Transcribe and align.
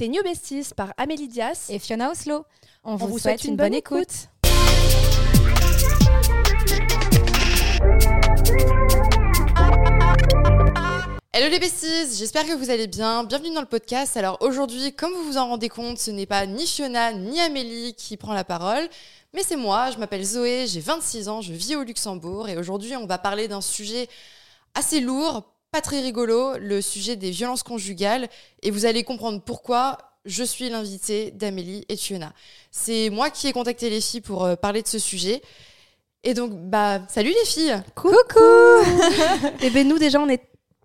Tes 0.00 0.08
New 0.08 0.22
Besties 0.22 0.72
par 0.74 0.94
Amélie 0.96 1.28
Dias 1.28 1.66
et 1.68 1.78
Fiona 1.78 2.10
Oslo. 2.10 2.46
On, 2.84 2.96
vous, 2.96 3.18
souhaite, 3.18 3.44
une, 3.44 3.56
bonne, 3.56 3.74
écoute. 3.74 4.30
Hello 11.34 11.50
les 11.50 11.58
besties, 11.58 12.16
j'espère 12.16 12.46
que 12.46 12.56
vous 12.56 12.70
allez 12.70 12.86
bien. 12.86 13.24
Bienvenue 13.24 13.52
dans 13.52 13.60
le 13.60 13.66
podcast. 13.66 14.16
Alors 14.16 14.38
aujourd'hui, 14.40 14.94
comme 14.94 15.12
vous 15.12 15.22
vous 15.24 15.36
en 15.36 15.48
rendez 15.48 15.68
compte, 15.68 15.98
ce 15.98 16.10
n'est 16.10 16.24
pas 16.24 16.46
ni 16.46 16.66
Fiona 16.66 17.12
ni 17.12 17.38
Amélie 17.38 17.92
qui 17.92 18.16
prend 18.16 18.32
la 18.32 18.44
parole, 18.44 18.88
mais 19.34 19.42
c'est 19.42 19.56
moi. 19.56 19.90
Je 19.90 19.98
m'appelle 19.98 20.24
Zoé, 20.24 20.64
j'ai 20.66 20.80
26 20.80 21.28
ans, 21.28 21.42
je 21.42 21.52
vis 21.52 21.76
au 21.76 21.82
Luxembourg 21.82 22.48
et 22.48 22.56
aujourd'hui, 22.56 22.96
on 22.96 23.04
va 23.04 23.18
parler 23.18 23.48
d'un 23.48 23.60
sujet 23.60 24.08
assez 24.72 25.00
lourd, 25.00 25.44
pas 25.70 25.80
très 25.80 26.00
rigolo, 26.00 26.56
le 26.58 26.82
sujet 26.82 27.16
des 27.16 27.30
violences 27.30 27.62
conjugales 27.62 28.28
et 28.62 28.70
vous 28.70 28.86
allez 28.86 29.04
comprendre 29.04 29.40
pourquoi 29.40 29.98
je 30.24 30.42
suis 30.42 30.68
l'invitée 30.68 31.30
d'Amélie 31.30 31.84
et 31.88 31.96
Fiona. 31.96 32.32
C'est 32.70 33.08
moi 33.10 33.30
qui 33.30 33.46
ai 33.46 33.52
contacté 33.52 33.88
les 33.88 34.00
filles 34.00 34.20
pour 34.20 34.44
euh, 34.44 34.56
parler 34.56 34.82
de 34.82 34.88
ce 34.88 34.98
sujet. 34.98 35.42
Et 36.24 36.34
donc, 36.34 36.52
bah, 36.52 37.00
salut 37.08 37.30
les 37.30 37.46
filles 37.46 37.82
Coucou 37.94 38.40
Et 38.40 39.46
eh 39.66 39.70
bien 39.70 39.84
nous 39.84 39.98
déjà, 39.98 40.20
on 40.20 40.28
est 40.28 40.42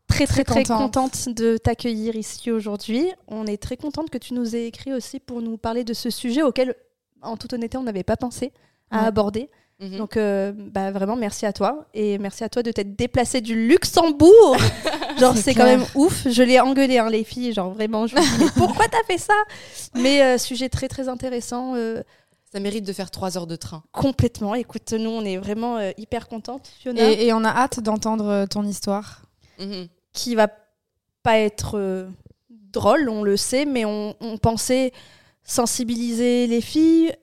très 0.08 0.28
très 0.28 0.44
très, 0.44 0.64
contente 0.64 1.30
de 1.30 1.58
t'accueillir 1.58 2.16
ici 2.16 2.52
aujourd'hui. 2.52 3.12
On 3.28 3.48
est 3.48 3.62
très 3.62 3.78
contente 3.78 4.10
que 4.10 4.20
tu 4.20 4.34
nous 4.34 4.56
aies 4.56 4.68
écrit 4.68 4.94
aussi 4.94 5.20
pour 5.20 5.42
nous 5.42 5.58
parler 5.58 5.84
de 5.84 5.94
ce 5.94 6.10
sujet 6.10 6.44
auquel, 6.44 6.76
en 7.22 7.38
toute 7.38 7.54
honnêteté, 7.54 7.78
on 7.78 7.84
n'avait 7.84 8.04
pas 8.04 8.18
pensé 8.18 8.54
à 8.92 9.06
aborder. 9.06 9.50
Mhm. 9.80 9.98
Donc, 9.98 10.16
euh, 10.16 10.54
bah, 10.56 10.92
vraiment, 10.92 11.16
merci 11.16 11.46
à 11.46 11.52
toi. 11.52 11.86
Et 11.94 12.18
merci 12.18 12.44
à 12.44 12.50
toi 12.50 12.64
de 12.64 12.72
t'être 12.72 12.96
déplacée 12.96 13.42
du 13.42 13.68
Luxembourg. 13.68 14.56
genre, 15.20 15.36
c'est 15.36 15.54
quand 15.54 15.66
même 15.66 15.86
ouf. 15.96 16.28
Je 16.30 16.44
l'ai 16.44 16.60
engueulé, 16.60 16.98
hein, 16.98 17.10
les 17.10 17.24
filles. 17.24 17.54
Genre, 17.54 17.72
vraiment, 17.72 18.08
je 18.08 18.16
me 18.16 18.38
dis, 18.40 18.52
pourquoi 18.56 18.88
t'as 18.88 19.04
fait 19.04 19.18
ça? 19.18 19.34
Mais 19.94 20.22
euh, 20.22 20.38
sujet 20.38 20.70
très, 20.70 20.88
très 20.88 21.10
intéressant. 21.10 21.76
Euh, 21.76 22.02
ça 22.54 22.60
mérite 22.62 22.86
de 22.86 22.94
faire 22.94 23.12
trois 23.12 23.38
heures 23.38 23.48
de 23.48 23.58
train. 23.58 23.84
Complètement. 23.92 24.56
Écoute, 24.56 24.94
nous, 24.94 25.10
on 25.10 25.26
est 25.26 25.38
vraiment 25.38 25.78
hyper 25.98 26.30
contentes, 26.30 26.72
Fiona. 26.80 27.12
Et, 27.12 27.34
on 27.34 27.44
a 27.44 27.50
hâte 27.50 27.82
d'entendre 27.82 28.46
ton 28.50 28.64
histoire. 28.64 29.24
Mhm. 29.60 29.88
Qui 30.14 30.36
va 30.36 30.48
pas 31.22 31.38
être 31.38 32.08
drôle, 32.50 33.10
on 33.10 33.24
le 33.24 33.36
sait, 33.36 33.66
mais 33.66 33.84
on, 33.84 34.16
on 34.22 34.38
pensait 34.38 34.94
sensibiliser 35.44 36.48
les 36.48 36.62
filles, 36.62 37.14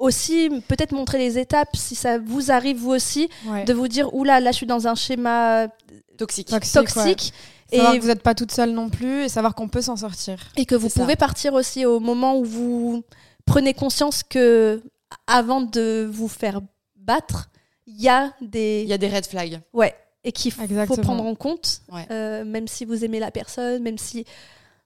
aussi 0.00 0.50
peut-être 0.66 0.92
montrer 0.92 1.18
les 1.18 1.38
étapes 1.38 1.76
si 1.76 1.94
ça 1.94 2.18
vous 2.18 2.50
arrive 2.50 2.78
vous 2.78 2.90
aussi 2.90 3.28
de 3.66 3.72
vous 3.72 3.86
dire 3.86 4.12
oula 4.14 4.40
là 4.40 4.50
je 4.50 4.56
suis 4.56 4.66
dans 4.66 4.88
un 4.88 4.94
schéma 4.96 5.68
toxique. 6.16 6.48
Toxique, 6.72 7.32
et 7.70 7.78
que 7.78 8.00
vous 8.00 8.08
n'êtes 8.08 8.22
pas 8.22 8.34
toute 8.34 8.50
seule 8.50 8.70
non 8.72 8.88
plus 8.88 9.24
et 9.24 9.28
savoir 9.28 9.54
qu'on 9.54 9.68
peut 9.68 9.82
s'en 9.82 9.96
sortir. 9.96 10.38
Et 10.56 10.66
que 10.66 10.74
vous 10.74 10.88
pouvez 10.88 11.16
partir 11.16 11.54
aussi 11.54 11.86
au 11.86 12.00
moment 12.00 12.36
où 12.36 12.44
vous 12.44 13.04
prenez 13.44 13.74
conscience 13.74 14.22
que 14.22 14.82
avant 15.26 15.60
de 15.60 16.08
vous 16.10 16.28
faire 16.28 16.60
battre 16.96 17.50
il 17.86 18.00
y 18.00 18.08
a 18.08 18.32
des 18.40 18.82
il 18.82 18.88
y 18.88 18.92
a 18.92 18.98
des 18.98 19.08
red 19.08 19.26
flags. 19.26 19.60
Ouais 19.72 19.94
et 20.22 20.32
qu'il 20.32 20.52
faut 20.52 20.96
prendre 20.98 21.24
en 21.24 21.34
compte 21.34 21.82
euh, 22.10 22.44
même 22.44 22.68
si 22.68 22.84
vous 22.84 23.04
aimez 23.04 23.20
la 23.20 23.30
personne 23.30 23.82
même 23.82 23.96
si 23.96 24.26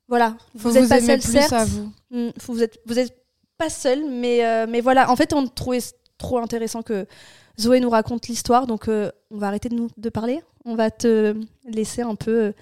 voilà 0.06 0.36
vous 0.54 0.76
êtes 0.76 0.88
pas 0.88 1.00
seul 1.00 1.20
certes. 1.20 1.52
à 1.52 1.64
vous. 1.64 1.90
Vous 2.46 2.62
êtes 2.62 2.78
vous 2.86 2.98
êtes 2.98 3.23
pas 3.56 3.70
seul, 3.70 4.04
mais, 4.08 4.44
euh, 4.44 4.66
mais 4.68 4.80
voilà. 4.80 5.10
En 5.10 5.16
fait, 5.16 5.32
on 5.32 5.46
trouvait 5.46 5.80
trop 6.18 6.38
intéressant 6.38 6.82
que 6.82 7.06
Zoé 7.60 7.80
nous 7.80 7.90
raconte 7.90 8.28
l'histoire, 8.28 8.66
donc 8.66 8.88
euh, 8.88 9.10
on 9.30 9.38
va 9.38 9.48
arrêter 9.48 9.68
de, 9.68 9.74
nous, 9.74 9.88
de 9.96 10.08
parler. 10.08 10.42
On 10.64 10.74
va 10.74 10.90
te 10.90 11.34
laisser 11.64 12.02
un 12.02 12.14
peu 12.14 12.44
euh, 12.44 12.52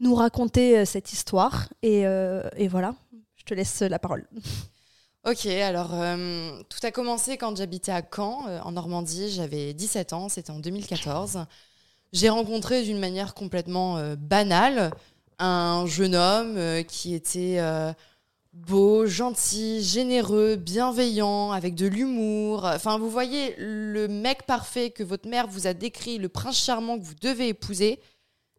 nous 0.00 0.14
raconter 0.14 0.84
cette 0.84 1.12
histoire. 1.12 1.68
Et, 1.82 2.02
et, 2.02 2.68
voilà, 2.68 2.94
je 3.36 3.44
te 3.44 3.54
laisse 3.54 3.80
la 3.80 3.98
parole. 3.98 4.26
Ok, 5.26 5.44
alors 5.46 5.90
tout 6.70 6.78
a 6.84 6.90
commencé 6.90 7.36
quand 7.36 7.54
j'habitais 7.54 7.90
à 7.90 8.02
Caen, 8.02 8.46
en 8.62 8.72
Normandie. 8.72 9.30
J'avais 9.30 9.74
17 9.74 10.14
ans, 10.14 10.28
c'était 10.30 10.52
en 10.52 10.60
2014. 10.60 11.44
J'ai 12.12 12.30
rencontré 12.30 12.82
d'une 12.84 13.00
manière 13.00 13.34
complètement 13.34 14.00
banale 14.16 14.90
un 15.38 15.84
jeune 15.86 16.14
homme 16.14 16.82
qui 16.84 17.14
était 17.14 17.60
beau, 18.66 19.06
gentil, 19.06 19.82
généreux, 19.82 20.56
bienveillant, 20.56 21.52
avec 21.52 21.74
de 21.74 21.86
l'humour. 21.86 22.64
Enfin, 22.64 22.98
vous 22.98 23.10
voyez, 23.10 23.54
le 23.58 24.08
mec 24.08 24.44
parfait 24.44 24.90
que 24.90 25.02
votre 25.02 25.28
mère 25.28 25.46
vous 25.46 25.66
a 25.66 25.74
décrit, 25.74 26.18
le 26.18 26.28
prince 26.28 26.58
charmant 26.58 26.98
que 26.98 27.04
vous 27.04 27.14
devez 27.14 27.48
épouser, 27.48 28.00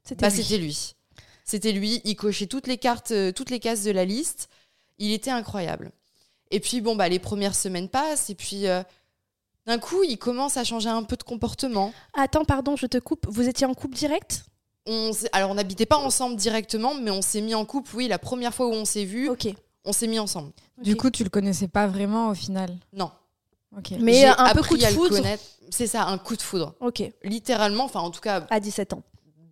c'était 0.03 0.29
bah, 0.29 0.57
lui. 0.57 0.95
C'était 1.43 1.71
lui. 1.71 2.01
Il 2.05 2.15
cochait 2.15 2.47
toutes 2.47 2.67
les 2.67 2.77
cartes, 2.77 3.11
euh, 3.11 3.31
toutes 3.31 3.49
les 3.49 3.59
cases 3.59 3.83
de 3.83 3.91
la 3.91 4.05
liste. 4.05 4.49
Il 4.97 5.11
était 5.11 5.31
incroyable. 5.31 5.91
Et 6.51 6.59
puis, 6.59 6.81
bon, 6.81 6.95
bah, 6.95 7.09
les 7.09 7.19
premières 7.19 7.55
semaines 7.55 7.89
passent, 7.89 8.29
et 8.29 8.35
puis. 8.35 8.67
Euh, 8.67 8.83
d'un 9.65 9.77
coup, 9.77 10.03
il 10.03 10.17
commence 10.17 10.57
à 10.57 10.63
changer 10.63 10.89
un 10.89 11.03
peu 11.03 11.15
de 11.15 11.21
comportement. 11.21 11.93
Attends, 12.15 12.45
pardon, 12.45 12.75
je 12.75 12.87
te 12.87 12.97
coupe. 12.97 13.27
Vous 13.29 13.47
étiez 13.47 13.67
en 13.67 13.75
couple 13.75 13.95
direct? 13.95 14.45
On 14.87 15.11
Alors, 15.31 15.51
on 15.51 15.55
n'habitait 15.55 15.85
pas 15.85 15.97
ensemble 15.97 16.37
directement, 16.37 16.95
mais 16.95 17.11
on 17.11 17.21
s'est 17.21 17.41
mis 17.41 17.53
en 17.53 17.65
couple, 17.65 17.95
oui, 17.95 18.07
la 18.07 18.17
première 18.17 18.51
fois 18.51 18.65
où 18.65 18.71
on 18.71 18.85
s'est 18.85 19.05
vu. 19.05 19.29
Ok 19.29 19.47
on 19.85 19.93
s'est 19.93 20.07
mis 20.07 20.19
ensemble. 20.19 20.51
Du 20.81 20.95
coup, 20.95 21.09
tu 21.09 21.23
le 21.23 21.29
connaissais 21.29 21.67
pas 21.67 21.87
vraiment 21.87 22.29
au 22.29 22.33
final 22.33 22.77
Non. 22.93 23.11
Ok. 23.77 23.91
Mais 23.99 24.25
un 24.25 24.53
peu 24.53 24.61
coup 24.63 24.77
de 24.77 24.85
foudre. 24.85 25.17
C'est 25.69 25.87
ça, 25.87 26.05
un 26.05 26.17
coup 26.17 26.35
de 26.35 26.41
foudre. 26.41 26.73
Ok. 26.79 27.03
Littéralement, 27.23 27.85
enfin 27.85 27.99
en 27.99 28.11
tout 28.11 28.21
cas. 28.21 28.45
À 28.49 28.59
17 28.59 28.93
ans. 28.93 29.03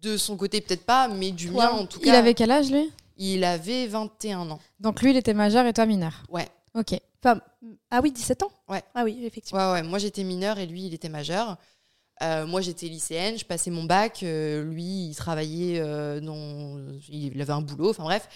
De 0.02 0.18
son 0.18 0.38
côté, 0.38 0.62
peut-être 0.62 0.86
pas, 0.86 1.08
mais 1.08 1.32
du 1.32 1.52
mien 1.52 1.70
en 1.70 1.86
tout 1.86 2.00
cas. 2.00 2.12
Il 2.12 2.16
avait 2.16 2.34
quel 2.34 2.52
âge 2.52 2.72
lui? 2.72 2.92
Il 3.18 3.44
avait 3.44 3.88
21 3.88 4.50
ans. 4.52 4.60
Donc 4.80 5.02
lui, 5.02 5.12
il 5.12 5.18
était 5.18 5.34
majeur 5.34 5.66
et 5.66 5.74
toi 5.74 5.86
mineur 5.86 6.24
Ouais. 6.30 6.48
Ok. 6.76 7.00
Enfin, 7.24 7.42
ah 7.90 8.00
oui, 8.04 8.12
17 8.12 8.44
ans? 8.44 8.52
Ouais. 8.70 8.84
Ah 8.94 9.04
oui, 9.04 9.20
effectivement. 9.24 9.72
Ouais, 9.72 9.82
ouais. 9.82 9.84
Moi, 9.84 9.98
j'étais 9.98 10.24
mineur 10.24 10.60
et 10.60 10.68
lui, 10.68 10.86
il 10.86 10.94
était 10.94 11.10
majeur. 11.10 11.58
Euh, 12.24 12.48
moi, 12.48 12.62
j'étais 12.62 12.88
lycéenne, 12.88 13.38
je 13.38 13.46
passais 13.46 13.70
mon 13.70 13.84
bac. 13.84 14.22
Euh, 14.24 14.64
lui, 14.64 15.10
il 15.10 15.16
travaillait 15.16 15.80
euh, 15.80 16.20
dans. 16.20 16.80
Il 17.10 17.40
avait 17.42 17.54
un 17.54 17.62
boulot, 17.62 17.92
enfin 17.92 18.04
bref. 18.04 18.28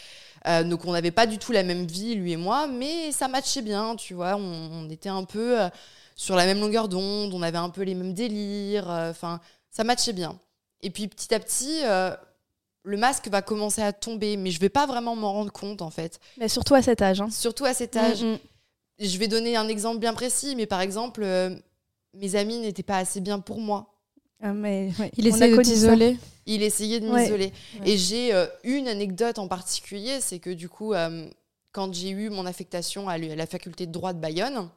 Donc 0.65 0.85
on 0.85 0.93
n'avait 0.93 1.11
pas 1.11 1.27
du 1.27 1.37
tout 1.37 1.51
la 1.51 1.61
même 1.61 1.85
vie, 1.85 2.15
lui 2.15 2.31
et 2.31 2.37
moi, 2.37 2.65
mais 2.65 3.11
ça 3.11 3.27
matchait 3.27 3.61
bien, 3.61 3.95
tu 3.95 4.15
vois. 4.15 4.35
On, 4.37 4.89
était 4.89 5.07
un 5.07 5.23
peu 5.23 5.55
sur 6.15 6.35
la 6.35 6.47
même 6.47 6.59
longueur 6.59 6.87
d'onde, 6.87 7.31
on 7.31 7.43
avait 7.43 7.59
un 7.59 7.69
peu 7.69 7.83
les 7.83 7.93
mêmes 7.93 8.15
délires, 8.15 8.89
enfin, 8.89 9.39
ça 9.69 9.83
matchait 9.83 10.13
bien. 10.13 10.39
Et 10.81 10.89
puis 10.89 11.07
petit 11.07 11.31
à 11.35 11.39
petit, 11.39 11.81
le 12.83 12.97
masque 12.97 13.27
va 13.27 13.43
commencer 13.43 13.83
à 13.83 13.93
tomber, 13.93 14.35
mais 14.35 14.49
je 14.49 14.59
vais 14.59 14.69
pas 14.69 14.87
vraiment 14.87 15.15
m'en 15.15 15.31
rendre 15.31 15.51
compte 15.51 15.83
en 15.83 15.91
fait. 15.91 16.19
Mais 16.39 16.47
surtout 16.47 16.73
à 16.73 16.81
cet 16.81 17.03
âge. 17.03 17.21
Hein. 17.21 17.29
Surtout 17.29 17.65
à 17.65 17.75
cet 17.75 17.95
âge. 17.95 18.23
Mm, 18.23 18.33
mm. 18.33 18.39
Je 18.97 19.17
vais 19.19 19.27
donner 19.27 19.55
un 19.55 19.67
exemple 19.67 19.99
bien 19.99 20.15
précis, 20.15 20.55
mais 20.55 20.65
par 20.65 20.81
exemple, 20.81 21.23
mes 22.13 22.35
amis 22.35 22.59
n'étaient 22.59 22.83
pas 22.83 22.97
assez 22.97 23.21
bien 23.21 23.39
pour 23.39 23.59
moi. 23.59 23.87
Ah, 24.41 24.53
mais, 24.53 24.91
Il 25.17 25.27
essayait 25.27 25.55
de 25.55 25.61
t'isoler. 25.61 26.17
Il 26.45 26.63
essayait 26.63 26.99
de 26.99 27.07
m'isoler. 27.07 27.53
Et 27.85 27.97
j'ai 27.97 28.33
euh, 28.33 28.47
une 28.63 28.87
anecdote 28.87 29.37
en 29.37 29.47
particulier, 29.47 30.19
c'est 30.19 30.39
que 30.39 30.49
du 30.49 30.67
coup, 30.67 30.93
euh, 30.93 31.29
quand 31.71 31.93
j'ai 31.93 32.09
eu 32.09 32.29
mon 32.29 32.45
affectation 32.45 33.07
à, 33.07 33.17
la 33.17 33.45
faculté 33.45 33.85
de 33.85 33.91
droit 33.91 34.13
de 34.13 34.19
Bayonne, 34.19 34.69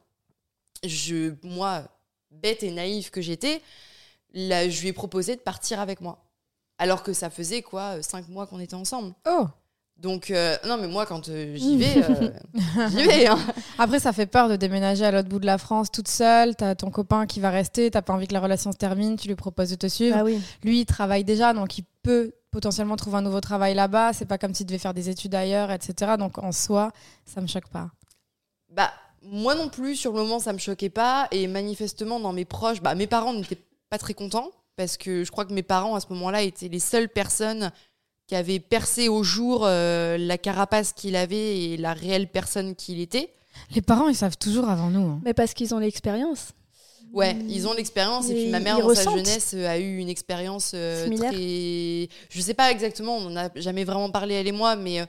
je, 0.83 1.33
moi, 1.43 1.83
bête 2.29 2.61
et 2.61 2.71
naïve 2.71 3.09
que 3.09 3.21
j'étais, 3.21 3.61
je 4.33 4.81
lui 4.81 4.89
ai 4.89 4.93
proposé 4.93 5.35
de 5.35 5.41
partir 5.41 5.79
avec 5.79 6.01
moi. 6.01 6.23
Alors 6.77 7.03
que 7.03 7.13
ça 7.13 7.29
faisait 7.29 7.61
quoi, 7.61 8.01
cinq 8.03 8.27
mois 8.27 8.45
qu'on 8.47 8.59
était 8.59 8.75
ensemble. 8.75 9.13
Oh 9.27 9.47
donc, 9.97 10.29
euh, 10.29 10.57
non, 10.67 10.77
mais 10.77 10.87
moi, 10.87 11.05
quand 11.05 11.29
euh, 11.29 11.55
j'y 11.55 11.77
vais, 11.77 12.03
euh, 12.03 12.29
j'y 12.89 13.03
vais. 13.05 13.27
Hein. 13.27 13.39
Après, 13.77 13.99
ça 13.99 14.11
fait 14.11 14.25
peur 14.25 14.49
de 14.49 14.57
déménager 14.57 15.05
à 15.05 15.11
l'autre 15.11 15.29
bout 15.29 15.39
de 15.39 15.45
la 15.45 15.57
France 15.57 15.89
toute 15.89 16.09
seule. 16.09 16.55
T'as 16.55 16.75
ton 16.75 16.91
copain 16.91 17.25
qui 17.25 17.39
va 17.39 17.49
rester, 17.49 17.89
t'as 17.89 18.01
pas 18.01 18.13
envie 18.13 18.27
que 18.27 18.33
la 18.33 18.41
relation 18.41 18.73
se 18.73 18.77
termine, 18.77 19.15
tu 19.15 19.29
lui 19.29 19.35
proposes 19.35 19.69
de 19.69 19.75
te 19.75 19.87
suivre. 19.87 20.17
Ah 20.19 20.23
oui. 20.25 20.41
Lui, 20.63 20.81
il 20.81 20.85
travaille 20.85 21.23
déjà, 21.23 21.53
donc 21.53 21.77
il 21.77 21.85
peut 22.03 22.33
potentiellement 22.51 22.97
trouver 22.97 23.17
un 23.17 23.21
nouveau 23.21 23.39
travail 23.39 23.73
là-bas. 23.73 24.11
C'est 24.11 24.25
pas 24.25 24.37
comme 24.37 24.53
s'il 24.53 24.65
devait 24.65 24.79
faire 24.79 24.93
des 24.93 25.09
études 25.09 25.33
ailleurs, 25.33 25.71
etc. 25.71 26.13
Donc, 26.19 26.39
en 26.39 26.51
soi, 26.51 26.91
ça 27.25 27.39
me 27.39 27.47
choque 27.47 27.69
pas. 27.69 27.89
Bah, 28.69 28.91
moi 29.21 29.55
non 29.55 29.69
plus, 29.69 29.95
sur 29.95 30.11
le 30.11 30.19
moment, 30.19 30.39
ça 30.39 30.51
me 30.51 30.57
choquait 30.57 30.89
pas. 30.89 31.29
Et 31.31 31.47
manifestement, 31.47 32.19
dans 32.19 32.33
mes 32.33 32.45
proches, 32.45 32.81
bah, 32.81 32.95
mes 32.95 33.07
parents 33.07 33.33
n'étaient 33.33 33.63
pas 33.89 33.97
très 33.97 34.13
contents 34.13 34.51
parce 34.75 34.97
que 34.97 35.23
je 35.23 35.31
crois 35.31 35.45
que 35.45 35.53
mes 35.53 35.63
parents, 35.63 35.95
à 35.95 36.01
ce 36.01 36.07
moment-là, 36.09 36.41
étaient 36.41 36.67
les 36.67 36.79
seules 36.79 37.07
personnes 37.07 37.71
qui 38.27 38.35
avait 38.35 38.59
percé 38.59 39.07
au 39.07 39.23
jour 39.23 39.61
euh, 39.63 40.17
la 40.17 40.37
carapace 40.37 40.93
qu'il 40.93 41.15
avait 41.15 41.59
et 41.59 41.77
la 41.77 41.93
réelle 41.93 42.27
personne 42.27 42.75
qu'il 42.75 42.99
était. 42.99 43.33
Les 43.73 43.81
parents, 43.81 44.09
ils 44.09 44.15
savent 44.15 44.37
toujours 44.37 44.67
avant 44.67 44.89
nous. 44.89 45.07
Hein. 45.07 45.21
Mais 45.23 45.33
parce 45.33 45.53
qu'ils 45.53 45.73
ont 45.73 45.79
l'expérience. 45.79 46.51
Ouais, 47.13 47.37
ils 47.47 47.67
ont 47.67 47.73
l'expérience. 47.73 48.29
Et 48.29 48.33
puis 48.33 48.49
ma 48.49 48.59
mère, 48.59 48.79
dans 48.79 48.93
sa 48.93 49.09
jeunesse, 49.11 49.53
euh, 49.53 49.67
a 49.67 49.77
eu 49.77 49.97
une 49.97 50.09
expérience 50.09 50.71
euh, 50.73 51.07
très. 51.15 52.09
Je 52.29 52.41
sais 52.41 52.53
pas 52.53 52.71
exactement, 52.71 53.17
on 53.17 53.29
n'en 53.29 53.45
a 53.45 53.49
jamais 53.55 53.83
vraiment 53.83 54.09
parlé, 54.09 54.35
elle 54.35 54.47
et 54.47 54.51
moi, 54.51 54.75
mais 54.75 55.05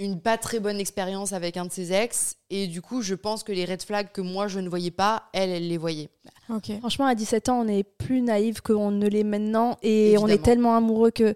une 0.00 0.20
pas 0.20 0.38
très 0.38 0.60
bonne 0.60 0.78
expérience 0.78 1.32
avec 1.32 1.56
un 1.56 1.66
de 1.66 1.72
ses 1.72 1.92
ex. 1.92 2.36
Et 2.48 2.66
du 2.66 2.80
coup, 2.80 3.02
je 3.02 3.14
pense 3.14 3.42
que 3.42 3.52
les 3.52 3.64
red 3.64 3.82
flags 3.82 4.12
que 4.12 4.20
moi, 4.20 4.48
je 4.48 4.58
ne 4.60 4.68
voyais 4.68 4.90
pas, 4.90 5.24
elle, 5.32 5.50
elle 5.50 5.68
les 5.68 5.78
voyait. 5.78 6.08
Ok. 6.48 6.72
Franchement, 6.78 7.06
à 7.06 7.14
17 7.14 7.48
ans, 7.48 7.60
on 7.60 7.68
est 7.68 7.82
plus 7.82 8.22
naïf 8.22 8.60
qu'on 8.60 8.90
ne 8.90 9.06
l'est 9.06 9.24
maintenant. 9.24 9.78
Et 9.82 10.16
on 10.18 10.26
est 10.26 10.42
tellement 10.42 10.76
amoureux 10.76 11.10
que 11.10 11.34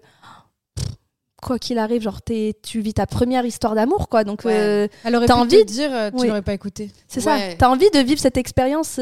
quoi 1.45 1.59
qu'il 1.59 1.77
arrive, 1.77 2.01
genre 2.01 2.21
tu 2.23 2.81
vis 2.81 2.93
ta 2.93 3.05
première 3.05 3.45
histoire 3.45 3.75
d'amour, 3.75 4.09
quoi. 4.09 4.23
Donc, 4.23 4.43
ouais. 4.45 4.89
Elle 5.03 5.15
aurait 5.15 5.25
pu 5.25 5.31
envie 5.31 5.65
te 5.65 5.71
dire, 5.71 6.11
tu 6.17 6.27
n'aurais 6.27 6.41
pas 6.41 6.53
écouté. 6.53 6.91
C'est 7.07 7.21
ça. 7.21 7.37
T'as 7.57 7.69
envie 7.69 7.89
de 7.91 7.99
vivre 7.99 8.19
cette 8.19 8.37
expérience, 8.37 8.99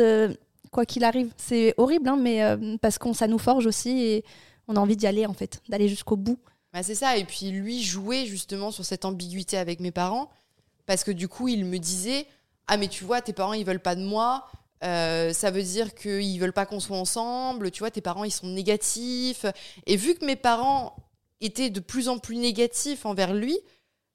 quoi 0.72 0.86
qu'il 0.86 1.04
arrive. 1.04 1.31
C'est 1.38 1.74
horrible, 1.78 2.10
hein, 2.10 2.18
mais 2.19 2.42
parce 2.81 2.98
qu'on 2.98 3.13
ça 3.13 3.28
nous 3.28 3.40
forge 3.40 3.66
aussi 3.66 3.90
et 4.01 4.25
on 4.68 4.75
a 4.75 4.80
envie 4.80 4.95
d'y 4.95 5.07
aller 5.07 5.25
en 5.25 5.34
fait, 5.34 5.62
d'aller 5.69 5.90
jusqu'au 5.90 6.16
bout. 6.16 6.40
Bah, 6.74 6.84
c'est 6.84 6.95
ça. 6.95 7.18
Et 7.18 7.25
puis 7.25 7.51
lui 7.51 7.84
jouait 7.84 8.25
justement 8.25 8.72
sur 8.72 8.84
cette 8.84 9.06
ambiguïté 9.06 9.57
avec 9.57 9.80
mes 9.80 9.92
parents 9.92 10.30
parce 10.86 11.04
que 11.04 11.12
du 11.12 11.28
coup, 11.28 11.48
il 11.48 11.66
me 11.66 11.78
disait 11.78 12.25
Ah, 12.68 12.78
mais 12.78 12.88
tu 12.88 13.04
vois, 13.04 13.22
tes 13.22 13.34
parents, 13.34 13.54
ils 13.54 13.66
veulent 13.66 13.80
pas 13.80 13.95
de 13.95 14.04
moi. 14.04 14.48
Euh, 14.84 15.31
ça 15.31 15.50
veut 15.50 15.63
dire 15.63 15.94
qu'ils 15.94 16.40
veulent 16.40 16.54
pas 16.54 16.66
qu'on 16.66 16.80
soit 16.80 16.98
ensemble. 16.98 17.72
Tu 17.72 17.80
vois, 17.80 17.92
tes 17.92 18.01
parents, 18.01 18.24
ils 18.24 18.31
sont 18.31 18.48
négatifs. 18.48 19.45
Et 19.86 19.95
vu 19.95 20.16
que 20.16 20.25
mes 20.25 20.36
parents 20.36 20.95
étaient 21.45 21.69
de 21.69 21.80
plus 21.80 22.10
en 22.10 22.18
plus 22.18 22.38
négatifs 22.38 23.06
envers 23.06 23.34
lui, 23.34 23.57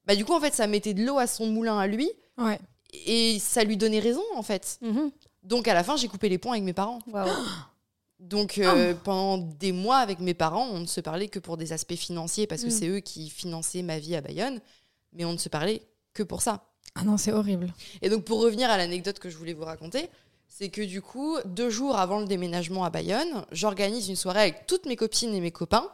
bah, 0.08 0.16
du 0.16 0.24
coup, 0.24 0.32
en 0.32 0.40
fait, 0.40 0.54
ça 0.54 0.66
mettait 0.66 0.94
de 0.94 1.04
l'eau 1.04 1.18
à 1.18 1.26
son 1.26 1.46
moulin 1.46 1.78
à 1.78 1.86
lui. 1.86 2.10
Ouais. 2.38 2.58
Et 3.06 3.38
ça 3.38 3.62
lui 3.62 3.76
donnait 3.76 4.00
raison, 4.00 4.22
en 4.34 4.42
fait. 4.42 4.78
Mhm. 4.80 5.10
Donc, 5.42 5.68
à 5.68 5.74
la 5.74 5.84
fin, 5.84 5.96
j'ai 5.96 6.08
coupé 6.08 6.30
les 6.30 6.38
ponts 6.38 6.52
avec 6.52 6.64
mes 6.64 6.72
parents. 6.72 7.00
Donc, 8.18 8.58
euh, 8.58 8.94
oh. 8.94 9.00
pendant 9.04 9.38
des 9.38 9.70
mois 9.70 9.98
avec 9.98 10.18
mes 10.18 10.34
parents, 10.34 10.66
on 10.72 10.80
ne 10.80 10.86
se 10.86 11.00
parlait 11.00 11.28
que 11.28 11.38
pour 11.38 11.56
des 11.56 11.72
aspects 11.72 11.94
financiers, 11.94 12.46
parce 12.46 12.62
que 12.62 12.68
mm. 12.68 12.70
c'est 12.70 12.88
eux 12.88 13.00
qui 13.00 13.30
finançaient 13.30 13.82
ma 13.82 13.98
vie 13.98 14.16
à 14.16 14.20
Bayonne. 14.20 14.60
Mais 15.12 15.24
on 15.24 15.32
ne 15.32 15.38
se 15.38 15.48
parlait 15.48 15.82
que 16.14 16.22
pour 16.22 16.42
ça. 16.42 16.64
Ah 16.94 17.04
non, 17.04 17.16
c'est 17.16 17.32
horrible. 17.32 17.72
Et 18.02 18.08
donc, 18.08 18.24
pour 18.24 18.40
revenir 18.40 18.70
à 18.70 18.78
l'anecdote 18.78 19.18
que 19.18 19.28
je 19.28 19.36
voulais 19.36 19.52
vous 19.52 19.64
raconter, 19.64 20.08
c'est 20.48 20.70
que 20.70 20.82
du 20.82 21.02
coup, 21.02 21.36
deux 21.44 21.70
jours 21.70 21.96
avant 21.96 22.18
le 22.18 22.26
déménagement 22.26 22.84
à 22.84 22.90
Bayonne, 22.90 23.44
j'organise 23.52 24.08
une 24.08 24.16
soirée 24.16 24.40
avec 24.40 24.66
toutes 24.66 24.86
mes 24.86 24.96
copines 24.96 25.34
et 25.34 25.40
mes 25.40 25.52
copains, 25.52 25.88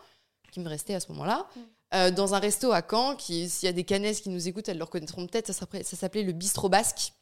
qui 0.55 0.61
me 0.61 0.69
restaient 0.69 0.95
à 0.95 1.01
ce 1.01 1.11
moment-là, 1.13 1.47
mm. 1.57 1.61
euh, 1.95 2.11
dans 2.11 2.35
un 2.35 2.39
resto 2.39 2.73
à 2.73 2.83
Caen, 2.89 3.17
qui, 3.17 3.49
s'il 3.51 3.67
y 3.67 3.71
a 3.71 3.73
des 3.73 3.85
canesses 3.85 4.21
qui 4.21 4.31
nous 4.31 4.49
écoutent, 4.49 4.69
elles 4.69 4.79
le 4.79 4.85
reconnaîtront 4.85 5.27
peut-être, 5.27 5.53
ça 5.53 5.97
s'appelait 5.97 6.23
le 6.23 6.33
Bistrot 6.33 6.69
Basque. 6.69 7.13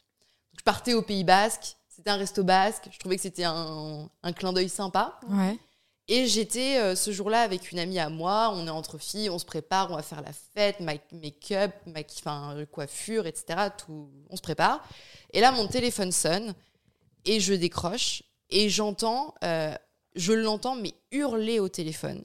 je 0.57 0.63
partais 0.63 0.95
au 0.95 1.03
Pays 1.03 1.25
Basque, 1.25 1.77
c'était 1.89 2.11
un 2.11 2.17
resto 2.17 2.43
basque, 2.43 2.89
je 2.91 2.99
trouvais 2.99 3.17
que 3.17 3.23
c'était 3.23 3.45
un, 3.45 4.09
un 4.23 4.33
clin 4.33 4.53
d'œil 4.53 4.69
sympa. 4.69 5.21
Ouais. 5.29 5.59
Et 6.09 6.27
j'étais 6.27 6.79
euh, 6.79 6.97
ce 6.97 7.13
jour-là 7.13 7.43
avec 7.43 7.71
une 7.71 7.79
amie 7.79 7.99
à 7.99 8.09
moi, 8.09 8.53
on 8.55 8.67
est 8.67 8.71
entre 8.71 8.99
filles, 8.99 9.31
on 9.31 9.39
se 9.39 9.45
prépare, 9.45 9.91
on 9.91 9.97
va 9.97 10.03
faire 10.03 10.23
la 10.23 10.33
fête, 10.33 10.81
make-up, 10.81 11.73
enfin, 12.19 12.57
coiffure, 12.71 13.27
etc. 13.27 13.69
Tout, 13.79 14.11
on 14.29 14.37
se 14.37 14.43
prépare. 14.43 14.87
Et 15.33 15.41
là, 15.41 15.53
mon 15.53 15.69
téléphone 15.69 16.13
sonne 16.13 16.55
et 17.25 17.41
je 17.41 17.55
décroche 17.55 18.25
et 18.51 18.69
j'entends, 18.69 19.35
euh, 19.45 19.75
je 20.17 20.33
l'entends, 20.33 20.75
mais 20.75 20.93
hurler 21.13 21.61
au 21.61 21.69
téléphone. 21.69 22.25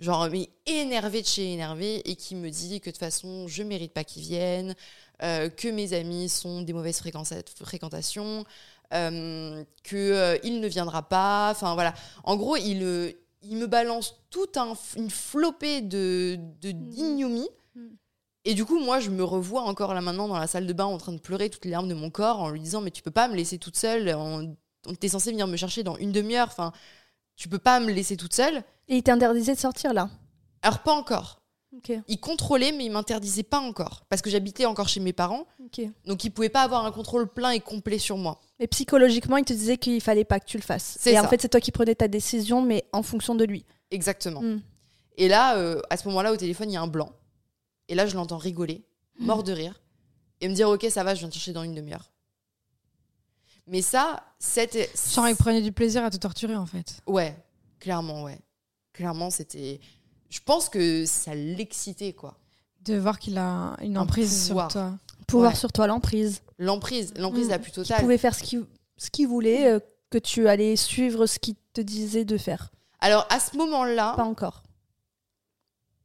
Genre, 0.00 0.30
mais 0.30 0.48
énervé 0.64 1.20
de 1.20 1.26
chez 1.26 1.52
énervé 1.52 2.00
et 2.10 2.16
qui 2.16 2.34
me 2.34 2.48
dit 2.48 2.80
que 2.80 2.86
de 2.86 2.92
toute 2.92 2.98
façon, 2.98 3.46
je 3.48 3.62
mérite 3.62 3.92
pas 3.92 4.02
qu'ils 4.02 4.22
viennent, 4.22 4.74
euh, 5.22 5.50
que 5.50 5.68
mes 5.68 5.92
amis 5.92 6.30
sont 6.30 6.62
des 6.62 6.72
mauvaises 6.72 7.00
fréquentations, 7.00 8.46
euh, 8.92 9.62
qu'il 9.84 9.98
euh, 9.98 10.38
ne 10.42 10.66
viendra 10.66 11.02
pas. 11.02 11.50
Enfin 11.50 11.74
voilà. 11.74 11.94
En 12.24 12.36
gros, 12.36 12.56
il, 12.56 12.82
euh, 12.82 13.12
il 13.42 13.56
me 13.56 13.66
balance 13.66 14.20
toute 14.30 14.56
un, 14.56 14.72
une 14.96 15.10
flopée 15.10 15.82
de, 15.82 16.38
de 16.60 16.72
mm. 16.72 16.88
d'ignomie. 16.88 17.48
Mm. 17.74 17.86
Et 18.46 18.54
du 18.54 18.64
coup, 18.64 18.80
moi, 18.80 19.00
je 19.00 19.10
me 19.10 19.22
revois 19.22 19.62
encore 19.62 19.92
là 19.92 20.00
maintenant 20.00 20.28
dans 20.28 20.38
la 20.38 20.46
salle 20.46 20.66
de 20.66 20.72
bain 20.72 20.86
en 20.86 20.96
train 20.96 21.12
de 21.12 21.20
pleurer 21.20 21.50
toutes 21.50 21.66
les 21.66 21.70
larmes 21.70 21.88
de 21.88 21.94
mon 21.94 22.10
corps 22.10 22.40
en 22.40 22.48
lui 22.48 22.60
disant 22.60 22.80
Mais 22.80 22.90
tu 22.90 23.02
peux 23.02 23.10
pas 23.10 23.28
me 23.28 23.36
laisser 23.36 23.58
toute 23.58 23.76
seule. 23.76 24.08
On, 24.16 24.56
t'es 24.98 25.08
censé 25.08 25.30
venir 25.30 25.46
me 25.46 25.56
chercher 25.56 25.82
dans 25.82 25.96
une 25.96 26.10
demi-heure. 26.10 26.48
Enfin, 26.48 26.72
tu 27.40 27.48
peux 27.48 27.58
pas 27.58 27.80
me 27.80 27.90
laisser 27.90 28.18
toute 28.18 28.34
seule. 28.34 28.62
Et 28.86 28.98
il 28.98 29.02
t'interdisait 29.02 29.54
de 29.54 29.58
sortir 29.58 29.94
là 29.94 30.10
Alors, 30.62 30.80
pas 30.80 30.92
encore. 30.92 31.40
Il 32.06 32.20
contrôlait, 32.20 32.72
mais 32.72 32.84
il 32.84 32.90
m'interdisait 32.90 33.44
pas 33.44 33.60
encore. 33.60 34.04
Parce 34.10 34.20
que 34.20 34.28
j'habitais 34.28 34.66
encore 34.66 34.88
chez 34.88 35.00
mes 35.00 35.14
parents. 35.14 35.46
Donc 36.04 36.24
il 36.24 36.30
pouvait 36.30 36.50
pas 36.50 36.60
avoir 36.60 36.84
un 36.84 36.92
contrôle 36.92 37.26
plein 37.26 37.52
et 37.52 37.60
complet 37.60 37.98
sur 37.98 38.18
moi. 38.18 38.40
Et 38.58 38.66
psychologiquement, 38.66 39.38
il 39.38 39.46
te 39.46 39.54
disait 39.54 39.78
qu'il 39.78 40.02
fallait 40.02 40.26
pas 40.26 40.38
que 40.38 40.44
tu 40.44 40.58
le 40.58 40.62
fasses. 40.62 40.98
Et 41.06 41.18
en 41.18 41.26
fait, 41.28 41.40
c'est 41.40 41.48
toi 41.48 41.60
qui 41.60 41.72
prenais 41.72 41.94
ta 41.94 42.08
décision, 42.08 42.60
mais 42.60 42.84
en 42.92 43.02
fonction 43.02 43.34
de 43.34 43.44
lui. 43.44 43.64
Exactement. 43.90 44.42
Hmm. 44.42 44.60
Et 45.16 45.28
là, 45.28 45.56
euh, 45.56 45.80
à 45.88 45.96
ce 45.96 46.06
moment-là, 46.08 46.32
au 46.32 46.36
téléphone, 46.36 46.70
il 46.70 46.74
y 46.74 46.76
a 46.76 46.82
un 46.82 46.88
blanc. 46.88 47.10
Et 47.88 47.94
là, 47.94 48.04
je 48.04 48.16
l'entends 48.16 48.36
rigoler, 48.36 48.84
mort 49.18 49.44
de 49.44 49.52
rire, 49.52 49.80
et 50.42 50.48
me 50.48 50.54
dire 50.54 50.68
Ok, 50.68 50.86
ça 50.90 51.04
va, 51.04 51.14
je 51.14 51.20
viens 51.20 51.30
te 51.30 51.34
chercher 51.34 51.54
dans 51.54 51.62
une 51.62 51.74
demi-heure. 51.74 52.12
Mais 53.70 53.82
ça, 53.82 54.22
c'était. 54.38 54.90
Genre, 55.14 55.28
il 55.28 55.36
prenait 55.36 55.62
du 55.62 55.72
plaisir 55.72 56.04
à 56.04 56.10
te 56.10 56.18
torturer, 56.18 56.56
en 56.56 56.66
fait. 56.66 57.00
Ouais, 57.06 57.36
clairement, 57.78 58.24
ouais. 58.24 58.38
Clairement, 58.92 59.30
c'était 59.30 59.80
je 60.30 60.38
pense 60.44 60.68
que 60.68 61.04
ça 61.04 61.34
l'excitait, 61.34 62.12
quoi. 62.12 62.38
De 62.82 62.96
voir 62.96 63.18
qu'il 63.18 63.36
a 63.36 63.76
une 63.82 63.98
emprise 63.98 64.46
sur 64.46 64.68
toi. 64.68 64.94
Pouvoir 65.26 65.56
sur 65.56 65.72
toi, 65.72 65.86
l'emprise. 65.86 66.40
L'emprise, 66.58 67.12
l'emprise 67.16 67.48
la 67.48 67.58
plus 67.58 67.72
totale. 67.72 67.98
Tu 67.98 68.02
pouvais 68.02 68.18
faire 68.18 68.34
ce 68.34 68.42
qu'il 68.42 68.64
ce 68.96 69.10
qu'il 69.10 69.28
voulait, 69.28 69.66
euh, 69.66 69.80
que 70.10 70.18
tu 70.18 70.48
allais 70.48 70.76
suivre 70.76 71.26
ce 71.26 71.38
qu'il 71.38 71.54
te 71.72 71.80
disait 71.80 72.24
de 72.24 72.36
faire. 72.36 72.70
Alors, 73.00 73.26
à 73.30 73.40
ce 73.40 73.56
moment-là. 73.56 74.14
Pas 74.14 74.24
encore. 74.24 74.62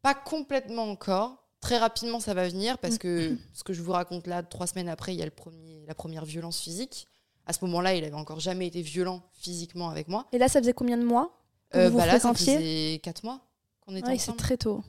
Pas 0.02 0.14
complètement 0.14 0.90
encore. 0.90 1.44
Très 1.60 1.78
rapidement, 1.78 2.20
ça 2.20 2.34
va 2.34 2.48
venir 2.48 2.78
parce 2.78 2.98
que 2.98 3.36
ce 3.54 3.64
que 3.64 3.74
je 3.74 3.82
vous 3.82 3.92
raconte 3.92 4.28
là, 4.28 4.44
trois 4.44 4.68
semaines 4.68 4.88
après, 4.88 5.16
il 5.16 5.20
y 5.20 5.24
a 5.24 5.26
le 5.26 5.32
premier, 5.32 5.84
la 5.88 5.96
première 5.96 6.24
violence 6.24 6.60
physique. 6.60 7.08
À 7.46 7.54
ce 7.54 7.64
moment-là, 7.66 7.96
il 7.96 8.04
avait 8.04 8.14
encore 8.16 8.40
jamais 8.40 8.68
été 8.68 8.82
violent 8.82 9.22
physiquement 9.34 9.90
avec 9.90 10.08
moi. 10.08 10.26
Et 10.32 10.38
là, 10.38 10.48
ça 10.48 10.60
faisait 10.60 10.74
combien 10.74 10.98
de 10.98 11.06
mois 11.06 11.32
euh, 11.76 11.90
bah 11.90 12.06
Là, 12.06 12.20
ça 12.20 12.34
faisait 12.34 13.00
quatre 13.04 13.24
mois 13.24 13.42
qu'on 13.82 13.96
était 13.96 14.10
ensemble. 14.10 14.38
très 14.38 14.58
tôt. 14.58 14.84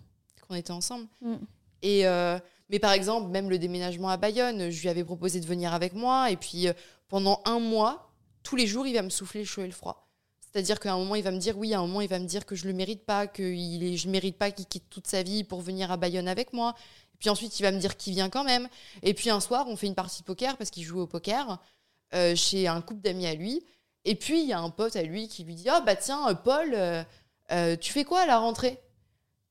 Qu'on 0.49 0.55
était 0.55 0.73
ensemble. 0.73 1.07
Mm. 1.21 1.35
Et 1.83 2.07
euh, 2.07 2.39
mais 2.71 2.79
par 2.79 2.93
exemple, 2.93 3.31
même 3.31 3.49
le 3.51 3.59
déménagement 3.59 4.09
à 4.09 4.17
Bayonne, 4.17 4.71
je 4.71 4.81
lui 4.83 4.89
avais 4.89 5.05
proposé 5.05 5.41
de 5.41 5.47
venir 5.47 5.73
avec 5.73 5.95
moi. 5.95 6.31
Et 6.31 6.37
puis 6.37 6.69
euh, 6.69 6.73
pendant 7.09 7.41
un 7.45 7.61
mois, 7.61 8.11
tous 8.43 8.57
les 8.57 8.67
jours, 8.67 8.87
il 8.87 8.95
va 8.95 9.03
me 9.03 9.11
souffler 9.11 9.41
le 9.41 9.47
chaud 9.47 9.63
et 9.63 9.67
le 9.67 9.73
froid. 9.73 10.09
C'est-à-dire 10.41 10.81
qu'à 10.81 10.95
un 10.95 10.99
moment, 10.99 11.15
il 11.17 11.23
va 11.23 11.33
me 11.33 11.39
dire 11.39 11.59
oui, 11.59 11.75
à 11.75 11.79
un 11.79 11.87
moment, 11.87 12.01
il 12.01 12.09
va 12.09 12.19
me 12.19 12.25
dire 12.25 12.47
que 12.47 12.55
je 12.55 12.67
le 12.67 12.73
mérite 12.73 13.05
pas, 13.05 13.27
que 13.27 13.43
il 13.43 13.97
je 13.97 14.09
mérite 14.09 14.39
pas 14.39 14.51
qu'il 14.51 14.67
quitte 14.67 14.89
toute 14.89 15.07
sa 15.07 15.23
vie 15.23 15.45
pour 15.45 15.61
venir 15.61 15.93
à 15.93 15.97
Bayonne 15.97 16.29
avec 16.29 16.53
moi. 16.53 16.75
Et 17.15 17.19
puis 17.19 17.29
ensuite, 17.29 17.59
il 17.61 17.63
va 17.63 17.73
me 17.73 17.79
dire 17.79 17.97
qu'il 17.97 18.15
vient 18.15 18.31
quand 18.31 18.45
même. 18.45 18.69
Et 19.03 19.15
puis 19.15 19.31
un 19.31 19.41
soir, 19.41 19.67
on 19.69 19.77
fait 19.77 19.87
une 19.87 19.95
partie 19.95 20.23
de 20.23 20.27
poker 20.27 20.57
parce 20.57 20.71
qu'il 20.71 20.83
joue 20.83 21.01
au 21.01 21.07
poker 21.07 21.61
euh, 22.15 22.35
chez 22.35 22.67
un 22.69 22.81
couple 22.81 23.01
d'amis 23.01 23.27
à 23.27 23.35
lui. 23.35 23.63
Et 24.05 24.15
puis 24.15 24.41
il 24.41 24.49
y 24.49 24.53
a 24.53 24.61
un 24.61 24.71
pote 24.71 24.97
à 24.97 25.03
lui 25.03 25.29
qui 25.29 25.45
lui 25.45 25.55
dit 25.55 25.69
ah 25.69 25.81
bah 25.81 25.97
tiens 25.97 26.33
Paul, 26.35 26.77
tu 27.81 27.93
fais 27.93 28.05
quoi 28.05 28.21
à 28.21 28.27
la 28.27 28.39
rentrée? 28.39 28.79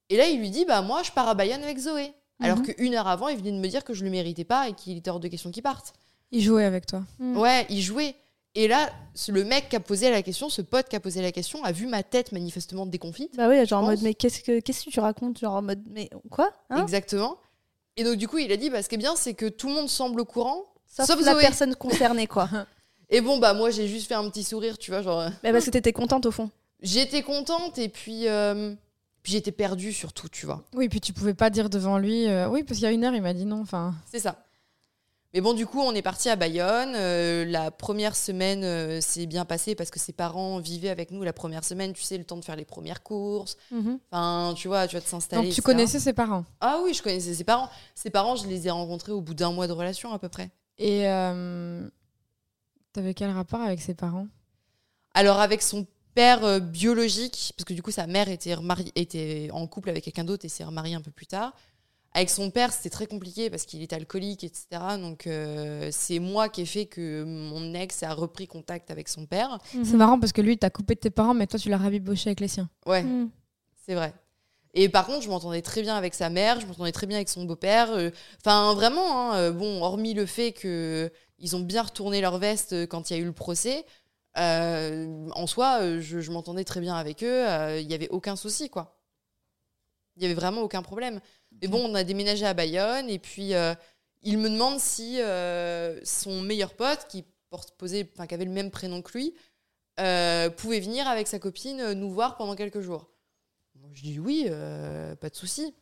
Et 0.09 0.17
là, 0.17 0.27
il 0.27 0.39
lui 0.39 0.49
dit 0.49 0.65
Bah, 0.65 0.81
moi, 0.81 1.03
je 1.03 1.11
pars 1.11 1.27
à 1.27 1.33
Bayonne 1.33 1.63
avec 1.63 1.77
Zoé. 1.77 2.13
Alors 2.41 2.57
mhm. 2.57 2.65
qu'une 2.65 2.95
heure 2.95 3.07
avant, 3.07 3.29
il 3.29 3.37
venait 3.37 3.51
de 3.51 3.57
me 3.57 3.67
dire 3.67 3.83
que 3.83 3.93
je 3.93 4.03
le 4.03 4.09
méritais 4.09 4.43
pas 4.43 4.67
et 4.67 4.73
qu'il 4.73 4.97
était 4.97 5.09
hors 5.09 5.19
de 5.19 5.27
question 5.27 5.51
qu'il 5.51 5.63
parte. 5.63 5.93
Il 6.31 6.41
jouait 6.41 6.65
avec 6.65 6.85
toi. 6.85 7.03
Mhm. 7.19 7.37
Ouais, 7.37 7.65
il 7.69 7.81
jouait. 7.81 8.15
Et 8.55 8.67
là, 8.67 8.89
le 9.27 9.43
mec 9.43 9.69
qui 9.69 9.75
a 9.75 9.79
posé 9.79 10.09
la 10.09 10.21
question, 10.21 10.49
ce 10.49 10.61
pote 10.61 10.87
qui 10.87 10.95
a 10.95 10.99
posé 10.99 11.21
la 11.21 11.31
question, 11.31 11.63
a 11.63 11.71
vu 11.71 11.87
ma 11.87 12.03
tête 12.03 12.31
manifestement 12.31 12.85
déconfite. 12.85 13.35
Bah 13.35 13.49
oui, 13.49 13.65
genre 13.65 13.83
en 13.83 13.87
mode, 13.87 14.01
mais 14.01 14.13
qu'est-ce 14.13 14.41
que, 14.41 14.59
qu'est-ce 14.59 14.85
que 14.85 14.89
tu 14.89 14.99
racontes? 14.99 15.39
Genre 15.39 15.53
en 15.53 15.61
mode, 15.61 15.83
mais 15.89 16.09
quoi 16.29 16.51
hein? 16.69 16.81
Exactement. 16.81 17.37
Et 17.97 18.03
donc, 18.03 18.15
du 18.15 18.27
coup, 18.27 18.37
il 18.37 18.51
a 18.51 18.57
dit, 18.57 18.69
bah, 18.69 18.81
ce 18.81 18.89
qui 18.89 18.95
est 18.95 18.99
bien, 18.99 19.15
c'est 19.15 19.33
que 19.33 19.45
tout 19.45 19.67
le 19.67 19.73
monde 19.73 19.89
semble 19.89 20.21
au 20.21 20.25
courant, 20.25 20.63
sauf, 20.87 21.21
la 21.21 21.35
personne 21.35 21.75
concernée, 21.75 22.27
quoi. 22.27 22.49
et 23.09 23.21
bon, 23.21 23.37
bah, 23.37 23.53
moi, 23.53 23.69
j'ai 23.69 23.87
juste 23.87 24.07
fait 24.07 24.15
un 24.15 24.29
petit 24.29 24.43
sourire, 24.43 24.77
tu 24.77 24.91
vois, 24.91 25.01
genre. 25.01 25.21
Euh. 25.21 25.29
Mais 25.43 25.51
parce 25.51 25.65
que 25.65 25.71
t'étais 25.71 25.93
contente, 25.93 26.25
au 26.25 26.31
fond. 26.31 26.49
J'étais 26.81 27.21
contente, 27.21 27.77
et 27.77 27.89
puis. 27.89 28.27
Euh, 28.27 28.73
puis 29.25 29.31
j'étais 29.31 29.51
perdue 29.51 29.91
surtout, 29.91 30.29
tu 30.29 30.45
vois. 30.45 30.63
Oui, 30.75 30.87
puis 30.87 31.01
tu 31.01 31.11
pouvais 31.11 31.33
pas 31.33 31.49
dire 31.49 31.67
devant 31.67 31.97
lui, 31.97 32.27
euh, 32.27 32.47
oui, 32.47 32.63
parce 32.63 32.77
qu'il 32.77 32.85
y 32.85 32.89
a 32.89 32.91
une 32.91 33.03
heure, 33.03 33.15
il 33.15 33.23
m'a 33.23 33.33
dit 33.33 33.45
non. 33.45 33.59
Enfin. 33.61 33.95
C'est 34.05 34.19
ça. 34.19 34.45
Mais 35.33 35.41
bon, 35.41 35.53
du 35.53 35.65
coup, 35.65 35.81
on 35.81 35.93
est 35.93 36.03
parti 36.03 36.29
à 36.29 36.35
Bayonne. 36.35 36.93
Euh, 36.95 37.43
la 37.43 37.71
première 37.71 38.15
semaine 38.15 38.63
euh, 38.63 39.01
s'est 39.01 39.25
bien 39.25 39.43
passée 39.43 39.73
parce 39.73 39.89
que 39.89 39.99
ses 39.99 40.13
parents 40.13 40.59
vivaient 40.59 40.91
avec 40.91 41.09
nous 41.09 41.23
la 41.23 41.33
première 41.33 41.63
semaine. 41.63 41.91
Tu 41.91 42.03
sais, 42.03 42.19
le 42.19 42.23
temps 42.23 42.37
de 42.37 42.45
faire 42.45 42.55
les 42.55 42.65
premières 42.65 43.01
courses. 43.01 43.57
Mhm. 43.71 43.99
Enfin, 44.11 44.53
tu 44.55 44.67
vois, 44.67 44.87
tu 44.87 44.95
vas 44.95 45.01
te 45.01 45.09
s'installer. 45.09 45.47
Donc 45.47 45.53
tu 45.53 45.61
connaissais 45.63 45.99
ses 45.99 46.13
parents 46.13 46.45
Ah 46.61 46.79
oui, 46.83 46.93
je 46.93 47.01
connaissais 47.01 47.33
ses 47.33 47.43
parents. 47.43 47.67
Ses 47.95 48.11
parents, 48.11 48.35
je 48.35 48.47
les 48.47 48.67
ai 48.67 48.69
rencontrés 48.69 49.11
au 49.11 49.21
bout 49.21 49.33
d'un 49.33 49.51
mois 49.51 49.67
de 49.67 49.73
relation 49.73 50.13
à 50.13 50.19
peu 50.19 50.29
près. 50.29 50.51
Et 50.77 51.03
t'avais 52.93 53.13
quel 53.13 53.31
rapport 53.31 53.61
avec 53.61 53.81
ses 53.81 53.93
parents? 53.93 54.27
Alors 55.13 55.39
avec 55.39 55.61
son 55.61 55.87
père 56.15 56.43
euh, 56.43 56.59
biologique, 56.59 57.53
parce 57.55 57.65
que 57.65 57.73
du 57.73 57.81
coup 57.81 57.91
sa 57.91 58.07
mère 58.07 58.29
était, 58.29 58.55
était 58.95 59.49
en 59.51 59.67
couple 59.67 59.89
avec 59.89 60.03
quelqu'un 60.03 60.23
d'autre 60.23 60.45
et 60.45 60.49
s'est 60.49 60.63
remariée 60.63 60.95
un 60.95 61.01
peu 61.01 61.11
plus 61.11 61.27
tard. 61.27 61.53
Avec 62.13 62.29
son 62.29 62.49
père, 62.49 62.71
c'était 62.71 62.89
très 62.89 63.07
compliqué 63.07 63.49
parce 63.49 63.65
qu'il 63.65 63.81
était 63.81 63.97
alcoolique, 63.97 64.45
etc. 64.45 64.67
Donc 65.01 65.27
euh, 65.27 65.89
c'est 65.91 66.19
moi 66.19 66.47
qui 66.47 66.61
ai 66.61 66.65
fait 66.65 66.85
que 66.85 67.25
mon 67.25 67.73
ex 67.73 68.03
a 68.03 68.13
repris 68.13 68.47
contact 68.47 68.89
avec 68.89 69.09
son 69.09 69.25
père. 69.25 69.59
Mhm. 69.73 69.83
C'est 69.83 69.97
marrant 69.97 70.17
parce 70.17 70.31
que 70.31 70.41
lui, 70.41 70.57
t'as 70.57 70.69
coupé 70.69 70.95
de 70.95 71.01
tes 71.01 71.09
parents, 71.09 71.33
mais 71.33 71.45
toi, 71.45 71.59
tu 71.59 71.69
l'as 71.69 71.77
rabiboché 71.77 72.29
avec 72.29 72.39
les 72.39 72.47
siens. 72.47 72.69
Ouais, 72.85 73.03
mhm. 73.03 73.29
c'est 73.85 73.95
vrai. 73.95 74.13
Et 74.75 74.89
par 74.89 75.07
contre, 75.07 75.23
je 75.23 75.29
m'entendais 75.29 75.61
très 75.61 75.81
bien 75.81 75.95
avec 75.95 76.13
sa 76.13 76.29
mère, 76.29 76.59
je 76.59 76.67
m'entendais 76.67 76.91
très 76.91 77.07
bien 77.07 77.17
avec 77.17 77.29
son 77.29 77.45
beau-père. 77.45 77.91
Euh, 77.91 78.11
enfin, 78.39 78.73
vraiment, 78.73 79.31
hein, 79.31 79.51
bon, 79.51 79.81
hormis 79.81 80.13
le 80.13 80.25
fait 80.25 80.51
qu'ils 80.51 81.55
ont 81.55 81.61
bien 81.61 81.81
retourné 81.81 82.21
leur 82.21 82.37
veste 82.37 82.87
quand 82.87 83.09
il 83.09 83.13
y 83.13 83.15
a 83.17 83.19
eu 83.19 83.25
le 83.25 83.31
procès, 83.31 83.85
euh, 84.37 85.29
en 85.31 85.47
soi, 85.47 85.79
euh, 85.81 86.01
je, 86.01 86.31
m'entendais 86.31 86.63
très 86.63 86.81
bien 86.81 86.95
avec 86.95 87.23
eux. 87.23 87.47
Euh, 87.47 87.79
il 87.79 87.87
n'y 87.87 87.93
avait 87.93 88.09
aucun 88.09 88.35
souci, 88.35 88.69
quoi. 88.69 88.99
Il 90.15 90.21
n'y 90.21 90.25
avait 90.25 90.35
vraiment 90.35 90.61
aucun 90.61 90.81
problème. 90.81 91.19
Mais 91.61 91.67
bon, 91.67 91.89
on 91.89 91.95
a 91.95 92.03
déménagé 92.03 92.45
à 92.45 92.53
Bayonne 92.53 93.09
et 93.09 93.19
puis 93.19 93.53
il 94.23 94.37
me 94.37 94.49
demande 94.49 94.79
si 94.79 95.19
son 96.03 96.41
meilleur 96.41 96.73
pote, 96.73 97.07
qui, 97.09 97.25
posait, 97.77 98.09
qui 98.27 98.33
avait 98.33 98.45
le 98.45 98.51
même 98.51 98.71
prénom 98.71 99.01
que 99.01 99.17
lui, 99.17 99.33
pouvait 99.97 100.79
venir 100.79 101.07
avec 101.07 101.27
sa 101.27 101.39
copine 101.39 101.91
nous 101.93 102.11
voir 102.11 102.37
pendant 102.37 102.55
quelques 102.55 102.79
jours. 102.79 103.09
Je 103.95 104.03
dis 104.03 104.19
oui, 104.19 104.47
pas 105.19 105.29
de 105.29 105.35
souci. 105.35 105.73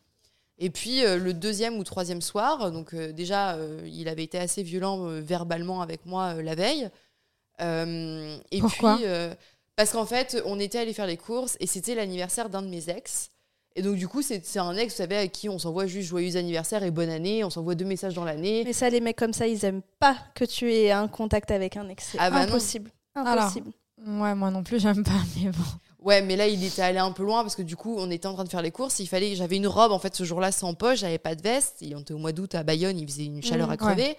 Et 0.58 0.70
puis 0.70 1.02
le 1.02 1.32
deuxième 1.32 1.78
ou 1.78 1.84
troisième 1.84 2.22
soir, 2.22 2.70
donc 2.70 2.94
déjà 2.94 3.58
il 3.84 4.08
avait 4.08 4.24
été 4.24 4.38
assez 4.38 4.62
violent 4.62 5.06
verbalement 5.20 5.82
avec 5.82 6.06
moi 6.06 6.40
la 6.42 6.54
veille. 6.54 6.88
et 7.60 8.60
Pourquoi 8.60 8.96
puis 8.96 9.06
parce 9.76 9.90
qu'en 9.90 10.06
fait, 10.06 10.40
on 10.44 10.60
était 10.60 10.78
allé 10.78 10.92
faire 10.92 11.06
les 11.06 11.16
courses 11.16 11.56
et 11.60 11.66
c'était 11.66 11.94
l'anniversaire 11.94 12.48
d'un 12.48 12.62
de 12.62 12.68
mes 12.68 12.90
ex. 12.90 13.30
Et 13.76 13.82
donc, 13.82 13.96
du 13.96 14.06
coup, 14.06 14.22
c'est 14.22 14.58
un 14.58 14.76
ex, 14.76 14.94
vous 14.94 14.98
savez, 14.98 15.16
à 15.16 15.26
qui 15.26 15.48
on 15.48 15.58
s'envoie 15.58 15.86
juste 15.86 16.08
joyeux 16.08 16.36
anniversaire 16.36 16.84
et 16.84 16.92
bonne 16.92 17.10
année. 17.10 17.42
On 17.42 17.50
s'envoie 17.50 17.74
deux 17.74 17.84
messages 17.84 18.14
dans 18.14 18.24
l'année. 18.24 18.62
Mais 18.64 18.72
ça, 18.72 18.88
les 18.88 19.00
mecs 19.00 19.16
comme 19.16 19.32
ça, 19.32 19.48
ils 19.48 19.64
aiment 19.64 19.82
pas 19.98 20.16
que 20.36 20.44
tu 20.44 20.72
aies 20.72 20.92
un 20.92 21.08
contact 21.08 21.50
avec 21.50 21.76
un 21.76 21.88
ex. 21.88 22.10
C'est 22.12 22.18
ah 22.20 22.30
bah 22.30 22.38
impossible. 22.38 22.92
Impossible. 23.16 23.72
ouais, 23.98 24.34
moi 24.36 24.52
non 24.52 24.62
plus, 24.62 24.80
j'aime 24.80 25.02
pas, 25.02 25.20
mais 25.36 25.50
bon. 25.50 25.64
Ouais, 26.04 26.20
mais 26.20 26.36
là, 26.36 26.46
il 26.46 26.62
était 26.62 26.82
allé 26.82 26.98
un 26.98 27.12
peu 27.12 27.22
loin 27.22 27.42
parce 27.42 27.56
que 27.56 27.62
du 27.62 27.76
coup, 27.76 27.96
on 27.98 28.10
était 28.10 28.26
en 28.26 28.34
train 28.34 28.44
de 28.44 28.50
faire 28.50 28.60
les 28.60 28.70
courses. 28.70 28.98
Il 28.98 29.06
fallait, 29.06 29.34
j'avais 29.34 29.56
une 29.56 29.66
robe 29.66 29.90
en 29.90 29.98
fait 29.98 30.14
ce 30.14 30.22
jour-là 30.22 30.52
sans 30.52 30.74
poche, 30.74 30.98
j'avais 30.98 31.18
pas 31.18 31.34
de 31.34 31.40
veste. 31.40 31.76
Et 31.80 31.96
on 31.96 32.00
était 32.00 32.12
au 32.12 32.18
mois 32.18 32.32
d'août 32.32 32.54
à 32.54 32.62
Bayonne, 32.62 32.98
il 32.98 33.08
faisait 33.08 33.24
une 33.24 33.42
chaleur 33.42 33.68
mmh, 33.68 33.72
à 33.72 33.76
crever. 33.78 34.16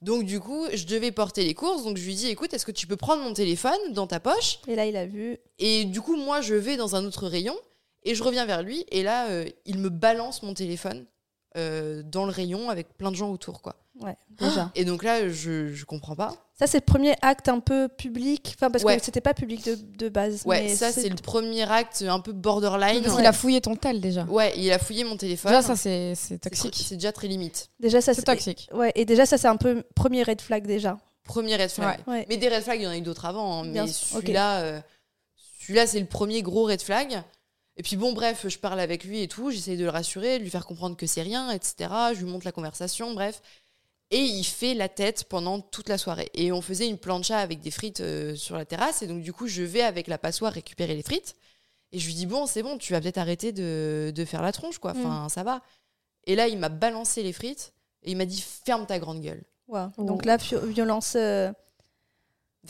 Donc 0.00 0.24
du 0.24 0.40
coup, 0.40 0.66
je 0.72 0.86
devais 0.86 1.12
porter 1.12 1.44
les 1.44 1.52
courses. 1.52 1.84
Donc 1.84 1.98
je 1.98 2.06
lui 2.06 2.14
dis, 2.14 2.28
écoute, 2.28 2.54
est-ce 2.54 2.64
que 2.64 2.72
tu 2.72 2.86
peux 2.86 2.96
prendre 2.96 3.22
mon 3.22 3.34
téléphone 3.34 3.78
dans 3.90 4.06
ta 4.06 4.18
poche? 4.18 4.60
Et 4.66 4.76
là, 4.76 4.86
il 4.86 4.96
a 4.96 5.04
vu. 5.04 5.36
Et 5.58 5.84
du 5.84 6.00
coup, 6.00 6.16
moi, 6.16 6.40
je 6.40 6.54
vais 6.54 6.78
dans 6.78 6.96
un 6.96 7.04
autre 7.04 7.26
rayon 7.26 7.56
et 8.02 8.14
je 8.14 8.22
reviens 8.22 8.46
vers 8.46 8.62
lui. 8.62 8.86
Et 8.90 9.02
là, 9.02 9.28
euh, 9.28 9.44
il 9.66 9.78
me 9.78 9.90
balance 9.90 10.42
mon 10.42 10.54
téléphone 10.54 11.04
euh, 11.56 12.02
dans 12.04 12.24
le 12.24 12.30
rayon 12.32 12.70
avec 12.70 12.96
plein 12.96 13.10
de 13.10 13.16
gens 13.16 13.30
autour, 13.30 13.62
quoi. 13.62 13.76
Ouais, 14.00 14.16
déjà. 14.30 14.70
Et 14.74 14.84
donc 14.84 15.02
là, 15.02 15.26
je, 15.28 15.72
je 15.72 15.84
comprends 15.86 16.16
pas. 16.16 16.34
Ça, 16.58 16.66
c'est 16.66 16.78
le 16.78 16.84
premier 16.84 17.14
acte 17.22 17.48
un 17.48 17.60
peu 17.60 17.88
public, 17.88 18.52
enfin 18.54 18.70
parce 18.70 18.84
que 18.84 19.02
c'était 19.02 19.22
pas 19.22 19.32
public 19.32 19.64
de, 19.64 19.74
de 19.74 20.08
base. 20.10 20.42
Ouais, 20.44 20.68
ça, 20.68 20.92
c'est 20.92 21.08
le 21.08 21.16
premier 21.16 21.62
acte 21.62 22.04
un 22.06 22.20
peu 22.20 22.32
borderline. 22.32 23.02
Parce 23.02 23.16
qu'il 23.16 23.24
a 23.26 23.32
fouillé 23.32 23.60
ton 23.62 23.74
tel 23.74 24.02
déjà. 24.02 24.24
Ouais, 24.24 24.52
il 24.58 24.70
a 24.70 24.78
fouillé 24.78 25.04
mon 25.04 25.16
téléphone. 25.16 25.50
Déjà, 25.50 25.62
ça, 25.62 25.76
c'est 25.76 26.38
toxique. 26.38 26.76
C'est 26.86 26.96
déjà 26.96 27.12
très 27.12 27.26
limite. 27.26 27.70
Déjà, 27.80 28.02
ça, 28.02 28.12
c'est 28.12 28.22
toxique. 28.22 28.68
Ouais, 28.74 28.92
et 28.96 29.06
déjà, 29.06 29.24
ça, 29.24 29.38
c'est 29.38 29.48
un 29.48 29.56
peu 29.56 29.82
premier 29.94 30.22
red 30.22 30.42
flag 30.42 30.66
déjà. 30.66 30.98
Premier 31.24 31.56
red 31.56 31.70
flag. 31.70 31.98
Mais 32.28 32.36
des 32.36 32.48
red 32.48 32.62
flags, 32.62 32.80
il 32.80 32.84
y 32.84 32.86
en 32.86 32.90
a 32.90 32.96
eu 32.98 33.00
d'autres 33.02 33.24
avant. 33.24 33.62
Hein, 33.62 33.68
mais 33.72 33.86
celui-là, 33.86 34.60
euh, 34.60 34.80
celui-là, 35.60 35.86
c'est 35.86 36.00
le 36.00 36.06
premier 36.06 36.42
gros 36.42 36.64
red 36.66 36.82
flag. 36.82 37.22
Et 37.76 37.82
puis 37.82 37.96
bon, 37.96 38.12
bref, 38.12 38.46
je 38.48 38.58
parle 38.58 38.80
avec 38.80 39.04
lui 39.04 39.20
et 39.22 39.28
tout, 39.28 39.50
j'essaie 39.50 39.76
de 39.76 39.84
le 39.84 39.90
rassurer, 39.90 40.38
de 40.38 40.44
lui 40.44 40.50
faire 40.50 40.66
comprendre 40.66 40.96
que 40.96 41.06
c'est 41.06 41.22
rien, 41.22 41.50
etc. 41.50 41.90
Je 42.14 42.24
lui 42.24 42.30
montre 42.30 42.46
la 42.46 42.52
conversation, 42.52 43.12
bref. 43.12 43.42
Et 44.10 44.20
il 44.20 44.44
fait 44.44 44.74
la 44.74 44.88
tête 44.88 45.24
pendant 45.24 45.60
toute 45.60 45.88
la 45.88 45.98
soirée. 45.98 46.30
Et 46.32 46.52
on 46.52 46.62
faisait 46.62 46.88
une 46.88 46.96
plancha 46.96 47.38
avec 47.38 47.60
des 47.60 47.72
frites 47.72 48.00
euh, 48.00 48.36
sur 48.36 48.56
la 48.56 48.64
terrasse. 48.64 49.02
Et 49.02 49.06
donc, 49.08 49.22
du 49.22 49.32
coup, 49.32 49.48
je 49.48 49.62
vais 49.62 49.82
avec 49.82 50.06
la 50.06 50.16
passoire 50.16 50.52
récupérer 50.52 50.94
les 50.94 51.02
frites. 51.02 51.34
Et 51.92 51.98
je 51.98 52.06
lui 52.06 52.14
dis, 52.14 52.26
bon, 52.26 52.46
c'est 52.46 52.62
bon, 52.62 52.78
tu 52.78 52.92
vas 52.92 53.00
peut-être 53.00 53.18
arrêter 53.18 53.52
de, 53.52 54.12
de, 54.14 54.24
faire 54.24 54.42
la 54.42 54.52
tronche, 54.52 54.78
quoi. 54.78 54.92
Enfin, 54.92 55.26
mm. 55.26 55.28
ça 55.28 55.42
va. 55.42 55.60
Et 56.24 56.36
là, 56.36 56.46
il 56.46 56.58
m'a 56.58 56.68
balancé 56.68 57.22
les 57.22 57.32
frites. 57.32 57.72
Et 58.04 58.12
il 58.12 58.16
m'a 58.16 58.26
dit, 58.26 58.40
ferme 58.40 58.86
ta 58.86 58.98
grande 58.98 59.20
gueule. 59.20 59.42
Donc 59.98 60.24
là, 60.24 60.36
violence. 60.36 61.14
Euh, 61.16 61.52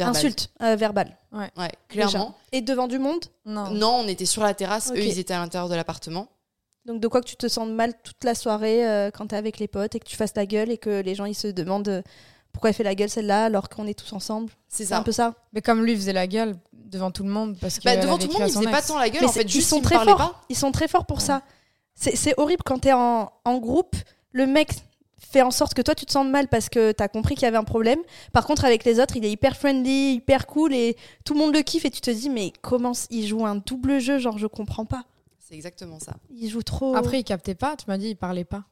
insulte 0.05 0.51
euh, 0.63 0.77
verbale. 0.77 1.17
Ouais, 1.33 1.51
ouais 1.57 1.71
clairement. 1.89 2.35
Et 2.53 2.61
devant 2.61 2.87
du 2.89 2.99
monde 2.99 3.25
Non. 3.45 3.71
Non, 3.71 4.01
on 4.05 4.09
était 4.09 4.27
sur 4.27 4.43
la 4.43 4.55
terrasse. 4.55 4.91
Eux, 4.93 4.99
ils 4.99 5.19
étaient 5.19 5.35
à 5.35 5.39
l'intérieur 5.39 5.69
de 5.69 5.75
l'appartement. 5.75 6.29
Donc 6.87 7.01
de 7.01 7.09
quoi 7.09 7.21
que 7.21 7.27
tu 7.27 7.37
te 7.37 7.49
sens 7.49 7.69
mal 7.69 7.95
toute 8.05 8.23
la 8.23 8.35
soirée 8.35 8.87
euh, 8.89 9.11
quand 9.11 9.29
tu 9.29 9.35
es 9.35 9.39
avec 9.39 9.59
les 9.59 9.67
potes 9.67 9.97
et 9.97 10.01
que 10.01 10.05
tu 10.05 10.17
fasses 10.17 10.35
la 10.37 10.47
gueule 10.47 10.71
et 10.71 10.79
que 10.79 11.01
les 11.01 11.17
gens 11.17 11.25
ils 11.25 11.35
se 11.35 11.49
demandent 11.49 11.89
euh, 11.89 12.03
pourquoi 12.53 12.71
elle 12.71 12.77
fait 12.77 12.85
la 12.85 12.95
gueule 12.95 13.11
celle-là 13.11 13.47
alors 13.47 13.69
qu'on 13.69 13.89
est 13.89 13.99
tous 13.99 14.13
ensemble? 14.13 14.53
C'est 14.69 14.93
un 14.93 15.03
peu 15.03 15.11
ça. 15.11 15.35
Mais 15.53 15.63
comme 15.63 15.85
lui 15.85 15.97
faisait 15.97 16.13
la 16.13 16.29
gueule 16.29 16.57
devant 16.73 17.11
tout 17.11 17.25
le 17.25 17.31
monde 17.31 17.57
parce 17.61 17.81
que 17.81 17.85
bah, 17.85 17.97
devant 17.97 18.19
tout 18.19 18.29
le 18.29 18.33
monde 18.35 18.49
il 18.49 18.53
faisait 18.55 18.71
pas 18.71 18.83
tant 18.83 18.99
la 18.99 19.11
gueule 19.11 19.25
en 19.25 19.33
fait 19.33 19.43
ils 19.43 19.63
sont 19.63 19.81
très 19.81 19.99
forts. 19.99 20.41
Ils 20.49 20.57
sont 20.57 20.71
très 20.71 20.87
forts 20.87 21.07
pour 21.07 21.21
ça. 21.21 21.43
C'est 21.97 22.35
horrible 22.37 22.63
quand 22.65 22.81
tu 22.81 22.89
es 22.89 22.93
en, 22.93 23.33
en 23.45 23.59
groupe, 23.59 23.97
le 24.31 24.47
mec 24.47 24.71
fait 25.19 25.43
en 25.43 25.51
sorte 25.51 25.75
que 25.75 25.83
toi 25.83 25.95
tu 25.95 26.07
te 26.07 26.13
sens 26.13 26.27
mal 26.27 26.49
parce 26.49 26.69
que 26.69 26.93
tu 26.93 27.03
as 27.03 27.09
compris 27.09 27.35
qu'il 27.35 27.45
y 27.45 27.49
avait 27.49 27.57
un 27.57 27.65
problème. 27.65 27.99
Par 28.33 28.47
contre 28.47 28.65
avec 28.65 28.85
les 28.85 29.01
autres, 29.01 29.17
il 29.17 29.25
est 29.25 29.31
hyper 29.31 29.57
friendly, 29.57 30.15
hyper 30.15 30.47
cool 30.47 30.75
et 30.75 30.97
tout 31.25 31.35
le 31.35 31.41
monde 31.41 31.55
le 31.55 31.63
kiffe 31.63 31.85
et 31.85 31.91
tu 31.91 32.01
te 32.01 32.11
dis 32.11 32.31
mais 32.31 32.53
comment 32.63 32.93
il 33.11 33.27
joue 33.27 33.45
un 33.47 33.57
double 33.57 33.99
jeu 33.99 34.19
genre 34.19 34.39
je 34.39 34.47
comprends 34.47 34.85
pas. 34.85 35.05
C'est 35.49 35.55
exactement 35.55 36.01
ça. 36.01 36.15
Il 36.31 36.51
joue 36.51 36.63
trop. 36.63 36.97
Après, 36.97 37.21
il 37.21 37.25
captait 37.25 37.55
pas, 37.55 37.77
tu 37.77 37.85
m'as 37.87 37.99
dit, 37.99 38.09
il 38.09 38.17
parlait 38.17 38.45
pas. 38.45 38.65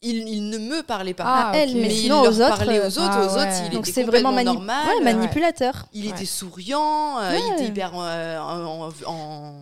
Il, 0.00 0.26
il, 0.28 0.48
ne 0.48 0.56
me 0.56 0.82
parlait 0.82 1.12
pas. 1.12 1.24
Ah, 1.26 1.52
elle, 1.54 1.76
mais, 1.76 1.90
sinon 1.90 2.22
aux 2.22 2.40
autres. 2.40 2.56
Parlait 2.56 2.80
aux 2.80 2.98
autres, 2.98 3.10
ah, 3.12 3.26
aux 3.26 3.36
autres, 3.36 3.62
il 3.66 3.70
Donc 3.70 3.86
c'est 3.86 4.02
vraiment 4.02 4.32
normal. 4.32 4.88
Ouais, 4.88 5.04
manipulateur. 5.12 5.86
Il 5.92 6.08
était 6.08 6.24
souriant, 6.24 7.20
euh, 7.20 7.36
il 7.36 7.52
était 7.52 7.66
hyper 7.66 7.92
euh, 7.94 8.38
en, 8.38 8.88
en, 9.06 9.54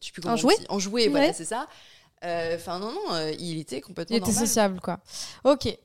je 0.00 0.06
sais 0.06 0.12
plus 0.12 0.22
comment 0.22 0.34
en 0.34 0.36
jouet. 0.36 0.54
En 0.68 0.78
jouet, 0.78 1.08
voilà, 1.08 1.32
c'est 1.32 1.44
ça. 1.44 1.66
Euh, 2.24 2.56
enfin 2.56 2.78
non 2.78 2.92
non, 2.92 3.34
il 3.38 3.58
était 3.58 3.80
complètement. 3.80 4.16
Il 4.16 4.18
était 4.18 4.32
sociable 4.32 4.80
quoi. 4.80 5.00
Ok. 5.44 5.76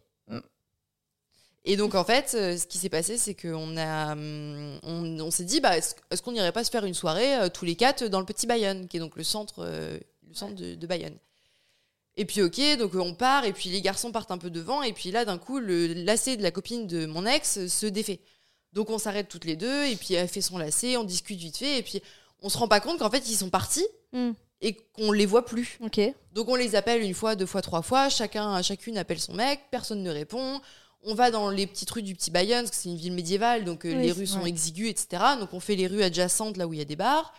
Et 1.65 1.75
donc 1.75 1.93
en 1.93 2.05
fait, 2.05 2.29
ce 2.29 2.65
qui 2.65 2.77
s'est 2.77 2.89
passé, 2.89 3.17
c'est 3.17 3.35
qu'on 3.35 3.75
a, 3.77 4.13
hum, 4.13 4.79
on, 4.81 5.19
on 5.19 5.29
s'est 5.29 5.43
dit, 5.43 5.59
bah, 5.59 5.77
est-ce, 5.77 6.21
qu'on 6.21 6.31
n'irait 6.31 6.53
pas 6.53 6.63
se 6.63 6.71
faire 6.71 6.85
une 6.85 6.93
soirée 6.93 7.49
tous 7.53 7.65
les 7.65 7.75
quatre 7.75 8.05
dans 8.05 8.19
le 8.19 8.25
Petit 8.25 8.47
Bayonne, 8.47 8.87
qui 8.87 8.97
est 8.97 8.99
donc 9.01 9.17
le 9.17 9.23
centre 9.23 9.67
le 10.29 10.35
centre 10.35 10.55
de, 10.55 10.87
Bayonne. 10.87 11.17
Et 12.15 12.25
puis 12.25 12.41
ok, 12.41 12.59
donc 12.77 12.95
on 12.95 13.13
part, 13.13 13.45
et 13.45 13.53
puis 13.53 13.69
les 13.69 13.81
garçons 13.81 14.11
partent 14.11 14.31
un 14.31 14.37
peu 14.37 14.49
devant, 14.49 14.83
et 14.83 14.93
puis 14.93 15.11
là 15.11 15.25
d'un 15.25 15.37
coup, 15.37 15.59
le 15.59 15.87
lacet 15.87 16.37
de 16.37 16.43
la 16.43 16.51
copine 16.51 16.87
de 16.87 17.05
mon 17.05 17.25
ex 17.25 17.67
se 17.67 17.85
défait. 17.85 18.19
Donc 18.73 18.89
on 18.89 18.97
s'arrête 18.97 19.29
toutes 19.29 19.45
les 19.45 19.55
deux, 19.55 19.85
et 19.85 19.95
puis 19.95 20.13
elle 20.13 20.27
fait 20.27 20.41
son 20.41 20.57
lacet, 20.57 20.97
on 20.97 21.03
discute 21.03 21.39
vite 21.39 21.57
fait, 21.57 21.79
et 21.79 21.83
puis 21.83 22.01
on 22.41 22.49
se 22.49 22.57
rend 22.57 22.67
pas 22.67 22.79
compte 22.79 22.99
qu'en 22.99 23.09
fait 23.09 23.29
ils 23.29 23.35
sont 23.35 23.49
partis 23.49 23.85
hmm. 24.13 24.31
Et 24.61 24.73
qu'on 24.93 25.11
les 25.11 25.25
voit 25.25 25.45
plus. 25.45 25.77
Donc 26.33 26.49
on 26.49 26.55
les 26.55 26.75
appelle 26.75 27.01
une 27.01 27.13
fois, 27.13 27.35
deux 27.35 27.45
fois, 27.45 27.61
trois 27.61 27.81
fois, 27.81 28.09
chacun, 28.09 28.61
chacune 28.61 28.97
appelle 28.97 29.19
son 29.19 29.33
mec, 29.33 29.61
personne 29.71 30.03
ne 30.03 30.11
répond. 30.11 30.59
On 31.03 31.13
va 31.13 31.31
dans 31.31 31.49
les 31.49 31.65
petites 31.65 31.89
rues 31.91 32.03
du 32.03 32.13
petit 32.13 32.29
Bayonne, 32.29 32.63
parce 32.65 32.71
que 32.71 32.77
c'est 32.77 32.89
une 32.89 32.97
ville 32.97 33.13
médiévale, 33.13 33.63
donc 33.63 33.85
euh, 33.85 33.93
les 33.93 34.11
rues 34.11 34.27
sont 34.27 34.45
exiguës, 34.45 34.89
etc. 34.89 35.23
Donc 35.39 35.53
on 35.53 35.61
fait 35.61 35.75
les 35.75 35.87
rues 35.87 36.03
adjacentes 36.03 36.57
là 36.57 36.67
où 36.67 36.73
il 36.73 36.79
y 36.79 36.81
a 36.81 36.85
des 36.85 36.97
bars. 36.97 37.33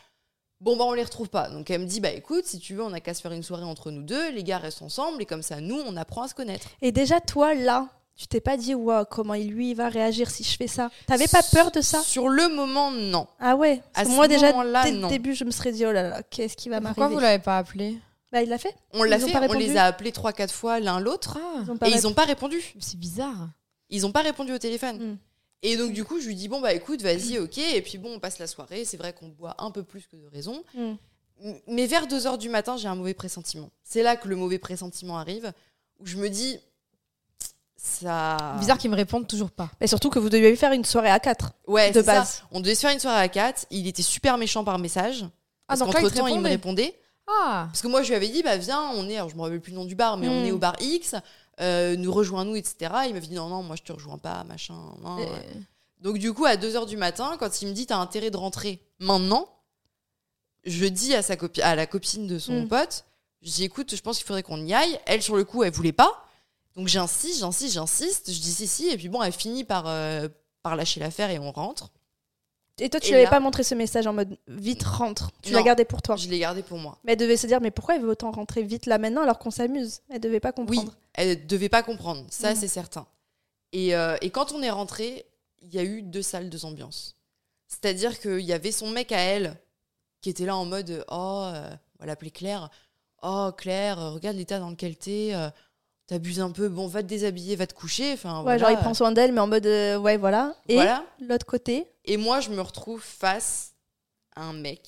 Bon, 0.61 0.77
bah, 0.77 0.85
on 0.85 0.93
les 0.93 1.03
retrouve 1.03 1.31
pas. 1.31 1.49
Donc, 1.49 1.71
elle 1.71 1.81
me 1.81 1.87
dit, 1.87 2.00
bah, 2.00 2.11
écoute, 2.11 2.45
si 2.45 2.59
tu 2.59 2.75
veux, 2.75 2.83
on 2.83 2.93
a 2.93 3.00
qu'à 3.00 3.15
se 3.15 3.23
faire 3.23 3.33
une 3.33 3.43
soirée 3.43 3.65
entre 3.65 3.91
nous 3.91 4.03
deux. 4.03 4.31
Les 4.33 4.45
gars 4.45 4.59
restent 4.59 4.83
ensemble. 4.83 5.23
Et 5.23 5.25
comme 5.25 5.41
ça, 5.43 5.59
nous, 5.62 5.81
on 5.87 5.97
apprend 5.97 6.25
à 6.25 6.29
se 6.29 6.35
connaître. 6.35 6.69
Et 6.83 6.93
déjà, 6.93 7.19
toi, 7.19 7.55
là, 7.55 7.89
tu 8.21 8.27
t'es 8.27 8.43
pas 8.43 8.59
dit, 8.59 8.75
wow, 8.75 9.07
comment 9.07 9.33
lui, 9.33 9.71
il 9.71 9.75
va 9.75 9.89
réagir 9.89 10.31
si 10.31 10.45
je 10.45 10.55
fais 10.55 10.67
ça? 10.67 10.91
T'avais 11.07 11.27
pas 11.27 11.43
peur 11.43 11.71
de 11.71 11.81
ça? 11.81 12.03
Sur 12.03 12.29
le 12.29 12.55
moment, 12.55 12.91
non. 12.91 13.27
Ah 13.39 13.57
ouais? 13.57 13.81
À 13.95 14.05
Moi, 14.05 14.29
déjà, 14.29 14.53
dès 14.53 14.93
le 14.93 15.09
début, 15.09 15.35
je 15.35 15.47
me 15.47 15.50
serais 15.50 15.73
dit, 15.73 15.87
oh 15.87 15.93
là 15.93 16.03
là, 16.03 16.23
qu'est-ce 16.23 16.55
qui 16.55 16.69
va 16.69 16.81
m'arriver? 16.81 17.00
Pourquoi 17.00 17.15
vous 17.15 17.19
l'avez 17.19 17.43
pas 17.43 17.57
appelé? 17.57 17.99
Bah, 18.31 18.43
il 18.43 18.50
l'a 18.50 18.59
fait. 18.59 18.75
On 18.93 19.05
l'a 19.05 19.19
fait, 19.19 19.35
on 19.35 19.55
les 19.55 19.79
a 19.79 19.85
appelés 19.85 20.11
3-4 20.11 20.50
fois 20.50 20.81
l'un 20.81 21.00
l'autre. 21.00 21.39
Ah. 21.41 21.87
et 21.87 21.91
ils 21.93 22.07
ont 22.07 22.12
pas 22.12 22.27
répondu. 22.27 22.62
C'est 22.79 22.99
bizarre. 22.99 23.49
Ils 23.89 24.05
ont 24.05 24.12
pas 24.12 24.21
répondu 24.21 24.53
au 24.53 24.59
téléphone. 24.59 24.99
Hmm. 24.99 25.17
Et 25.62 25.79
donc, 25.79 25.95
du 25.95 26.05
coup, 26.05 26.21
je 26.21 26.27
lui 26.27 26.35
dis, 26.35 26.49
bon, 26.49 26.61
bah 26.61 26.75
écoute, 26.75 27.00
vas-y, 27.00 27.39
ok. 27.39 27.57
Et 27.57 27.81
puis, 27.81 27.97
bon, 27.97 28.17
on 28.17 28.19
passe 28.21 28.39
la 28.39 28.47
soirée. 28.47 28.85
C'est 28.85 28.99
vrai 28.99 29.15
qu'on 29.15 29.29
boit 29.29 29.55
un 29.57 29.71
peu 29.71 29.83
plus 29.83 30.07
que 30.07 30.17
de 30.17 30.27
raison. 30.27 30.62
Hmm. 30.75 30.97
Mais 31.69 31.87
vers 31.87 32.07
2 32.07 32.27
heures 32.27 32.39
du 32.39 32.50
matin, 32.50 32.77
j'ai 32.77 32.89
un 32.89 32.97
mauvais 32.97 33.15
pressentiment. 33.15 33.71
C'est 33.83 34.03
là 34.03 34.17
que 34.17 34.29
le 34.29 34.37
mauvais 34.37 34.59
pressentiment 34.59 35.17
arrive, 35.17 35.55
où 36.00 36.07
je 36.07 36.19
me 36.19 36.29
dis, 36.29 36.61
ça. 37.82 38.56
Bizarre 38.58 38.78
qu'ils 38.78 38.90
me 38.90 38.96
répondent 38.96 39.26
toujours 39.26 39.50
pas. 39.50 39.70
Et 39.80 39.87
surtout 39.87 40.10
que 40.10 40.18
vous 40.18 40.28
deviez 40.28 40.54
faire 40.56 40.72
une 40.72 40.84
soirée 40.84 41.10
à 41.10 41.18
4. 41.18 41.52
Ouais, 41.66 41.90
de 41.90 42.02
base. 42.02 42.28
Ça. 42.28 42.42
On 42.50 42.60
devait 42.60 42.75
se 42.75 42.80
faire 42.80 42.92
une 42.92 43.00
soirée 43.00 43.20
à 43.20 43.28
4. 43.28 43.66
Il 43.70 43.87
était 43.87 44.02
super 44.02 44.38
méchant 44.38 44.64
par 44.64 44.78
message. 44.78 45.25
Ah, 45.68 45.76
parce 45.76 45.80
qu'entre 45.80 46.12
temps, 46.12 46.26
il 46.26 46.40
me 46.40 46.49
répondait. 46.49 46.99
Ah. 47.26 47.68
Parce 47.70 47.80
que 47.80 47.88
moi, 47.88 48.02
je 48.02 48.08
lui 48.08 48.16
avais 48.16 48.28
dit, 48.28 48.42
bah 48.42 48.56
viens, 48.56 48.90
on 48.94 49.08
est, 49.08 49.16
alors 49.16 49.28
je 49.28 49.37
me 49.37 49.42
rappelle 49.42 49.60
plus 49.60 49.70
le 49.70 49.78
nom 49.78 49.84
du 49.84 49.94
bar, 49.94 50.16
mais 50.16 50.28
on 50.28 50.42
hmm. 50.42 50.46
est 50.46 50.50
au 50.50 50.58
bar 50.58 50.75
X, 50.80 51.14
euh, 51.60 51.96
nous 51.96 52.12
rejoins-nous, 52.12 52.56
etc. 52.56 52.92
Il 53.06 53.14
m'avait 53.14 53.26
dit, 53.26 53.34
non, 53.34 53.49
non, 53.49 53.62
moi 53.62 53.76
je 53.76 53.82
te 53.82 53.92
rejoins 53.92 54.18
pas, 54.18 54.42
machin. 54.44 54.75
Donc, 56.00 56.18
du 56.18 56.32
coup, 56.32 56.46
à 56.46 56.56
2 56.56 56.76
heures 56.76 56.87
du 56.87 56.96
matin, 56.96 57.37
quand 57.38 57.62
il 57.62 57.68
me 57.68 57.72
dit, 57.72 57.87
t'as 57.87 57.99
intérêt 57.99 58.30
de 58.30 58.37
rentrer 58.37 58.82
maintenant, 58.99 59.49
je 60.64 60.87
dis 60.87 61.14
à, 61.14 61.22
sa 61.22 61.37
copi 61.37 61.62
à 61.62 61.75
la 61.75 61.87
copine 61.87 62.26
de 62.26 62.38
son 62.38 62.62
mm. 62.62 62.68
pote, 62.68 63.04
je 63.42 63.50
dis 63.50 63.64
écoute, 63.64 63.94
je 63.94 64.00
pense 64.02 64.18
qu'il 64.18 64.26
faudrait 64.26 64.42
qu'on 64.42 64.64
y 64.64 64.75
aille. 64.75 64.99
Elle, 65.06 65.22
sur 65.22 65.37
le 65.37 65.44
coup, 65.44 65.62
elle 65.62 65.72
voulait 65.72 65.92
pas. 65.92 66.26
Donc 66.77 66.89
j'insiste, 66.89 67.41
j'insiste, 67.41 67.75
j'insiste. 67.75 68.33
Je 68.33 68.41
dis 68.41 68.53
si, 68.53 68.67
si. 68.67 68.89
Et 68.89 68.97
puis 68.97 69.09
bon, 69.09 69.23
elle 69.23 69.33
finit 69.33 69.65
par, 69.65 69.85
euh, 69.87 70.29
par 70.62 70.77
lâcher 70.77 71.00
l'affaire 71.00 71.31
et 71.31 71.39
on 71.39 71.53
rentre. 71.53 71.91
Et 72.81 72.89
toi, 72.89 72.99
tu 72.99 73.11
lui 73.11 73.17
avais 73.17 73.29
pas 73.29 73.41
montré 73.41 73.62
ce 73.62 73.75
message 73.75 74.07
en 74.07 74.15
mode 74.15 74.39
vite 74.49 74.83
rentre. 74.83 75.31
Tu 75.43 75.53
l'as 75.53 75.62
gardé 75.62 75.85
pour 75.85 76.00
toi. 76.00 76.17
Je 76.17 76.29
l'ai 76.29 76.39
gardé 76.39 76.62
pour 76.62 76.79
moi. 76.79 76.99
Mais 77.05 77.12
elle 77.12 77.19
devait 77.19 77.37
se 77.37 77.47
dire 77.47 77.61
mais 77.61 77.71
pourquoi 77.71 77.97
elle 77.97 78.03
veut 78.03 78.11
autant 78.11 78.31
rentrer 78.31 78.62
vite 78.62 78.87
là 78.87 78.99
maintenant 78.99 79.23
alors 79.23 79.39
qu'on 79.39 79.50
s'amuse? 79.50 80.00
Elle 80.09 80.21
devait 80.21 80.41
pas 80.41 80.53
comprendre. 80.53 80.89
Oui, 80.89 80.97
elle 81.15 81.47
devait 81.47 81.69
pas 81.69 81.83
comprendre. 81.83 82.25
Ça, 82.31 82.53
mm. 82.53 82.57
c'est 82.57 82.69
certain. 82.69 83.07
Et, 83.73 83.95
euh, 83.95 84.17
et, 84.23 84.31
quand 84.31 84.53
on 84.53 84.62
est 84.62 84.71
rentré, 84.71 85.27
il 85.62 85.75
y 85.75 85.79
a 85.79 85.85
eu 85.85 86.03
deux 86.03 86.23
salles, 86.23 86.49
deux 86.49 86.65
ambiances. 86.65 87.17
C'est-à-dire 87.69 88.19
qu'il 88.19 88.41
y 88.41 88.53
avait 88.53 88.73
son 88.73 88.91
mec 88.91 89.12
à 89.12 89.19
elle 89.21 89.57
qui 90.23 90.31
était 90.31 90.47
là 90.47 90.57
en 90.57 90.65
mode 90.65 91.05
oh, 91.09 91.43
euh, 91.55 91.71
on 91.99 92.03
va 92.03 92.07
l'appeler 92.07 92.31
Claire. 92.31 92.71
Oh 93.23 93.50
Claire, 93.57 94.12
regarde 94.12 94.37
l'état 94.37 94.59
dans 94.59 94.71
lequel 94.71 94.97
t'es. 94.97 95.31
Euh, 95.35 95.50
t'abuses 96.11 96.40
un 96.40 96.50
peu, 96.50 96.69
bon, 96.69 96.87
va 96.88 97.02
te 97.02 97.09
déshabiller, 97.09 97.55
va 97.57 97.67
te 97.69 97.75
coucher. 97.75 98.12
Enfin, 98.12 98.38
Ouais, 98.38 98.43
voilà. 98.43 98.59
genre 98.59 98.71
il 98.73 98.76
prend 98.79 98.95
soin 98.95 99.12
d'elle, 99.12 99.33
mais 99.33 99.40
en 99.40 99.47
mode 99.47 99.64
euh, 99.67 99.97
ouais, 99.97 100.17
voilà. 100.17 100.55
Et 100.69 100.75
Voilà. 100.75 101.05
l'autre 101.21 101.47
côté, 101.47 101.87
Et 102.05 102.17
moi, 102.17 102.40
je 102.40 102.50
me 102.50 102.61
retrouve 102.61 103.00
face 103.00 103.75
à 104.35 104.43
un 104.43 104.52
mec, 104.52 104.83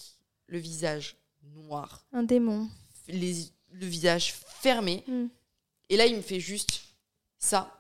le 0.49 0.59
visage 0.59 1.17
noir, 1.55 2.05
un 2.13 2.25
démon. 2.25 2.69
les, 3.09 3.35
le 3.71 3.87
visage 3.87 4.35
fermé. 4.61 5.05
Mm. 5.07 5.27
Et 5.91 5.97
là, 5.97 6.07
il 6.07 6.17
me 6.17 6.23
fait 6.23 6.41
juste 6.41 6.83
ça 7.39 7.71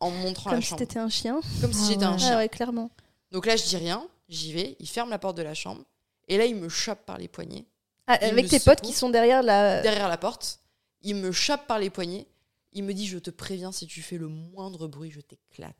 en 0.00 0.10
me 0.10 0.16
montrant 0.18 0.50
Comme 0.50 0.58
la 0.60 0.62
si 0.62 0.68
chambre. 0.68 0.78
t'étais 0.78 0.98
un 0.98 1.08
chien. 1.10 1.40
Comme 1.60 1.72
si 1.72 1.80
Ah 1.84 1.88
j'étais 1.92 2.04
un 2.04 2.12
ouais. 2.12 2.18
chien. 2.18 2.30
Ah 2.34 2.36
ouais, 2.38 2.48
clairement. 2.48 2.90
Donc 3.32 3.44
là, 3.46 3.56
je 3.56 3.64
dis 3.64 3.76
rien, 3.76 4.06
j'y 4.30 4.52
vais, 4.54 4.76
il 4.80 4.88
ferme 4.88 5.10
la 5.10 5.18
porte 5.18 5.36
de 5.36 5.42
la 5.42 5.54
chambre. 5.54 5.82
Et 6.28 6.38
là, 6.38 6.46
il 6.46 6.56
me 6.56 6.68
chope 6.70 7.04
par 7.04 7.18
les 7.18 7.28
poignets, 7.28 7.66
Ah, 8.06 8.14
avec 8.22 8.48
tes 8.48 8.60
potes 8.60 8.80
qui 8.80 8.92
sont 8.92 9.10
derrière 9.10 9.42
la. 9.42 9.82
derrière 9.82 10.08
la 10.08 10.16
porte. 10.16 10.60
Il 11.02 11.16
me 11.16 11.32
chope 11.32 11.66
par 11.66 11.78
les 11.78 11.90
poignets. 11.90 12.26
Il 12.72 12.84
me 12.84 12.92
dit 12.94 13.06
Je 13.06 13.18
te 13.18 13.30
préviens, 13.30 13.72
si 13.72 13.86
tu 13.86 14.02
fais 14.02 14.18
le 14.18 14.28
moindre 14.28 14.86
bruit, 14.88 15.10
je 15.10 15.20
t'éclate. 15.20 15.74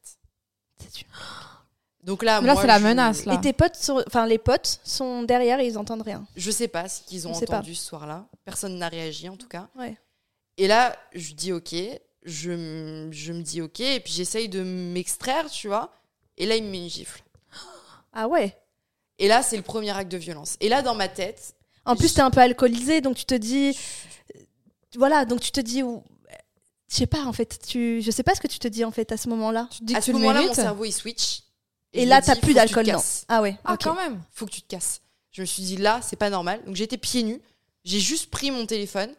C'est 0.79 1.03
une- 1.03 1.07
Donc 2.05 2.23
là, 2.23 2.41
Mais 2.41 2.47
là, 2.47 2.57
c'est 2.61 2.67
la 2.67 2.79
je- 2.79 2.85
menace, 2.85 3.25
là. 3.25 3.35
Et 3.35 3.41
tes 3.41 3.53
potes, 3.53 3.75
sont... 3.77 4.03
enfin 4.07 4.27
les 4.27 4.39
potes 4.39 4.81
sont 4.85 5.23
derrière 5.25 5.59
et 5.61 5.67
ils 5.67 5.77
entendent 5.77 6.03
rien. 6.03 6.27
Je 6.37 6.51
sais 6.51 6.69
pas 6.69 6.89
ce 6.89 7.03
qu'ils 7.03 7.27
ont 7.29 7.33
On 7.33 7.37
entendu 7.37 7.75
ce 7.75 7.85
soir-là. 7.85 8.27
Personne 8.45 8.79
n'a 8.79 8.89
réagi 8.89 9.29
en 9.29 9.37
tout 9.37 9.49
cas. 9.49 9.69
Ouais. 9.77 9.97
Et 10.57 10.67
là, 10.69 10.97
je 11.15 11.35
dis 11.35 11.53
ok. 11.53 11.75
Je, 12.25 12.51
m- 12.51 13.13
je 13.13 13.33
me 13.33 13.43
dis 13.43 13.61
ok. 13.63 13.81
Et 13.81 14.01
puis 14.01 14.13
j'essaye 14.13 14.49
de 14.49 14.63
m'extraire, 14.63 15.51
tu 15.51 15.67
vois. 15.69 15.93
Et 16.37 16.47
là, 16.47 16.57
il 16.57 16.65
me 16.65 16.71
met 16.71 16.79
une 16.85 16.91
gifle. 16.91 17.23
Ah 18.13 18.29
ouais. 18.29 18.57
Et 19.19 19.27
là, 19.29 19.43
c'est 19.43 19.57
le 19.57 19.63
premier 19.63 19.91
acte 19.91 20.11
de 20.11 20.17
violence. 20.17 20.57
Et 20.61 20.69
là, 20.69 20.83
dans 20.83 20.95
ma 20.95 21.09
tête, 21.09 21.55
En 21.85 21.97
plus, 21.97 22.09
Je- 22.11 22.15
t'es 22.15 22.21
un 22.21 22.31
peu 22.31 22.41
alcoolisé, 22.41 23.01
donc 23.01 23.17
tu 23.17 23.25
te 23.25 23.35
dis, 23.35 23.77
voilà, 24.97 25.25
donc 25.25 25.41
tu 25.41 25.51
te 25.51 25.61
dis, 25.61 25.83
ou- 25.83 26.03
je 26.89 26.97
sais 26.97 27.07
pas 27.07 27.25
en 27.25 27.33
fait, 27.33 27.59
tu, 27.67 28.01
je 28.03 28.11
sais 28.11 28.23
pas 28.23 28.35
ce 28.35 28.41
que 28.41 28.47
tu 28.47 28.59
te 28.59 28.69
dis 28.69 28.85
en 28.85 28.91
fait 28.91 29.13
à 29.13 29.17
ce 29.17 29.29
moment-là. 29.29 29.69
Tu 29.71 29.81
te 29.81 29.85
dis 29.85 29.95
à 29.95 29.99
que 29.99 30.05
ce 30.05 30.13
moment-là, 30.13 30.43
mon 30.43 30.55
cerveau 30.55 30.85
il 30.85 30.93
switch. 30.93 31.43
Et, 31.93 32.05
là, 32.05 32.21
t'as 32.21 32.37
plus 32.37 32.55
d'alcool, 32.55 32.87
non. 32.87 33.03
Ah 33.29 33.41
ouais. 33.41 33.57
Ah, 33.65 33.77
quand 33.83 33.95
même. 33.95 34.21
faut 34.31 34.45
que 34.47 34.51
tu 34.51 34.63
te 34.63 34.69
casses. 34.69 35.01
Je 35.31 35.41
me 35.41 35.47
suis 35.47 35.63
dit 35.63 35.77
là, 35.77 36.01
c'est 36.03 36.17
pas 36.17 36.31
normal. 36.31 36.61
Donc 36.67 36.77
j'étais 36.77 36.99
pieds 36.99 37.23
nus. 37.23 37.41
J'ai 37.85 38.01
juste 38.01 38.31
pris 38.31 38.51
mon 38.51 38.67
téléphone. 38.67 39.11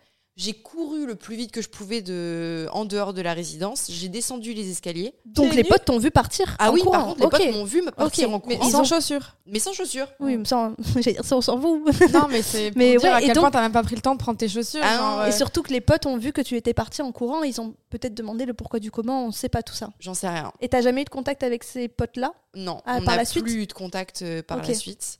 J'ai 0.42 0.54
couru 0.54 1.06
le 1.06 1.16
plus 1.16 1.36
vite 1.36 1.52
que 1.52 1.62
je 1.62 1.68
pouvais 1.68 2.02
de... 2.02 2.70
en 2.72 2.86
dehors 2.86 3.14
de 3.14 3.22
la 3.22 3.34
résidence. 3.34 3.88
J'ai 3.90 4.08
descendu 4.08 4.54
les 4.54 4.72
escaliers. 4.72 5.14
Donc 5.26 5.54
les 5.54 5.66
potes 5.66 5.84
t'ont 5.84 5.98
vu 6.00 6.12
partir. 6.12 6.56
Ah 6.60 6.70
en 6.72 6.74
oui, 6.74 6.80
courant. 6.82 6.92
par 6.94 7.06
contre, 7.08 7.20
les 7.40 7.46
potes 7.48 7.56
m'ont 7.58 7.66
vu 7.66 7.82
me 7.82 7.92
partir 7.92 8.30
Ok, 8.30 8.36
en 8.36 8.48
Mais 8.48 8.58
courant, 8.58 8.70
sans 8.70 8.84
chaussures. 8.86 9.36
mais 9.46 9.60
sans 9.60 9.74
chaussures. 9.74 10.08
Oui, 10.22 10.38
mais 10.38 10.46
ça, 10.46 10.72
j'allais 10.96 11.12
dire 11.12 11.26
ça, 11.26 11.36
on 11.36 11.42
s'en 11.42 11.60
fout. 11.60 11.82
Non, 12.14 12.28
mais 12.30 12.42
c'est 12.42 12.72
pour 12.72 12.78
Mais 12.78 12.92
dire 12.92 13.02
ouais, 13.02 13.10
à 13.10 13.22
et 13.22 13.26
quel 13.26 13.36
donc- 13.36 13.42
point 13.42 13.52
t'as 13.52 13.62
même 13.62 13.74
pas 13.74 13.84
pris 13.84 13.96
le 13.96 14.02
temps 14.02 14.14
de 14.14 14.20
prendre 14.20 14.38
tes 14.38 14.48
chaussures. 14.48 14.80
Ah 14.82 14.96
genre, 14.98 15.18
non, 15.18 15.24
euh, 15.24 15.28
Et 15.28 15.34
surtout 15.34 15.62
que 15.62 15.74
les 15.74 15.82
potes 15.82 16.06
ont 16.06 16.18
vu 16.18 16.32
que 16.32 16.40
tu 16.40 16.56
étais 16.56 16.74
parti 16.74 17.02
en 17.02 17.12
courant, 17.12 17.44
ils 17.44 17.60
ont 17.60 17.76
peut-être 17.90 18.14
demandé 18.14 18.46
le 18.46 18.54
pourquoi 18.54 18.80
du 18.80 18.92
comment, 18.92 19.26
on 19.26 19.32
sait 19.34 19.50
pas 19.50 19.62
tout 19.62 19.76
ça. 19.76 19.90
J'en 20.00 20.14
sais 20.14 20.30
rien. 20.30 20.54
Et 20.62 20.70
t'as 20.70 20.80
jamais 20.82 21.02
eu 21.02 21.06
de 21.06 21.10
contact 21.10 21.44
avec 21.44 21.66
ces 21.66 21.90
potes-là? 21.90 22.32
Non, 22.56 22.82
Ah, 22.86 23.00
on 23.02 23.04
par 23.04 23.18
la 23.18 23.26
suite 23.26 23.44
plus 23.44 23.56
eu 23.64 23.68
de 23.68 23.74
contact 23.74 24.22
euh, 24.22 24.42
par 24.42 24.60
la 24.66 24.74
suite. 24.74 25.18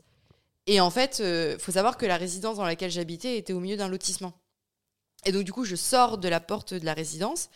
Et 0.66 0.80
en 0.80 0.92
fait, 0.92 1.20
il 1.22 1.60
faut 1.60 1.74
savoir 1.74 1.98
que 1.98 2.06
la 2.06 2.16
résidence 2.16 2.56
dans 2.56 2.64
laquelle 2.64 2.92
j'habitais 2.92 3.38
était 3.38 3.52
au 3.54 3.60
milieu 3.60 3.76
d'un 3.76 3.90
lotissement. 3.90 4.32
Et 5.26 5.32
donc, 5.32 5.44
du 5.44 5.52
coup, 5.54 5.66
je 5.66 5.76
sors 5.76 6.18
de 6.18 6.28
la 6.28 6.40
porte 6.40 6.74
de 6.74 6.86
la 6.86 6.94
résidence 6.94 7.50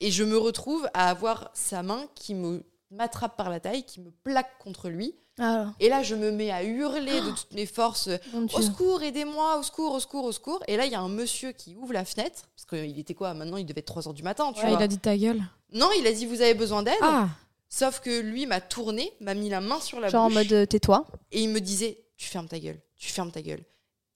et 0.00 0.10
je 0.10 0.24
me 0.24 0.36
retrouve 0.36 0.88
à 0.94 1.10
avoir 1.10 1.50
sa 1.54 1.82
main 1.82 2.06
qui 2.14 2.34
me 2.34 2.64
m'attrape 2.90 3.36
par 3.36 3.50
la 3.50 3.58
taille, 3.60 3.84
qui 3.84 4.00
me 4.00 4.10
plaque 4.10 4.58
contre 4.58 4.88
lui. 4.88 5.14
Ah, 5.40 5.72
Et 5.80 5.88
là, 5.88 6.04
je 6.04 6.14
me 6.14 6.30
mets 6.30 6.52
à 6.52 6.62
hurler 6.62 7.20
de 7.20 7.30
toutes 7.30 7.52
mes 7.54 7.66
forces 7.66 8.08
Au 8.54 8.62
secours, 8.62 9.02
aidez-moi, 9.02 9.58
au 9.58 9.64
secours, 9.64 9.92
au 9.94 9.98
secours, 10.00 10.24
au 10.26 10.30
secours. 10.32 10.62
Et 10.68 10.76
là, 10.76 10.86
il 10.86 10.92
y 10.92 10.94
a 10.94 11.00
un 11.00 11.08
monsieur 11.08 11.50
qui 11.50 11.74
ouvre 11.74 11.92
la 11.92 12.04
fenêtre, 12.04 12.42
parce 12.54 12.66
qu'il 12.66 12.96
était 12.98 13.14
quoi 13.14 13.34
Maintenant, 13.34 13.56
il 13.56 13.66
devait 13.66 13.80
être 13.80 13.86
3 13.86 14.06
heures 14.06 14.14
du 14.14 14.22
matin, 14.22 14.52
tu 14.52 14.60
ouais, 14.60 14.68
vois. 14.68 14.78
il 14.78 14.82
a 14.82 14.86
dit 14.86 14.98
ta 14.98 15.16
gueule. 15.16 15.42
Non, 15.72 15.88
il 15.98 16.06
a 16.06 16.12
dit 16.12 16.26
Vous 16.26 16.40
avez 16.40 16.54
besoin 16.54 16.84
d'aide 16.84 16.94
Ah, 17.02 17.28
Sauf 17.68 17.98
que 17.98 18.20
lui 18.20 18.46
m'a 18.46 18.60
tourné, 18.60 19.12
m'a 19.20 19.34
mis 19.34 19.48
la 19.48 19.60
main 19.60 19.80
sur 19.80 19.98
la 19.98 20.08
Genre 20.08 20.22
en 20.22 20.28
bouche. 20.28 20.34
mode 20.36 20.52
euh, 20.52 20.66
tais-toi. 20.66 21.04
Et 21.32 21.42
il 21.42 21.48
me 21.48 21.60
disait 21.60 22.04
Tu 22.16 22.28
fermes 22.28 22.46
ta 22.46 22.60
gueule, 22.60 22.80
tu 22.96 23.10
fermes 23.10 23.32
ta 23.32 23.42
gueule. 23.42 23.64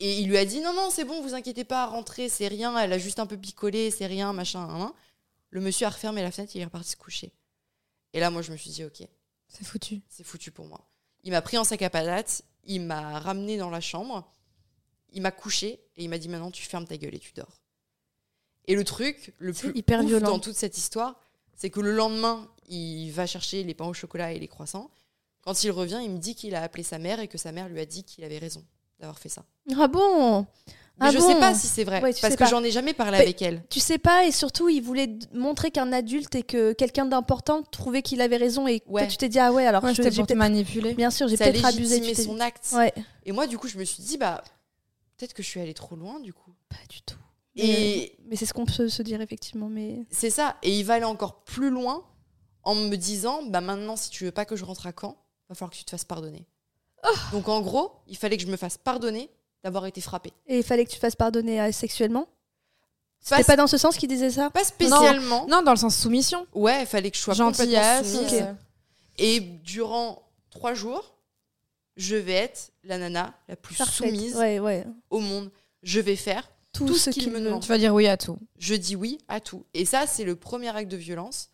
Et 0.00 0.20
il 0.20 0.28
lui 0.28 0.36
a 0.36 0.44
dit 0.44 0.60
Non, 0.60 0.72
non, 0.72 0.90
c'est 0.90 1.04
bon, 1.04 1.22
vous 1.22 1.34
inquiétez 1.34 1.64
pas, 1.64 1.86
rentrez, 1.86 2.28
c'est 2.28 2.48
rien, 2.48 2.76
elle 2.78 2.92
a 2.92 2.98
juste 2.98 3.18
un 3.18 3.26
peu 3.26 3.36
picolé, 3.36 3.90
c'est 3.90 4.06
rien, 4.06 4.32
machin, 4.32 4.60
hein, 4.60 4.80
hein. 4.80 4.94
Le 5.50 5.60
monsieur 5.60 5.86
a 5.86 5.90
refermé 5.90 6.22
la 6.22 6.30
fenêtre, 6.30 6.52
il 6.54 6.60
est 6.60 6.64
reparti 6.64 6.90
se 6.90 6.96
coucher. 6.96 7.32
Et 8.12 8.20
là, 8.20 8.30
moi, 8.30 8.42
je 8.42 8.52
me 8.52 8.56
suis 8.56 8.70
dit 8.70 8.84
Ok, 8.84 9.02
c'est 9.48 9.64
foutu. 9.64 10.02
c'est 10.08 10.24
foutu 10.24 10.50
pour 10.50 10.66
moi. 10.66 10.86
Il 11.24 11.32
m'a 11.32 11.42
pris 11.42 11.58
en 11.58 11.64
sac 11.64 11.82
à 11.82 11.90
patates, 11.90 12.42
il 12.64 12.82
m'a 12.82 13.18
ramené 13.18 13.56
dans 13.56 13.70
la 13.70 13.80
chambre, 13.80 14.30
il 15.10 15.22
m'a 15.22 15.30
couché 15.30 15.80
et 15.96 16.04
il 16.04 16.08
m'a 16.08 16.18
dit 16.18 16.28
Maintenant, 16.28 16.50
tu 16.50 16.62
fermes 16.62 16.86
ta 16.86 16.96
gueule 16.96 17.14
et 17.14 17.18
tu 17.18 17.32
dors. 17.32 17.60
Et 18.66 18.74
le 18.74 18.84
truc, 18.84 19.32
le 19.38 19.52
plus 19.52 19.74
hyper 19.74 20.00
ouf 20.00 20.06
violent. 20.06 20.32
dans 20.32 20.38
toute 20.38 20.54
cette 20.54 20.76
histoire, 20.76 21.18
c'est 21.56 21.70
que 21.70 21.80
le 21.80 21.92
lendemain, 21.92 22.48
il 22.68 23.10
va 23.10 23.26
chercher 23.26 23.64
les 23.64 23.74
pains 23.74 23.86
au 23.86 23.94
chocolat 23.94 24.32
et 24.32 24.38
les 24.38 24.48
croissants. 24.48 24.90
Quand 25.40 25.64
il 25.64 25.70
revient, 25.70 26.00
il 26.04 26.10
me 26.10 26.18
dit 26.18 26.34
qu'il 26.34 26.54
a 26.54 26.62
appelé 26.62 26.82
sa 26.82 26.98
mère 26.98 27.20
et 27.20 27.28
que 27.28 27.38
sa 27.38 27.52
mère 27.52 27.68
lui 27.68 27.80
a 27.80 27.86
dit 27.86 28.04
qu'il 28.04 28.22
avait 28.24 28.38
raison 28.38 28.64
d'avoir 29.00 29.18
fait 29.18 29.28
ça. 29.28 29.44
Ah 29.78 29.86
bon? 29.88 30.46
Mais 31.00 31.06
Ah 31.06 31.10
je 31.12 31.18
bon? 31.18 31.28
sais 31.28 31.38
pas 31.38 31.54
si 31.54 31.68
c'est 31.68 31.84
vrai, 31.84 32.02
Ouais, 32.02 32.12
parce 32.20 32.34
que 32.34 32.46
j'en 32.46 32.64
ai 32.64 32.72
jamais 32.72 32.92
parlé 32.92 33.12
Mais- 33.18 33.22
avec 33.22 33.40
elle. 33.40 33.62
Tu 33.70 33.78
sais 33.78 33.98
pas, 33.98 34.24
et 34.24 34.32
surtout, 34.32 34.68
il 34.68 34.80
voulait 34.80 35.16
montrer 35.32 35.70
qu'un 35.70 35.92
adulte 35.92 36.34
et 36.34 36.42
que 36.42 36.72
quelqu'un 36.72 37.06
d'important 37.06 37.62
trouvait 37.62 38.02
qu'il 38.02 38.20
avait 38.20 38.36
raison, 38.36 38.66
et 38.66 38.82
Ouais. 38.88 39.02
toi, 39.02 39.06
tu 39.06 39.16
t'es 39.16 39.28
dit, 39.28 39.38
ah 39.38 39.52
ouais, 39.52 39.64
alors 39.64 39.84
Ouais, 39.84 39.94
je- 39.94 40.02
j'ai 40.02 40.10
peut-être. 40.10 40.34
manipuler. 40.34 40.94
Bien 40.94 41.10
sûr, 41.12 41.28
j'ai 41.28 41.36
peut-être 41.36 41.64
abusé. 41.64 42.00
tu 42.00 42.14
son 42.20 42.40
acte. 42.40 42.70
Ouais, 42.74 42.92
Et 43.24 43.30
moi, 43.30 43.46
du 43.46 43.58
coup, 43.58 43.68
je 43.68 43.78
me 43.78 43.84
suis 43.84 44.02
dit, 44.02 44.16
bah, 44.18 44.42
peut-être 45.16 45.34
que 45.34 45.42
je 45.44 45.48
suis 45.48 45.60
allée 45.60 45.74
trop 45.74 45.94
loin, 45.94 46.18
du 46.18 46.32
coup. 46.32 46.52
pas 46.68 46.76
du 46.90 47.00
tout. 47.02 47.16
Mais, 47.56 47.64
Et 47.64 48.18
mais 48.28 48.36
c'est 48.36 48.46
ce 48.46 48.52
qu'on 48.54 48.66
peut 48.66 48.88
se 48.88 49.02
dire, 49.02 49.20
effectivement. 49.20 49.68
Mais 49.68 50.04
C'est 50.10 50.30
ça. 50.30 50.56
Et 50.62 50.76
il 50.78 50.84
va 50.84 50.94
aller 50.94 51.04
encore 51.04 51.42
plus 51.44 51.70
loin 51.70 52.04
en 52.64 52.74
me 52.74 52.94
disant 52.96 53.42
bah 53.44 53.60
maintenant, 53.60 53.96
si 53.96 54.10
tu 54.10 54.24
veux 54.24 54.30
pas 54.32 54.44
que 54.44 54.54
je 54.56 54.64
rentre 54.64 54.86
à 54.86 54.92
Caen, 54.92 55.16
va 55.48 55.54
falloir 55.54 55.70
que 55.70 55.76
tu 55.76 55.84
te 55.84 55.90
fasses 55.90 56.04
pardonner. 56.04 56.46
Oh. 57.10 57.16
Donc 57.32 57.48
en 57.48 57.60
gros, 57.60 57.92
il 58.06 58.16
fallait 58.16 58.36
que 58.36 58.42
je 58.42 58.48
me 58.48 58.56
fasse 58.56 58.78
pardonner 58.78 59.30
d'avoir 59.64 59.86
été 59.86 60.00
frappée. 60.00 60.32
Et 60.46 60.58
il 60.58 60.62
fallait 60.64 60.84
que 60.84 60.90
tu 60.90 60.98
fasses 60.98 61.16
pardonner 61.16 61.60
euh, 61.60 61.72
sexuellement? 61.72 62.24
Pas, 63.28 63.36
C'était 63.38 63.44
pas 63.44 63.56
dans 63.56 63.66
ce 63.66 63.76
sens 63.78 63.96
qu'il 63.96 64.08
disait 64.08 64.30
ça? 64.30 64.50
pas 64.50 64.62
spécialement. 64.64 65.46
Non, 65.48 65.62
dans 65.62 65.72
le 65.72 65.76
sens 65.76 65.96
soumission. 65.96 66.46
Ouais, 66.54 66.82
il 66.82 66.86
fallait 66.86 67.10
que 67.10 67.16
je 67.16 67.22
sois 67.22 67.34
complètement 67.34 67.64
Gentillesse. 67.64 68.12
soumise. 68.14 68.32
euh, 68.42 68.52
Et 69.18 69.40
durant 69.40 70.22
trois 70.50 70.74
jours, 70.74 71.16
je 71.96 72.14
vais 72.14 72.34
être 72.34 72.70
la 72.84 72.96
nana 72.98 73.34
la 73.48 73.56
plus 73.56 73.74
Parfaite. 73.76 74.06
soumise 74.06 74.36
Ouais, 74.36 74.60
ouais. 74.60 74.84
au 75.10 75.18
monde. 75.18 75.50
Je 75.82 76.00
vais 76.00 76.14
faire. 76.16 76.48
Tout, 76.72 76.86
Tout 76.86 76.94
ce 76.94 77.10
ce 77.10 77.18
qu'il 77.18 77.32
me 77.32 77.40
demande. 77.40 77.62
Tu 77.62 77.68
vas 77.68 77.78
dire 77.78 77.92
oui 77.92 78.06
à 78.06 78.16
tout. 78.16 78.38
Je 78.58 78.74
dis 78.74 78.94
oui 78.94 79.18
à 79.26 79.40
tout. 79.40 79.64
Et 79.74 79.84
ça, 79.84 80.06
c'est 80.06 80.22
le 80.24 80.36
premier 80.36 80.68
acte 80.68 80.90
de 80.90 80.96
violence. 80.96 81.48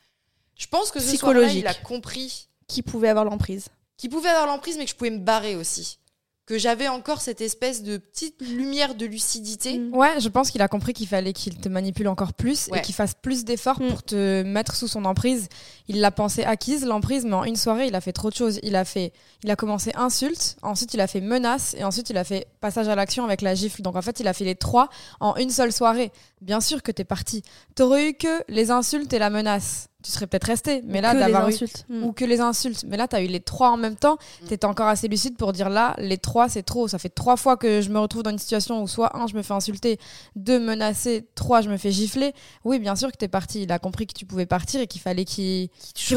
Je 0.57 0.67
pense 0.67 0.91
que 0.91 1.01
ce 1.01 1.07
Psychologique. 1.07 1.51
soir-là, 1.51 1.59
il 1.61 1.67
a 1.67 1.75
compris 1.75 2.49
Qui 2.69 2.83
pouvait 2.83 3.09
avoir 3.09 3.25
l'emprise 3.25 3.69
qui 3.97 4.09
pouvait 4.09 4.29
avoir 4.31 4.47
l'emprise, 4.47 4.77
mais 4.79 4.85
que 4.85 4.91
je 4.91 4.97
pouvais 4.97 5.11
me 5.11 5.19
barrer 5.19 5.57
aussi. 5.57 5.99
Que 6.47 6.59
j'avais 6.59 6.89
encore 6.89 7.23
cette 7.23 7.41
espèce 7.41 7.83
de 7.83 7.97
petite 7.97 8.43
lumière 8.43 8.95
de 8.95 9.07
lucidité. 9.07 9.79
Mm. 9.79 9.95
Ouais, 9.97 10.21
je 10.21 10.29
pense 10.29 10.51
qu'il 10.51 10.61
a 10.61 10.69
compris 10.69 10.93
qu'il 10.93 11.07
fallait 11.09 11.33
qu'il 11.33 11.57
te 11.57 11.71
manipule 11.71 12.07
encore 12.07 12.35
plus 12.35 12.69
Ouais. 12.69 12.81
et 12.81 12.83
qu'il 12.83 12.95
fasse 12.95 13.15
plus 13.15 13.47
d'efforts 13.47 13.81
Mm. 13.81 13.89
pour 13.89 14.03
te 14.03 14.43
mettre 14.43 14.75
sous 14.77 14.87
son 14.87 15.07
emprise. 15.07 15.49
Il 15.89 16.03
l'a 16.03 16.11
pensé 16.11 16.45
acquise, 16.45 16.85
l'emprise, 16.85 17.25
mais 17.25 17.33
en 17.33 17.45
une 17.45 17.57
soirée, 17.57 17.87
il 17.87 17.95
a 17.95 18.03
fait 18.03 18.13
trop 18.13 18.29
de 18.29 18.35
choses. 18.35 18.61
Il 18.63 18.77
a 18.77 18.85
fait, 18.85 19.15
il 19.43 19.51
a 19.51 19.57
commencé 19.57 19.91
insulte, 19.95 20.57
ensuite 20.61 20.93
il 20.93 21.01
a 21.01 21.07
fait 21.07 21.23
menace 21.23 21.75
et 21.79 21.85
ensuite 21.85 22.11
il 22.11 22.19
a 22.19 22.25
fait 22.25 22.47
passage 22.61 22.89
à 22.89 22.95
l'action 22.95 23.25
avec 23.25 23.41
la 23.41 23.55
gifle. 23.55 23.81
Donc 23.81 23.97
en 23.97 24.03
fait, 24.03 24.21
il 24.21 24.29
a 24.29 24.35
fait 24.35 24.45
les 24.45 24.55
trois 24.55 24.91
en 25.21 25.37
une 25.37 25.49
seule 25.49 25.73
soirée. 25.73 26.13
Bien 26.43 26.61
sûr 26.61 26.83
que 26.83 26.93
t'es 26.93 27.05
parti. 27.05 27.43
T'aurais 27.75 28.11
eu 28.11 28.13
que 28.15 28.43
les 28.49 28.71
insultes 28.71 29.15
et 29.15 29.19
la 29.19 29.31
menace. 29.31 29.89
Tu 30.05 30.11
serais 30.11 30.27
peut-être 30.27 30.45
resté, 30.45 30.83
mais 30.85 31.01
là 31.01 31.15
d'avoir 31.15 31.49
eu 31.49 31.53
insultes. 31.55 31.87
Mm. 31.89 32.05
ou 32.05 32.13
que 32.13 32.25
les 32.27 32.41
insultes. 32.41 32.85
Mais 32.87 32.99
là, 32.99 33.09
tu 33.09 33.17
as 33.17 33.23
eu 33.23 33.27
les 33.27 33.41
trois 33.41 33.71
en 33.71 33.79
même 33.79 33.97
temps. 33.97 34.15
Mm. 34.43 34.47
Tu 34.49 34.55
étais 34.55 34.67
encore 34.67 34.87
assez 34.87 35.09
lucide 35.09 35.37
pour 35.39 35.53
dire 35.55 35.71
là, 35.71 35.95
les 35.99 36.19
trois, 36.19 36.49
c'est 36.51 36.63
trop. 36.63 36.89
Ça 36.89 36.99
fait 36.99 37.09
trois 37.09 37.37
fois 37.37 37.57
que 37.57 37.81
je 37.81 37.89
me 37.89 37.99
retrouve 37.99 38.23
dans 38.23 38.31
une 38.31 38.39
situation 38.39 38.83
où 38.83 38.87
soit 38.87 39.17
un, 39.17 39.27
je 39.27 39.35
me 39.35 39.43
fais 39.43 39.55
insulter, 39.55 39.99
deux, 40.37 40.61
menacer, 40.61 41.27
trois, 41.35 41.63
je 41.63 41.71
me 41.71 41.79
fais 41.79 41.91
gifler. 41.91 42.35
Oui, 42.65 42.79
bien 42.79 42.97
sûr 42.97 43.11
que 43.11 43.17
tu 43.17 43.25
es 43.25 43.29
parti. 43.29 43.63
Il 43.63 43.73
a 43.73 43.79
compris 43.79 44.07
que 44.07 44.13
tu 44.13 44.27
pouvais 44.27 44.47
partir 44.47 44.81
et 44.81 44.87
qu'il 44.87 45.01
fallait 45.01 45.25
qu'il 45.25 45.71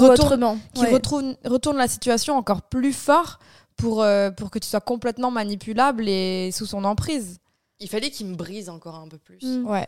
retourne- 0.10 0.30
Ouais. 0.78 0.92
retourne, 0.94 1.36
retourne 1.46 1.78
la 1.78 1.88
situation 1.88 2.36
encore 2.36 2.64
plus 2.64 2.92
fort 2.94 3.40
pour, 3.78 4.02
euh, 4.04 4.32
pour 4.32 4.52
que 4.52 4.60
tu 4.60 4.68
sois 4.68 4.82
complètement 4.82 5.32
manipulable 5.32 6.10
et 6.10 6.50
sous 6.52 6.66
son 6.66 6.84
emprise. 6.84 7.38
Il 7.80 7.88
fallait 7.88 8.10
qu'il 8.10 8.26
me 8.26 8.36
brise 8.36 8.70
encore 8.70 8.96
un 8.96 9.08
peu 9.08 9.18
plus. 9.20 9.40
Mm. 9.44 9.66
Ouais. 9.68 9.88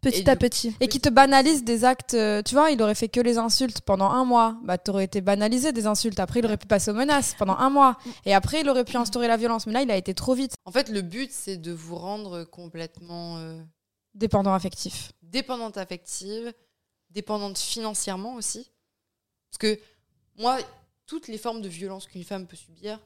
Petit 0.00 0.20
Et 0.22 0.28
à 0.30 0.36
petit. 0.36 0.74
Et 0.80 0.88
qui 0.88 0.98
te 0.98 1.10
banalise 1.10 1.62
des 1.62 1.84
actes. 1.84 2.14
euh, 2.14 2.40
Tu 2.42 2.54
vois, 2.54 2.70
il 2.70 2.80
aurait 2.80 2.94
fait 2.94 3.08
que 3.10 3.20
les 3.20 3.36
insultes 3.36 3.82
pendant 3.82 4.08
un 4.10 4.24
mois. 4.24 4.56
Bah, 4.64 4.78
t'aurais 4.78 5.04
été 5.04 5.20
banalisé 5.20 5.72
des 5.72 5.86
insultes. 5.86 6.18
Après, 6.20 6.38
il 6.40 6.46
aurait 6.46 6.56
pu 6.56 6.66
passer 6.66 6.90
aux 6.90 6.94
menaces 6.94 7.34
pendant 7.38 7.56
un 7.56 7.68
mois. 7.68 7.98
Et 8.24 8.32
après, 8.32 8.62
il 8.62 8.68
aurait 8.70 8.84
pu 8.86 8.96
instaurer 8.96 9.28
la 9.28 9.36
violence. 9.36 9.66
Mais 9.66 9.74
là, 9.74 9.82
il 9.82 9.90
a 9.90 9.96
été 9.96 10.14
trop 10.14 10.32
vite. 10.34 10.54
En 10.64 10.72
fait, 10.72 10.88
le 10.88 11.02
but, 11.02 11.30
c'est 11.30 11.58
de 11.58 11.70
vous 11.72 11.96
rendre 11.96 12.44
complètement 12.44 13.36
euh, 13.38 13.62
Dépendant 14.14 14.54
affectif. 14.54 15.12
dépendante 15.22 15.76
affective, 15.76 16.52
dépendante 17.10 17.58
financièrement 17.58 18.34
aussi. 18.36 18.70
Parce 19.50 19.58
que 19.58 19.78
moi, 20.38 20.58
toutes 21.06 21.28
les 21.28 21.38
formes 21.38 21.60
de 21.60 21.68
violence 21.68 22.06
qu'une 22.06 22.24
femme 22.24 22.46
peut 22.46 22.56
subir, 22.56 22.98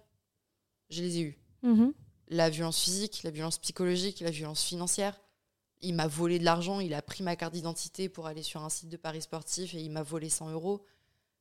je 0.90 1.02
les 1.02 1.18
ai 1.18 1.20
eues. 1.22 1.38
Mhm. 1.62 1.92
La 2.28 2.50
violence 2.50 2.78
physique, 2.80 3.22
la 3.24 3.30
violence 3.30 3.58
psychologique, 3.58 4.20
la 4.20 4.30
violence 4.30 4.62
financière. 4.62 5.18
Il 5.84 5.94
m'a 5.94 6.06
volé 6.06 6.38
de 6.38 6.44
l'argent, 6.44 6.80
il 6.80 6.94
a 6.94 7.02
pris 7.02 7.22
ma 7.22 7.36
carte 7.36 7.52
d'identité 7.54 8.08
pour 8.08 8.26
aller 8.26 8.42
sur 8.42 8.62
un 8.64 8.68
site 8.70 8.88
de 8.88 8.96
paris 8.96 9.22
sportif 9.22 9.74
et 9.74 9.78
il 9.80 9.90
m'a 9.90 10.02
volé 10.02 10.28
100 10.28 10.50
euros. 10.50 10.82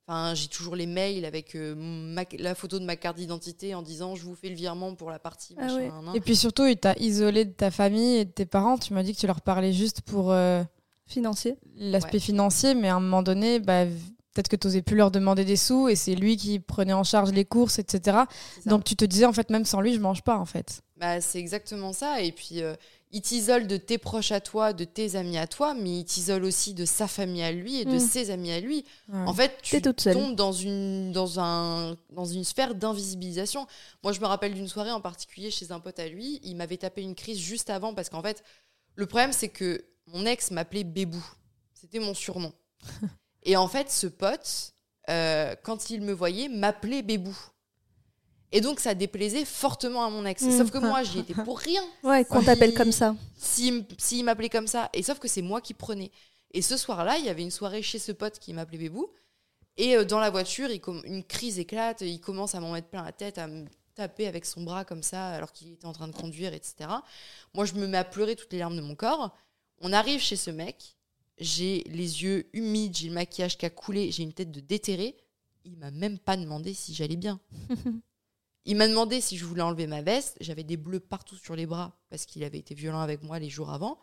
Enfin, 0.06 0.34
j'ai 0.36 0.50
toujours 0.50 0.76
les 0.76 0.86
mails 0.86 1.24
avec 1.24 1.56
euh, 1.56 1.76
ma- 1.78 2.26
la 2.38 2.56
photo 2.56 2.78
de 2.78 2.84
ma 2.84 2.98
carte 2.98 3.16
d'identité 3.16 3.74
en 3.74 3.82
disant 3.82 4.16
je 4.16 4.24
vous 4.24 4.36
fais 4.36 4.50
le 4.50 4.56
virement 4.56 4.96
pour 4.96 5.10
la 5.10 5.18
partie. 5.20 5.56
Ah 5.58 5.62
machin, 5.64 5.76
ouais. 5.78 5.88
nan, 5.90 6.06
nan. 6.06 6.16
Et 6.16 6.20
puis 6.20 6.36
surtout, 6.36 6.66
il 6.66 6.76
t'a 6.76 6.94
isolé 7.00 7.46
de 7.46 7.52
ta 7.54 7.72
famille 7.72 8.18
et 8.18 8.26
de 8.26 8.32
tes 8.32 8.46
parents. 8.46 8.78
Tu 8.78 8.94
m'as 8.94 9.02
dit 9.04 9.14
que 9.16 9.20
tu 9.20 9.28
leur 9.28 9.40
parlais 9.42 9.72
juste 9.72 10.02
pour 10.02 10.32
euh, 10.32 10.62
Financier. 11.06 11.56
l'aspect 11.78 12.14
Ouais. 12.16 12.20
financier, 12.20 12.76
mais 12.76 12.90
à 12.90 12.96
un 12.96 13.00
moment 13.00 13.24
donné, 13.24 13.60
bah, 13.62 13.86
peut-être 14.34 14.50
que 14.50 14.56
tu 14.58 14.68
n'osais 14.68 14.82
plus 14.82 14.98
leur 14.98 15.10
demander 15.12 15.46
des 15.46 15.56
sous 15.56 15.88
et 15.88 15.96
c'est 15.96 16.16
lui 16.16 16.36
qui 16.36 16.60
prenait 16.60 16.92
en 16.94 17.04
charge 17.06 17.32
les 17.32 17.46
courses, 17.46 17.80
etc. 17.80 18.18
Donc 18.66 18.84
tu 18.84 18.96
te 18.98 19.06
disais, 19.06 19.26
en 19.26 19.32
fait, 19.34 19.50
même 19.52 19.64
sans 19.64 19.80
lui, 19.80 19.94
je 19.94 20.00
mange 20.02 20.22
pas, 20.22 20.38
en 20.38 20.46
fait. 20.46 20.82
Bah, 20.98 21.22
c'est 21.22 21.40
exactement 21.40 21.94
ça. 21.94 22.22
Et 22.22 22.32
puis, 22.34 22.62
euh, 22.62 22.76
il 23.16 23.22
t'isole 23.22 23.68
de 23.68 23.78
tes 23.78 24.00
proches 24.00 24.32
à 24.32 24.42
toi, 24.42 24.74
de 24.74 24.84
tes 24.86 25.16
amis 25.16 25.38
à 25.38 25.46
toi, 25.48 25.76
mais 25.76 26.00
il 26.00 26.04
t'isole 26.06 26.44
aussi 26.44 26.74
de 26.74 26.84
sa 26.84 27.08
famille 27.08 27.44
à 27.44 27.52
lui 27.52 27.78
et 27.80 27.86
de 27.86 27.96
Mm. 27.96 28.00
ses 28.00 28.32
amis 28.32 28.52
à 28.52 28.60
lui. 28.60 28.86
Ouais. 29.08 29.20
En 29.28 29.34
fait, 29.34 29.60
tu 29.62 29.80
toute 29.82 30.04
tombes 30.12 30.36
dans 30.36 30.52
une, 30.52 31.12
dans, 31.12 31.40
un, 31.40 31.96
dans 32.10 32.26
une 32.26 32.44
sphère 32.44 32.74
d'invisibilisation. 32.74 33.68
Moi, 34.04 34.14
je 34.14 34.20
me 34.20 34.26
rappelle 34.26 34.56
d'une 34.56 34.68
soirée 34.68 34.92
en 34.92 35.00
particulier 35.00 35.52
chez 35.52 35.72
un 35.72 35.80
pote 35.80 36.00
à 36.00 36.08
lui. 36.08 36.40
Il 36.44 36.56
m'avait 36.56 36.78
tapé 36.78 37.04
une 37.04 37.14
crise 37.16 37.38
juste 37.38 37.70
avant 37.70 37.94
parce 37.94 38.10
qu'en 38.10 38.24
fait, 38.24 38.44
le 38.96 39.06
problème, 39.06 39.32
c'est 39.32 39.50
que 39.50 39.86
mon 40.08 40.26
ex 40.26 40.50
m'appelait 40.50 40.84
Bébou. 40.84 41.24
C'était 41.74 42.00
mon 42.00 42.16
surnom. 42.16 42.52
et 43.44 43.56
en 43.58 43.68
fait, 43.68 43.92
ce 43.92 44.08
pote, 44.08 44.74
euh, 45.10 45.56
quand 45.64 45.92
il 45.92 46.02
me 46.02 46.14
voyait, 46.14 46.50
m'appelait 46.50 47.04
Bébou. 47.04 47.38
Et 48.56 48.62
donc, 48.62 48.80
ça 48.80 48.94
déplaisait 48.94 49.44
fortement 49.46 50.06
à 50.06 50.10
mon 50.10 50.26
ex. 50.26 50.44
Mm. 50.44 50.58
Sauf 50.58 50.72
que 50.72 50.78
moi, 50.78 51.04
j'y 51.10 51.20
étais 51.20 51.34
pour 51.34 51.60
rien 51.60 51.84
Ouais, 52.04 52.24
qu'on 52.24 52.42
t'appelle 52.44 52.74
comme 52.74 52.92
ça. 52.92 53.16
s'il 53.36 53.80
m- 53.80 53.86
s'il 53.98 54.24
m'appelait 54.24 54.48
comme 54.50 54.68
ça. 54.68 54.90
Et 54.94 55.02
sauf 55.04 55.20
que 55.20 55.28
c'est 55.28 55.42
moi 55.42 55.60
qui 55.60 55.74
prenais. 55.74 56.12
Et 56.52 56.62
ce 56.62 56.78
soir-là, 56.78 57.18
il 57.18 57.26
y 57.26 57.30
avait 57.30 57.42
une 57.42 57.52
soirée 57.52 57.82
chez 57.82 57.98
ce 58.00 58.12
pote 58.12 58.38
qui 58.40 58.54
m'appelait 58.54 58.78
Bébou. 58.78 59.10
Et 59.76 59.98
euh, 59.98 60.06
dans 60.06 60.20
la 60.20 60.30
voiture, 60.30 60.70
il 60.70 60.80
une 61.06 61.24
crise 61.24 61.58
éclate. 61.58 62.02
Il 62.02 62.22
commence 62.22 62.54
à 62.54 62.60
m'en 62.60 62.72
mettre 62.74 62.90
plein 62.90 63.04
la 63.04 63.12
tête, 63.12 63.40
à 63.40 63.48
me 63.48 63.66
taper 63.96 64.28
avec 64.28 64.46
son 64.46 64.62
bras 64.62 64.86
comme 64.86 65.02
ça, 65.04 65.30
alors 65.30 65.52
qu'il 65.52 65.72
était 65.74 65.86
en 65.88 65.94
train 65.94 66.08
de 66.08 66.16
conduire, 66.16 66.54
etc. 66.54 66.90
Moi, 67.56 67.66
je 67.66 67.74
me 67.74 67.88
mets 67.88 67.98
à 67.98 68.04
pleurer 68.04 68.36
toutes 68.36 68.54
les 68.54 68.60
larmes 68.60 68.76
de 68.78 68.82
mon 68.82 68.94
corps. 68.96 69.36
On 69.82 69.92
arrive 69.94 70.20
chez 70.22 70.36
ce 70.36 70.52
mec. 70.52 70.96
J'ai 71.40 71.84
les 71.88 72.22
yeux 72.24 72.48
humides, 72.54 72.96
j'ai 72.96 73.08
le 73.08 73.16
maquillage 73.16 73.58
qui 73.58 73.66
a 73.66 73.72
coulé, 73.72 74.12
j'ai 74.12 74.22
une 74.22 74.34
tête 74.34 74.52
de 74.52 74.60
déterré. 74.60 75.18
Il 75.66 75.76
m'a 75.78 75.90
même 75.90 76.20
pas 76.20 76.38
demandé 76.38 76.76
si 76.76 76.94
j'allais 76.94 77.16
bien. 77.16 77.40
Il 78.66 78.78
m'a 78.78 78.88
demandé 78.88 79.20
si 79.22 79.38
je 79.38 79.46
voulais 79.46 79.62
enlever 79.62 79.88
ma 79.88 80.02
veste. 80.02 80.38
J'avais 80.40 80.64
des 80.64 80.78
bleus 80.78 81.00
partout 81.02 81.36
sur 81.36 81.56
les 81.56 81.66
bras 81.66 81.98
parce 82.10 82.26
qu'il 82.26 82.44
avait 82.44 82.60
été 82.60 82.74
violent 82.76 83.02
avec 83.02 83.22
moi 83.24 83.38
les 83.40 83.50
jours 83.50 83.72
avant. 83.72 84.00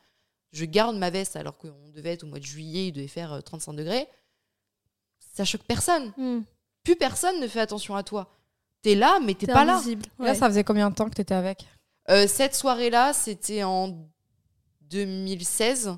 Je 0.53 0.65
garde 0.65 0.97
ma 0.97 1.11
veste 1.11 1.37
alors 1.37 1.57
qu'on 1.57 1.89
devait 1.95 2.13
être 2.13 2.25
au 2.25 2.27
mois 2.27 2.41
de 2.41 2.45
juillet, 2.45 2.89
il 2.89 2.93
devait 2.93 3.07
faire 3.07 3.33
euh, 3.35 3.41
35 3.41 3.73
degrés. 3.75 4.07
Ça 5.35 5.45
choque 5.45 5.63
personne. 5.63 6.13
Hmm. 6.17 6.41
Plus 6.83 6.97
personne 6.97 7.41
ne 7.41 7.47
fait 7.47 7.61
attention 7.61 7.95
à 7.95 8.03
toi. 8.03 8.37
T'es 8.83 8.95
là, 8.95 9.21
mais 9.21 9.35
t'es 9.35 9.47
pas 9.47 9.65
là. 9.65 9.77
invisible. 9.77 10.07
Et 10.19 10.23
Là, 10.25 10.31
Ouais. 10.31 10.35
ça 10.35 10.49
faisait 10.49 10.65
combien 10.65 10.91
de 10.91 10.95
temps 10.95 11.09
que 11.09 11.15
tu 11.15 11.21
étais 11.21 11.35
avec? 11.35 11.67
Euh, 12.11 12.27
cette 12.27 12.55
soirée-là, 12.55 13.13
c'était 13.13 13.63
en 13.63 14.09
2016. 14.83 15.97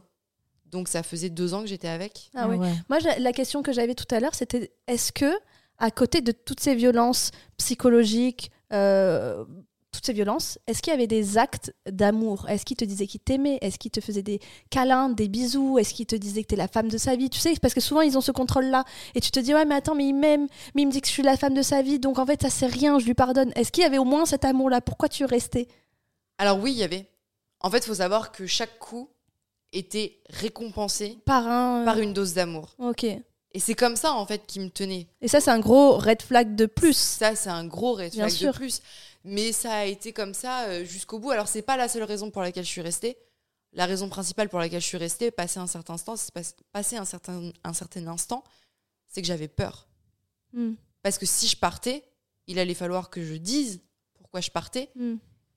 Donc 0.67 0.89
ça 0.89 1.03
faisait 1.03 1.29
deux 1.31 1.55
ans 1.55 1.61
que 1.63 1.67
j'étais 1.69 1.89
avec. 1.89 2.31
Ah 2.35 2.49
ouais. 2.49 2.57
Moi, 2.89 2.99
j'ai- 2.99 3.19
la 3.19 3.33
question 3.33 3.63
que 3.63 3.73
j'avais 3.73 3.95
tout 3.95 4.13
à 4.15 4.21
l'heure, 4.21 4.35
c'était 4.35 4.73
est-ce 4.87 5.13
que, 5.13 5.33
à 5.83 5.91
côté 5.91 6.23
de 6.23 6.33
toutes 6.33 6.61
ces 6.61 6.75
violences 6.75 7.31
psychologiques, 7.59 8.51
euh, 8.73 9.45
toutes 9.91 10.07
ces 10.07 10.13
violences, 10.15 10.59
est-ce 10.67 10.81
qu'il 10.81 10.91
y 10.93 10.95
avait 10.95 11.07
des 11.07 11.37
actes 11.37 11.75
d'amour? 11.87 12.49
Est-ce 12.49 12.65
qu'il 12.65 12.77
te 12.79 12.85
disait 12.85 13.07
qu'il 13.07 13.21
t'aimait? 13.21 13.59
Est-ce 13.61 13.79
qu'il 13.79 13.91
te 13.91 14.01
faisait 14.01 14.23
des 14.23 14.41
câlins, 14.71 15.11
des 15.11 15.29
bisous? 15.29 15.79
Est-ce 15.79 15.93
qu'il 15.93 16.07
te 16.07 16.17
disait 16.17 16.43
que 16.43 16.47
t'es 16.49 16.57
la 16.57 16.69
femme 16.69 16.89
de 16.89 16.97
sa 16.97 17.15
vie? 17.17 17.29
Tu 17.29 17.39
sais, 17.39 17.53
parce 17.61 17.75
que 17.75 17.81
souvent 17.81 18.01
ils 18.01 18.17
ont 18.17 18.23
ce 18.23 18.33
contrôle-là. 18.33 18.85
Et 19.15 19.21
tu 19.21 19.31
te 19.31 19.39
dis, 19.41 19.53
ouais, 19.53 19.67
mais 19.67 19.75
attends, 19.75 19.95
mais 19.95 20.07
il 20.07 20.15
m'aime, 20.15 20.47
mais 20.75 20.83
il 20.83 20.87
me 20.87 20.93
dit 20.93 21.03
que 21.03 21.09
je 21.09 21.13
suis 21.13 21.23
la 21.23 21.37
femme 21.37 21.53
de 21.53 21.61
sa 21.63 21.83
vie, 21.83 21.99
donc 21.99 22.19
en 22.19 22.25
fait, 22.25 22.41
ça 22.41 22.49
c'est 22.49 22.67
rien, 22.67 22.99
je 22.99 23.05
lui 23.05 23.15
pardonne. 23.15 23.53
Est-ce 23.55 23.71
qu'il 23.71 23.83
y 23.83 23.87
avait 23.87 23.99
au 23.99 24.05
moins 24.05 24.25
cet 24.25 24.47
amour-là? 24.47 24.81
Pourquoi 24.81 25.09
tu 25.11 25.25
restais? 25.27 25.69
Alors 26.39 26.59
oui, 26.59 26.73
il 26.73 26.79
y 26.79 26.85
avait. 26.85 27.07
En 27.61 27.69
fait, 27.71 27.79
il 27.79 27.87
faut 27.87 27.95
savoir 27.97 28.33
que 28.33 28.47
chaque 28.47 28.79
coup 28.79 29.11
était 29.75 30.21
récompensé 30.31 31.19
Par 31.27 31.47
un. 31.47 31.85
par 31.85 31.99
une 31.99 32.13
dose 32.15 32.33
d'amour. 32.35 32.75
Ok. 32.79 33.05
Et 33.55 33.61
c'est 33.61 33.75
comme 33.75 33.97
ça, 33.97 34.15
en 34.15 34.25
fait, 34.27 34.47
qui 34.47 34.61
me 34.61 34.71
tenait. 34.71 35.07
Et 35.21 35.29
ça, 35.29 35.41
c'est 35.41 35.51
un 35.51 35.61
gros 35.61 35.99
red 35.99 36.23
flag 36.23 36.55
de 36.57 36.67
plus. 36.67 36.97
Ça, 36.97 37.35
c'est 37.37 37.51
un 37.51 37.67
gros 37.67 37.93
red 37.95 38.13
Bien 38.13 38.29
flag 38.29 38.31
sûr. 38.39 38.53
de 38.53 38.57
plus. 38.57 38.81
Mais 39.25 39.53
ça 39.53 39.73
a 39.75 39.85
été 39.85 40.13
comme 40.13 40.33
ça 40.35 40.65
euh, 40.69 40.85
jusqu'au 40.85 41.19
bout. 41.19 41.31
Alors, 41.31 41.49
c'est 41.49 41.63
pas 41.63 41.77
la 41.77 41.89
seule 41.89 42.03
raison 42.05 42.31
pour 42.31 42.43
laquelle 42.43 42.65
je 42.65 42.71
suis 42.71 42.81
restée. 42.81 43.17
La 43.75 43.87
raison 43.87 44.09
principale 44.09 44.49
pour 44.49 44.59
laquelle 44.59 44.81
je 44.81 44.87
suis 44.87 44.99
restée, 44.99 45.31
passer 45.31 45.59
un 45.59 45.67
certain 45.67 45.95
instant, 45.95 46.17
c'est 46.17 46.33
pas- 46.33 46.41
passer 46.73 46.97
un 46.97 47.05
certain, 47.05 47.51
un 47.65 47.73
certain 47.73 48.07
instant, 48.07 48.43
c'est 49.09 49.23
que 49.23 49.27
j'avais 49.29 49.49
peur. 49.49 49.87
Hmm. 50.53 50.73
Parce 51.03 51.17
que 51.19 51.25
si 51.27 51.47
je 51.49 51.57
partais, 51.57 52.05
il 52.47 52.59
allait 52.59 52.75
falloir 52.75 53.09
que 53.11 53.23
je 53.23 53.35
dise 53.35 53.81
pourquoi 54.15 54.41
je 54.41 54.51
partais. 54.51 54.91
Hmm. 54.97 55.17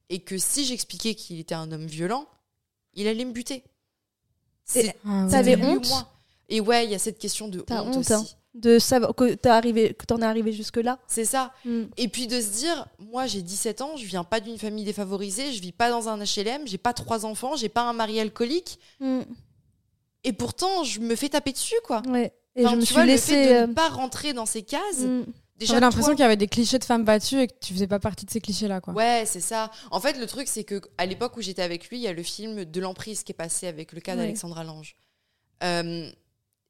Et 0.09 0.19
que 0.19 0.37
si 0.37 0.63
j'expliquais 0.65 1.15
qu'il 1.15 1.39
était 1.39 1.55
un 1.55 1.71
homme 1.71 1.87
violent, 1.87 2.27
il 2.93 3.07
allait 3.07 3.25
me 3.25 3.31
buter. 3.31 3.63
Ah 5.05 5.27
T'avais 5.29 5.55
honte 5.63 5.87
moi. 5.89 6.11
Et 6.49 6.59
ouais, 6.61 6.85
il 6.85 6.91
y 6.91 6.95
a 6.95 6.99
cette 6.99 7.17
question 7.19 7.47
de 7.47 7.59
T'as 7.61 7.81
honte, 7.81 7.95
honte, 7.95 7.97
aussi. 7.97 8.13
hein. 8.13 8.23
de 8.53 8.77
savoir 8.79 9.15
que 9.15 9.33
t'es 9.33 9.49
arrivé, 9.49 9.93
que 9.93 10.05
t'en 10.05 10.19
es 10.21 10.25
arrivé 10.25 10.53
jusque 10.53 10.77
là. 10.77 10.99
C'est 11.07 11.25
ça. 11.25 11.51
Et 11.97 12.07
puis 12.07 12.27
de 12.27 12.39
se 12.39 12.49
dire, 12.49 12.87
moi 12.99 13.25
j'ai 13.27 13.41
17 13.41 13.81
ans, 13.81 13.97
je 13.97 14.05
viens 14.05 14.23
pas 14.23 14.39
d'une 14.39 14.57
famille 14.57 14.85
défavorisée, 14.85 15.51
je 15.51 15.61
vis 15.61 15.71
pas 15.71 15.89
dans 15.89 16.07
un 16.07 16.17
HLM, 16.19 16.67
j'ai 16.67 16.77
pas 16.77 16.93
trois 16.93 17.25
enfants, 17.25 17.55
j'ai 17.55 17.69
pas 17.69 17.81
un 17.81 17.93
mari 17.93 18.19
alcoolique, 18.19 18.79
et 20.23 20.33
pourtant 20.33 20.83
je 20.83 20.99
me 20.99 21.15
fais 21.15 21.29
taper 21.29 21.51
dessus 21.51 21.75
quoi. 21.83 22.01
Ouais. 22.07 22.33
Et 22.55 22.61
Enfin, 22.65 22.71
je 22.71 22.75
me 22.77 22.81
tu 22.81 22.85
suis 22.87 22.95
vois, 22.95 23.05
laissée. 23.05 23.35
le 23.35 23.43
fait 23.43 23.49
de 23.49 23.63
euh, 23.63 23.67
ne 23.67 23.73
pas 23.73 23.89
rentrer 23.89 24.31
dans 24.33 24.45
ces 24.45 24.61
cases, 24.63 24.99
mm. 24.99 25.23
déjà 25.57 25.73
J'avais 25.73 25.81
l'impression 25.81 26.07
toi- 26.11 26.15
qu'il 26.15 26.21
y 26.21 26.25
avait 26.25 26.37
des 26.37 26.47
clichés 26.47 26.79
de 26.79 26.85
femmes 26.85 27.03
battues 27.03 27.41
et 27.41 27.47
que 27.47 27.53
tu 27.59 27.73
faisais 27.73 27.87
pas 27.87 27.99
partie 27.99 28.25
de 28.25 28.31
ces 28.31 28.39
clichés-là, 28.39 28.79
quoi. 28.79 28.93
Ouais, 28.93 29.23
c'est 29.25 29.41
ça. 29.41 29.71
En 29.91 29.99
fait, 29.99 30.17
le 30.17 30.25
truc, 30.25 30.47
c'est 30.47 30.63
que 30.63 30.79
à 30.97 31.05
l'époque 31.05 31.35
où 31.35 31.41
j'étais 31.41 31.61
avec 31.63 31.89
lui, 31.89 31.97
il 31.97 32.03
y 32.03 32.07
a 32.07 32.13
le 32.13 32.23
film 32.23 32.63
de 32.63 32.79
l'emprise 32.79 33.23
qui 33.23 33.33
est 33.33 33.35
passé 33.35 33.67
avec 33.67 33.91
le 33.91 33.99
cas 33.99 34.13
Ouais. 34.13 34.19
d'Alexandra 34.19 34.63
Lange. 34.63 34.95
Euh, 35.63 36.09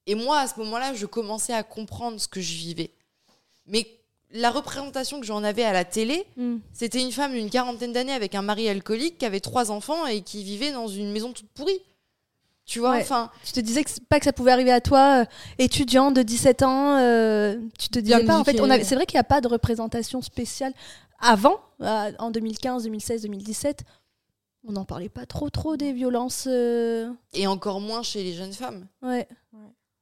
et 0.07 0.15
moi, 0.15 0.39
à 0.39 0.47
ce 0.47 0.59
moment-là, 0.59 0.93
je 0.93 1.05
commençais 1.05 1.53
à 1.53 1.63
comprendre 1.63 2.19
ce 2.19 2.27
que 2.27 2.41
je 2.41 2.53
vivais. 2.53 2.91
Mais 3.67 3.87
la 4.31 4.51
représentation 4.51 5.19
que 5.19 5.25
j'en 5.25 5.43
avais 5.43 5.63
à 5.63 5.73
la 5.73 5.85
télé, 5.85 6.25
Mm. 6.37 6.57
c'était 6.73 7.01
une 7.01 7.11
femme 7.11 7.33
d'une 7.33 7.49
quarantaine 7.49 7.93
d'années 7.93 8.11
avec 8.13 8.35
un 8.35 8.41
mari 8.41 8.67
alcoolique 8.69 9.17
qui 9.17 9.25
avait 9.25 9.39
trois 9.39 9.71
enfants 9.71 10.05
et 10.07 10.21
qui 10.21 10.43
vivait 10.43 10.71
dans 10.71 10.87
une 10.87 11.11
maison 11.11 11.31
toute 11.33 11.49
pourrie. 11.49 11.79
Tu 12.65 12.79
vois, 12.79 12.91
Ouais. 12.93 13.01
enfin, 13.01 13.29
Tu 13.45 13.51
te 13.53 13.59
disais 13.59 13.83
que 13.83 13.89
pas 14.09 14.17
que 14.19 14.25
ça 14.25 14.33
pouvait 14.33 14.51
arriver 14.51 14.71
à 14.71 14.81
toi, 14.81 15.21
euh, 15.21 15.25
étudiant 15.59 16.09
de 16.11 16.23
17 16.23 16.63
ans. 16.63 16.97
euh, 16.97 17.59
tu 17.77 17.89
te 17.89 17.99
disais 17.99 18.23
pas. 18.25 18.39
En 18.39 18.43
fait, 18.43 18.59
avait. 18.59 18.83
C'est 18.83 18.95
vrai 18.95 19.05
qu'il 19.05 19.17
n'y 19.17 19.21
a 19.21 19.23
pas 19.23 19.39
de 19.39 19.47
représentation 19.47 20.21
spéciale 20.23 20.73
avant, 21.19 21.59
euh, 21.81 22.11
en 22.17 22.31
2015, 22.31 22.83
2016, 22.85 23.21
2017. 23.21 23.83
On 24.67 24.71
n'en 24.71 24.83
parlait 24.83 25.09
pas 25.09 25.27
trop, 25.27 25.51
trop 25.51 25.77
des 25.77 25.93
violences. 25.93 26.45
euh, 26.47 27.11
et 27.33 27.45
encore 27.45 27.79
moins 27.79 28.01
chez 28.01 28.23
les 28.23 28.33
jeunes 28.33 28.51
femmes. 28.53 28.87
Ouais. 29.03 29.27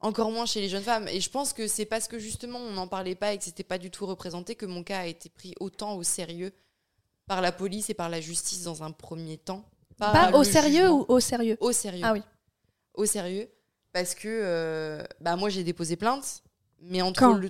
Encore 0.04 0.32
moins 0.32 0.46
chez 0.46 0.62
les 0.62 0.70
jeunes 0.70 0.84
femmes. 0.84 1.08
Et 1.08 1.20
je 1.22 1.30
pense 1.30 1.54
que 1.54 1.68
c'est 1.68 1.86
parce 1.86 2.08
que 2.08 2.20
justement 2.20 2.60
on 2.60 2.72
n'en 2.74 2.88
parlait 2.88 3.16
pas 3.16 3.34
et 3.34 3.38
que 3.38 3.44
c'était 3.44 3.64
pas 3.64 3.78
du 3.78 3.90
tout 3.90 4.06
représenté 4.06 4.54
que 4.56 4.66
mon 4.66 4.84
cas 4.84 5.00
a 5.00 5.06
été 5.06 5.30
pris 5.30 5.56
autant 5.60 5.96
au 5.96 6.04
sérieux 6.04 6.52
par 7.26 7.42
la 7.42 7.52
police 7.52 7.90
et 7.90 7.94
par 7.94 8.10
la 8.10 8.20
justice 8.22 8.64
dans 8.64 8.84
un 8.84 8.92
premier 8.92 9.38
temps. 9.38 9.64
Pas 9.98 10.32
au 10.34 10.44
sérieux 10.44 10.82
jugement. 10.84 11.00
ou 11.02 11.06
au 11.08 11.20
sérieux? 11.20 11.58
Au 11.62 11.72
sérieux. 11.72 12.04
Ah 12.06 12.14
oui. 12.14 12.22
Au 12.96 13.06
sérieux. 13.06 13.50
Parce 13.94 14.14
que 14.14 14.28
euh, 14.28 15.04
bah, 15.22 15.36
moi 15.36 15.50
j'ai 15.50 15.64
déposé 15.64 15.96
plainte, 15.96 16.44
mais 16.82 17.02
entre 17.02 17.20
Quand? 17.22 17.34
le. 17.36 17.50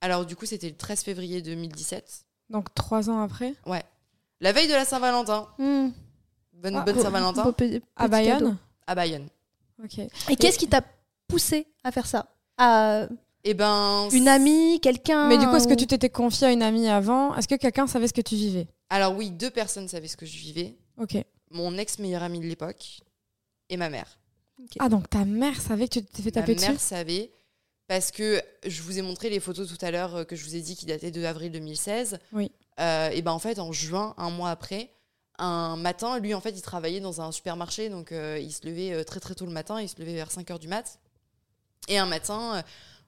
Alors 0.00 0.24
du 0.24 0.36
coup 0.36 0.46
c'était 0.46 0.68
le 0.68 0.76
13 0.76 1.02
février 1.02 1.42
2017. 1.42 2.26
Donc 2.50 2.72
trois 2.74 3.10
ans 3.10 3.20
après, 3.20 3.54
Ouais. 3.66 3.82
La 4.40 4.52
veille 4.52 4.68
de 4.68 4.72
la 4.74 4.84
Saint-Valentin. 4.84 5.48
Mm. 5.58 5.88
Bonne, 6.52 6.76
Ah, 6.76 6.82
bonne 6.82 7.00
Saint-Valentin. 7.00 7.54
à. 7.96 8.06
Bayonne? 8.08 8.56
À 8.86 8.94
Bayonne. 8.94 9.28
Ok. 9.82 9.98
Et 10.28 10.36
qu'est-ce 10.36 10.58
qui 10.58 10.68
t'a 10.68 10.82
poussé 11.28 11.66
à 11.84 11.92
faire 11.92 12.06
ça 12.06 12.34
À 12.56 13.06
Et 13.44 13.54
ben. 13.54 14.08
une 14.12 14.26
amie, 14.28 14.80
quelqu'un 14.80 15.28
Mais 15.28 15.38
du 15.38 15.46
coup, 15.46 15.56
est-ce 15.56 15.68
que 15.68 15.74
tu 15.74 15.86
t'étais 15.86 16.10
confiée 16.10 16.48
à 16.48 16.52
une 16.52 16.62
amie 16.62 16.88
avant? 16.88 17.34
Est-ce 17.36 17.46
que 17.46 17.54
quelqu'un 17.54 17.86
savait 17.86 18.08
ce 18.08 18.12
que 18.12 18.20
tu 18.20 18.34
vivais? 18.34 18.66
Alors 18.90 19.14
oui, 19.16 19.30
deux 19.30 19.50
personnes 19.50 19.86
savaient 19.88 20.08
ce 20.08 20.16
que 20.16 20.26
je 20.26 20.36
vivais. 20.36 20.76
Ok. 21.00 21.16
Mon 21.50 21.76
ex-meilleur 21.78 22.22
ami 22.22 22.40
de 22.40 22.46
l'époque 22.46 23.00
et 23.68 23.76
ma 23.76 23.90
mère. 23.90 24.18
Ah, 24.80 24.88
donc 24.88 25.08
ta 25.08 25.24
mère 25.24 25.60
savait 25.60 25.86
que 25.86 25.94
tu 26.00 26.04
t'étais 26.04 26.22
fait 26.22 26.34
Ma 26.34 26.42
taper 26.42 26.54
mère 26.56 26.72
dessus 26.72 26.82
savait 26.82 27.30
parce 27.86 28.10
que 28.10 28.42
je 28.66 28.82
vous 28.82 28.98
ai 28.98 29.02
montré 29.02 29.30
les 29.30 29.38
photos 29.40 29.68
tout 29.68 29.82
à 29.84 29.90
l'heure 29.90 30.16
euh, 30.16 30.24
que 30.24 30.34
je 30.34 30.44
vous 30.44 30.56
ai 30.56 30.60
dit 30.60 30.74
qui 30.74 30.84
dataient 30.84 31.10
de 31.12 31.24
avril 31.24 31.52
2016. 31.52 32.18
Oui. 32.32 32.50
Euh, 32.80 33.10
et 33.10 33.22
ben 33.22 33.32
en 33.32 33.38
fait 33.38 33.58
en 33.58 33.72
juin, 33.72 34.14
un 34.18 34.30
mois 34.30 34.50
après, 34.50 34.90
un 35.38 35.76
matin, 35.76 36.18
lui 36.18 36.34
en 36.34 36.40
fait 36.40 36.50
il 36.50 36.62
travaillait 36.62 37.00
dans 37.00 37.20
un 37.20 37.32
supermarché 37.32 37.88
donc 37.88 38.12
euh, 38.12 38.38
il 38.40 38.52
se 38.52 38.66
levait 38.66 38.92
euh, 38.92 39.04
très 39.04 39.20
très 39.20 39.34
tôt 39.34 39.46
le 39.46 39.52
matin, 39.52 39.80
il 39.80 39.88
se 39.88 39.98
levait 40.00 40.14
vers 40.14 40.30
5 40.30 40.50
heures 40.50 40.58
du 40.58 40.68
mat. 40.68 40.98
Et 41.86 41.98
un 41.98 42.06
matin, 42.06 42.56
euh, 42.56 42.62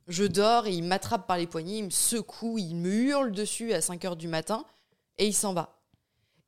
je 0.08 0.24
dors 0.24 0.66
et 0.66 0.72
il 0.72 0.84
m'attrape 0.84 1.26
par 1.26 1.36
les 1.38 1.46
poignets, 1.46 1.78
il 1.78 1.84
me 1.84 1.90
secoue, 1.90 2.58
il 2.58 2.74
me 2.76 2.90
hurle 2.92 3.32
dessus 3.32 3.72
à 3.72 3.80
5 3.80 4.04
heures 4.04 4.16
du 4.16 4.28
matin 4.28 4.64
et 5.18 5.26
il 5.26 5.34
s'en 5.34 5.52
va. 5.52 5.76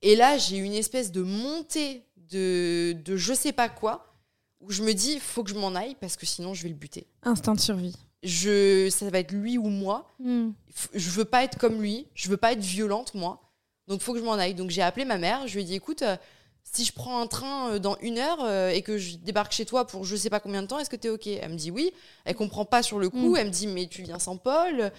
Et 0.02 0.16
là, 0.16 0.38
j'ai 0.38 0.56
eu 0.56 0.62
une 0.62 0.72
espèce 0.74 1.12
de 1.12 1.22
montée 1.22 2.04
de, 2.16 2.92
de 3.04 3.16
je 3.16 3.34
sais 3.34 3.52
pas 3.52 3.68
quoi 3.68 4.14
où 4.60 4.70
je 4.70 4.82
me 4.82 4.92
dis, 4.94 5.18
faut 5.20 5.42
que 5.44 5.50
je 5.50 5.54
m'en 5.56 5.74
aille 5.74 5.96
parce 6.00 6.16
que 6.16 6.24
sinon 6.26 6.54
je 6.54 6.62
vais 6.62 6.68
le 6.68 6.74
buter. 6.74 7.06
Instinct 7.22 7.54
de 7.54 7.60
survie. 7.60 7.96
Je, 8.22 8.88
ça 8.90 9.10
va 9.10 9.18
être 9.18 9.32
lui 9.32 9.58
ou 9.58 9.64
moi. 9.68 10.08
F- 10.24 10.88
Je 10.94 11.10
veux 11.10 11.24
pas 11.24 11.42
être 11.44 11.58
comme 11.58 11.82
lui. 11.82 12.06
Je 12.14 12.28
veux 12.30 12.36
pas 12.36 12.52
être 12.52 12.60
violente, 12.60 13.14
moi. 13.14 13.42
Donc, 13.88 14.00
faut 14.00 14.12
que 14.12 14.20
je 14.20 14.24
m'en 14.24 14.34
aille. 14.34 14.54
Donc, 14.54 14.70
j'ai 14.70 14.82
appelé 14.82 15.04
ma 15.04 15.18
mère. 15.18 15.48
Je 15.48 15.54
lui 15.54 15.62
ai 15.62 15.64
dit, 15.64 15.74
écoute, 15.74 16.02
euh, 16.02 16.16
si 16.64 16.84
je 16.84 16.92
prends 16.92 17.20
un 17.20 17.26
train 17.26 17.72
euh, 17.72 17.78
dans 17.78 17.96
une 18.00 18.18
heure 18.18 18.38
euh, 18.42 18.70
et 18.70 18.82
que 18.82 18.96
je 18.98 19.16
débarque 19.16 19.52
chez 19.52 19.64
toi 19.66 19.86
pour 19.86 20.04
je 20.04 20.16
sais 20.16 20.30
pas 20.30 20.40
combien 20.40 20.62
de 20.62 20.66
temps, 20.66 20.78
est-ce 20.78 20.90
que 20.90 20.96
t'es 20.96 21.08
OK? 21.10 21.26
Elle 21.26 21.50
me 21.50 21.56
dit 21.56 21.70
oui. 21.70 21.92
Elle 22.24 22.34
comprend 22.34 22.64
pas 22.64 22.82
sur 22.82 22.98
le 22.98 23.10
coup. 23.10 23.32
Mm. 23.32 23.36
Elle 23.36 23.46
me 23.48 23.52
dit, 23.52 23.66
mais 23.66 23.86
tu 23.86 24.02
viens 24.02 24.18
sans 24.18 24.36
Paul 24.36 24.90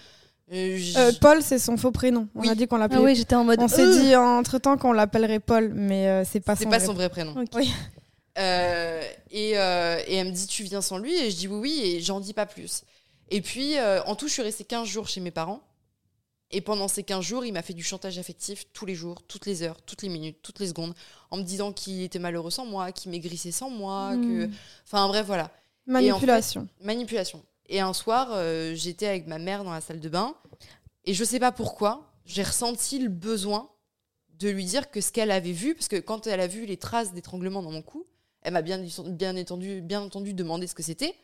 Euh, 0.52 0.78
Euh, 0.96 1.10
Paul, 1.22 1.42
c'est 1.42 1.58
son 1.58 1.76
faux 1.78 1.90
prénom. 1.90 2.28
On 2.34 2.42
Oui. 2.42 2.48
a 2.50 2.54
dit 2.54 2.66
qu'on 2.66 2.76
l'appelait. 2.76 2.98
Ah 2.98 3.02
oui, 3.02 3.14
j'étais 3.16 3.34
en 3.34 3.44
mode. 3.44 3.60
On 3.60 3.68
s'est 3.68 3.90
dit 4.00 4.14
entre 4.14 4.58
temps 4.58 4.76
qu'on 4.76 4.92
l'appellerait 4.92 5.40
Paul, 5.40 5.72
mais 5.74 6.06
euh, 6.08 6.24
c'est 6.30 6.40
pas 6.40 6.54
C'est 6.54 6.64
son 6.64 6.70
pas 6.70 6.76
vrai 6.78 6.86
son 6.86 6.92
vrai 6.92 7.08
prénom. 7.08 7.34
Oui. 7.54 7.72
Euh, 8.36 9.00
et, 9.30 9.52
euh, 9.58 9.98
et 10.06 10.16
elle 10.16 10.26
me 10.26 10.32
dit, 10.32 10.46
tu 10.46 10.64
viens 10.64 10.82
sans 10.82 10.98
lui? 10.98 11.14
Et 11.14 11.30
je 11.30 11.36
dis 11.36 11.48
oui, 11.48 11.58
oui, 11.60 11.80
et 11.84 12.00
j'en 12.00 12.20
dis 12.20 12.34
pas 12.34 12.46
plus. 12.46 12.82
Et 13.30 13.40
puis, 13.40 13.78
euh, 13.78 14.02
en 14.04 14.16
tout, 14.16 14.28
je 14.28 14.32
suis 14.34 14.42
restée 14.42 14.64
15 14.64 14.86
jours 14.86 15.08
chez 15.08 15.20
mes 15.20 15.30
parents. 15.30 15.60
Et 16.54 16.60
pendant 16.60 16.86
ces 16.86 17.02
15 17.02 17.24
jours, 17.24 17.44
il 17.44 17.52
m'a 17.52 17.62
fait 17.62 17.74
du 17.74 17.82
chantage 17.82 18.16
affectif 18.16 18.66
tous 18.72 18.86
les 18.86 18.94
jours, 18.94 19.20
toutes 19.26 19.44
les 19.44 19.64
heures, 19.64 19.82
toutes 19.82 20.02
les 20.02 20.08
minutes, 20.08 20.38
toutes 20.40 20.60
les 20.60 20.68
secondes, 20.68 20.94
en 21.32 21.36
me 21.36 21.42
disant 21.42 21.72
qu'il 21.72 22.00
était 22.02 22.20
malheureux 22.20 22.52
sans 22.52 22.64
moi, 22.64 22.92
qu'il 22.92 23.10
maigrissait 23.10 23.50
sans 23.50 23.70
moi, 23.70 24.12
que... 24.14 24.46
Hmm. 24.46 24.52
Enfin 24.84 25.08
bref, 25.08 25.26
voilà. 25.26 25.50
Manipulation. 25.86 26.68
Manipulation. 26.80 27.42
Et 27.66 27.80
un 27.80 27.92
soir, 27.92 28.28
euh, 28.30 28.72
j'étais 28.76 29.08
avec 29.08 29.26
ma 29.26 29.40
mère 29.40 29.64
dans 29.64 29.72
la 29.72 29.80
salle 29.80 29.98
de 29.98 30.08
bain, 30.08 30.36
et 31.04 31.12
je 31.12 31.24
sais 31.24 31.40
pas 31.40 31.50
pourquoi, 31.50 32.12
j'ai 32.24 32.44
ressenti 32.44 33.00
le 33.00 33.08
besoin 33.08 33.68
de 34.38 34.48
lui 34.48 34.64
dire 34.64 34.92
que 34.92 35.00
ce 35.00 35.10
qu'elle 35.10 35.32
avait 35.32 35.50
vu, 35.50 35.74
parce 35.74 35.88
que 35.88 35.96
quand 35.96 36.28
elle 36.28 36.38
a 36.38 36.46
vu 36.46 36.66
les 36.66 36.76
traces 36.76 37.12
d'étranglement 37.12 37.62
dans 37.64 37.72
mon 37.72 37.82
cou, 37.82 38.06
elle 38.42 38.52
m'a 38.52 38.62
bien, 38.62 38.78
bien, 39.08 39.36
entendu, 39.36 39.80
bien 39.80 40.02
entendu 40.02 40.34
demandé 40.34 40.68
ce 40.68 40.74
que 40.76 40.84
c'était, 40.84 41.16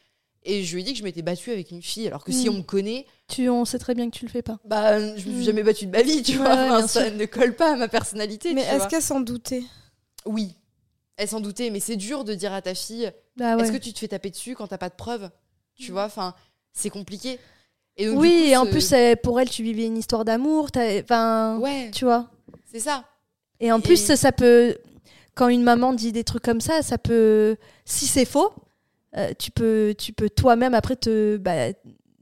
et 0.44 0.62
je 0.64 0.74
lui 0.74 0.83
ai 0.83 0.85
dit 0.85 0.92
que 0.92 0.98
je 0.98 1.05
m'étais 1.05 1.22
battue 1.22 1.50
avec 1.50 1.70
une 1.70 1.83
fille, 1.83 2.07
alors 2.07 2.24
que 2.24 2.33
si 2.33 2.48
Mm. 2.48 2.53
on 2.53 2.57
me 2.59 2.62
connaît, 2.62 3.07
Tu, 3.29 3.48
on 3.48 3.64
sait 3.64 3.79
très 3.79 3.94
bien 3.94 4.09
que 4.11 4.16
tu 4.16 4.24
le 4.24 4.31
fais 4.31 4.42
pas. 4.42 4.59
bah, 4.64 4.98
je 4.98 5.12
me 5.12 5.18
suis 5.18 5.31
Mm. 5.31 5.42
jamais 5.42 5.62
battue 5.62 5.87
de 5.87 5.90
ma 5.92 6.03
vie, 6.03 6.22
tu 6.22 6.33
Ouais, 6.33 6.38
vois, 6.38 6.53
Enfin, 6.79 6.87
ça 6.88 7.11
ne 7.11 7.24
colle 7.26 7.55
pas 7.55 7.72
à 7.74 7.76
ma 7.76 7.88
personnalité. 7.88 8.55
Mais 8.55 8.62
est-ce 8.62 8.88
qu'elle 8.88 9.03
s'en 9.03 9.20
doutait? 9.20 9.62
Oui, 10.26 10.55
elle 11.16 11.29
s'en 11.29 11.40
doutait, 11.40 11.70
mais 11.70 11.81
c'est 11.81 11.96
dur 11.96 12.24
de 12.24 12.35
dire 12.35 12.53
à 12.53 12.62
ta 12.62 12.74
fille, 12.74 13.11
Bah 13.37 13.57
ouais. 13.57 13.62
est-ce 13.62 13.72
que 13.72 13.76
tu 13.79 13.92
te 13.92 13.98
fais 13.98 14.09
taper 14.09 14.31
dessus 14.31 14.55
quand 14.55 14.66
t'as 14.66 14.79
pas 14.79 14.88
de 14.88 14.94
preuves? 14.94 15.31
Tu 15.76 15.92
vois, 15.92 16.05
enfin, 16.05 16.35
c'est 16.72 16.90
compliqué. 16.90 17.38
Et 17.96 18.07
donc, 18.07 18.18
Oui, 18.20 18.29
coup, 18.31 18.48
et 18.48 18.57
en 18.57 18.64
ce- 18.64 18.70
plus, 18.70 18.94
pour 19.22 19.40
elle, 19.40 19.50
tu 19.50 19.62
vivais 19.62 19.85
une 19.87 19.96
histoire 19.98 20.24
d'amour. 20.24 20.68
Enfin, 21.03 21.59
ouais, 21.59 21.90
tu 21.90 22.05
vois. 22.05 22.31
c'est 22.72 22.81
ça. 22.81 23.05
Et 23.61 23.70
en 23.72 23.79
Et- 23.79 23.83
plus, 23.83 23.96
ça, 23.96 24.16
ça 24.16 24.33
peut. 24.33 24.76
Quand 25.35 25.48
une 25.48 25.62
maman 25.62 25.92
dit 25.92 26.12
des 26.12 26.24
trucs 26.24 26.42
comme 26.42 26.61
ça, 26.61 26.83
ça 26.83 26.98
peut. 26.98 27.57
Si 27.85 28.07
c'est 28.07 28.24
faux, 28.24 28.53
euh, 29.16 29.33
tu 29.38 29.51
peux, 29.51 29.94
tu 29.99 30.12
peux 30.12 30.29
toi-même 30.31 30.75
après 30.75 30.96
te, 30.96 31.37
bah, 31.37 31.73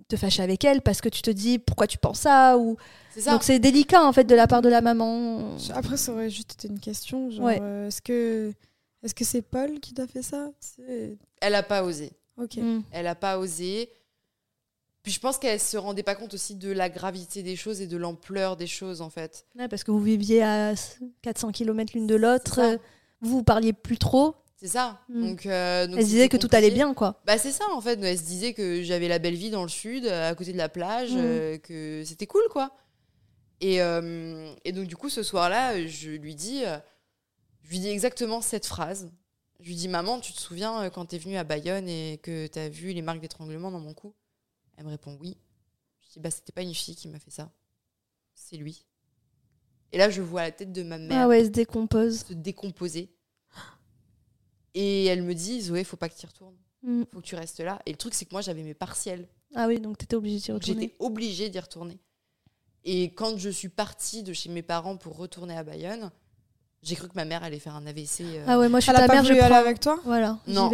te 0.09 0.17
fâcher 0.17 0.43
avec 0.43 0.65
elle 0.65 0.81
parce 0.83 1.01
que 1.01 1.09
tu 1.09 1.21
te 1.23 1.31
dis 1.31 1.59
pourquoi 1.59 1.87
tu 1.87 1.99
penses 1.99 2.21
ça 2.21 2.57
ou. 2.59 2.77
C'est 3.11 3.21
ça. 3.23 3.33
Donc 3.33 3.43
c'est 3.43 3.59
délicat 3.59 4.03
en 4.05 4.13
fait 4.13 4.25
de 4.25 4.35
la 4.35 4.47
part 4.47 4.63
de 4.63 4.69
la 4.69 4.81
maman. 4.81 5.57
Après, 5.75 5.97
ça 5.97 6.13
aurait 6.13 6.31
juste 6.31 6.53
été 6.55 6.69
une 6.69 6.81
question. 6.81 7.31
Genre, 7.31 7.45
Ouais. 7.45 7.59
euh, 7.61 7.89
est-ce 7.89 8.01
que 8.01 8.53
est-ce 9.03 9.15
que 9.15 9.25
c'est 9.25 9.43
Paul 9.43 9.81
qui 9.81 9.95
t'a 9.95 10.07
fait 10.07 10.23
ça? 10.23 10.51
Elle 11.41 11.55
a 11.55 11.63
pas 11.63 11.83
osé. 11.85 12.11
Ok. 12.41 12.57
Mm. 12.57 12.81
Elle 12.91 13.07
a 13.07 13.15
pas 13.15 13.39
osé. 13.39 13.91
Puis 15.03 15.13
je 15.13 15.21
pense 15.21 15.39
qu'elle 15.39 15.61
se 15.61 15.77
rendait 15.77 16.03
pas 16.03 16.15
compte 16.15 16.35
aussi 16.35 16.55
de 16.57 16.71
la 16.71 16.89
gravité 16.91 17.43
des 17.43 17.57
choses 17.57 17.81
et 17.81 17.87
de 17.87 17.97
l'ampleur 17.97 18.57
des 18.57 18.67
choses 18.67 19.01
en 19.01 19.09
fait. 19.11 19.47
Ouais, 19.59 19.69
parce 19.69 19.85
que 19.85 19.91
vous 19.91 20.01
viviez 20.03 20.43
à 20.43 20.75
400 21.23 21.53
km 21.53 21.93
l'une 21.95 22.07
de 22.07 22.15
l'autre, 22.17 22.57
ça. 22.57 22.71
euh, 22.73 22.79
vous 23.21 23.31
vous 23.39 23.43
parliez 23.45 23.73
plus 23.73 23.99
trop. 23.99 24.35
C'est 24.61 24.67
ça. 24.69 25.01
Mm. 25.09 25.21
Donc, 25.29 25.47
euh, 25.47 25.87
donc 25.87 25.97
Elle 25.99 26.03
se 26.05 26.09
disait 26.11 26.29
que 26.29 26.37
tout 26.37 26.49
allait 26.53 26.73
bien 26.73 26.93
quoi. 26.93 27.21
Bah 27.25 27.39
c'est 27.39 27.53
ça 27.53 27.65
en 27.73 27.81
fait. 27.81 27.99
Elle 28.03 28.19
se 28.19 28.25
disait 28.25 28.55
que 28.55 28.83
j'avais 28.83 29.07
la 29.09 29.19
belle 29.21 29.37
vie 29.37 29.51
dans 29.51 29.63
le 29.63 29.69
sud, 29.69 30.05
euh, 30.05 30.31
à 30.31 30.35
côté 30.35 30.53
de 30.53 30.59
la 30.59 30.69
plage, 30.69 31.13
Mm. 31.13 31.19
euh, 31.19 31.59
que 31.59 32.03
c'était 32.05 32.27
cool 32.27 32.43
quoi. 32.51 32.77
Et, 33.61 33.81
euh, 33.81 34.53
et 34.65 34.73
donc 34.73 34.87
du 34.89 34.97
coup 34.97 35.09
ce 35.09 35.23
soir-là, 35.23 35.87
je 35.87 36.11
lui 36.11 36.35
dis, 36.35 36.63
je 37.63 37.71
lui 37.71 37.79
dis 37.79 37.89
exactement 37.89 38.41
cette 38.41 38.67
phrase. 38.67 39.11
Je 39.61 39.67
lui 39.69 39.75
dis 39.77 39.89
maman, 39.89 40.21
tu 40.21 40.33
te 40.33 40.41
souviens 40.41 40.89
quand 40.91 41.07
t'es 41.07 41.19
venue 41.19 41.37
à 41.37 41.43
Bayonne 41.45 41.89
et 41.89 42.19
que 42.23 42.47
t'as 42.49 42.69
vu 42.69 42.93
les 42.93 43.03
marques 43.03 43.21
d'étranglement 43.21 43.71
dans 43.73 43.81
mon 43.81 43.95
cou? 43.95 44.15
Elle 44.77 44.85
me 44.85 44.91
répond 44.91 45.17
oui. 45.21 45.37
Je 46.03 46.13
dis 46.15 46.21
bah 46.21 46.31
c'était 46.31 46.53
pas 46.53 46.63
une 46.63 46.75
fille 46.75 46.95
qui 46.97 47.09
m'a 47.09 47.19
fait 47.19 47.31
ça, 47.33 47.51
c'est 48.35 48.57
lui. 48.57 48.87
Et 49.93 49.99
là 49.99 50.11
je 50.11 50.21
vois 50.23 50.43
la 50.43 50.51
tête 50.53 50.73
de 50.73 50.83
ma 50.83 50.99
mère 50.99 51.23
Ah 51.23 51.29
ouais, 51.29 51.41
elle 51.41 51.47
se 51.47 51.51
décompose. 51.51 52.21
se 52.27 52.33
décomposer. 52.35 53.11
Et 54.75 55.07
elle 55.07 55.23
me 55.23 55.35
dit 55.35 55.61
Zoé, 55.63 55.85
faut 55.85 55.97
pas 55.97 56.09
que 56.09 56.15
tu 56.17 56.25
y 56.25 56.27
retournes 56.27 56.57
Mm. 56.85 57.03
faut 57.13 57.19
que 57.21 57.25
tu 57.27 57.35
restes 57.35 57.59
là. 57.59 57.81
Et 57.87 57.91
le 57.91 57.97
truc, 57.97 58.15
c'est 58.15 58.25
que 58.25 58.31
moi, 58.33 58.41
j'avais 58.41 58.63
mes 58.63 58.73
partiels. 58.75 59.27
Ah 59.57 59.67
oui, 59.67 59.81
donc 59.81 59.99
t'étais 59.99 60.15
obligée 60.15 60.39
d'y 60.39 60.53
retourner. 60.53 60.81
J'étais 60.83 60.97
obligée 61.01 61.49
d'y 61.49 61.59
retourner. 61.59 61.99
Et 62.85 63.13
quand 63.15 63.37
je 63.37 63.49
suis 63.49 63.69
partie 63.69 64.23
de 64.23 64.33
chez 64.33 64.49
mes 64.49 64.63
parents 64.63 64.97
pour 64.97 65.17
retourner 65.17 65.57
à 65.57 65.65
Bayonne, 65.65 66.11
j'ai 66.83 66.95
cru 66.95 67.09
que 67.09 67.15
ma 67.17 67.25
mère 67.25 67.43
allait 67.43 67.59
faire 67.59 67.75
un 67.75 67.85
AVC. 67.85 68.21
euh. 68.21 68.45
Ah 68.47 68.59
ouais, 68.61 68.69
moi 68.69 68.79
je 68.79 68.85
suis 68.85 68.91
Elle 68.93 68.97
ta 68.99 69.07
pas 69.09 69.15
mère, 69.15 69.25
je 69.25 69.29
voulu 69.31 69.41
aller 69.41 69.51
prends. 69.51 69.59
avec 69.59 69.81
toi 69.81 69.99
Voilà. 70.05 70.39
Non. 70.47 70.71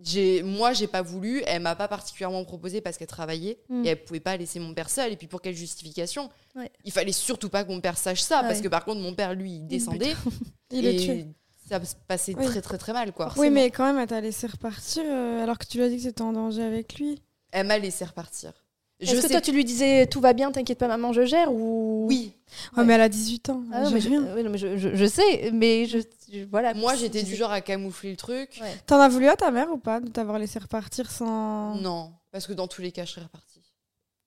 J'ai, 0.00 0.42
moi, 0.42 0.72
j'ai 0.72 0.86
pas 0.86 1.02
voulu. 1.02 1.42
Elle 1.46 1.62
m'a 1.62 1.74
pas 1.74 1.88
particulièrement 1.88 2.44
proposé 2.44 2.80
parce 2.80 2.96
qu'elle 2.96 3.06
travaillait 3.08 3.58
Mm. 3.68 3.84
et 3.84 3.88
elle 3.88 4.04
pouvait 4.04 4.20
pas 4.20 4.36
laisser 4.36 4.60
mon 4.60 4.72
père 4.74 4.88
seul. 4.90 5.12
Et 5.12 5.16
puis 5.16 5.26
pour 5.26 5.40
quelle 5.42 5.56
justification 5.56 6.30
Ouais. 6.54 6.70
Il 6.84 6.92
fallait 6.92 7.10
surtout 7.12 7.48
pas 7.48 7.64
que 7.64 7.70
mon 7.72 7.80
père 7.80 7.98
sache 7.98 8.20
ça 8.20 8.38
Ah 8.38 8.42
parce 8.44 8.58
ouais. 8.58 8.62
que 8.64 8.68
par 8.68 8.84
contre, 8.84 9.00
mon 9.00 9.14
père, 9.14 9.34
lui, 9.34 9.56
il 9.56 9.66
descendait 9.66 10.14
Il 10.70 10.86
et 10.86 10.94
est 10.94 10.98
tué. 11.04 11.26
Ça 11.68 11.82
se 11.84 11.94
passait 12.06 12.34
Oui. 12.38 12.44
très 12.46 12.60
très 12.60 12.78
très 12.78 12.92
mal 12.92 13.12
quoi. 13.12 13.32
Oui, 13.36 13.50
mais 13.50 13.70
quand 13.70 13.84
même, 13.84 13.98
elle 13.98 14.06
t'a 14.08 14.20
laissé 14.20 14.46
repartir 14.46 15.02
euh, 15.06 15.42
alors 15.42 15.58
que 15.58 15.66
tu 15.66 15.78
lui 15.78 15.84
as 15.84 15.88
dit 15.88 15.96
que 15.96 16.02
c'était 16.02 16.22
en 16.22 16.32
danger 16.32 16.62
avec 16.62 16.98
lui. 16.98 17.22
Elle 17.52 17.66
m'a 17.66 17.78
laissé 17.78 18.04
repartir. 18.04 18.52
Je 19.00 19.06
Est-ce 19.06 19.16
que 19.16 19.20
sais 19.22 19.28
toi 19.30 19.40
tu 19.40 19.50
lui 19.52 19.64
disais 19.64 20.06
tout 20.06 20.20
va 20.20 20.32
bien, 20.34 20.52
t'inquiète 20.52 20.78
pas, 20.78 20.86
maman, 20.88 21.12
je 21.12 21.24
gère 21.26 21.52
ou? 21.52 22.06
Oui, 22.08 22.32
Ouais, 22.74 22.78
Ouais. 22.78 22.84
mais 22.84 22.94
elle 22.94 23.00
a 23.00 23.08
18 23.08 23.48
ans. 23.50 23.62
Ah 23.72 23.82
non, 23.82 23.90
mais 23.90 24.00
je, 24.00 24.08
oui, 24.08 24.42
non, 24.44 24.50
mais 24.50 24.58
je, 24.58 24.76
je- 24.76 24.94
je 24.94 25.04
sais, 25.06 25.50
mais 25.52 25.86
je, 25.86 25.98
je- 26.32 26.44
voilà. 26.50 26.74
moi 26.74 26.94
j'étais 26.94 27.22
du 27.24 27.32
sais. 27.32 27.36
genre 27.36 27.50
à 27.50 27.60
camoufler 27.60 28.10
le 28.12 28.16
truc. 28.16 28.58
Ouais. 28.62 28.72
T'en 28.86 29.00
as 29.00 29.08
voulu 29.08 29.26
à 29.28 29.34
ta 29.36 29.50
mère 29.50 29.70
ou 29.72 29.78
pas 29.78 30.00
de 30.00 30.08
t'avoir 30.08 30.38
laissé 30.38 30.58
repartir 30.60 31.10
sans? 31.10 31.74
Non, 31.76 32.12
parce 32.30 32.46
que 32.46 32.52
dans 32.52 32.68
tous 32.68 32.82
les 32.82 32.92
cas, 32.92 33.04
je 33.04 33.10
serais 33.12 33.22
repartie. 33.24 33.60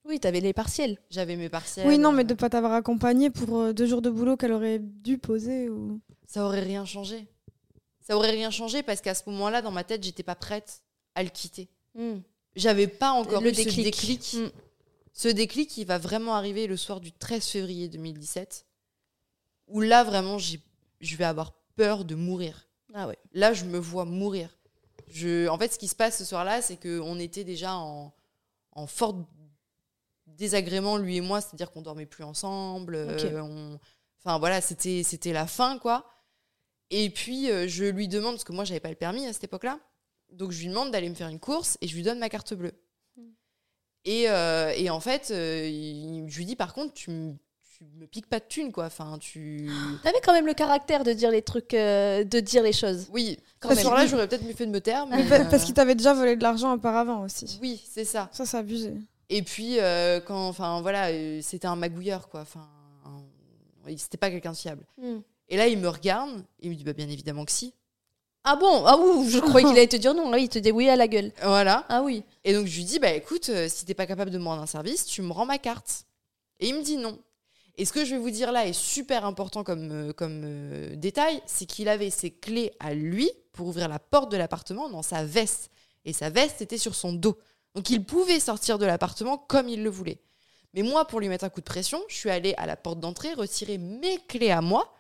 Oui, 0.06 0.19
t'avais 0.19 0.39
les 0.41 0.54
partiels. 0.54 0.97
J'avais 1.10 1.36
mes 1.38 1.50
partiels. 1.50 1.88
Oui, 1.88 1.97
non, 1.97 2.12
mais 2.12 2.23
de 2.26 2.34
pas 2.34 2.50
t'avoir 2.50 2.73
accompagné 2.73 3.30
pour 3.30 3.58
euh, 3.60 3.73
deux 3.73 3.86
jours 3.88 4.02
de 4.02 4.10
boulot 4.10 4.36
qu'elle 4.38 4.54
aurait 4.54 4.80
dû 4.80 5.17
poser 5.17 5.69
ou. 5.69 6.00
Ça 6.27 6.43
aurait 6.45 6.61
rien 6.61 6.85
changé. 6.85 7.27
Ça 8.01 8.15
aurait 8.15 8.31
rien 8.31 8.51
changé 8.51 8.83
parce 8.83 9.01
qu'à 9.01 9.15
ce 9.15 9.23
moment-là, 9.29 9.61
dans 9.61 9.71
ma 9.71 9.83
tête, 9.83 10.03
j'étais 10.03 10.23
pas 10.23 10.35
prête 10.35 10.81
à 11.15 11.23
le 11.23 11.29
quitter. 11.29 11.67
J'avais 12.55 12.87
pas 12.87 13.11
encore 13.11 13.41
Le 13.41 13.49
eu 13.49 13.55
ce 13.55 13.63
déclic. 13.63 13.83
déclic. 13.85 14.33
Mm. 14.35 14.51
Ce 15.13 15.27
déclic, 15.29 15.75
il 15.77 15.85
va 15.87 15.97
vraiment 15.97 16.35
arriver 16.35 16.67
le 16.67 16.77
soir 16.77 16.99
du 16.99 17.11
13 17.11 17.43
février 17.47 17.87
2017, 17.89 18.65
où 19.67 19.81
là, 19.81 20.03
vraiment, 20.03 20.37
je 20.37 21.15
vais 21.15 21.23
avoir 21.25 21.53
peur 21.75 22.05
de 22.05 22.13
mourir. 22.15 22.67
Ah 22.93 23.07
ouais. 23.07 23.17
Là, 23.33 23.51
je 23.53 23.65
me 23.65 23.79
vois 23.79 24.05
mourir. 24.05 24.49
Je... 25.09 25.47
En 25.47 25.57
fait, 25.57 25.73
ce 25.73 25.79
qui 25.79 25.87
se 25.87 25.95
passe 25.95 26.17
ce 26.19 26.25
soir-là, 26.25 26.61
c'est 26.61 26.77
qu'on 26.77 27.17
était 27.19 27.43
déjà 27.43 27.75
en, 27.75 28.13
en 28.73 28.85
fort 28.87 29.25
désagrément, 30.27 30.97
lui 30.97 31.17
et 31.17 31.21
moi, 31.21 31.41
c'est-à-dire 31.41 31.71
qu'on 31.71 31.81
dormait 31.81 32.05
plus 32.05 32.23
ensemble. 32.23 32.95
Ok. 32.95 33.23
euh, 33.25 33.41
on- 33.41 33.79
Enfin, 34.23 34.39
voilà, 34.39 34.59
c'était 34.61 35.03
c'était 35.03 35.31
la 35.31 35.47
fin, 35.47 35.77
quoi. 35.79 36.05
Et 36.89 37.10
puis, 37.10 37.50
euh, 37.52 37.67
je 37.67 37.86
lui 37.86 38.08
demande, 38.08 38.34
parce 38.36 38.43
que 38.43 38.54
moi, 38.54 38.63
j'avais 38.63 38.80
pas 38.80 38.89
le 38.89 38.95
permis 38.95 39.26
à 39.28 39.34
cette 39.34 39.43
époque-là, 39.43 39.80
donc 40.32 40.52
je 40.52 40.60
lui 40.62 40.67
demande 40.69 40.91
d'aller 40.91 41.10
me 41.10 41.15
faire 41.15 41.28
une 41.30 41.39
course 41.39 41.78
et 41.82 41.88
je 41.88 41.95
lui 41.95 42.04
donne 42.04 42.19
ma 42.19 42.30
carte 42.30 42.54
bleue. 42.54 42.73
Mm. 43.17 43.21
Et, 44.06 44.30
euh, 44.30 44.71
et 44.76 44.89
en 44.89 45.00
fait, 45.00 45.30
euh, 45.32 45.67
il- 45.67 46.26
je 46.30 46.38
lui 46.38 46.45
dis, 46.45 46.56
par 46.56 46.73
contre, 46.73 46.93
tu, 46.93 47.10
me- 47.12 47.36
tu 47.78 47.84
me 47.84 48.08
piques 48.08 48.28
pas 48.28 48.39
de 48.39 48.45
thunes, 48.47 48.71
quoi. 48.71 48.86
Enfin, 48.86 49.17
tu. 49.19 49.67
T'avais 50.04 50.21
quand 50.23 50.32
même 50.34 50.45
le 50.47 50.54
caractère 50.54 51.04
de 51.04 51.12
dire 51.13 51.30
les 51.30 51.41
trucs, 51.41 51.73
euh, 51.73 52.23
de 52.23 52.39
dire 52.39 52.63
les 52.63 52.73
choses. 52.73 53.08
Oui, 53.12 53.38
Quand 53.60 53.69
ce 53.69 53.76
même. 53.76 53.84
soir-là, 53.84 54.08
j'aurais 54.08 54.28
peut-être 54.28 54.43
mieux 54.45 54.54
fait 54.54 54.65
de 54.65 54.71
me 54.71 54.80
taire. 54.82 55.06
Mais, 55.08 55.17
Mais 55.23 55.30
pa- 55.30 55.41
euh, 55.41 55.50
Parce 55.50 55.65
qu'il 55.65 55.73
t'avait 55.73 55.95
déjà 55.95 56.13
volé 56.13 56.36
de 56.38 56.41
l'argent 56.43 56.73
auparavant 56.73 57.23
aussi. 57.23 57.60
Oui, 57.62 57.84
c'est 57.89 58.06
ça. 58.06 58.30
Ça, 58.32 58.45
c'est 58.45 58.58
abusé. 58.58 58.93
Et 59.30 59.41
puis, 59.41 59.80
euh, 59.80 60.21
quand, 60.21 60.47
enfin, 60.47 60.82
voilà, 60.82 61.10
c'était 61.41 61.67
un 61.67 61.76
magouilleur, 61.76 62.30
quoi. 62.30 62.41
Enfin, 62.41 62.67
un- 63.06 63.97
c'était 63.97 64.17
pas 64.17 64.30
quelqu'un 64.32 64.54
de 64.54 64.58
fiable. 64.58 64.86
Et 65.49 65.57
là, 65.57 65.67
il 65.67 65.77
me 65.77 65.88
regarde, 65.88 66.43
et 66.60 66.67
il 66.67 66.69
me 66.71 66.75
dit, 66.75 66.83
bah, 66.83 66.93
bien 66.93 67.10
évidemment 67.10 67.45
que 67.45 67.51
si. 67.51 67.73
Ah 68.43 68.55
bon? 68.55 68.86
Ah 68.86 68.97
ouh, 68.97 69.29
je 69.29 69.39
croyais 69.39 69.67
qu'il 69.67 69.77
allait 69.77 69.88
te 69.88 69.95
dire 69.95 70.13
non. 70.13 70.31
Oui, 70.31 70.43
il 70.43 70.49
te 70.49 70.60
dit 70.60 70.71
oui 70.71 70.89
à 70.89 70.95
la 70.95 71.07
gueule. 71.07 71.31
Voilà. 71.43 71.86
Ah 71.89 72.01
oui. 72.01 72.23
Et 72.43 72.53
donc, 72.53 72.65
je 72.65 72.77
lui 72.77 72.86
dis, 72.86 72.99
bah, 72.99 73.12
écoute, 73.12 73.49
euh, 73.49 73.67
si 73.69 73.86
t'es 73.86 73.93
pas 73.93 74.05
capable 74.05 74.31
de 74.31 74.38
me 74.38 74.45
rendre 74.45 74.62
un 74.62 74.67
service, 74.67 75.05
tu 75.05 75.21
me 75.21 75.31
rends 75.31 75.45
ma 75.45 75.57
carte. 75.57 76.05
Et 76.60 76.69
il 76.69 76.75
me 76.75 76.81
dit 76.81 76.97
non. 76.97 77.19
Et 77.77 77.86
ce 77.86 77.93
que 77.93 78.05
je 78.05 78.15
vais 78.15 78.21
vous 78.21 78.31
dire 78.31 78.51
là 78.51 78.65
est 78.65 78.73
super 78.73 79.23
important 79.25 79.63
comme, 79.63 79.91
euh, 79.91 80.13
comme 80.13 80.41
euh, 80.43 80.95
détail, 80.95 81.41
c'est 81.45 81.65
qu'il 81.67 81.89
avait 81.89 82.10
ses 82.10 82.31
clés 82.31 82.71
à 82.79 82.93
lui 82.93 83.29
pour 83.53 83.67
ouvrir 83.67 83.88
la 83.88 83.99
porte 83.99 84.31
de 84.31 84.38
l'appartement 84.38 84.89
dans 84.89 85.03
sa 85.03 85.23
veste. 85.23 85.69
Et 86.03 86.13
sa 86.13 86.29
veste 86.29 86.62
était 86.62 86.79
sur 86.79 86.95
son 86.95 87.13
dos. 87.13 87.38
Donc 87.75 87.89
il 87.91 88.03
pouvait 88.03 88.39
sortir 88.39 88.79
de 88.79 88.86
l'appartement 88.86 89.38
comme 89.38 89.69
il 89.69 89.83
le 89.83 89.89
voulait. 89.89 90.19
Mais 90.73 90.81
moi, 90.81 91.05
pour 91.05 91.19
lui 91.19 91.29
mettre 91.29 91.43
un 91.43 91.49
coup 91.49 91.60
de 91.60 91.65
pression, 91.65 92.01
je 92.07 92.15
suis 92.15 92.29
allée 92.29 92.55
à 92.57 92.65
la 92.65 92.75
porte 92.75 92.99
d'entrée 92.99 93.33
retirer 93.33 93.77
mes 93.77 94.17
clés 94.27 94.51
à 94.51 94.62
moi 94.62 94.91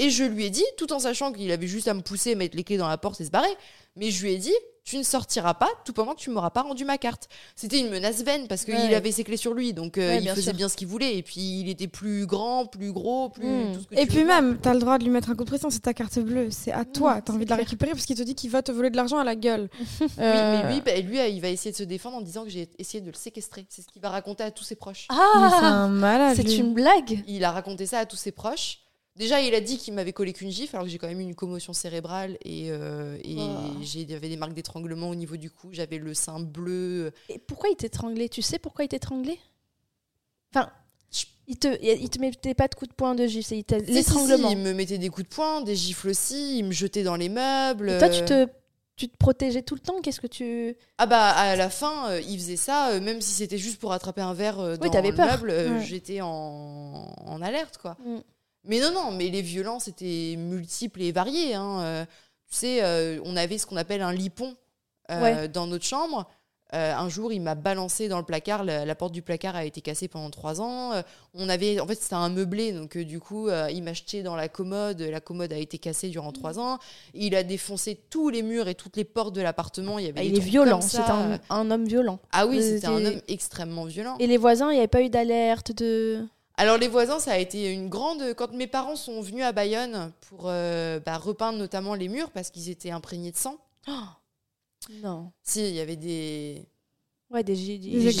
Et 0.00 0.08
je 0.08 0.24
lui 0.24 0.46
ai 0.46 0.50
dit, 0.50 0.64
tout 0.78 0.94
en 0.94 0.98
sachant 0.98 1.30
qu'il 1.30 1.52
avait 1.52 1.66
juste 1.66 1.86
à 1.86 1.92
me 1.92 2.00
pousser, 2.00 2.34
mettre 2.34 2.56
les 2.56 2.64
clés 2.64 2.78
dans 2.78 2.88
la 2.88 2.96
porte 2.96 3.20
et 3.20 3.24
se 3.26 3.30
barrer, 3.30 3.54
mais 3.96 4.10
je 4.10 4.24
lui 4.24 4.32
ai 4.32 4.38
dit, 4.38 4.54
tu 4.82 4.96
ne 4.96 5.02
sortiras 5.02 5.52
pas 5.52 5.68
tout 5.84 5.92
pendant 5.92 6.14
que 6.14 6.20
tu 6.20 6.30
m'auras 6.30 6.48
pas 6.48 6.62
rendu 6.62 6.86
ma 6.86 6.96
carte. 6.96 7.28
C'était 7.54 7.80
une 7.80 7.90
menace 7.90 8.22
vaine 8.22 8.48
parce 8.48 8.64
qu'il 8.64 8.94
avait 8.94 9.12
ses 9.12 9.24
clés 9.24 9.36
sur 9.36 9.52
lui, 9.52 9.74
donc 9.74 9.98
euh, 9.98 10.18
il 10.18 10.26
faisait 10.30 10.54
bien 10.54 10.70
ce 10.70 10.76
qu'il 10.78 10.88
voulait. 10.88 11.18
Et 11.18 11.22
puis 11.22 11.60
il 11.60 11.68
était 11.68 11.86
plus 11.86 12.24
grand, 12.24 12.64
plus 12.64 12.92
gros, 12.92 13.28
plus. 13.28 13.44
Hmm. 13.44 13.74
et 13.92 14.06
puis 14.06 14.24
même, 14.24 14.58
tu 14.58 14.70
as 14.70 14.72
le 14.72 14.80
droit 14.80 14.96
de 14.96 15.04
lui 15.04 15.10
mettre 15.10 15.28
un 15.28 15.34
coup 15.34 15.44
de 15.44 15.50
pression, 15.50 15.68
c'est 15.68 15.80
ta 15.80 15.92
carte 15.92 16.18
bleue, 16.18 16.50
c'est 16.50 16.72
à 16.72 16.86
toi. 16.86 17.16
Hmm, 17.16 17.22
tu 17.26 17.32
as 17.32 17.34
envie 17.34 17.44
de 17.44 17.50
la 17.50 17.56
récupérer 17.56 17.92
parce 17.92 18.06
qu'il 18.06 18.16
te 18.16 18.22
dit 18.22 18.34
qu'il 18.34 18.50
va 18.50 18.62
te 18.62 18.72
voler 18.72 18.88
de 18.88 18.96
l'argent 18.96 19.18
à 19.18 19.24
la 19.24 19.36
gueule. 19.36 19.68
oui, 20.00 20.08
mais 20.16 20.72
lui, 20.72 20.80
bah, 20.80 20.98
lui, 20.98 21.30
il 21.30 21.42
va 21.42 21.50
essayer 21.50 21.72
de 21.72 21.76
se 21.76 21.82
défendre 21.82 22.16
en 22.16 22.22
disant 22.22 22.44
que 22.44 22.50
j'ai 22.50 22.70
essayé 22.78 23.02
de 23.02 23.10
le 23.10 23.16
séquestrer. 23.16 23.66
C'est 23.68 23.82
ce 23.82 23.86
qu'il 23.86 24.00
va 24.00 24.08
raconter 24.08 24.44
à 24.44 24.50
tous 24.50 24.64
ses 24.64 24.76
proches. 24.76 25.08
Ah, 25.10 26.32
c'est 26.34 26.56
une 26.56 26.72
blague. 26.72 27.22
Il 27.26 27.44
a 27.44 27.50
raconté 27.50 27.84
ça 27.84 27.98
à 27.98 28.06
tous 28.06 28.16
ses 28.16 28.32
proches. 28.32 28.78
Déjà, 29.16 29.40
il 29.40 29.54
a 29.54 29.60
dit 29.60 29.76
qu'il 29.76 29.92
m'avait 29.94 30.12
collé 30.12 30.32
qu'une 30.32 30.50
gifle, 30.50 30.76
alors 30.76 30.86
que 30.86 30.90
j'ai 30.92 30.98
quand 30.98 31.08
même 31.08 31.20
eu 31.20 31.24
une 31.24 31.34
commotion 31.34 31.72
cérébrale 31.72 32.38
et, 32.44 32.70
euh, 32.70 33.18
et 33.24 33.36
j'avais 33.82 34.28
des 34.28 34.36
marques 34.36 34.54
d'étranglement 34.54 35.10
au 35.10 35.14
niveau 35.14 35.36
du 35.36 35.50
cou, 35.50 35.68
j'avais 35.72 35.98
le 35.98 36.14
sein 36.14 36.40
bleu. 36.40 37.12
Et 37.28 37.38
pourquoi 37.38 37.70
il 37.70 37.76
t'étranglait? 37.76 38.28
Tu 38.28 38.40
sais 38.40 38.58
pourquoi 38.58 38.84
il 38.84 38.88
t'étranglait? 38.88 39.38
Enfin, 40.54 40.70
il 41.48 41.58
te, 41.58 41.68
il 41.82 42.08
te 42.08 42.20
mettait 42.20 42.54
pas 42.54 42.68
de 42.68 42.74
coups 42.74 42.90
de 42.90 42.94
poing 42.94 43.14
de 43.16 43.26
gifle, 43.26 43.54
il 43.54 43.64
l'étranglement. 43.88 44.50
il 44.50 44.58
me 44.58 44.72
mettait 44.72 44.98
des 44.98 45.08
coups 45.08 45.28
de 45.28 45.34
poing, 45.34 45.62
des 45.62 45.74
gifles 45.74 46.10
aussi, 46.10 46.58
il 46.58 46.64
me 46.64 46.72
jetait 46.72 47.02
dans 47.02 47.16
les 47.16 47.28
meubles. 47.28 47.90
Et 47.90 47.98
toi, 47.98 48.08
tu 48.08 48.24
te, 48.24 48.46
tu 48.94 49.08
te 49.08 49.16
protégeais 49.16 49.62
tout 49.62 49.74
le 49.74 49.80
temps? 49.80 50.00
Qu'est-ce 50.00 50.20
que 50.20 50.28
tu. 50.28 50.76
Ah 50.98 51.06
bah 51.06 51.30
à 51.30 51.56
la 51.56 51.68
fin, 51.68 52.10
euh, 52.10 52.20
il 52.20 52.38
faisait 52.38 52.56
ça, 52.56 52.90
euh, 52.90 53.00
même 53.00 53.20
si 53.20 53.32
c'était 53.32 53.58
juste 53.58 53.80
pour 53.80 53.92
attraper 53.92 54.20
un 54.20 54.34
verre 54.34 54.78
dans 54.78 55.02
le 55.02 55.12
meuble, 55.12 55.80
j'étais 55.80 56.20
en, 56.20 56.28
en, 57.26 57.42
alerte 57.42 57.78
quoi. 57.78 57.96
Mm. 58.06 58.20
Mais 58.64 58.80
non, 58.80 58.92
non, 58.92 59.10
mais 59.10 59.28
les 59.28 59.42
violences 59.42 59.88
étaient 59.88 60.34
multiples 60.36 61.02
et 61.02 61.12
variées. 61.12 61.54
Hein. 61.54 61.80
Euh, 61.80 62.04
tu 62.50 62.56
sais, 62.56 62.82
euh, 62.82 63.20
on 63.24 63.36
avait 63.36 63.58
ce 63.58 63.66
qu'on 63.66 63.76
appelle 63.76 64.02
un 64.02 64.12
lipon 64.12 64.54
euh, 65.10 65.48
dans 65.48 65.66
notre 65.66 65.84
chambre. 65.84 66.28
un 66.72 67.08
jour, 67.08 67.32
il 67.32 67.40
m'a 67.40 67.54
balancé 67.54 68.08
dans 68.08 68.18
le 68.18 68.24
placard. 68.24 68.64
La, 68.64 68.94
porte 68.94 69.12
du 69.12 69.22
placard 69.22 69.56
a 69.56 69.64
été 69.64 69.80
cassée 69.80 70.08
pendant 70.08 70.30
trois 70.30 70.60
ans. 70.60 70.92
on 71.34 71.48
avait, 71.48 71.80
en 71.80 71.86
fait, 71.86 71.94
c'était 71.94 72.14
un 72.14 72.28
meublé, 72.28 72.72
donc 72.72 72.98
du 72.98 73.18
coup, 73.18 73.48
il 73.48 73.82
m'a 73.82 73.92
jeté 73.94 74.22
dans 74.22 74.36
la 74.36 74.48
commode. 74.48 75.00
La 75.00 75.20
commode 75.20 75.52
a 75.52 75.58
été 75.58 75.78
cassée 75.78 76.10
durant 76.10 76.32
trois 76.32 76.58
ans. 76.58 76.78
Il 77.14 77.34
a 77.34 77.42
défoncé 77.42 77.98
tous 78.10 78.28
les 78.28 78.42
murs 78.42 78.68
et 78.68 78.74
toutes 78.74 78.96
les 78.96 79.04
portes 79.04 79.34
de 79.34 79.40
l'appartement. 79.40 79.98
Il 79.98 80.04
y 80.04 80.08
avait. 80.08 80.20
Ah, 80.20 80.24
il 80.24 80.36
est 80.36 80.40
violent. 80.40 80.80
C'est 80.82 80.98
un, 80.98 81.40
un, 81.48 81.70
homme 81.70 81.86
violent. 81.86 82.20
Ah 82.30 82.46
oui, 82.46 82.62
c'était 82.62 82.88
un 82.88 83.04
homme 83.04 83.22
extrêmement 83.26 83.86
violent. 83.86 84.16
Et 84.18 84.26
les 84.26 84.36
voisins, 84.36 84.70
il 84.70 84.74
n'y 84.74 84.80
avait 84.80 84.88
pas 84.88 85.02
eu 85.02 85.08
d'alerte 85.08 85.72
de. 85.72 86.26
Alors 86.60 86.76
les 86.76 86.88
voisins, 86.88 87.18
ça 87.18 87.32
a 87.32 87.38
été 87.38 87.72
une 87.72 87.88
grande... 87.88 88.34
Quand 88.34 88.52
mes 88.52 88.66
parents 88.66 88.94
sont 88.94 89.22
venus 89.22 89.44
à 89.44 89.52
Bayonne 89.52 90.12
pour 90.28 90.42
euh, 90.44 91.00
bah, 91.00 91.16
repeindre 91.16 91.58
notamment 91.58 91.94
les 91.94 92.08
murs 92.08 92.30
parce 92.32 92.50
qu'ils 92.50 92.68
étaient 92.68 92.90
imprégnés 92.90 93.32
de 93.32 93.38
sang. 93.38 93.56
Oh 93.88 93.92
non. 95.02 95.32
Si, 95.42 95.66
il 95.66 95.74
y 95.74 95.80
avait 95.80 95.96
des... 95.96 96.68
Ouais, 97.30 97.42
des, 97.42 97.54
des, 97.78 98.14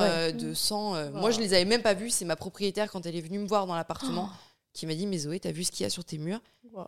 euh, 0.00 0.32
de 0.32 0.54
sang. 0.54 0.94
Euh. 0.94 1.10
Moi, 1.10 1.30
je 1.30 1.40
les 1.40 1.52
avais 1.52 1.66
même 1.66 1.82
pas 1.82 1.92
vus. 1.92 2.08
C'est 2.08 2.24
ma 2.24 2.36
propriétaire, 2.36 2.90
quand 2.90 3.04
elle 3.04 3.16
est 3.16 3.20
venue 3.20 3.38
me 3.38 3.46
voir 3.46 3.66
dans 3.66 3.74
l'appartement, 3.74 4.30
oh. 4.32 4.36
qui 4.72 4.86
m'a 4.86 4.94
dit 4.94 5.06
Mais 5.06 5.18
Zoé, 5.18 5.38
t'as 5.38 5.52
vu 5.52 5.62
ce 5.62 5.70
qu'il 5.70 5.84
y 5.84 5.86
a 5.86 5.90
sur 5.90 6.06
tes 6.06 6.16
murs? 6.16 6.40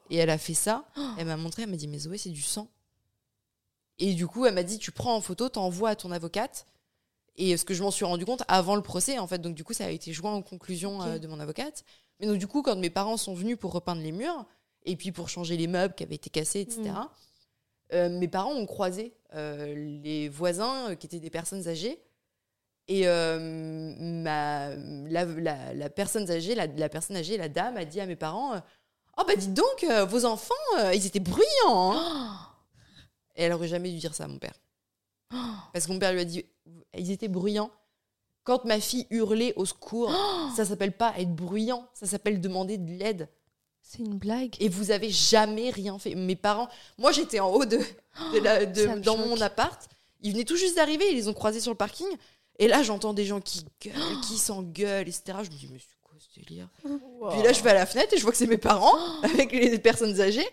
Et 0.08 0.16
elle 0.16 0.30
a 0.30 0.38
fait 0.38 0.54
ça. 0.54 0.86
Oh. 0.96 1.02
Elle 1.18 1.26
m'a 1.26 1.36
montré, 1.36 1.64
elle 1.64 1.70
m'a 1.70 1.76
dit 1.76 1.88
Mais 1.88 1.98
Zoé, 1.98 2.16
c'est 2.16 2.30
du 2.30 2.40
sang. 2.40 2.68
Et 3.98 4.14
du 4.14 4.26
coup, 4.26 4.46
elle 4.46 4.54
m'a 4.54 4.62
dit 4.62 4.78
Tu 4.78 4.92
prends 4.92 5.14
en 5.14 5.20
photo, 5.20 5.50
t'envoies 5.50 5.90
à 5.90 5.96
ton 5.96 6.10
avocate. 6.10 6.66
Et 7.38 7.56
ce 7.56 7.64
que 7.64 7.74
je 7.74 7.82
m'en 7.82 7.90
suis 7.90 8.04
rendu 8.04 8.24
compte 8.24 8.42
avant 8.48 8.76
le 8.76 8.82
procès, 8.82 9.18
en 9.18 9.26
fait, 9.26 9.38
donc 9.38 9.54
du 9.54 9.62
coup, 9.62 9.74
ça 9.74 9.84
a 9.86 9.90
été 9.90 10.12
joint 10.12 10.32
en 10.32 10.42
conclusion 10.42 11.02
euh, 11.02 11.18
de 11.18 11.28
mon 11.28 11.38
avocate. 11.38 11.84
Mais 12.18 12.26
donc 12.26 12.38
du 12.38 12.46
coup, 12.46 12.62
quand 12.62 12.76
mes 12.76 12.90
parents 12.90 13.18
sont 13.18 13.34
venus 13.34 13.58
pour 13.58 13.72
repeindre 13.72 14.00
les 14.00 14.12
murs, 14.12 14.46
et 14.84 14.96
puis 14.96 15.12
pour 15.12 15.28
changer 15.28 15.56
les 15.56 15.66
meubles 15.66 15.94
qui 15.94 16.04
avaient 16.04 16.14
été 16.14 16.30
cassés, 16.30 16.60
etc., 16.60 16.82
mm. 16.82 17.08
euh, 17.92 18.08
mes 18.08 18.28
parents 18.28 18.54
ont 18.54 18.64
croisé 18.64 19.12
euh, 19.34 19.74
les 20.02 20.28
voisins 20.30 20.94
qui 20.96 21.06
étaient 21.06 21.20
des 21.20 21.30
personnes 21.30 21.68
âgées. 21.68 22.00
Et 22.88 23.04
ma, 23.04 24.76
la, 24.76 25.90
personne 25.90 26.30
âgée, 26.30 26.54
la, 26.54 26.68
la, 26.68 26.88
personne 26.88 27.16
âgée, 27.16 27.36
la 27.36 27.48
dame, 27.48 27.76
a 27.76 27.84
dit 27.84 28.00
à 28.00 28.06
mes 28.06 28.14
parents 28.14 28.62
Oh, 29.18 29.22
bah 29.26 29.34
dites 29.34 29.54
donc, 29.54 29.84
vos 30.08 30.24
enfants, 30.24 30.54
ils 30.94 31.04
étaient 31.04 31.18
bruyants. 31.18 31.92
Hein. 31.94 32.38
Et 33.34 33.42
elle 33.42 33.52
aurait 33.52 33.66
jamais 33.66 33.90
dû 33.90 33.98
dire 33.98 34.14
ça 34.14 34.24
à 34.24 34.28
mon 34.28 34.38
père. 34.38 34.54
Parce 35.72 35.86
que 35.86 35.92
mon 35.92 35.98
père 35.98 36.12
lui 36.12 36.20
a 36.20 36.24
dit 36.24 36.44
ils 36.98 37.10
étaient 37.10 37.28
bruyants. 37.28 37.70
Quand 38.44 38.64
ma 38.64 38.78
fille 38.80 39.06
hurlait 39.10 39.52
au 39.56 39.64
secours, 39.64 40.12
ça 40.54 40.64
s'appelle 40.64 40.96
pas 40.96 41.14
être 41.18 41.34
bruyant, 41.34 41.88
ça 41.94 42.06
s'appelle 42.06 42.40
demander 42.40 42.78
de 42.78 42.92
l'aide. 42.92 43.28
C'est 43.82 43.98
une 43.98 44.18
blague. 44.18 44.54
Et 44.60 44.68
vous 44.68 44.90
avez 44.90 45.10
jamais 45.10 45.70
rien 45.70 45.98
fait. 45.98 46.14
Mes 46.14 46.36
parents, 46.36 46.68
moi 46.98 47.12
j'étais 47.12 47.40
en 47.40 47.50
haut 47.50 47.64
de, 47.64 47.78
de, 48.32 49.00
dans 49.00 49.16
mon 49.16 49.40
appart. 49.40 49.88
Ils 50.22 50.32
venaient 50.32 50.44
tout 50.44 50.56
juste 50.56 50.76
d'arriver, 50.76 51.04
ils 51.10 51.16
les 51.16 51.28
ont 51.28 51.34
croisés 51.34 51.60
sur 51.60 51.70
le 51.70 51.76
parking. 51.76 52.06
Et 52.58 52.68
là, 52.68 52.82
j'entends 52.82 53.12
des 53.12 53.24
gens 53.24 53.40
qui 53.40 53.64
gueulent, 53.84 54.20
qui 54.26 54.38
s'engueulent, 54.38 55.08
etc. 55.08 55.38
Je 55.42 55.50
me 55.50 55.56
dis, 55.56 55.68
mais 55.70 55.78
c'est 55.78 55.98
quoi 56.02 56.14
ce 56.18 56.40
délire? 56.40 56.68
Puis 56.82 57.42
là, 57.42 57.52
je 57.52 57.62
vais 57.62 57.70
à 57.70 57.74
la 57.74 57.86
fenêtre 57.86 58.14
et 58.14 58.16
je 58.16 58.22
vois 58.22 58.32
que 58.32 58.38
c'est 58.38 58.46
mes 58.46 58.56
parents 58.56 58.96
avec 59.22 59.52
les 59.52 59.78
personnes 59.78 60.20
âgées. 60.20 60.46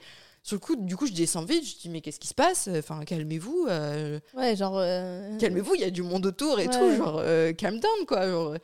Sur 0.43 0.57
le 0.57 0.59
coup, 0.59 0.75
du 0.75 0.97
coup, 0.97 1.07
je 1.07 1.13
descends 1.13 1.45
vite. 1.45 1.65
Je 1.65 1.77
dis, 1.77 1.89
mais 1.89 2.01
qu'est-ce 2.01 2.19
qui 2.19 2.27
se 2.27 2.33
passe? 2.33 2.69
Enfin, 2.77 3.03
calmez-vous. 3.05 3.65
Euh. 3.69 4.19
ouais, 4.35 4.57
genre. 4.57 4.77
Euh, 4.77 5.37
calmez-vous, 5.37 5.75
il 5.75 5.81
y 5.81 5.85
a 5.85 5.89
du 5.89 6.03
monde 6.03 6.25
autour 6.25 6.59
et 6.59 6.67
tout. 6.67 6.95
Genre, 6.97 7.17
euh, 7.19 7.53
calm 7.53 7.79
down, 7.79 8.05
quoi. 8.05 8.57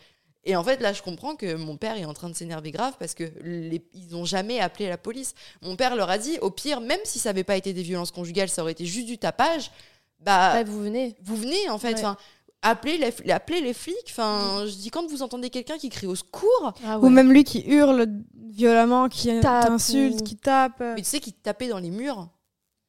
Et 0.43 0.55
en 0.57 0.63
fait, 0.63 0.81
là, 0.81 0.91
je 0.91 1.01
comprends 1.01 1.35
que 1.35 1.55
mon 1.55 1.77
père 1.77 1.97
est 1.97 2.05
en 2.05 2.13
train 2.13 2.29
de 2.29 2.35
s'énerver 2.35 2.71
grave 2.71 2.93
parce 2.99 3.13
que 3.13 3.23
les... 3.43 3.81
ils 3.93 4.09
n'ont 4.11 4.25
jamais 4.25 4.59
appelé 4.59 4.89
la 4.89 4.97
police. 4.97 5.33
Mon 5.61 5.77
père 5.77 5.95
leur 5.95 6.09
a 6.09 6.17
dit, 6.17 6.37
au 6.41 6.49
pire, 6.49 6.81
même 6.81 6.99
si 7.05 7.17
ça 7.17 7.29
n'avait 7.29 7.43
pas 7.45 7.55
été 7.55 7.71
des 7.71 7.83
violences 7.83 8.11
conjugales, 8.11 8.49
ça 8.49 8.61
aurait 8.61 8.73
été 8.73 8.85
juste 8.85 9.07
du 9.07 9.17
tapage. 9.17 9.71
Bah, 10.19 10.63
vous 10.63 10.81
venez. 10.81 11.15
Vous 11.23 11.37
venez, 11.37 11.69
en 11.69 11.77
fait. 11.77 11.93
Enfin, 11.93 12.17
appelez 12.62 12.98
les, 12.98 13.32
appelez 13.32 13.62
les 13.62 13.74
flics. 13.74 14.08
Enfin, 14.10 14.65
je 14.65 14.76
dis 14.76 14.89
quand 14.89 15.08
vous 15.08 15.22
entendez 15.22 15.50
quelqu'un 15.50 15.78
qui 15.78 15.89
crie 15.89 16.08
au 16.08 16.15
secours, 16.15 16.74
ah 16.86 17.00
ou 17.00 17.10
même 17.10 17.32
lui 17.32 17.43
qui 17.43 17.63
hurle 17.67 18.08
violemment, 18.34 19.10
qui 19.10 19.39
t'insulte, 19.39 20.24
qui 20.24 20.36
tape. 20.36 20.80
Mais 20.80 20.98
tu 20.98 21.04
sais 21.06 21.19
qu'il 21.19 21.34
tapait 21.34 21.67
dans 21.67 21.80
les 21.80 21.91
murs, 21.91 22.30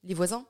les 0.04 0.14
voisins. 0.14 0.44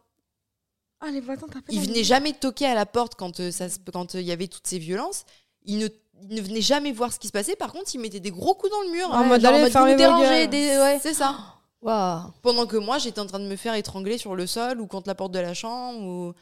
Ah, 1.01 1.11
les 1.11 1.21
voisins 1.21 1.47
tapaient. 1.47 1.73
Ils 1.73 1.81
venaient 1.81 2.05
jamais 2.05 2.33
toquer 2.33 2.67
à 2.67 2.75
la 2.75 2.87
porte 2.87 3.15
quand 3.15 3.41
euh, 3.41 3.51
ça, 3.51 3.67
quand 3.93 4.15
euh, 4.15 4.21
il 4.21 4.27
y 4.27 4.33
avait 4.33 4.49
toutes 4.49 4.67
ces 4.67 4.79
violences. 4.79 5.25
Ils 5.65 5.79
ne, 5.79 5.89
ne 6.29 6.43
venaient 6.43 6.61
jamais 6.61 6.93
voir 6.93 7.13
ce 7.13 7.19
qui 7.19 7.27
se 7.27 7.33
passait. 7.33 7.57
Par 7.57 7.73
contre, 7.73 7.95
ils 7.95 7.99
mettaient 7.99 8.21
des 8.21 8.31
gros 8.31 8.55
coups 8.55 8.71
dans 8.71 8.83
le 8.83 8.91
mur. 8.91 9.11
En 9.11 9.25
mode 9.25 9.41
d'aller 9.41 9.71
faire 9.71 9.87
les 9.87 9.97
déranger. 9.97 10.47
Des... 10.49 10.99
C'est 11.01 11.15
ça. 11.15 11.37
Wow. 11.83 12.35
Pendant 12.43 12.67
que 12.67 12.77
moi, 12.77 12.99
j'étais 12.99 13.21
en 13.21 13.27
train 13.27 13.39
de 13.39 13.47
me 13.47 13.57
faire 13.57 13.73
étrangler 13.73 14.19
sur 14.19 14.37
le 14.37 14.47
sol 14.47 14.83
ou 14.83 14.87
contre 14.87 15.09
la 15.09 15.15
porte 15.15 15.33
de 15.33 15.39
la 15.39 15.55
chambre. 15.55 15.99
Ou... 16.03 16.35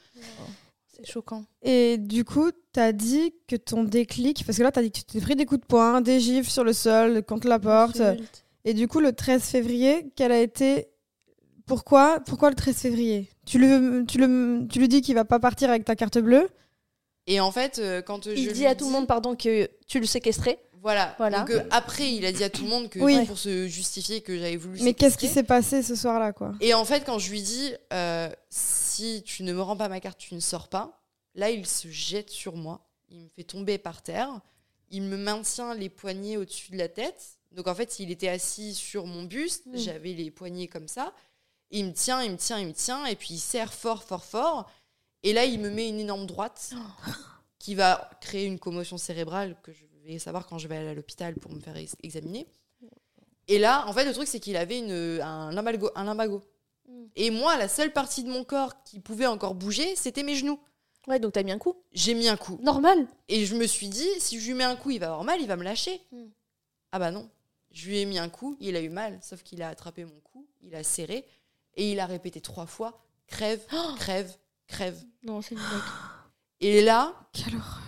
C'est 0.99 1.13
choquant. 1.13 1.45
Et 1.63 1.97
du 1.99 2.25
coup, 2.25 2.51
tu 2.73 2.81
as 2.81 2.93
dit 2.93 3.35
que 3.47 3.57
ton 3.57 3.85
déclic, 3.85 4.45
parce 4.45 4.59
que 4.59 4.63
là, 4.63 4.73
tu 4.73 4.79
as 4.79 4.83
dit 4.83 4.91
que 4.91 4.99
tu 4.99 5.05
t'es 5.05 5.21
pris 5.21 5.37
des 5.37 5.47
coups 5.47 5.61
de 5.61 5.67
poing, 5.67 6.01
des 6.01 6.21
gifles 6.21 6.51
sur 6.51 6.65
le 6.65 6.73
sol, 6.73 7.23
contre 7.25 7.49
la 7.49 7.59
porte. 7.59 8.01
Et 8.65 8.75
du 8.75 8.89
coup, 8.89 9.01
le 9.01 9.13
13 9.13 9.43
février, 9.43 10.11
quel 10.17 10.33
a 10.33 10.41
été. 10.41 10.89
Pourquoi, 11.67 12.21
pourquoi 12.21 12.49
le 12.49 12.57
13 12.57 12.77
février? 12.77 13.29
Tu 13.45 13.59
lui, 13.59 14.07
tu, 14.07 14.19
le, 14.19 14.67
tu 14.69 14.79
lui 14.79 14.89
dis 14.89 15.03
qu'il 15.03 15.15
va 15.15 15.25
pas 15.25 15.39
partir 15.39 15.69
avec 15.69 15.85
ta 15.85 15.97
carte 15.97 16.19
bleue? 16.19 16.49
Et 17.27 17.41
en 17.41 17.53
fait, 17.53 17.79
euh, 17.79 18.01
quand 18.01 18.25
il 18.25 18.43
je 18.43 18.51
dit 18.53 18.67
à 18.67 18.75
tout 18.75 18.87
le 18.87 18.93
monde, 18.93 19.07
pardon, 19.07 19.37
que 19.37 19.69
tu 19.87 20.01
le 20.01 20.07
séquestrais. 20.07 20.59
Voilà. 20.81 21.15
voilà. 21.19 21.41
Donc 21.41 21.51
euh, 21.51 21.63
après, 21.71 22.11
il 22.11 22.25
a 22.25 22.33
dit 22.33 22.45
à 22.45 22.51
tout 22.51 22.63
le 22.63 22.71
monde 22.71 22.89
que 22.89 22.99
oui. 23.01 23.25
pour 23.27 23.37
se 23.37 23.67
justifier 23.69 24.23
que 24.23 24.39
j'avais 24.39 24.57
voulu. 24.57 24.81
Mais 24.83 24.95
qu'est-ce 24.95 25.19
qui 25.19 25.29
s'est 25.29 25.43
passé 25.43 25.83
ce 25.83 25.95
soir-là, 25.95 26.33
quoi? 26.33 26.53
Et 26.61 26.73
en 26.73 26.85
fait, 26.85 27.05
quand 27.05 27.19
je 27.19 27.31
lui 27.31 27.43
dis 27.43 27.75
euh, 27.93 28.29
si 28.99 29.23
tu 29.23 29.45
ne 29.45 29.53
me 29.53 29.63
rends 29.63 29.77
pas 29.77 29.89
ma 29.89 30.01
carte, 30.01 30.19
tu 30.19 30.35
ne 30.35 30.41
sors 30.41 30.69
pas. 30.69 31.01
Là, 31.37 31.51
il 31.51 31.67
se 31.67 31.89
jette 31.89 32.31
sur 32.31 32.57
moi. 32.57 32.85
Il 33.11 33.23
me 33.23 33.29
fait 33.29 33.45
tomber 33.45 33.79
par 33.79 34.03
terre. 34.03 34.41
Il 34.91 35.03
me 35.03 35.17
maintient 35.17 35.75
les 35.75 35.89
poignets 35.89 36.37
au-dessus 36.37 36.73
de 36.73 36.79
la 36.79 36.89
tête. 36.89 37.39
Donc 37.53 37.69
en 37.69 37.75
fait, 37.77 38.01
il 38.01 38.11
était 38.11 38.29
assis 38.29 38.75
sur 38.75 39.07
mon 39.07 39.23
buste. 39.23 39.67
Mm. 39.67 39.77
J'avais 39.77 40.15
les 40.15 40.33
poignets 40.33 40.67
comme 40.67 40.89
ça. 40.89 41.13
Il 41.71 41.85
me 41.85 41.93
tient, 41.93 42.23
il 42.23 42.33
me 42.33 42.37
tient, 42.37 42.59
il 42.59 42.67
me 42.67 42.73
tient. 42.73 43.07
Et 43.07 43.15
puis 43.15 43.35
il 43.35 43.39
serre 43.39 43.73
fort, 43.73 44.03
fort, 44.03 44.25
fort. 44.25 44.71
Et 45.23 45.33
là, 45.33 45.45
il 45.45 45.61
me 45.61 45.71
met 45.71 45.89
une 45.89 46.01
énorme 46.01 46.27
droite 46.27 46.75
qui 47.61 47.77
va 47.77 48.11
créer 48.21 48.47
une 48.47 48.59
commotion 48.59 48.99
cérébrale 48.99 49.57
que 49.63 49.73
je 49.73 49.85
vais 50.05 50.19
savoir 50.19 50.45
quand 50.47 50.59
je 50.59 50.67
vais 50.67 50.77
aller 50.77 50.89
à 50.89 50.95
l'hôpital 50.95 51.37
pour 51.37 51.53
me 51.53 51.61
faire 51.61 51.77
examiner. 52.03 52.49
Et 53.47 53.59
là, 53.59 53.87
en 53.87 53.93
fait, 53.93 54.05
le 54.05 54.13
truc, 54.13 54.27
c'est 54.27 54.41
qu'il 54.41 54.57
avait 54.57 54.79
une, 54.79 55.21
un, 55.23 55.53
lumbago, 55.53 55.91
un 55.95 56.05
lumbago. 56.05 56.43
Et 57.17 57.31
moi, 57.31 57.57
la 57.57 57.69
seule 57.69 57.93
partie 57.93 58.25
de 58.25 58.31
mon 58.31 58.45
corps 58.45 58.83
qui 58.83 59.01
pouvait 59.01 59.27
encore 59.27 59.55
bouger, 59.55 59.97
c'était 59.97 60.23
mes 60.23 60.35
genoux. 60.35 60.59
Ouais, 61.07 61.19
donc 61.19 61.33
t'as 61.33 61.43
mis 61.43 61.53
un 61.53 61.59
coup 61.59 61.75
J'ai 61.93 62.15
mis 62.15 62.29
un 62.29 62.37
coup. 62.37 62.59
Normal. 62.63 63.07
Et 63.29 63.47
je 63.47 63.55
me 63.55 63.67
suis 63.67 63.89
dit, 63.89 64.09
si 64.19 64.39
je 64.41 64.47
lui 64.47 64.55
mets 64.55 64.65
un 64.65 64.77
coup, 64.77 64.91
il 64.91 65.01
va 65.01 65.07
avoir 65.07 65.25
mal, 65.25 65.41
il 65.41 65.47
va 65.47 65.57
me 65.57 65.65
lâcher. 65.65 66.01
Mm. 66.13 66.25
Ah 66.93 66.99
bah 66.99 67.11
non. 67.11 67.29
Je 67.71 67.89
lui 67.89 67.99
ai 67.99 68.05
mis 68.05 68.19
un 68.19 68.29
coup, 68.29 68.57
il 68.61 68.77
a 68.77 68.81
eu 68.81 68.89
mal, 68.89 69.19
sauf 69.23 69.43
qu'il 69.43 69.63
a 69.63 69.69
attrapé 69.69 70.05
mon 70.05 70.21
cou, 70.21 70.47
il 70.63 70.75
a 70.75 70.83
serré, 70.83 71.27
et 71.75 71.93
il 71.93 72.01
a 72.01 72.07
répété 72.07 72.41
trois 72.41 72.67
fois 72.67 73.05
crève, 73.29 73.65
crève, 73.99 74.35
crève. 74.67 75.01
Non, 75.23 75.41
c'est 75.41 75.55
une 75.55 75.61
Et 76.61 76.83
là. 76.83 77.15
Quelle 77.33 77.55
horreur 77.55 77.88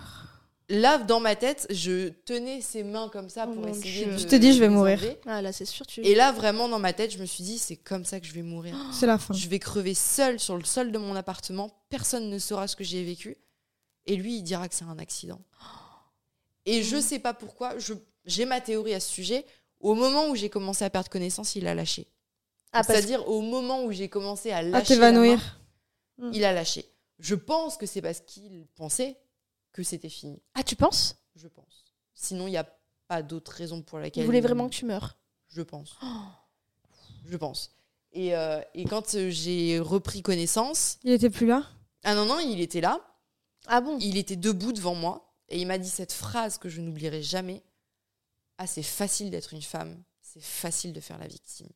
là, 0.71 0.97
dans 0.97 1.19
ma 1.19 1.35
tête, 1.35 1.67
je 1.69 2.09
tenais 2.09 2.61
ses 2.61 2.83
mains 2.83 3.09
comme 3.09 3.29
ça 3.29 3.45
Oh 3.47 3.53
pour 3.53 3.61
mon 3.63 3.67
essayer 3.67 4.05
Dieu. 4.05 4.13
de. 4.13 4.19
Tu 4.19 4.25
t'es 4.25 4.39
dit, 4.39 4.53
je 4.53 4.59
vais 4.59 4.69
mourir. 4.69 4.99
Ah 5.27 5.41
là, 5.41 5.51
c'est 5.53 5.65
sûr, 5.65 5.85
tu. 5.85 6.01
Et 6.05 6.15
là, 6.15 6.31
vraiment, 6.31 6.67
dans 6.67 6.79
ma 6.79 6.93
tête, 6.93 7.11
je 7.11 7.19
me 7.19 7.25
suis 7.25 7.43
dit, 7.43 7.57
c'est 7.59 7.75
comme 7.77 8.05
ça 8.05 8.19
que 8.19 8.25
je 8.25 8.33
vais 8.33 8.41
mourir. 8.41 8.75
C'est 8.91 9.05
la 9.05 9.17
fin. 9.17 9.33
Je 9.33 9.47
vais 9.47 9.59
crever 9.59 9.93
seule 9.93 10.39
sur 10.39 10.57
le 10.57 10.63
sol 10.63 10.91
de 10.91 10.97
mon 10.97 11.15
appartement. 11.15 11.69
Personne 11.89 12.29
ne 12.29 12.39
saura 12.39 12.67
ce 12.67 12.75
que 12.75 12.83
j'ai 12.83 13.03
vécu. 13.03 13.37
Et 14.07 14.15
lui, 14.15 14.37
il 14.37 14.41
dira 14.43 14.67
que 14.67 14.73
c'est 14.75 14.85
un 14.85 14.97
accident. 14.97 15.39
Et 16.65 16.83
je 16.83 16.99
sais 16.99 17.19
pas 17.19 17.33
pourquoi. 17.33 17.77
je- 17.79 17.93
J'ai 18.25 18.45
ma 18.45 18.61
théorie 18.61 18.93
à 18.93 18.99
ce 18.99 19.09
sujet. 19.09 19.45
Au 19.79 19.95
moment 19.95 20.27
où 20.29 20.35
j'ai 20.35 20.49
commencé 20.49 20.85
à 20.85 20.89
perdre 20.91 21.09
connaissance, 21.09 21.55
il 21.55 21.65
a 21.65 21.73
lâché. 21.73 22.07
Ah, 22.71 22.83
C'est-à-dire 22.83 23.27
au 23.27 23.41
moment 23.41 23.83
où 23.83 23.91
j'ai 23.91 24.09
commencé 24.09 24.51
à 24.51 24.57
À 24.57 24.61
lâcher, 24.61 24.95
la 24.95 25.11
main, 25.11 25.21
t'évanouir. 25.23 25.59
il 26.33 26.45
a 26.45 26.53
lâché. 26.53 26.85
Je 27.19 27.33
pense 27.35 27.77
que 27.77 27.85
c'est 27.87 28.01
parce 28.01 28.19
qu'il 28.21 28.67
pensait 28.75 29.17
que 29.73 29.83
c'était 29.83 30.09
fini. 30.09 30.41
Ah, 30.53 30.63
tu 30.63 30.75
penses? 30.75 31.15
Je 31.35 31.47
pense. 31.47 31.85
Sinon, 32.13 32.47
il 32.47 32.51
n'y 32.51 32.57
a 32.57 32.67
pas 33.07 33.21
d'autre 33.23 33.51
raison 33.51 33.81
pour 33.81 33.99
Il 33.99 34.03
laquelle. 34.03 34.25
voulait 34.25 34.41
vraiment 34.41 34.69
que 34.69 34.73
tu 34.75 34.85
meurs. 34.85 35.17
Je 35.49 35.61
pense. 35.61 35.97
Je 37.25 37.37
pense. 37.37 37.75
Et, 38.13 38.35
euh, 38.35 38.61
et 38.73 38.85
quand 38.85 39.15
euh, 39.15 39.29
j'ai 39.29 39.79
repris 39.79 40.21
connaissance, 40.21 40.97
Il 41.03 41.11
était 41.11 41.29
plus 41.29 41.45
là? 41.47 41.65
Ah 42.03 42.15
non, 42.15 42.25
non, 42.25 42.39
il 42.39 42.59
était 42.59 42.81
là, 42.81 42.99
Ah 43.67 43.79
bon? 43.81 43.97
Il 43.99 44.17
était 44.17 44.35
debout 44.35 44.73
devant 44.73 44.95
moi, 44.95 45.33
et 45.49 45.59
il 45.61 45.67
m'a 45.67 45.77
dit 45.77 45.89
cette 45.89 46.11
phrase 46.11 46.57
que 46.57 46.67
je 46.67 46.81
n'oublierai 46.81 47.21
jamais. 47.21 47.63
Ah, 48.57 48.67
c'est 48.67 48.83
facile 48.83 49.29
d'être 49.31 49.53
une 49.53 49.61
femme, 49.61 50.03
c'est 50.21 50.41
facile 50.43 50.93
de 50.93 50.99
faire 50.99 51.17
la 51.19 51.27
victime. 51.27 51.69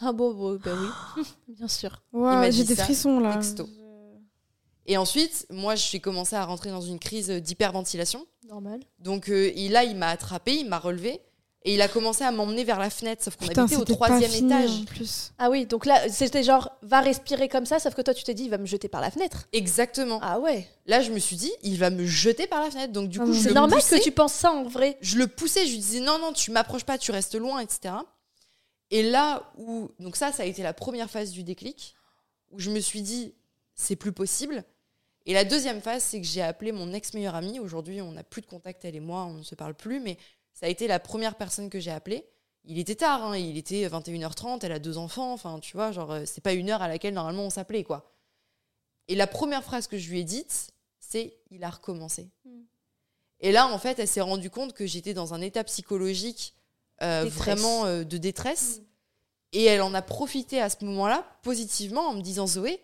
Ah 0.00 0.12
bon, 0.12 0.34
bon 0.34 0.56
bah 0.62 0.72
oui. 1.16 1.22
Bien 1.48 1.68
sûr. 1.68 2.02
Ouais, 2.12 2.20
m'a 2.34 2.50
j'ai 2.50 2.64
des 2.64 2.76
frissons 2.76 3.18
là. 3.20 3.34
texto. 3.34 3.68
Et 4.88 4.96
ensuite, 4.96 5.46
moi, 5.50 5.74
j'ai 5.76 6.00
commencé 6.00 6.34
à 6.34 6.44
rentrer 6.44 6.70
dans 6.70 6.80
une 6.80 6.98
crise 6.98 7.28
d'hyperventilation. 7.28 8.26
Normal. 8.48 8.80
Donc 8.98 9.28
euh, 9.28 9.52
et 9.54 9.68
là, 9.68 9.84
il 9.84 9.96
m'a 9.96 10.08
attrapé, 10.08 10.54
il 10.54 10.66
m'a 10.68 10.78
relevé, 10.78 11.20
et 11.64 11.74
il 11.74 11.82
a 11.82 11.88
commencé 11.88 12.24
à 12.24 12.30
m'emmener 12.32 12.64
vers 12.64 12.78
la 12.78 12.88
fenêtre, 12.88 13.22
sauf 13.22 13.36
qu'on 13.36 13.46
habitait 13.48 13.76
au 13.76 13.84
troisième 13.84 14.32
étage. 14.46 14.70
en 14.70 14.84
plus. 14.86 15.32
Ah 15.38 15.50
oui, 15.50 15.66
donc 15.66 15.84
là, 15.84 16.08
c'était 16.08 16.42
genre, 16.42 16.70
va 16.80 17.00
respirer 17.02 17.48
comme 17.50 17.66
ça, 17.66 17.78
sauf 17.78 17.94
que 17.94 18.00
toi, 18.00 18.14
tu 18.14 18.24
t'es 18.24 18.32
dit, 18.32 18.44
il 18.44 18.50
va 18.50 18.56
me 18.56 18.64
jeter 18.64 18.88
par 18.88 19.02
la 19.02 19.10
fenêtre. 19.10 19.46
Exactement. 19.52 20.18
Ah 20.22 20.38
ouais. 20.40 20.66
Là, 20.86 21.02
je 21.02 21.10
me 21.12 21.18
suis 21.18 21.36
dit, 21.36 21.52
il 21.62 21.76
va 21.76 21.90
me 21.90 22.06
jeter 22.06 22.46
par 22.46 22.62
la 22.62 22.70
fenêtre. 22.70 22.94
Donc 22.94 23.10
du 23.10 23.20
Ah 23.20 23.24
coup, 23.26 23.34
je 23.34 23.40
C'est 23.42 23.52
normal 23.52 23.80
poussais. 23.80 23.98
que 23.98 24.04
tu 24.04 24.12
penses 24.12 24.32
ça 24.32 24.50
en 24.52 24.64
vrai. 24.64 24.96
je 25.02 25.18
le 25.18 25.26
poussais, 25.26 25.66
je 25.66 25.72
lui 25.72 25.78
disais 25.78 26.00
non, 26.00 26.18
non, 26.18 26.32
tu 26.32 26.50
m'approches 26.50 26.84
pas, 26.84 26.96
tu 26.96 27.10
restes 27.10 27.34
loin, 27.34 27.60
etc. 27.60 27.94
Et 28.90 29.02
là 29.02 29.52
où. 29.58 29.90
Donc, 29.98 30.16
ça, 30.16 30.32
ça 30.32 30.44
a 30.44 30.46
été 30.46 30.62
la 30.62 30.72
première 30.72 31.10
phase 31.10 31.30
du 31.32 31.42
déclic, 31.42 31.94
où 32.52 32.58
je 32.58 32.70
me 32.70 32.80
suis 32.80 33.02
dit, 33.02 33.34
c'est 33.74 33.96
plus 33.96 34.12
possible. 34.12 34.64
Et 35.28 35.34
la 35.34 35.44
deuxième 35.44 35.82
phase, 35.82 36.02
c'est 36.02 36.22
que 36.22 36.26
j'ai 36.26 36.40
appelé 36.40 36.72
mon 36.72 36.94
ex-meilleur 36.94 37.34
ami. 37.34 37.60
Aujourd'hui, 37.60 38.00
on 38.00 38.12
n'a 38.12 38.24
plus 38.24 38.40
de 38.40 38.46
contact, 38.46 38.86
elle 38.86 38.96
et 38.96 39.00
moi, 39.00 39.26
on 39.26 39.34
ne 39.34 39.42
se 39.42 39.54
parle 39.54 39.74
plus, 39.74 40.00
mais 40.00 40.16
ça 40.54 40.64
a 40.64 40.68
été 40.70 40.88
la 40.88 40.98
première 40.98 41.34
personne 41.34 41.68
que 41.68 41.78
j'ai 41.78 41.90
appelée. 41.90 42.26
Il 42.64 42.78
était 42.78 42.94
tard, 42.94 43.22
hein, 43.22 43.36
il 43.36 43.58
était 43.58 43.86
21h30, 43.86 44.60
elle 44.62 44.72
a 44.72 44.78
deux 44.78 44.96
enfants, 44.96 45.34
enfin, 45.34 45.60
tu 45.60 45.76
vois, 45.76 45.92
genre, 45.92 46.12
euh, 46.12 46.22
c'est 46.24 46.40
pas 46.40 46.54
une 46.54 46.70
heure 46.70 46.80
à 46.80 46.88
laquelle 46.88 47.12
normalement 47.12 47.44
on 47.44 47.50
s'appelait, 47.50 47.84
quoi. 47.84 48.10
Et 49.06 49.14
la 49.14 49.26
première 49.26 49.62
phrase 49.62 49.86
que 49.86 49.98
je 49.98 50.08
lui 50.08 50.20
ai 50.20 50.24
dite, 50.24 50.70
c'est 50.98 51.36
il 51.50 51.62
a 51.62 51.68
recommencé. 51.68 52.30
Mm. 52.46 52.60
Et 53.40 53.52
là, 53.52 53.66
en 53.68 53.78
fait, 53.78 53.98
elle 53.98 54.08
s'est 54.08 54.22
rendue 54.22 54.50
compte 54.50 54.72
que 54.72 54.86
j'étais 54.86 55.12
dans 55.12 55.34
un 55.34 55.42
état 55.42 55.62
psychologique 55.62 56.54
euh, 57.02 57.26
vraiment 57.26 57.84
euh, 57.84 58.02
de 58.02 58.16
détresse. 58.16 58.78
Mm. 58.78 58.84
Et 59.52 59.64
elle 59.64 59.82
en 59.82 59.92
a 59.92 60.00
profité 60.00 60.62
à 60.62 60.70
ce 60.70 60.82
moment-là, 60.86 61.26
positivement, 61.42 62.08
en 62.08 62.14
me 62.14 62.22
disant 62.22 62.46
Zoé, 62.46 62.82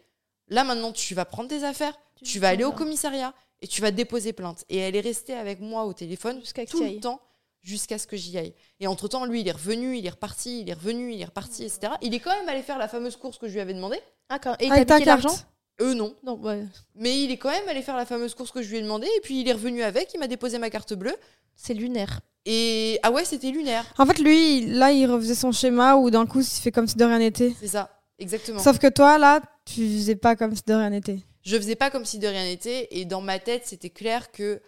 là 0.49 0.62
maintenant, 0.62 0.92
tu 0.92 1.14
vas 1.14 1.24
prendre 1.24 1.49
tes 1.49 1.64
affaires, 1.64 1.99
Tu 2.25 2.39
vas 2.39 2.49
aller 2.49 2.64
au 2.64 2.72
commissariat 2.72 3.35
et 3.61 3.66
tu 3.66 3.81
vas 3.81 3.91
déposer 3.91 4.33
plainte. 4.33 4.64
Et 4.68 4.79
elle 4.79 4.97
est 4.97 5.01
restée 5.01 5.35
avec 5.35 5.61
moi 5.61 5.85
au 5.85 5.93
téléphone 5.93 6.41
tout 6.70 6.83
le 6.83 7.01
temps 7.01 7.20
jusqu'à 7.62 7.99
ce 7.99 8.07
que 8.07 8.16
j'y 8.16 8.37
aille. 8.37 8.55
Et 8.81 8.87
entre-temps, 8.87 9.25
lui, 9.25 9.41
il 9.41 9.49
est 9.49 9.53
revenu, 9.53 9.97
il 9.97 10.05
est 10.07 10.11
reparti, 10.11 10.61
il 10.61 10.68
est 10.68 10.75
revenu, 10.75 11.12
il 11.14 11.20
est 11.20 11.25
reparti, 11.25 11.64
etc. 11.64 11.95
Il 12.03 12.14
est 12.14 12.20
quand 12.20 12.37
même 12.37 12.49
allé 12.49 12.62
faire 12.62 12.79
la 12.79 12.89
fameuse 12.89 13.16
course 13.16 13.39
que 13.39 13.49
je 13.49 13.55
lui 13.55 13.61
avais 13.61 13.72
demandé. 13.75 13.99
Ah, 14.29 14.39
quand... 14.39 14.55
Et 14.61 14.66
il 14.66 14.70
t'a 14.70 14.77
piqué 14.97 15.05
carte. 15.05 15.22
l'argent? 15.25 15.39
Eux, 15.81 15.95
non. 15.95 16.14
Non, 16.22 16.39
ouais. 16.41 16.62
Mais 16.95 17.22
il 17.22 17.31
est 17.31 17.37
quand 17.39 17.51
même 17.51 17.66
allé 17.68 17.83
faire 17.83 17.97
la 17.97 18.05
fameuse 18.07 18.35
course 18.35 18.51
que 18.53 18.62
je 18.62 18.70
lui 18.70 18.79
ai 18.79 18.83
demandé. 18.83 19.07
Et 19.16 19.20
puis, 19.22 19.41
il 19.41 19.49
est 19.49 19.53
revenu 19.53 19.83
avec, 19.83 20.12
il 20.14 20.20
m'a 20.20 20.27
déposé 20.29 20.59
ma 20.59 20.70
carte 20.70 20.93
bleue. 20.95 21.16
C'est 21.57 21.75
lunaire. 21.75 22.20
Et 22.45 22.99
ah 23.03 23.11
ouais, 23.11 23.25
c'était 23.25 23.51
lunaire. 23.51 23.85
En 23.97 24.05
fait, 24.05 24.18
lui, 24.18 24.59
il- 24.59 24.75
là, 24.79 24.93
il 24.93 25.07
refaisait 25.11 25.35
son 25.35 25.51
schéma 25.53 25.97
où 25.97 26.11
d'un 26.11 26.27
coup, 26.27 26.41
il 26.41 26.47
fait 26.47 26.70
comme 26.70 26.87
si 26.87 26.97
de 26.97 27.05
rien 27.05 27.18
n'était. 27.18 27.55
C'est 27.59 27.68
ça, 27.68 27.91
exactement. 28.18 28.59
Sauf 28.61 28.79
que 28.79 28.89
toi, 28.89 29.16
là, 29.18 29.41
tu 29.64 29.81
faisais 29.89 30.16
pas 30.16 30.37
comme 30.37 30.55
si 30.55 30.62
de 30.66 30.75
rien 30.75 30.91
n'était. 30.91 31.20
Je 31.45 31.57
faisais 31.57 31.76
pas 31.76 31.90
comme 31.90 32.05
si 32.05 32.18
de 32.18 32.26
rien 32.26 32.45
n'était. 32.45 32.88
Et 32.90 33.05
dans 33.05 33.20
ma 33.20 33.38
tête, 33.38 33.66
c'était 33.66 33.90
clair 33.90 34.30
que, 34.32 34.61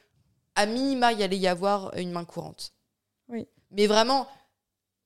à 0.54 0.66
minima, 0.66 1.12
il 1.12 1.22
allait 1.22 1.38
y 1.38 1.46
avoir 1.48 1.94
une 1.96 2.10
main 2.12 2.24
courante. 2.24 2.72
Oui. 3.28 3.46
Mais 3.70 3.86
vraiment, 3.86 4.28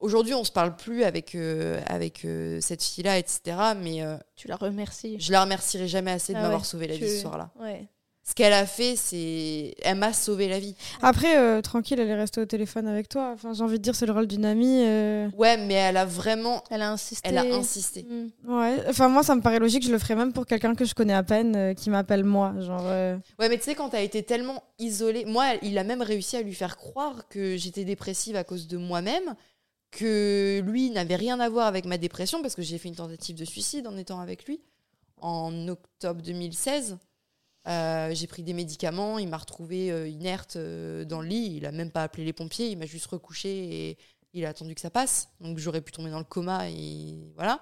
aujourd'hui, 0.00 0.34
on 0.34 0.44
se 0.44 0.52
parle 0.52 0.76
plus 0.76 1.04
avec, 1.04 1.34
euh, 1.34 1.80
avec 1.86 2.24
euh, 2.24 2.60
cette 2.60 2.82
fille-là, 2.82 3.18
etc. 3.18 3.56
Mais 3.76 4.02
euh, 4.02 4.16
Tu 4.36 4.48
la 4.48 4.56
remercies. 4.56 5.16
je 5.20 5.32
la 5.32 5.42
remercierai 5.42 5.88
jamais 5.88 6.10
assez 6.10 6.32
de 6.32 6.38
Ah 6.38 6.42
m'avoir 6.42 6.60
ouais, 6.60 6.66
sauvé 6.66 6.86
la 6.88 6.96
tu- 6.96 7.04
vie 7.04 7.10
ce 7.10 7.20
soir-là. 7.22 7.50
Ouais. 7.60 7.88
Ce 8.22 8.34
qu'elle 8.34 8.52
a 8.52 8.66
fait, 8.66 8.94
c'est. 8.96 9.74
Elle 9.82 9.96
m'a 9.98 10.12
sauvé 10.12 10.46
la 10.46 10.60
vie. 10.60 10.76
Après, 11.02 11.36
euh, 11.38 11.62
tranquille, 11.62 11.98
elle 11.98 12.08
est 12.10 12.14
restée 12.14 12.40
au 12.40 12.46
téléphone 12.46 12.86
avec 12.86 13.08
toi. 13.08 13.30
Enfin, 13.34 13.54
j'ai 13.54 13.64
envie 13.64 13.78
de 13.78 13.82
dire, 13.82 13.96
c'est 13.96 14.06
le 14.06 14.12
rôle 14.12 14.28
d'une 14.28 14.44
amie. 14.44 14.84
euh. 14.84 15.28
Ouais, 15.36 15.56
mais 15.56 15.74
elle 15.74 15.96
a 15.96 16.04
vraiment. 16.04 16.62
Elle 16.70 16.82
a 16.82 16.92
insisté. 16.92 17.28
Elle 17.28 17.38
a 17.38 17.42
insisté. 17.42 18.04
Mm. 18.04 18.30
Ouais. 18.56 18.76
Enfin, 18.88 19.08
moi, 19.08 19.22
ça 19.24 19.34
me 19.34 19.40
paraît 19.40 19.58
logique. 19.58 19.84
Je 19.84 19.90
le 19.90 19.98
ferais 19.98 20.14
même 20.14 20.32
pour 20.32 20.46
quelqu'un 20.46 20.74
que 20.76 20.84
je 20.84 20.94
connais 20.94 21.14
à 21.14 21.22
peine, 21.24 21.56
euh, 21.56 21.74
qui 21.74 21.90
m'appelle 21.90 22.22
moi. 22.22 22.54
Genre. 22.60 22.82
euh, 22.84 23.16
Ouais, 23.40 23.48
mais 23.48 23.56
tu 23.58 23.64
sais, 23.64 23.74
quand 23.74 23.88
t'as 23.88 24.02
été 24.02 24.22
tellement 24.22 24.62
isolée. 24.78 25.24
Moi, 25.24 25.46
il 25.62 25.76
a 25.78 25.82
même 25.82 26.02
réussi 26.02 26.36
à 26.36 26.42
lui 26.42 26.54
faire 26.54 26.76
croire 26.76 27.26
que 27.28 27.56
j'étais 27.56 27.84
dépressive 27.84 28.36
à 28.36 28.44
cause 28.44 28.68
de 28.68 28.76
moi-même, 28.76 29.34
que 29.90 30.62
lui 30.64 30.90
n'avait 30.90 31.16
rien 31.16 31.40
à 31.40 31.48
voir 31.48 31.66
avec 31.66 31.84
ma 31.84 31.98
dépression, 31.98 32.42
parce 32.42 32.54
que 32.54 32.62
j'ai 32.62 32.78
fait 32.78 32.88
une 32.90 32.94
tentative 32.96 33.36
de 33.36 33.44
suicide 33.44 33.86
en 33.88 33.96
étant 33.96 34.20
avec 34.20 34.44
lui 34.44 34.60
en 35.20 35.66
octobre 35.68 36.22
2016. 36.22 36.96
Euh, 37.70 38.12
j'ai 38.14 38.26
pris 38.26 38.42
des 38.42 38.52
médicaments, 38.52 39.18
il 39.18 39.28
m'a 39.28 39.36
retrouvée 39.36 39.92
euh, 39.92 40.08
inerte 40.08 40.56
euh, 40.56 41.04
dans 41.04 41.20
le 41.20 41.28
lit, 41.28 41.54
il 41.56 41.66
a 41.66 41.72
même 41.72 41.92
pas 41.92 42.02
appelé 42.02 42.24
les 42.24 42.32
pompiers, 42.32 42.68
il 42.68 42.76
m'a 42.76 42.86
juste 42.86 43.06
recouché 43.06 43.48
et 43.90 43.98
il 44.32 44.44
a 44.44 44.48
attendu 44.48 44.74
que 44.74 44.80
ça 44.80 44.90
passe. 44.90 45.28
Donc 45.40 45.58
j'aurais 45.58 45.80
pu 45.80 45.92
tomber 45.92 46.10
dans 46.10 46.18
le 46.18 46.24
coma 46.24 46.68
et 46.68 47.32
voilà. 47.36 47.60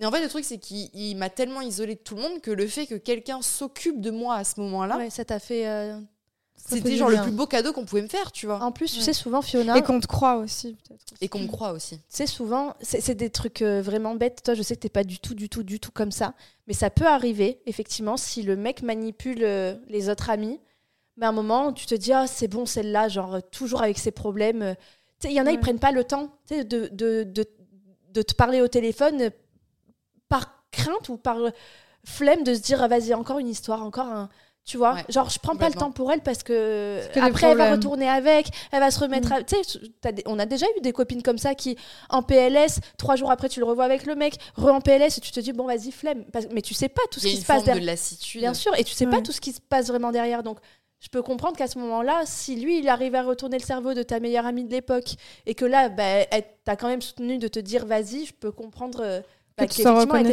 Et 0.00 0.06
en 0.06 0.10
fait, 0.10 0.22
le 0.22 0.28
truc, 0.30 0.46
c'est 0.46 0.56
qu'il 0.56 0.88
il 0.94 1.16
m'a 1.16 1.28
tellement 1.28 1.60
isolée 1.60 1.96
de 1.96 2.00
tout 2.00 2.14
le 2.14 2.22
monde 2.22 2.40
que 2.40 2.50
le 2.50 2.66
fait 2.66 2.86
que 2.86 2.94
quelqu'un 2.94 3.42
s'occupe 3.42 4.00
de 4.00 4.10
moi 4.10 4.36
à 4.36 4.44
ce 4.44 4.58
moment-là, 4.60 4.96
Ouais, 4.96 5.10
ça 5.10 5.26
t'a 5.26 5.38
fait. 5.38 5.66
C'était 6.64 6.96
genre 6.96 7.10
le 7.10 7.20
plus 7.22 7.30
beau 7.32 7.46
cadeau 7.46 7.72
qu'on 7.72 7.84
pouvait 7.84 8.02
me 8.02 8.08
faire, 8.08 8.32
tu 8.32 8.46
vois. 8.46 8.62
En 8.62 8.72
plus, 8.72 8.92
tu 8.92 9.00
sais, 9.00 9.12
souvent, 9.12 9.42
Fiona. 9.42 9.76
Et 9.76 9.82
qu'on 9.82 10.00
te 10.00 10.06
croit 10.06 10.36
aussi, 10.36 10.74
peut-être. 10.88 11.04
Et 11.20 11.28
qu'on 11.28 11.40
me 11.40 11.46
croit 11.48 11.72
aussi. 11.72 11.96
Tu 11.98 12.04
sais, 12.08 12.26
souvent, 12.26 12.74
c'est 12.80 13.00
c'est 13.00 13.14
des 13.14 13.30
trucs 13.30 13.62
euh, 13.62 13.82
vraiment 13.82 14.14
bêtes. 14.14 14.42
Toi, 14.44 14.54
je 14.54 14.62
sais 14.62 14.76
que 14.76 14.80
t'es 14.80 14.88
pas 14.88 15.04
du 15.04 15.18
tout, 15.18 15.34
du 15.34 15.48
tout, 15.48 15.62
du 15.62 15.80
tout 15.80 15.90
comme 15.90 16.12
ça. 16.12 16.34
Mais 16.66 16.74
ça 16.74 16.90
peut 16.90 17.06
arriver, 17.06 17.60
effectivement, 17.66 18.16
si 18.16 18.42
le 18.42 18.56
mec 18.56 18.82
manipule 18.82 19.42
euh, 19.42 19.74
les 19.88 20.08
autres 20.08 20.30
amis. 20.30 20.60
Mais 21.16 21.26
à 21.26 21.28
un 21.28 21.32
moment, 21.32 21.72
tu 21.72 21.84
te 21.86 21.94
dis, 21.94 22.12
ah, 22.12 22.26
c'est 22.26 22.48
bon, 22.48 22.64
celle-là, 22.64 23.08
genre, 23.08 23.38
toujours 23.50 23.82
avec 23.82 23.98
ses 23.98 24.12
problèmes. 24.12 24.74
Tu 25.20 25.28
sais, 25.28 25.32
il 25.34 25.36
y 25.36 25.40
en 25.40 25.46
a, 25.46 25.50
ils 25.50 25.54
Ouais. 25.56 25.60
prennent 25.60 25.78
pas 25.78 25.92
le 25.92 26.04
temps 26.04 26.28
tu 26.48 26.54
sais, 26.54 26.64
de, 26.64 26.88
de, 26.92 27.24
de, 27.24 27.44
de 28.12 28.22
te 28.22 28.34
parler 28.34 28.60
au 28.62 28.68
téléphone 28.68 29.30
par 30.28 30.64
crainte 30.70 31.08
ou 31.10 31.16
par 31.18 31.36
flemme 32.04 32.44
de 32.44 32.54
se 32.54 32.60
dire, 32.60 32.82
ah, 32.82 32.88
vas-y, 32.88 33.12
encore 33.14 33.38
une 33.38 33.48
histoire, 33.48 33.82
encore 33.82 34.06
un. 34.06 34.28
Tu 34.64 34.76
vois, 34.76 34.94
Ouais, 34.94 35.04
genre 35.08 35.28
je 35.28 35.40
prends 35.40 35.56
pas 35.56 35.68
le 35.68 35.74
temps 35.74 35.90
pour 35.90 36.12
elle 36.12 36.20
parce 36.20 36.44
que, 36.44 37.00
après 37.20 37.48
elle 37.48 37.58
va 37.58 37.72
retourner 37.72 38.08
avec, 38.08 38.46
elle 38.70 38.78
va 38.78 38.92
se 38.92 39.00
remettre 39.00 39.28
Mm. 39.30 39.32
à. 39.32 39.42
Tu 39.42 39.56
sais, 39.64 39.80
on 40.26 40.38
a 40.38 40.46
déjà 40.46 40.66
eu 40.76 40.80
des 40.82 40.92
copines 40.92 41.20
comme 41.22 41.38
ça 41.38 41.56
qui 41.56 41.76
en 42.10 42.22
PLS, 42.22 42.78
trois 42.96 43.16
jours 43.16 43.32
après 43.32 43.48
tu 43.48 43.58
le 43.58 43.66
revois 43.66 43.84
avec 43.84 44.06
le 44.06 44.14
mec, 44.14 44.36
re 44.56 44.68
en 44.68 44.80
PLS 44.80 45.18
et 45.18 45.20
tu 45.20 45.32
te 45.32 45.40
dis 45.40 45.52
bon 45.52 45.66
vas-y 45.66 45.90
flemme, 45.90 46.24
mais 46.52 46.62
tu 46.62 46.74
sais 46.74 46.88
pas 46.88 47.02
tout 47.10 47.18
ce 47.18 47.26
Il 47.26 47.30
y 47.30 47.30
a 47.30 47.32
qui 47.32 47.36
une 47.38 47.42
se 47.42 47.46
passe 47.48 47.56
forme 47.56 47.64
derrière. 47.66 47.82
de 47.82 47.86
lassitude. 47.86 48.40
Bien 48.40 48.54
sûr, 48.54 48.72
et 48.78 48.84
tu 48.84 48.92
sais 48.94 49.06
pas 49.06 49.20
tout 49.20 49.32
ce 49.32 49.40
qui 49.40 49.52
se 49.52 49.60
passe 49.60 49.88
vraiment 49.88 50.12
derrière. 50.12 50.44
Donc, 50.44 50.58
je 51.00 51.08
peux 51.08 51.22
comprendre 51.22 51.56
qu'à 51.56 51.66
ce 51.66 51.80
moment-là, 51.80 52.22
si 52.26 52.54
lui, 52.54 52.78
il 52.78 52.88
arrive 52.88 53.16
à 53.16 53.24
retourner 53.24 53.58
le 53.58 53.64
cerveau 53.64 53.94
de 53.94 54.04
ta 54.04 54.20
meilleure 54.20 54.46
amie 54.46 54.62
de 54.64 54.70
l'époque, 54.70 55.16
et 55.46 55.56
que 55.56 55.64
là, 55.64 55.88
bah, 55.88 56.04
elle 56.30 56.44
t'a 56.64 56.76
quand 56.76 56.86
même 56.86 57.02
soutenu 57.02 57.38
de 57.38 57.48
te 57.48 57.58
dire 57.58 57.84
vas-y, 57.84 58.26
je 58.26 58.32
peux 58.32 58.52
comprendre 58.52 59.00
euh, 59.02 59.20
bah, 59.58 59.66
qu'effectivement, 59.66 60.14
elle 60.14 60.32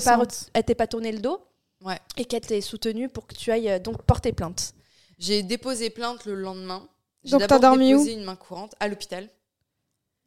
pas, 0.54 0.62
t'ait 0.62 0.76
pas 0.76 0.86
tourné 0.86 1.12
le 1.12 1.18
dos, 1.20 1.40
Ouais. 1.82 2.00
et 2.18 2.26
qu'elle 2.26 2.42
t'ait 2.42 2.62
soutenu 2.62 3.08
pour 3.08 3.26
que 3.26 3.36
tu 3.36 3.52
ailles 3.52 3.70
euh, 3.70 3.80
donc 3.80 4.04
porter 4.04 4.34
plainte. 4.34 4.74
J'ai 5.18 5.44
déposé 5.44 5.90
plainte 5.90 6.26
le 6.26 6.36
lendemain. 6.36 6.88
J'ai 7.24 7.32
Donc, 7.32 7.48
t'as 7.48 7.60
dormi 7.60 7.90
déposé 7.90 8.14
une 8.14 8.24
main 8.24 8.36
courante 8.36 8.76
à 8.80 8.88
l'hôpital. 8.88 9.30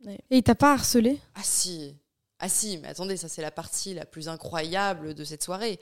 Et 0.07 0.19
il 0.31 0.43
t'a 0.43 0.55
pas 0.55 0.73
harcelé? 0.73 1.21
Ah 1.35 1.43
si, 1.43 1.95
ah 2.39 2.49
si, 2.49 2.79
mais 2.79 2.89
attendez, 2.89 3.17
ça 3.17 3.29
c'est 3.29 3.43
la 3.43 3.51
partie 3.51 3.95
la 3.95 4.05
plus 4.05 4.29
incroyable 4.29 5.15
de 5.15 5.25
cette 5.25 5.43
soirée. 5.43 5.79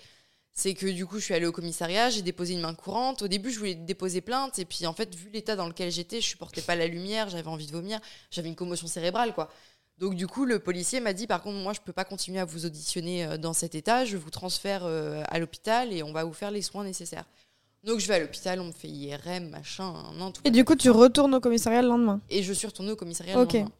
C'est 0.52 0.74
que 0.74 0.86
du 0.86 1.06
coup, 1.06 1.18
je 1.18 1.24
suis 1.24 1.34
allée 1.34 1.46
au 1.46 1.52
commissariat, 1.52 2.10
j'ai 2.10 2.22
déposé 2.22 2.54
une 2.54 2.60
main 2.60 2.74
courante. 2.74 3.22
Au 3.22 3.28
début, 3.28 3.50
je 3.50 3.58
voulais 3.58 3.74
déposer 3.74 4.20
plainte, 4.20 4.58
et 4.58 4.64
puis 4.64 4.86
en 4.86 4.92
fait, 4.92 5.14
vu 5.14 5.30
l'état 5.30 5.56
dans 5.56 5.66
lequel 5.66 5.90
j'étais, 5.90 6.20
je 6.20 6.26
supportais 6.26 6.60
pas 6.60 6.74
la 6.74 6.86
lumière, 6.86 7.30
j'avais 7.30 7.48
envie 7.48 7.66
de 7.66 7.72
vomir, 7.72 8.00
j'avais 8.30 8.48
une 8.48 8.56
commotion 8.56 8.86
cérébrale, 8.86 9.32
quoi. 9.32 9.50
Donc 10.00 10.14
du 10.14 10.26
coup, 10.26 10.46
le 10.46 10.58
policier 10.58 10.98
m'a 10.98 11.12
dit, 11.12 11.26
par 11.26 11.42
contre, 11.42 11.58
moi, 11.58 11.74
je 11.74 11.80
peux 11.84 11.92
pas 11.92 12.04
continuer 12.04 12.40
à 12.40 12.46
vous 12.46 12.64
auditionner 12.64 13.26
euh, 13.26 13.36
dans 13.36 13.52
cet 13.52 13.74
état, 13.74 14.06
je 14.06 14.16
vous 14.16 14.30
transfère 14.30 14.80
euh, 14.84 15.22
à 15.28 15.38
l'hôpital 15.38 15.92
et 15.92 16.02
on 16.02 16.10
va 16.10 16.24
vous 16.24 16.32
faire 16.32 16.50
les 16.50 16.62
soins 16.62 16.84
nécessaires. 16.84 17.26
Donc 17.84 18.00
je 18.00 18.08
vais 18.08 18.14
à 18.14 18.18
l'hôpital, 18.18 18.60
on 18.60 18.64
me 18.64 18.72
fait 18.72 18.88
IRM, 18.88 19.50
machin, 19.50 19.92
non, 20.16 20.32
tout 20.32 20.40
Et 20.44 20.50
du 20.50 20.64
coup, 20.64 20.74
tu 20.74 20.90
retournes 20.90 21.34
au 21.34 21.40
commissariat 21.40 21.82
le 21.82 21.88
lendemain? 21.88 22.20
et 22.30 22.42
je 22.42 22.52
suis 22.52 22.66
retournée 22.66 22.92
au 22.92 22.96
commissariat 22.96 23.34
le 23.34 23.40
lendemain. 23.40 23.70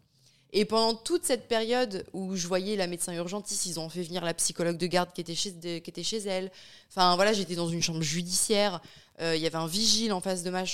Et 0.53 0.65
pendant 0.65 0.95
toute 0.95 1.25
cette 1.25 1.47
période 1.47 2.05
où 2.13 2.35
je 2.35 2.49
voyais 2.49 2.75
la 2.77 2.87
médecin 2.87 3.13
urgentiste, 3.13 3.67
ils 3.67 3.79
ont 3.79 3.89
fait 3.89 4.03
venir 4.03 4.25
la 4.25 4.35
psychologue 4.35 4.77
de 4.77 4.87
garde 4.87 5.13
qui 5.13 5.21
était 5.21 5.35
chez, 5.35 6.19
elle. 6.27 6.51
Enfin 6.89 7.15
voilà, 7.15 7.33
j'étais 7.33 7.55
dans 7.55 7.69
une 7.69 7.83
chambre 7.83 8.03
judiciaire. 8.03 8.81
Euh, 9.21 9.37
Il 9.37 9.43
y 9.43 9.47
avait 9.47 9.57
un 9.57 9.69
vigile 9.69 10.13
en 10.13 10.21
face 10.21 10.43
de 10.43 10.51
ma 10.51 10.65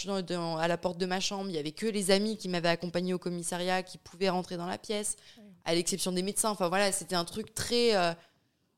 à 0.58 0.68
la 0.68 0.78
porte 0.78 0.98
de 0.98 1.06
ma 1.06 1.20
chambre. 1.20 1.50
Il 1.50 1.56
y 1.56 1.58
avait 1.58 1.72
que 1.72 1.86
les 1.86 2.10
amis 2.10 2.38
qui 2.38 2.48
m'avaient 2.48 2.70
accompagné 2.70 3.12
au 3.12 3.18
commissariat 3.18 3.82
qui 3.82 3.98
pouvaient 3.98 4.30
rentrer 4.30 4.56
dans 4.56 4.66
la 4.66 4.78
pièce, 4.78 5.16
à 5.64 5.74
l'exception 5.74 6.12
des 6.12 6.22
médecins. 6.22 6.50
Enfin 6.50 6.68
voilà, 6.68 6.90
c'était 6.90 7.16
un 7.16 7.24
truc 7.24 7.54
très 7.54 7.96
euh, 7.96 8.14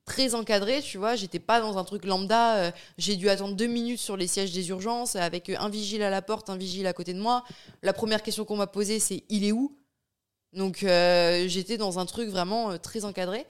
très 0.05 0.35
encadré, 0.35 0.83
tu 0.83 0.99
vois. 0.99 1.15
J'étais 1.15 1.39
pas 1.39 1.61
dans 1.61 1.79
un 1.79 1.85
truc 1.85 2.05
lambda. 2.07 2.57
euh, 2.57 2.71
J'ai 2.97 3.15
dû 3.15 3.29
attendre 3.29 3.55
deux 3.55 3.67
minutes 3.67 4.01
sur 4.01 4.17
les 4.17 4.27
sièges 4.27 4.53
des 4.53 4.69
urgences 4.71 5.15
avec 5.15 5.49
un 5.51 5.69
vigile 5.69 6.03
à 6.03 6.11
la 6.11 6.23
porte, 6.23 6.51
un 6.51 6.57
vigile 6.57 6.87
à 6.89 6.93
côté 6.93 7.13
de 7.13 7.21
moi. 7.21 7.45
La 7.83 7.93
première 7.93 8.23
question 8.23 8.45
qu'on 8.45 8.57
m'a 8.57 8.67
posée, 8.67 8.99
c'est 8.99 9.23
il 9.29 9.45
est 9.45 9.53
où? 9.53 9.77
Donc 10.53 10.83
euh, 10.83 11.47
j'étais 11.49 11.77
dans 11.77 11.99
un 11.99 12.07
truc 12.07 12.29
vraiment 12.29 12.71
euh, 12.71 12.79
très 12.79 13.05
encadré. 13.05 13.47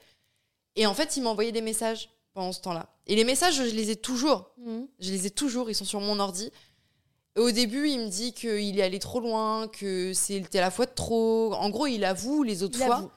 Et 0.75 0.85
en 0.85 0.93
fait, 0.93 1.17
il 1.17 1.23
m'a 1.23 1.29
envoyé 1.29 1.51
des 1.51 1.61
messages 1.61 2.09
pendant 2.33 2.51
ce 2.51 2.61
temps-là. 2.61 2.89
Et 3.07 3.15
les 3.15 3.23
messages, 3.23 3.55
je 3.55 3.63
les 3.63 3.89
ai 3.91 3.95
toujours. 3.95 4.51
Je 4.99 5.11
les 5.11 5.25
ai 5.25 5.29
toujours, 5.31 5.69
ils 5.69 5.75
sont 5.75 5.85
sur 5.85 5.99
mon 5.99 6.19
ordi. 6.19 6.51
Et 7.35 7.39
au 7.39 7.51
début, 7.51 7.89
il 7.89 7.99
me 7.99 8.07
dit 8.07 8.33
qu'il 8.33 8.79
est 8.79 8.83
allé 8.83 8.99
trop 8.99 9.19
loin, 9.19 9.67
que 9.67 10.13
c'était 10.13 10.59
la 10.59 10.71
fois 10.71 10.85
de 10.85 10.93
trop. 10.93 11.53
En 11.53 11.69
gros, 11.69 11.87
il 11.87 12.03
avoue 12.05 12.43
les 12.43 12.63
autres 12.63 12.77
Il 12.79 12.85
fois. 12.85 12.95
avoue. 12.97 13.11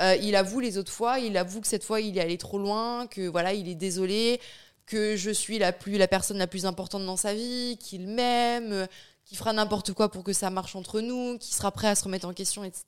Euh, 0.00 0.16
il 0.22 0.36
avoue 0.36 0.60
les 0.60 0.78
autres 0.78 0.90
fois, 0.92 1.18
il 1.18 1.36
avoue 1.36 1.60
que 1.60 1.66
cette 1.66 1.84
fois 1.84 2.00
il 2.00 2.16
est 2.16 2.20
allé 2.20 2.38
trop 2.38 2.58
loin, 2.58 3.06
que 3.06 3.28
voilà, 3.28 3.52
il 3.52 3.68
est 3.68 3.74
désolé, 3.74 4.40
que 4.86 5.16
je 5.16 5.30
suis 5.30 5.58
la 5.58 5.70
plus 5.72 5.98
la 5.98 6.08
personne 6.08 6.38
la 6.38 6.46
plus 6.46 6.64
importante 6.64 7.04
dans 7.04 7.18
sa 7.18 7.34
vie, 7.34 7.76
qu'il 7.78 8.08
m'aime, 8.08 8.88
qu'il 9.32 9.38
fera 9.38 9.54
n'importe 9.54 9.94
quoi 9.94 10.10
pour 10.10 10.22
que 10.24 10.34
ça 10.34 10.50
marche 10.50 10.76
entre 10.76 11.00
nous, 11.00 11.38
qu'il 11.38 11.54
sera 11.54 11.70
prêt 11.72 11.88
à 11.88 11.94
se 11.94 12.04
remettre 12.04 12.28
en 12.28 12.34
question, 12.34 12.64
etc. 12.64 12.84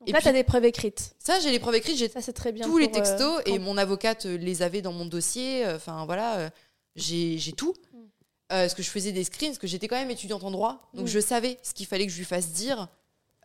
Donc 0.00 0.08
Et 0.08 0.12
là, 0.12 0.20
tu 0.20 0.28
as 0.28 0.32
des 0.34 0.44
preuves 0.44 0.66
écrites. 0.66 1.14
Ça, 1.18 1.40
j'ai 1.40 1.50
les 1.50 1.58
preuves 1.58 1.76
écrites, 1.76 1.96
j'ai 1.96 2.08
Ça, 2.10 2.20
c'est 2.20 2.34
très 2.34 2.52
bien. 2.52 2.66
tous 2.66 2.76
les 2.76 2.88
euh, 2.88 2.90
textos 2.90 3.40
et 3.46 3.58
mon 3.58 3.78
avocate 3.78 4.26
euh, 4.26 4.36
les 4.36 4.60
avait 4.60 4.82
dans 4.82 4.92
mon 4.92 5.06
dossier. 5.06 5.64
euh, 5.64 5.76
Enfin 5.76 6.04
voilà, 6.04 6.36
euh, 6.36 6.50
j'ai 6.96 7.38
tout. 7.56 7.72
Mm. 7.92 7.96
Euh, 7.98 8.04
parce 8.48 8.74
que 8.74 8.82
je 8.82 8.90
faisais 8.90 9.12
des 9.12 9.24
screens, 9.24 9.48
parce 9.52 9.58
que 9.58 9.66
j'étais 9.66 9.88
quand 9.88 9.96
même 9.96 10.10
étudiante 10.10 10.44
en 10.44 10.50
droit, 10.50 10.82
donc 10.92 11.06
Mm. 11.06 11.08
je 11.08 11.20
savais 11.20 11.58
ce 11.62 11.72
qu'il 11.72 11.86
fallait 11.86 12.04
que 12.06 12.12
je 12.12 12.18
lui 12.18 12.26
fasse 12.26 12.48
dire 12.48 12.88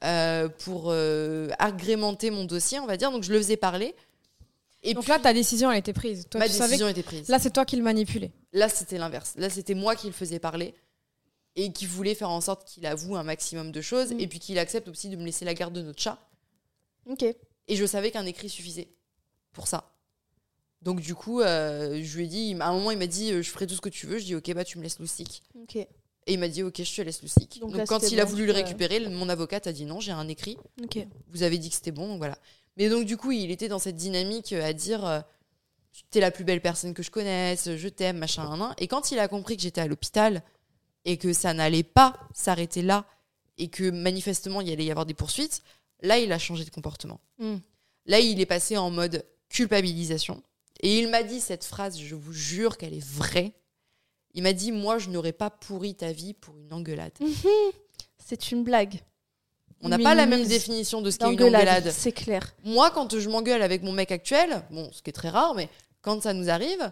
euh, 0.03 0.49
pour 0.49 0.87
euh, 0.87 1.49
agrémenter 1.57 2.31
mon 2.31 2.43
dossier, 2.43 2.79
on 2.81 2.85
va 2.85 2.97
dire. 2.97 3.09
Donc 3.11 3.23
je 3.23 3.31
le 3.31 3.37
faisais 3.37 3.55
parler. 3.57 3.95
Et 4.83 4.93
Donc 4.93 5.03
puis, 5.03 5.11
là, 5.11 5.19
ta 5.19 5.33
décision, 5.33 5.71
elle 5.71 5.79
était 5.79 5.93
prise. 5.93 6.25
Toi, 6.29 6.39
ma 6.39 6.47
tu 6.47 6.53
savais 6.53 6.69
décision 6.71 6.87
était 6.89 7.03
prise. 7.03 7.27
Là, 7.29 7.39
c'est 7.39 7.51
toi 7.51 7.65
qui 7.65 7.75
le 7.77 7.83
manipulais. 7.83 8.31
Là, 8.53 8.67
c'était 8.69 8.97
l'inverse. 8.97 9.33
Là, 9.37 9.49
c'était 9.49 9.73
moi 9.75 9.95
qui 9.95 10.07
le 10.07 10.13
faisais 10.13 10.39
parler 10.39 10.73
et 11.55 11.71
qui 11.73 11.85
voulait 11.85 12.15
faire 12.15 12.29
en 12.29 12.41
sorte 12.41 12.67
qu'il 12.67 12.85
avoue 12.85 13.15
un 13.15 13.23
maximum 13.23 13.71
de 13.71 13.81
choses 13.81 14.11
Mm. 14.13 14.19
et 14.19 14.27
puis 14.27 14.39
qu'il 14.39 14.57
accepte 14.59 14.87
aussi 14.87 15.09
de 15.09 15.15
me 15.15 15.25
laisser 15.25 15.45
la 15.45 15.53
garde 15.53 15.73
de 15.73 15.81
notre 15.81 16.01
chat. 16.01 16.17
Ok. 17.07 17.23
Et 17.23 17.75
je 17.75 17.85
savais 17.85 18.11
qu'un 18.11 18.25
écrit 18.25 18.49
suffisait 18.49 18.87
pour 19.53 19.67
ça. 19.67 19.91
Donc 20.81 21.01
du 21.01 21.13
coup, 21.15 21.41
euh, 21.41 21.99
je 22.03 22.17
lui 22.17 22.25
ai 22.25 22.27
dit, 22.27 22.55
à 22.59 22.69
un 22.69 22.73
moment, 22.73 22.91
il 22.91 22.97
m'a 22.97 23.07
dit, 23.07 23.31
euh, 23.33 23.41
je 23.41 23.49
ferai 23.49 23.67
tout 23.67 23.75
ce 23.75 23.81
que 23.81 23.89
tu 23.89 24.05
veux. 24.07 24.17
Je 24.19 24.25
dis, 24.25 24.35
ok, 24.35 24.53
bah 24.53 24.63
tu 24.63 24.77
me 24.77 24.83
laisses 24.83 24.99
Loustic. 24.99 25.43
Ok. 25.61 25.75
Et 25.75 25.87
il 26.33 26.39
m'a 26.39 26.47
dit, 26.47 26.63
ok, 26.63 26.81
je 26.81 26.95
te 26.95 27.01
laisse 27.01 27.21
Loustic. 27.21 27.59
Donc 27.59 27.71
Donc, 27.71 27.77
là, 27.79 27.85
quand 27.85 28.09
il 28.11 28.19
a 28.19 28.25
voulu 28.25 28.45
le 28.45 28.53
peux- 28.53 28.59
récupérer, 28.59 28.99
mon 29.09 29.27
avocate 29.29 29.67
a 29.67 29.73
dit 29.73 29.85
non, 29.85 29.99
j'ai 29.99 30.11
un 30.11 30.27
écrit. 30.27 30.57
Ok. 30.83 30.99
Vous 31.29 31.43
avez 31.43 31.57
dit 31.57 31.69
que 31.69 31.75
c'était 31.75 31.91
bon, 31.91 32.07
donc 32.07 32.17
voilà. 32.19 32.37
Mais 32.77 32.87
donc 32.87 33.05
du 33.05 33.17
coup, 33.17 33.31
il 33.31 33.51
était 33.51 33.67
dans 33.67 33.79
cette 33.79 33.97
dynamique 33.97 34.53
euh, 34.53 34.63
à 34.63 34.71
dire, 34.71 35.05
euh, 35.05 35.19
t'es 36.11 36.21
la 36.21 36.31
plus 36.31 36.45
belle 36.45 36.61
personne 36.61 36.93
que 36.93 37.03
je 37.03 37.11
connaisse, 37.11 37.75
je 37.75 37.87
t'aime, 37.89 38.17
machin, 38.17 38.47
nan, 38.47 38.59
nan. 38.59 38.73
Et 38.77 38.87
quand 38.87 39.11
il 39.11 39.19
a 39.19 39.27
compris 39.27 39.57
que 39.57 39.63
j'étais 39.63 39.81
à 39.81 39.87
l'hôpital 39.87 40.43
et 41.05 41.17
que 41.17 41.33
ça 41.33 41.53
n'allait 41.53 41.83
pas 41.83 42.19
s'arrêter 42.33 42.81
là 42.81 43.05
et 43.57 43.67
que 43.67 43.89
manifestement 43.89 44.61
il 44.61 44.71
allait 44.71 44.85
y 44.85 44.91
avoir 44.91 45.05
des 45.05 45.13
poursuites, 45.13 45.63
là, 46.01 46.17
il 46.17 46.31
a 46.31 46.39
changé 46.39 46.65
de 46.65 46.69
comportement. 46.69 47.19
Mm. 47.39 47.57
Là, 48.05 48.19
il 48.19 48.39
est 48.39 48.45
passé 48.45 48.77
en 48.77 48.89
mode 48.89 49.25
culpabilisation. 49.49 50.41
Et 50.81 50.99
il 50.99 51.09
m'a 51.09 51.23
dit 51.23 51.41
cette 51.41 51.65
phrase, 51.65 51.99
je 51.99 52.15
vous 52.15 52.33
jure 52.33 52.77
qu'elle 52.77 52.93
est 52.93 53.05
vraie. 53.05 53.53
Il 54.33 54.43
m'a 54.43 54.53
dit, 54.53 54.71
moi, 54.71 54.97
je 54.97 55.09
n'aurais 55.09 55.33
pas 55.33 55.49
pourri 55.49 55.95
ta 55.95 56.11
vie 56.11 56.33
pour 56.33 56.57
une 56.57 56.71
engueulade. 56.73 57.17
C'est 58.17 58.51
une 58.51 58.63
blague. 58.63 58.99
On 59.81 59.89
n'a 59.89 59.97
pas 59.97 60.13
la 60.13 60.25
même 60.25 60.45
définition 60.45 61.01
de 61.01 61.09
ce 61.09 61.17
qu'est 61.17 61.25
une 61.25 61.33
engueulade. 61.33 61.89
c'est 61.91 62.11
clair. 62.11 62.53
Moi, 62.63 62.91
quand 62.91 63.17
je 63.17 63.29
m'engueule 63.29 63.61
avec 63.61 63.81
mon 63.81 63.91
mec 63.91 64.11
actuel, 64.11 64.63
bon, 64.71 64.89
ce 64.91 65.01
qui 65.01 65.09
est 65.09 65.13
très 65.13 65.29
rare, 65.29 65.55
mais 65.55 65.69
quand 66.01 66.21
ça 66.21 66.33
nous 66.33 66.49
arrive, 66.49 66.91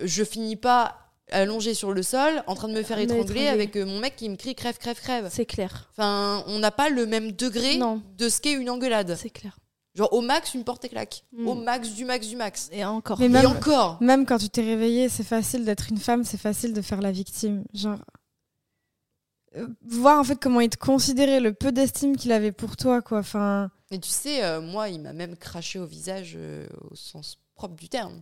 je 0.00 0.24
finis 0.24 0.56
pas 0.56 1.03
allongé 1.30 1.74
sur 1.74 1.92
le 1.92 2.02
sol 2.02 2.42
en 2.46 2.54
train 2.54 2.68
de 2.68 2.74
me 2.74 2.82
faire 2.82 2.98
étrangler 2.98 3.46
avec 3.48 3.76
euh, 3.76 3.84
mon 3.86 3.98
mec 3.98 4.16
qui 4.16 4.28
me 4.28 4.36
crie 4.36 4.54
crève, 4.54 4.78
crève, 4.78 5.00
crève. 5.00 5.28
C'est 5.30 5.46
clair. 5.46 5.88
Enfin, 5.92 6.44
on 6.46 6.58
n'a 6.58 6.70
pas 6.70 6.90
le 6.90 7.06
même 7.06 7.32
degré 7.32 7.76
Non. 7.76 8.02
de 8.18 8.28
ce 8.28 8.40
qu'est 8.40 8.52
une 8.52 8.68
engueulade. 8.70 9.16
C'est 9.16 9.30
clair. 9.30 9.58
Genre 9.94 10.12
au 10.12 10.20
max, 10.22 10.54
une 10.54 10.64
porte 10.64 10.84
et 10.84 10.88
claque. 10.88 11.24
Mm. 11.32 11.46
Au 11.48 11.54
max, 11.54 11.90
du 11.94 12.04
max, 12.04 12.26
du 12.28 12.34
max. 12.36 12.68
Et 12.72 12.84
encore. 12.84 13.18
Mais 13.20 13.26
Et 13.26 13.28
même, 13.28 13.46
encore. 13.46 13.96
même 14.02 14.26
quand 14.26 14.38
tu 14.38 14.48
t'es 14.50 14.62
réveillée, 14.64 15.08
c'est 15.08 15.22
facile 15.24 15.64
d'être 15.64 15.86
une 15.90 15.98
femme, 15.98 16.24
c'est 16.24 16.36
facile 16.36 16.72
de 16.72 16.82
faire 16.82 17.00
la 17.00 17.12
victime. 17.12 17.64
Genre. 17.72 17.98
euh, 19.56 19.68
Voir 19.86 20.18
en 20.18 20.24
fait 20.24 20.36
comment 20.40 20.60
il 20.60 20.68
te 20.68 20.76
considérait, 20.78 21.38
le 21.40 21.54
peu 21.54 21.70
d'estime 21.72 22.16
qu'il 22.16 22.32
avait 22.32 22.50
pour 22.52 22.76
toi, 22.76 23.02
quoi. 23.02 23.18
Enfin. 23.20 23.70
Et 23.92 24.00
tu 24.00 24.08
sais, 24.10 24.42
euh, 24.44 24.60
moi, 24.60 24.88
il 24.88 25.00
m'a 25.00 25.12
même 25.12 25.36
craché 25.36 25.78
au 25.78 25.86
visage 25.86 26.34
euh, 26.36 26.66
au 26.90 26.96
sens 26.96 27.38
propre 27.54 27.76
du 27.76 27.88
terme. 27.88 28.20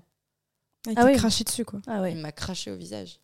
Il 0.86 0.92
Ah 0.96 1.02
t'a 1.02 1.06
oui. 1.06 1.16
craché 1.16 1.44
dessus, 1.44 1.64
quoi. 1.64 1.80
Ah 1.86 2.08
Il 2.08 2.16
m'a 2.18 2.32
craché 2.32 2.70
au 2.70 2.76
visage. 2.76 3.20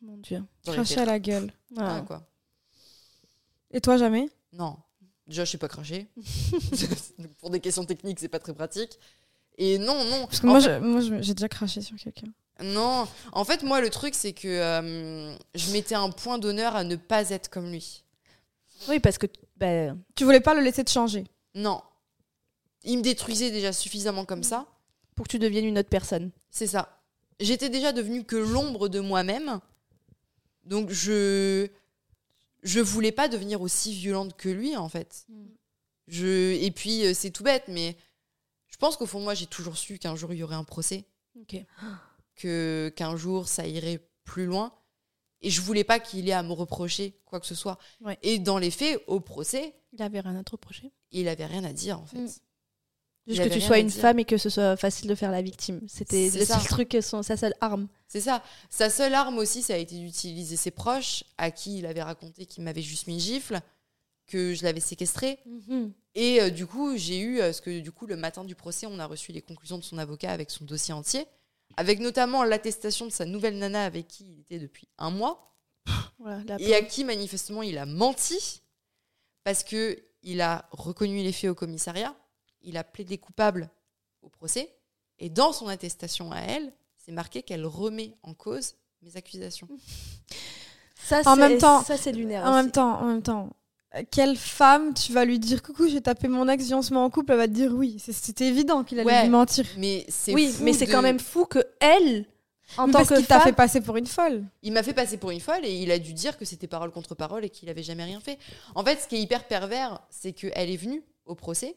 Mon 0.00 0.16
Dieu. 0.18 0.42
Craché 0.64 1.00
à 1.00 1.04
la 1.04 1.18
gueule. 1.18 1.52
Ah, 1.76 1.96
Ah. 1.98 2.00
quoi. 2.02 2.26
Et 3.70 3.80
toi, 3.80 3.96
jamais? 3.96 4.28
Non. 4.52 4.76
Déjà, 5.26 5.44
je 5.44 5.50
sais 5.52 5.58
pas 5.58 5.68
cracher. 5.68 6.08
Donc, 6.16 7.30
Pour 7.38 7.50
des 7.50 7.60
questions 7.60 7.84
techniques, 7.84 8.20
c'est 8.20 8.28
pas 8.28 8.38
très 8.38 8.52
pratique. 8.54 8.98
Et 9.58 9.78
non, 9.78 10.04
non. 10.04 10.26
Parce 10.26 10.40
que 10.40 10.46
En 10.46 10.50
moi, 10.50 10.60
fait- 10.60 10.74
je- 10.74 10.84
moi, 10.84 11.00
je- 11.00 11.22
j'ai 11.22 11.34
déjà 11.34 11.48
craché 11.48 11.80
sur 11.80 11.96
quelqu'un. 11.96 12.28
Non, 12.62 13.08
en 13.32 13.44
fait, 13.44 13.62
moi, 13.62 13.80
le 13.80 13.90
truc, 13.90 14.14
c'est 14.14 14.32
que 14.32 14.46
euh, 14.48 15.34
je 15.54 15.72
mettais 15.72 15.94
un 15.94 16.10
point 16.10 16.38
d'honneur 16.38 16.76
à 16.76 16.84
ne 16.84 16.96
pas 16.96 17.30
être 17.30 17.48
comme 17.48 17.70
lui. 17.70 18.04
Oui, 18.88 19.00
parce 19.00 19.18
que 19.18 19.26
bah, 19.56 19.94
Tu 20.14 20.24
voulais 20.24 20.40
pas 20.40 20.54
le 20.54 20.60
laisser 20.62 20.84
te 20.84 20.90
changer? 20.90 21.24
Non. 21.54 21.80
Il 22.84 22.98
me 22.98 23.02
détruisait 23.02 23.50
déjà 23.50 23.72
suffisamment 23.72 24.24
comme 24.24 24.42
ça. 24.42 24.66
pour 25.14 25.26
que 25.26 25.30
tu 25.32 25.38
deviennes 25.38 25.66
une 25.66 25.78
autre 25.78 25.88
personne. 25.90 26.30
C'est 26.52 26.68
ça. 26.68 27.02
J'étais 27.40 27.68
déjà 27.70 27.92
devenue 27.92 28.22
que 28.24 28.36
l'ombre 28.36 28.88
de 28.88 29.00
moi-même. 29.00 29.58
Donc, 30.64 30.90
je. 30.90 31.66
Je 32.62 32.78
voulais 32.78 33.10
pas 33.10 33.26
devenir 33.26 33.60
aussi 33.60 33.92
violente 33.92 34.36
que 34.36 34.48
lui, 34.48 34.76
en 34.76 34.88
fait. 34.88 35.26
Je... 36.06 36.52
Et 36.62 36.70
puis, 36.70 37.04
euh, 37.06 37.12
c'est 37.14 37.32
tout 37.32 37.42
bête, 37.42 37.64
mais 37.66 37.96
je 38.68 38.76
pense 38.76 38.96
qu'au 38.96 39.06
fond 39.06 39.18
de 39.18 39.24
moi, 39.24 39.34
j'ai 39.34 39.46
toujours 39.46 39.76
su 39.76 39.98
qu'un 39.98 40.14
jour, 40.14 40.32
il 40.32 40.38
y 40.38 40.42
aurait 40.44 40.54
un 40.54 40.62
procès. 40.62 41.04
Que 42.36 42.88
qu'un 42.94 43.16
jour 43.16 43.48
ça 43.48 43.66
irait 43.66 44.00
plus 44.24 44.46
loin 44.46 44.72
et 45.42 45.50
je 45.50 45.60
voulais 45.60 45.84
pas 45.84 45.98
qu'il 46.00 46.28
ait 46.28 46.32
à 46.32 46.42
me 46.42 46.52
reprocher 46.52 47.18
quoi 47.24 47.40
que 47.40 47.46
ce 47.46 47.54
soit 47.54 47.78
Ouais. 48.00 48.18
et 48.22 48.38
dans 48.38 48.58
les 48.58 48.70
faits 48.70 49.02
au 49.06 49.20
procès 49.20 49.74
Il 49.92 50.02
avait 50.02 50.20
rien 50.20 50.36
à 50.36 50.42
te 50.44 50.52
reprocher. 50.52 50.92
il 51.10 51.28
avait 51.28 51.46
rien 51.46 51.62
à 51.64 51.72
dire 51.72 52.00
en 52.00 52.06
fait 52.06 52.18
Mm. 52.18 52.28
Juste 53.26 53.44
que 53.44 53.48
tu 53.48 53.60
sois 53.60 53.78
une 53.78 53.86
dire. 53.86 54.00
femme 54.00 54.18
et 54.18 54.24
que 54.24 54.36
ce 54.36 54.50
soit 54.50 54.76
facile 54.76 55.08
de 55.08 55.14
faire 55.14 55.30
la 55.30 55.42
victime. 55.42 55.80
C'était 55.86 56.30
le 56.30 56.44
seul 56.44 56.62
truc, 56.64 56.96
son, 57.00 57.22
sa 57.22 57.36
seule 57.36 57.54
arme. 57.60 57.88
c'est 58.08 58.20
ça. 58.20 58.42
Sa 58.68 58.90
seule 58.90 59.14
arme 59.14 59.38
aussi 59.38 59.62
ça 59.62 59.74
a 59.74 59.76
été 59.76 59.96
d'utiliser 59.96 60.56
ses 60.56 60.72
proches 60.72 61.24
à 61.38 61.50
qui 61.50 61.78
il 61.78 61.86
avait 61.86 62.02
raconté 62.02 62.46
qu'il 62.46 62.64
m'avait 62.64 62.82
juste 62.82 63.06
mis 63.06 63.14
une 63.14 63.20
gifle 63.20 63.60
que 64.26 64.54
je 64.54 64.64
l'avais 64.64 64.80
séquestré. 64.80 65.38
Et 66.14 66.40
euh, 66.40 66.50
du 66.50 66.66
coup 66.66 66.96
j'ai 66.96 67.20
eu 67.20 67.38
euh, 67.38 67.46
parce 67.46 67.60
que 67.60 67.80
du 67.80 67.92
coup 67.92 68.06
le 68.06 68.16
matin 68.16 68.44
du 68.44 68.54
procès 68.54 68.86
on 68.86 68.98
a 68.98 69.06
reçu 69.06 69.30
les 69.32 69.42
conclusions 69.42 69.78
de 69.78 69.84
son 69.84 69.98
avocat 69.98 70.32
avec 70.32 70.50
son 70.50 70.64
dossier 70.64 70.92
entier 70.92 71.26
avec 71.76 72.00
notamment 72.00 72.44
l'attestation 72.44 73.06
de 73.06 73.12
sa 73.12 73.24
nouvelle 73.24 73.58
nana 73.58 73.84
avec 73.84 74.08
qui 74.08 74.24
il 74.24 74.40
était 74.40 74.58
depuis 74.58 74.88
un 74.98 75.10
mois. 75.10 75.48
Voilà, 76.18 76.56
et 76.60 76.74
à 76.74 76.82
qui 76.82 77.02
manifestement 77.02 77.62
il 77.62 77.78
a 77.78 77.86
menti 77.86 78.62
parce 79.42 79.64
que 79.64 79.98
il 80.22 80.40
a 80.40 80.68
reconnu 80.70 81.20
les 81.22 81.32
faits 81.32 81.50
au 81.50 81.54
commissariat, 81.54 82.14
il 82.64 82.76
a 82.76 82.84
plaidé 82.84 83.18
coupable 83.18 83.70
au 84.22 84.28
procès 84.28 84.72
et 85.18 85.28
dans 85.28 85.52
son 85.52 85.68
attestation 85.68 86.32
à 86.32 86.40
elle, 86.40 86.72
c'est 86.96 87.12
marqué 87.12 87.42
qu'elle 87.42 87.66
remet 87.66 88.14
en 88.22 88.34
cause 88.34 88.74
mes 89.02 89.16
accusations. 89.16 89.68
Ça, 91.04 91.20
En 91.26 91.34
c'est- 91.34 91.40
même 91.40 91.58
temps- 91.58 91.82
ça 91.82 91.96
c'est 91.96 92.12
lunaire. 92.12 92.44
En 92.44 92.48
aussi. 92.50 92.62
même 92.62 92.70
temps, 92.70 93.00
en 93.00 93.06
même 93.06 93.22
temps, 93.22 93.50
quelle 94.12 94.36
femme 94.36 94.94
tu 94.94 95.12
vas 95.12 95.24
lui 95.24 95.38
dire 95.40 95.60
coucou, 95.62 95.88
j'ai 95.88 96.00
tapé 96.00 96.28
mon 96.28 96.48
ex, 96.48 96.64
viens 96.64 96.78
on 96.78 96.82
se 96.82 96.94
met 96.94 97.00
en 97.00 97.10
couple, 97.10 97.32
elle 97.32 97.38
va 97.38 97.48
te 97.48 97.52
dire 97.52 97.72
oui. 97.74 97.96
C'est- 97.98 98.12
C'était 98.12 98.46
évident 98.46 98.84
qu'il 98.84 99.00
allait 99.00 99.10
Ouais. 99.10 99.22
lui 99.22 99.28
mentir. 99.30 99.66
Mais 99.78 100.06
c'est 100.08 100.32
Oui, 100.32 100.48
fou 100.52 100.62
mais 100.62 100.72
c'est 100.72 100.86
de- 100.86 100.92
quand 100.92 101.02
même 101.02 101.18
fou 101.18 101.44
que 101.44 101.58
elle, 101.80 102.26
en 102.78 102.86
Mais 102.86 102.92
tant 102.92 102.98
parce 103.00 103.08
que 103.10 103.14
qu'il 103.16 103.26
t'a 103.26 103.40
fait 103.40 103.52
passer 103.52 103.80
pour 103.80 103.96
une 103.96 104.06
folle. 104.06 104.44
Il 104.62 104.72
m'a 104.72 104.84
fait 104.84 104.94
passer 104.94 105.16
pour 105.18 105.30
une 105.32 105.40
folle 105.40 105.64
et 105.64 105.74
il 105.82 105.90
a 105.90 105.98
dû 105.98 106.14
dire 106.14 106.38
que 106.38 106.44
c'était 106.44 106.68
parole 106.68 106.92
contre 106.92 107.16
parole 107.16 107.44
et 107.44 107.50
qu'il 107.50 107.68
avait 107.68 107.82
jamais 107.82 108.04
rien 108.04 108.20
fait. 108.20 108.38
En 108.76 108.84
fait, 108.84 109.00
ce 109.00 109.08
qui 109.08 109.16
est 109.16 109.20
hyper 109.20 109.48
pervers, 109.48 110.00
c'est 110.08 110.32
qu'elle 110.32 110.70
est 110.70 110.76
venue 110.76 111.02
au 111.26 111.34
procès, 111.34 111.76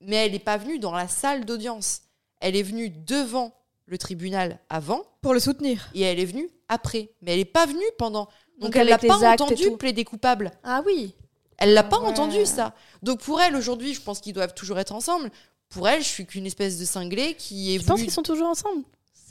mais 0.00 0.16
elle 0.16 0.32
n'est 0.32 0.38
pas 0.38 0.56
venue 0.56 0.78
dans 0.78 0.92
la 0.92 1.08
salle 1.08 1.44
d'audience. 1.44 2.02
Elle 2.40 2.56
est 2.56 2.62
venue 2.62 2.90
devant 2.90 3.52
le 3.86 3.98
tribunal 3.98 4.58
avant. 4.68 5.02
Pour 5.20 5.34
le 5.34 5.40
soutenir. 5.40 5.90
Et 5.94 6.02
elle 6.02 6.18
est 6.18 6.24
venue 6.24 6.48
après. 6.68 7.10
Mais 7.22 7.32
elle 7.32 7.38
n'est 7.38 7.44
pas 7.44 7.66
venue 7.66 7.84
pendant. 7.98 8.28
Donc, 8.58 8.76
elle 8.76 8.88
l'a 8.88 8.98
pas 8.98 9.32
entendu 9.32 9.70
plaider 9.78 10.04
coupable. 10.04 10.50
Ah 10.62 10.82
oui. 10.86 11.14
Elle 11.60 11.74
l'a 11.74 11.84
pas 11.84 11.98
entendu 11.98 12.46
ça. 12.46 12.74
Donc 13.02 13.20
pour 13.20 13.40
elle 13.40 13.54
aujourd'hui, 13.54 13.92
je 13.94 14.00
pense 14.00 14.20
qu'ils 14.20 14.32
doivent 14.32 14.54
toujours 14.54 14.78
être 14.78 14.92
ensemble. 14.92 15.30
Pour 15.68 15.88
elle, 15.88 16.02
je 16.02 16.08
suis 16.08 16.26
qu'une 16.26 16.46
espèce 16.46 16.78
de 16.78 16.84
cinglé 16.84 17.34
qui 17.34 17.74
est. 17.74 17.78
Je 17.78 17.86
pense 17.86 18.00
qu'ils 18.00 18.10
sont 18.10 18.22
toujours 18.22 18.48
ensemble? 18.48 18.82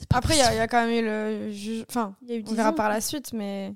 Après, 0.08 0.34
il 0.34 0.38
y, 0.38 0.42
a 0.42 0.68
quand 0.68 0.86
même 0.86 0.96
eu 0.96 1.04
le 1.04 1.52
juge. 1.52 1.84
Enfin, 1.88 2.16
y 2.26 2.32
a 2.32 2.36
eu 2.36 2.44
on 2.46 2.54
verra 2.54 2.72
par 2.72 2.88
la 2.88 3.00
suite, 3.00 3.32
mais. 3.32 3.74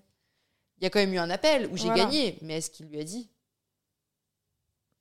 Il 0.78 0.84
y 0.84 0.86
a 0.86 0.90
quand 0.90 1.00
même 1.00 1.12
eu 1.12 1.18
un 1.18 1.30
appel 1.30 1.68
où 1.70 1.76
j'ai 1.76 1.88
gagné. 1.88 2.38
Mais 2.42 2.58
est-ce 2.58 2.70
qu'il 2.70 2.86
lui 2.86 3.00
a 3.00 3.04
dit? 3.04 3.28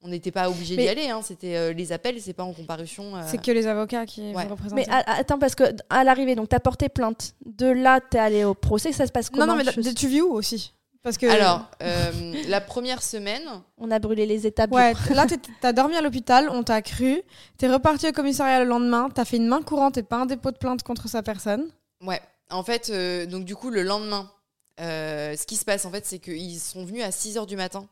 On 0.04 0.10
n'était 0.10 0.32
pas 0.32 0.50
obligé 0.50 0.76
d'y 0.76 0.88
aller, 0.88 1.10
hein. 1.10 1.22
c'était 1.24 1.56
euh, 1.56 1.74
les 1.74 1.92
appels, 1.94 2.20
c'est 2.22 2.34
pas 2.34 2.44
en 2.44 2.54
comparution. 2.54 3.16
Euh. 3.16 3.22
C'est 3.26 3.42
que 3.42 3.52
les 3.52 3.68
avocats 3.68 4.06
qui 4.06 4.34
ouais. 4.34 4.44
représentent. 4.44 4.76
Mais 4.76 4.86
attends, 4.90 5.40
parce 5.40 5.56
que 5.56 5.64
à 5.90 6.04
l'arrivée, 6.04 6.36
donc 6.36 6.50
t'as 6.50 6.60
porté 6.60 6.90
plainte. 6.90 7.36
De 7.46 7.68
là, 7.68 8.02
t'es 8.02 8.20
allé 8.20 8.44
au 8.44 8.54
procès, 8.54 8.92
ça 8.92 9.08
se 9.08 9.12
passe 9.12 9.30
comment 9.30 9.46
Non, 9.46 9.56
non, 9.56 9.64
mais 9.64 9.94
tu 9.94 10.08
vis 10.08 10.22
où 10.22 10.34
aussi? 10.34 10.74
Parce 11.04 11.18
que... 11.18 11.26
Alors, 11.26 11.66
euh, 11.82 12.34
la 12.48 12.62
première 12.62 13.04
semaine. 13.04 13.44
On 13.78 13.92
a 13.92 14.00
brûlé 14.00 14.26
les 14.26 14.48
étapes. 14.48 14.72
Ouais, 14.72 14.94
là, 15.10 15.26
t'as 15.60 15.74
dormi 15.74 15.96
à 15.96 16.02
l'hôpital, 16.02 16.50
on 16.50 16.64
t'a 16.64 16.82
cru, 16.82 17.22
t'es 17.58 17.70
reparti 17.70 18.08
au 18.08 18.12
commissariat 18.12 18.60
le 18.60 18.70
lendemain, 18.70 19.10
t'as 19.14 19.26
fait 19.26 19.38
une 19.38 19.48
main 19.48 19.62
courante 19.62 19.98
et 19.98 20.04
pas 20.04 20.18
un 20.18 20.26
dépôt 20.26 20.52
de 20.52 20.58
plainte 20.58 20.84
contre 20.84 21.08
sa 21.10 21.24
personne. 21.24 21.70
Ouais, 22.02 22.22
en 22.50 22.64
fait, 22.64 22.92
donc 23.30 23.46
du 23.46 23.56
coup, 23.56 23.70
le 23.70 23.84
lendemain, 23.84 24.30
ce 24.78 25.46
qui 25.46 25.56
se 25.56 25.66
passe, 25.66 25.86
en 25.86 25.92
fait, 25.92 26.06
c'est 26.06 26.20
qu'ils 26.20 26.60
sont 26.60 26.86
venus 26.86 27.04
à 27.04 27.12
6 27.12 27.38
h 27.38 27.46
du 27.48 27.56
matin 27.56 27.88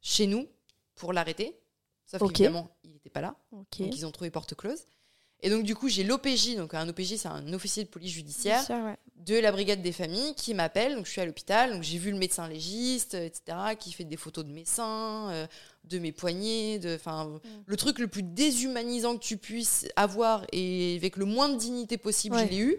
chez 0.00 0.26
nous 0.26 0.46
pour 0.94 1.12
l'arrêter. 1.12 1.58
Sauf 2.06 2.32
qu'évidemment, 2.32 2.70
il 2.82 2.92
n'était 2.92 3.10
pas 3.10 3.20
là. 3.20 3.36
Donc 3.52 3.66
ils 3.78 4.06
ont 4.06 4.10
trouvé 4.10 4.30
porte 4.30 4.54
close. 4.54 4.86
Et 5.40 5.50
donc 5.50 5.64
du 5.64 5.74
coup, 5.74 5.88
j'ai 5.88 6.04
l'OPJ, 6.04 6.56
donc 6.56 6.72
un 6.72 6.88
OPJ, 6.88 7.16
c'est 7.16 7.28
un 7.28 7.52
officier 7.52 7.84
de 7.84 7.88
police 7.88 8.12
judiciaire 8.12 8.64
de 9.16 9.38
la 9.38 9.52
brigade 9.52 9.82
des 9.82 9.92
familles 9.92 10.34
qui 10.34 10.54
m'appelle. 10.54 10.94
Donc 10.96 11.04
je 11.04 11.10
suis 11.10 11.20
à 11.20 11.26
l'hôpital, 11.26 11.70
donc 11.72 11.82
j'ai 11.82 11.98
vu 11.98 12.10
le 12.10 12.16
médecin 12.16 12.48
légiste, 12.48 13.14
etc., 13.14 13.58
qui 13.78 13.92
fait 13.92 14.04
des 14.04 14.16
photos 14.16 14.44
de 14.44 14.50
mes 14.50 14.64
seins, 14.64 15.30
euh, 15.30 15.46
de 15.84 15.98
mes 15.98 16.12
poignets, 16.12 16.78
de, 16.78 16.94
enfin, 16.94 17.26
mm. 17.26 17.40
le 17.66 17.76
truc 17.76 17.98
le 17.98 18.08
plus 18.08 18.22
déshumanisant 18.22 19.18
que 19.18 19.22
tu 19.22 19.36
puisses 19.36 19.86
avoir 19.96 20.46
et 20.52 20.96
avec 20.96 21.16
le 21.16 21.26
moins 21.26 21.50
de 21.50 21.58
dignité 21.58 21.98
possible, 21.98 22.38
je 22.38 22.44
l'ai 22.44 22.58
eu. 22.58 22.76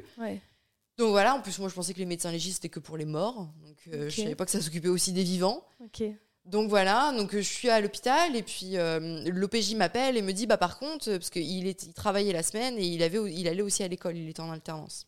Donc 0.97 1.09
voilà, 1.09 1.35
en 1.35 1.41
plus 1.41 1.59
moi 1.59 1.67
je 1.67 1.75
pensais 1.75 1.93
que 1.93 1.99
les 1.99 2.05
médecins 2.05 2.31
légistes 2.31 2.63
c'était 2.63 2.69
que 2.69 2.79
pour 2.79 2.95
les 2.95 3.05
morts, 3.05 3.49
donc 3.61 3.77
euh, 3.93 4.09
je 4.09 4.21
savais 4.21 4.35
pas 4.35 4.45
que 4.45 4.51
ça 4.51 4.61
s'occupait 4.61 4.87
aussi 4.87 5.11
des 5.11 5.23
vivants. 5.23 5.67
Ok. 5.83 6.03
Donc 6.45 6.69
voilà, 6.69 7.11
donc 7.17 7.33
euh, 7.33 7.41
je 7.41 7.47
suis 7.47 7.69
à 7.69 7.81
l'hôpital 7.81 8.35
et 8.35 8.43
puis 8.43 8.77
euh, 8.77 9.23
l'OPJ 9.25 9.73
m'appelle 9.73 10.15
et 10.15 10.21
me 10.21 10.31
dit 10.31 10.45
bah 10.45 10.57
par 10.57 10.77
contre 10.77 11.09
parce 11.09 11.31
qu'il 11.31 11.67
il 11.67 11.75
travaillait 11.93 12.33
la 12.33 12.43
semaine 12.43 12.77
et 12.77 12.85
il 12.85 13.01
avait 13.01 13.19
il 13.33 13.47
allait 13.47 13.63
aussi 13.63 13.81
à 13.83 13.87
l'école, 13.87 14.15
il 14.15 14.29
était 14.29 14.41
en 14.41 14.51
alternance. 14.51 15.07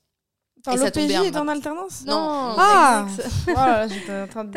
L'OPJ 0.66 1.12
est 1.12 1.38
en 1.38 1.48
alternance 1.48 2.04
Non. 2.08 2.56
Ah 2.58 3.06
Voilà, 3.46 3.88
j'étais 3.88 4.20
en 4.20 4.28
train 4.28 4.46
de 4.46 4.52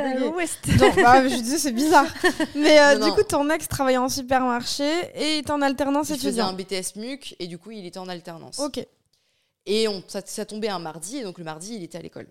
Donc, 0.79 0.97
bah, 0.97 1.29
je 1.29 1.35
disais 1.35 1.59
c'est 1.59 1.73
bizarre. 1.73 2.07
Mais 2.55 2.81
euh, 2.81 2.99
du 2.99 3.13
coup 3.13 3.25
ton 3.25 3.51
ex 3.51 3.69
travaillait 3.69 3.99
en 3.99 4.09
supermarché 4.09 4.91
et 5.15 5.39
était 5.39 5.51
en 5.51 5.61
alternance 5.61 6.09
il 6.09 6.19
faisait 6.19 6.41
un 6.41 6.55
BTS 6.55 6.97
MUC 6.97 7.37
et 7.39 7.47
du 7.47 7.59
coup 7.59 7.73
il 7.73 7.85
était 7.85 7.99
en 7.99 8.09
alternance. 8.09 8.59
OK. 8.59 8.85
Et 9.67 9.87
on, 9.87 10.03
ça, 10.09 10.23
ça 10.25 10.47
tombait 10.47 10.69
un 10.69 10.79
mardi 10.79 11.19
et 11.19 11.25
donc 11.25 11.37
le 11.37 11.45
mardi 11.45 11.75
il 11.75 11.85
était 11.85 11.99
à 11.99 12.03
l'école. 12.03 12.29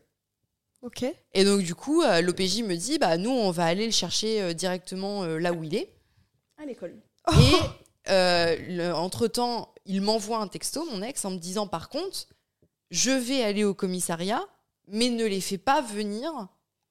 Ok. 0.81 1.05
Et 1.33 1.43
donc, 1.43 1.61
du 1.61 1.75
coup, 1.75 2.01
euh, 2.01 2.21
l'OPJ 2.21 2.63
me 2.63 2.75
dit 2.75 2.99
bah, 2.99 3.17
nous, 3.17 3.31
on 3.31 3.51
va 3.51 3.65
aller 3.65 3.85
le 3.85 3.91
chercher 3.91 4.41
euh, 4.41 4.53
directement 4.53 5.23
euh, 5.23 5.37
là 5.37 5.51
où 5.51 5.63
il 5.63 5.75
est. 5.75 5.93
À 6.57 6.65
l'école. 6.65 6.95
Et 8.07 8.91
entre-temps, 8.91 9.73
il 9.85 10.01
m'envoie 10.01 10.39
un 10.39 10.47
texto, 10.47 10.85
mon 10.91 11.01
ex, 11.01 11.23
en 11.25 11.31
me 11.31 11.37
disant 11.37 11.67
par 11.67 11.89
contre, 11.89 12.27
je 12.89 13.11
vais 13.11 13.43
aller 13.43 13.63
au 13.63 13.73
commissariat, 13.73 14.43
mais 14.87 15.09
ne 15.09 15.25
les 15.25 15.41
fais 15.41 15.59
pas 15.59 15.81
venir 15.81 16.31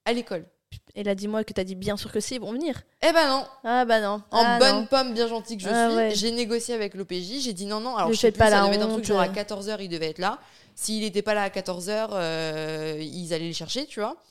à 0.05 0.13
l'école. 0.13 0.47
Et 0.95 1.03
là, 1.03 1.15
dis-moi 1.15 1.45
que 1.45 1.53
t'as 1.53 1.65
dit 1.65 1.75
bien 1.75 1.97
sûr 1.97 2.13
que 2.13 2.21
si, 2.21 2.35
ils 2.35 2.41
vont 2.41 2.53
venir. 2.53 2.83
Eh 3.03 3.13
ben 3.13 3.29
non. 3.29 3.47
Ah 3.65 3.85
bah 3.85 4.01
non. 4.01 4.23
En 4.31 4.45
ah 4.45 4.59
bonne 4.59 4.87
pomme 4.89 5.15
bien 5.15 5.29
gentille 5.29 5.57
que 5.57 5.63
je 5.63 5.69
ah 5.69 6.11
suis, 6.11 6.19
j'ai 6.19 6.31
négocié 6.31 6.75
avec 6.75 6.95
l'OPJ, 6.95 7.41
j'ai 7.41 7.53
dit 7.53 7.67
non, 7.67 7.81
non, 7.81 7.97
alors 7.97 8.13
je, 8.13 8.19
sais 8.19 8.33
plus, 8.33 8.39
pas 8.39 8.51
ça 8.51 8.65
devait 8.65 8.77
être 8.77 8.83
un 8.83 8.89
truc 8.89 9.05
genre 9.05 9.21
à 9.21 9.29
14h, 9.29 9.77
il 9.81 9.89
devait 9.89 10.11
être 10.11 10.19
là. 10.19 10.39
S'il 10.81 11.01
n'était 11.01 11.23
pas 11.23 11.35
là 11.35 11.43
à 11.43 11.49
14h, 11.49 12.11
euh, 12.13 12.99
ils 13.01 13.35
allaient 13.35 13.49
le 13.49 13.53
chercher, 13.53 13.85
tu 13.87 13.99
vois. 13.99 14.23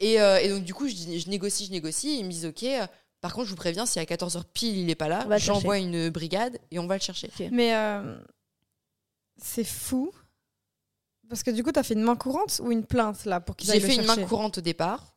Et, 0.00 0.20
euh, 0.20 0.38
et, 0.38 0.48
donc, 0.48 0.64
du 0.64 0.74
coup, 0.74 0.88
je, 0.88 0.94
je, 0.94 1.30
négocie, 1.30 1.66
je 1.66 1.70
négocie. 1.70 2.18
ils 2.18 2.24
me 2.24 2.30
disent, 2.30 2.46
OK, 2.46 2.64
euh, 2.64 2.84
par 3.20 3.32
contre, 3.32 3.44
je 3.44 3.50
vous 3.50 3.56
préviens, 3.56 3.86
si 3.86 4.00
à 4.00 4.04
14h 4.04 4.42
pile, 4.52 4.76
il 4.76 4.86
n'est 4.86 4.96
pas 4.96 5.06
là, 5.06 5.24
j'envoie 5.38 5.78
une 5.78 6.10
brigade 6.10 6.58
et 6.72 6.80
on 6.80 6.88
va 6.88 6.96
le 6.96 7.00
chercher. 7.00 7.30
Mais 7.52 7.72
c'est 9.36 9.62
fou. 9.62 10.10
Parce 11.28 11.44
que 11.44 11.52
du 11.52 11.62
coup, 11.62 11.70
tu 11.70 11.78
as 11.78 11.84
fait 11.84 11.94
une 11.94 12.02
main 12.02 12.16
courante 12.16 12.60
ou 12.64 12.72
une 12.72 12.84
plainte 12.84 13.24
là 13.24 13.40
pour 13.40 13.54
qu'ils 13.54 13.70
J'ai 13.70 13.78
fait 13.78 13.94
une 13.94 14.04
main 14.04 14.16
courante 14.26 14.58
au 14.58 14.62
départ. 14.62 15.16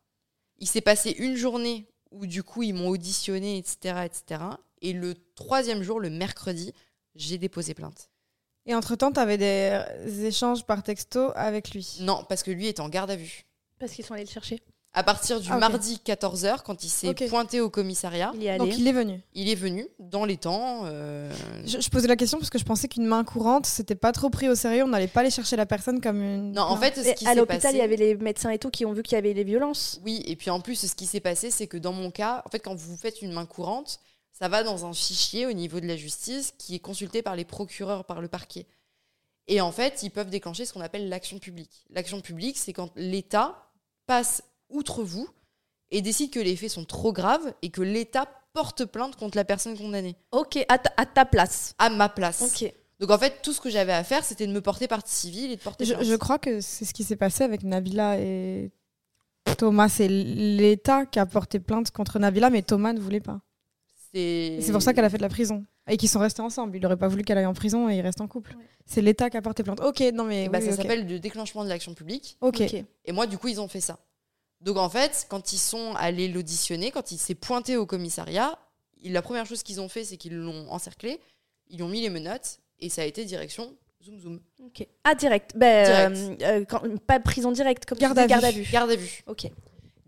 Il 0.60 0.68
s'est 0.68 0.82
passé 0.82 1.10
une 1.18 1.38
journée 1.38 1.88
où 2.12 2.28
du 2.28 2.44
coup, 2.44 2.62
ils 2.62 2.74
m'ont 2.74 2.90
auditionné, 2.90 3.58
etc., 3.58 4.06
etc. 4.06 4.44
Et 4.84 4.94
le 4.94 5.16
troisième 5.34 5.82
jour, 5.82 6.00
le 6.00 6.12
mercredi, 6.12 6.72
j'ai 7.16 7.40
déposé 7.40 7.74
plainte. 7.74 8.12
Et 8.66 8.76
entre-temps, 8.76 9.12
tu 9.12 9.20
avais 9.20 9.38
des 9.38 10.26
échanges 10.26 10.66
par 10.66 10.84
texto 10.84 11.32
avec 11.36 11.72
lui 11.72 11.98
Non, 12.02 12.24
parce 12.28 12.44
que 12.44 12.52
lui 12.52 12.68
est 12.68 12.80
en 12.80 12.90
garde 12.90 13.12
à 13.12 13.16
vue. 13.16 13.46
Parce 13.80 13.94
qu'ils 13.94 14.06
sont 14.06 14.14
allés 14.14 14.26
le 14.26 14.30
chercher. 14.30 14.62
À 14.92 15.04
partir 15.04 15.40
du 15.40 15.48
ah, 15.52 15.58
mardi 15.58 16.02
14h, 16.04 16.64
quand 16.66 16.84
il 16.84 16.90
s'est 16.90 17.14
pointé 17.30 17.62
au 17.62 17.70
commissariat. 17.70 18.32
Il 18.34 18.44
est 18.44 18.50
allé. 18.50 18.58
Donc 18.58 18.76
il 18.76 18.88
est 18.88 18.92
venu. 18.92 19.22
Il 19.36 19.48
est 19.48 19.56
venu 19.56 19.88
dans 20.00 20.26
les 20.26 20.38
temps. 20.38 20.82
Euh, 20.86 21.32
je, 21.64 21.90
posais 21.90 22.08
la 22.08 22.16
question 22.16 22.40
parce 22.40 22.50
que 22.50 22.58
je 22.58 22.64
pensais 22.64 22.88
qu'une 22.88 23.06
main 23.06 23.24
courante, 23.24 23.68
c'était 23.68 23.94
pas 23.94 24.12
trop 24.12 24.32
pris 24.32 24.50
au 24.50 24.56
sérieux. 24.56 24.84
On 24.84 24.88
n'allait 24.88 25.08
pas 25.08 25.20
aller 25.20 25.30
chercher 25.30 25.56
la 25.58 25.68
personne 25.68 26.02
comme 26.02 26.20
une. 26.24 26.54
Non, 26.54 26.64
en 26.64 26.76
fait, 26.76 26.96
ce 26.96 27.14
qui 27.14 27.28
à 27.28 27.36
l'hôpital, 27.36 27.76
il 27.76 27.78
y 27.78 27.82
avait 27.82 27.98
les 27.98 28.16
médecins 28.16 28.50
et 28.50 28.58
tout 28.58 28.72
qui 28.72 28.84
ont 28.84 28.94
vu 28.94 29.04
qu'il 29.04 29.16
y 29.16 29.20
avait 29.20 29.34
les 29.34 29.44
violences. 29.44 30.02
Oui, 30.04 30.24
et 30.26 30.36
puis 30.36 30.50
en 30.50 30.60
plus, 30.60 30.88
ce 30.88 30.96
qui 30.96 31.06
s'est 31.06 31.20
passé, 31.20 31.52
c'est 31.52 31.68
que 31.68 31.78
dans 31.78 31.94
mon 31.94 32.10
cas, 32.10 32.42
en 32.46 32.50
fait, 32.50 32.60
quand 32.60 32.74
vous 32.74 32.98
faites 32.98 33.22
une 33.22 33.32
main 33.32 33.46
courante, 33.46 34.00
ça 34.40 34.48
va 34.48 34.64
dans 34.64 34.86
un 34.86 34.94
fichier 34.94 35.46
au 35.46 35.52
niveau 35.52 35.80
de 35.80 35.88
la 35.88 35.98
justice 35.98 36.54
qui 36.58 36.76
est 36.76 36.80
consulté 36.80 37.22
par 37.22 37.36
les 37.36 37.46
procureurs, 37.46 38.06
par 38.06 38.22
le 38.22 38.28
parquet. 38.28 38.66
Et 39.48 39.62
en 39.62 39.72
fait, 39.72 40.04
ils 40.04 40.12
peuvent 40.12 40.30
déclencher 40.30 40.66
ce 40.66 40.74
qu'on 40.74 40.82
appelle 40.82 41.10
l'action 41.10 41.40
publique. 41.40 41.86
L'action 41.90 42.22
publique, 42.22 42.58
c'est 42.58 42.72
quand 42.72 42.92
l'État 42.96 43.72
passe 44.06 44.44
outre 44.70 45.04
vous 45.04 45.28
et 45.92 46.02
décide 46.02 46.32
que 46.32 46.40
les 46.40 46.56
faits 46.56 46.70
sont 46.70 46.86
trop 46.86 47.12
graves 47.12 47.54
et 47.62 47.70
que 47.70 47.82
l'État 47.82 48.28
porte 48.54 48.86
plainte 48.86 49.16
contre 49.16 49.38
la 49.38 49.46
personne 49.46 49.78
condamnée. 49.78 50.16
Ok, 50.32 50.64
à 50.70 50.78
ta, 50.78 51.26
place. 51.26 51.74
À 51.78 51.90
ma 51.90 52.10
place. 52.10 52.42
Ok. 52.42 52.72
Donc 53.00 53.12
en 53.12 53.18
fait, 53.18 53.42
tout 53.42 53.54
ce 53.54 53.60
que 53.60 53.70
j'avais 53.70 53.94
à 53.94 54.04
faire, 54.04 54.24
c'était 54.24 54.46
de 54.46 54.52
me 54.52 54.62
porter 54.62 54.88
partie 54.88 55.14
civile 55.14 55.52
et 55.52 55.56
de 55.56 55.62
porter 55.62 55.86
plainte. 55.86 56.04
Je, 56.04 56.16
crois 56.16 56.38
que 56.38 56.62
c'est 56.62 56.86
ce 56.86 56.94
qui 56.94 57.04
s'est 57.04 57.16
passé 57.16 57.44
avec 57.44 57.64
Nabila 57.64 58.20
et 58.20 58.72
Thomas. 59.58 59.90
C'est 59.90 60.08
l'État 60.08 61.06
qui 61.06 61.20
a 61.20 61.26
porté 61.26 61.60
plainte 61.60 61.92
contre 61.92 62.20
Nabila, 62.20 62.50
mais 62.50 62.62
Thomas 62.62 62.94
ne 62.94 63.00
voulait 63.00 63.22
pas. 63.22 63.42
C'est 64.14 64.72
pour 64.72 64.82
ça 64.82 64.94
qu'elle 64.94 65.06
a 65.06 65.10
fait 65.10 65.18
de 65.18 65.22
la 65.24 65.30
prison. 65.30 65.66
Et 65.88 65.98
qu'ils 65.98 66.10
sont 66.10 66.20
restés 66.20 66.42
ensemble. 66.42 66.76
Il 66.78 66.82
n'aurait 66.82 66.98
pas 66.98 67.08
voulu 67.08 67.24
qu'elle 67.24 67.38
aille 67.38 67.46
en 67.48 67.54
prison 67.54 67.90
et 67.90 67.96
ils 67.98 68.02
restent 68.02 68.22
en 68.22 68.28
couple. 68.28 68.56
C'est 68.86 69.02
l'État 69.02 69.30
qui 69.30 69.38
a 69.38 69.42
porté 69.42 69.64
plainte. 69.64 69.82
Ok, 69.82 70.02
non 70.14 70.24
mais. 70.24 70.50
Bah, 70.50 70.62
ça 70.62 70.74
s'appelle 70.74 71.08
le 71.08 71.20
déclenchement 71.20 71.64
de 71.64 71.70
l'action 71.70 71.94
publique. 71.94 72.38
ok. 72.42 72.62
Et 73.06 73.12
moi, 73.12 73.28
du 73.28 73.38
coup, 73.38 73.48
ils 73.48 73.60
ont 73.60 73.68
fait 73.68 73.82
ça. 73.82 74.00
Donc 74.62 74.78
en 74.78 74.90
fait, 74.90 75.26
quand 75.30 75.54
ils 75.54 75.58
sont 75.58 75.94
allés 75.96 76.28
l'auditionner, 76.28 76.92
quand 76.92 77.12
il 77.12 77.18
s'est 77.18 77.36
pointé 77.36 77.78
au 77.78 77.86
commissariat, 77.86 78.60
la 79.04 79.22
première 79.22 79.46
chose 79.46 79.64
qu'ils 79.64 79.80
ont 79.80 79.88
fait, 79.88 80.04
c'est 80.04 80.18
qu'ils 80.18 80.36
l'ont 80.36 80.70
encerclé, 80.70 81.20
ils 81.70 81.82
ont 81.82 81.88
mis 81.88 82.02
les 82.02 82.10
menottes 82.10 82.60
et 82.80 82.90
ça 82.90 83.04
a 83.04 83.06
été 83.06 83.24
direction 83.24 83.74
zoom 84.04 84.20
zoom. 84.20 84.40
Ok. 84.66 84.86
Ah 85.06 85.16
direct. 85.16 85.54
Ben, 85.56 86.12
euh, 86.12 86.66
euh, 86.74 86.98
pas 87.08 87.20
prison 87.20 87.52
directe, 87.52 87.86
comme 87.86 87.98
garde, 87.98 88.20
à, 88.20 88.28
garde 88.28 88.44
à 88.44 88.52
vue. 88.52 88.68
Garde 88.72 88.92
à 88.92 88.96
vue. 88.96 89.24
Ok 89.28 89.50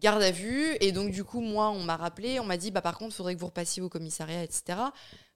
garde 0.02 0.22
à 0.22 0.32
vue. 0.32 0.76
Et 0.82 0.92
donc, 0.92 1.12
du 1.12 1.24
coup, 1.24 1.40
moi, 1.40 1.70
on 1.70 1.84
m'a 1.84 1.96
rappelé, 1.96 2.40
on 2.40 2.44
m'a 2.44 2.58
dit, 2.58 2.72
bah, 2.72 2.82
par 2.82 2.98
contre, 2.98 3.14
il 3.14 3.18
faudrait 3.18 3.36
que 3.36 3.40
vous 3.40 3.46
repassiez 3.46 3.82
au 3.82 3.90
commissariat, 3.90 4.44
etc. 4.44 4.80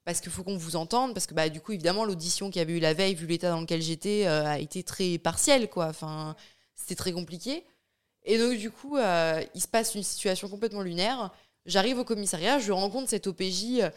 Parce 0.03 0.19
qu'il 0.19 0.31
faut 0.31 0.43
qu'on 0.43 0.57
vous 0.57 0.75
entende. 0.75 1.13
Parce 1.13 1.27
que, 1.27 1.33
bah, 1.33 1.47
du 1.49 1.61
coup, 1.61 1.71
évidemment, 1.71 2.03
l'audition 2.03 2.49
qu'il 2.49 2.59
y 2.59 2.61
avait 2.61 2.73
eu 2.73 2.79
la 2.79 2.93
veille, 2.93 3.15
vu 3.15 3.27
l'état 3.27 3.49
dans 3.49 3.61
lequel 3.61 3.81
j'étais, 3.81 4.25
euh, 4.25 4.45
a 4.45 4.59
été 4.59 4.83
très 4.83 5.17
partielle, 5.17 5.69
quoi. 5.69 5.87
Enfin, 5.87 6.35
c'était 6.75 6.95
très 6.95 7.13
compliqué. 7.13 7.63
Et 8.25 8.37
donc, 8.37 8.57
du 8.57 8.71
coup, 8.71 8.97
euh, 8.97 9.41
il 9.53 9.61
se 9.61 9.67
passe 9.67 9.95
une 9.95 10.03
situation 10.03 10.49
complètement 10.49 10.81
lunaire. 10.81 11.31
J'arrive 11.65 11.99
au 11.99 12.03
commissariat, 12.03 12.59
je 12.59 12.71
rencontre 12.71 13.09
cette 13.09 13.27
OPJ. 13.27 13.79
Euh, 13.81 13.89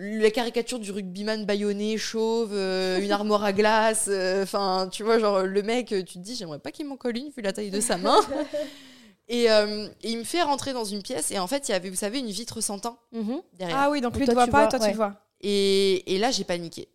la 0.00 0.30
caricature 0.30 0.78
du 0.78 0.92
rugbyman 0.92 1.44
baïonné, 1.44 1.98
chauve, 1.98 2.52
une 2.54 3.10
armoire 3.10 3.42
à 3.42 3.52
glace. 3.52 4.08
Enfin, 4.42 4.88
tu 4.92 5.02
vois, 5.02 5.18
genre, 5.18 5.40
le 5.40 5.62
mec, 5.64 5.88
tu 5.88 6.04
te 6.04 6.18
dis, 6.20 6.36
j'aimerais 6.36 6.60
pas 6.60 6.70
qu'il 6.70 6.86
m'en 6.86 6.96
colle 6.96 7.16
une 7.16 7.30
vu 7.30 7.42
la 7.42 7.52
taille 7.52 7.72
de 7.72 7.80
sa 7.80 7.96
main. 7.96 8.20
Euh, 9.30 9.88
et, 10.02 10.10
il 10.10 10.18
me 10.18 10.24
fait 10.24 10.42
rentrer 10.42 10.72
dans 10.72 10.84
une 10.84 11.02
pièce 11.02 11.30
et 11.30 11.38
en 11.38 11.46
fait 11.46 11.68
il 11.68 11.72
y 11.72 11.74
avait 11.74 11.90
vous 11.90 11.96
savez 11.96 12.18
une 12.18 12.30
vitre 12.30 12.60
sans 12.62 12.78
teint 12.78 12.98
mhm. 13.12 13.42
derrière. 13.52 13.76
Ah 13.78 13.90
oui 13.90 14.00
donc 14.00 14.16
lui 14.16 14.26
ne 14.26 14.32
voit 14.32 14.46
pas 14.46 14.64
et 14.64 14.68
toi 14.68 14.78
tu 14.78 14.94
vois. 14.94 15.14
Et, 15.40 16.14
et 16.14 16.18
là 16.18 16.30
j'ai 16.30 16.44
paniqué. 16.44 16.88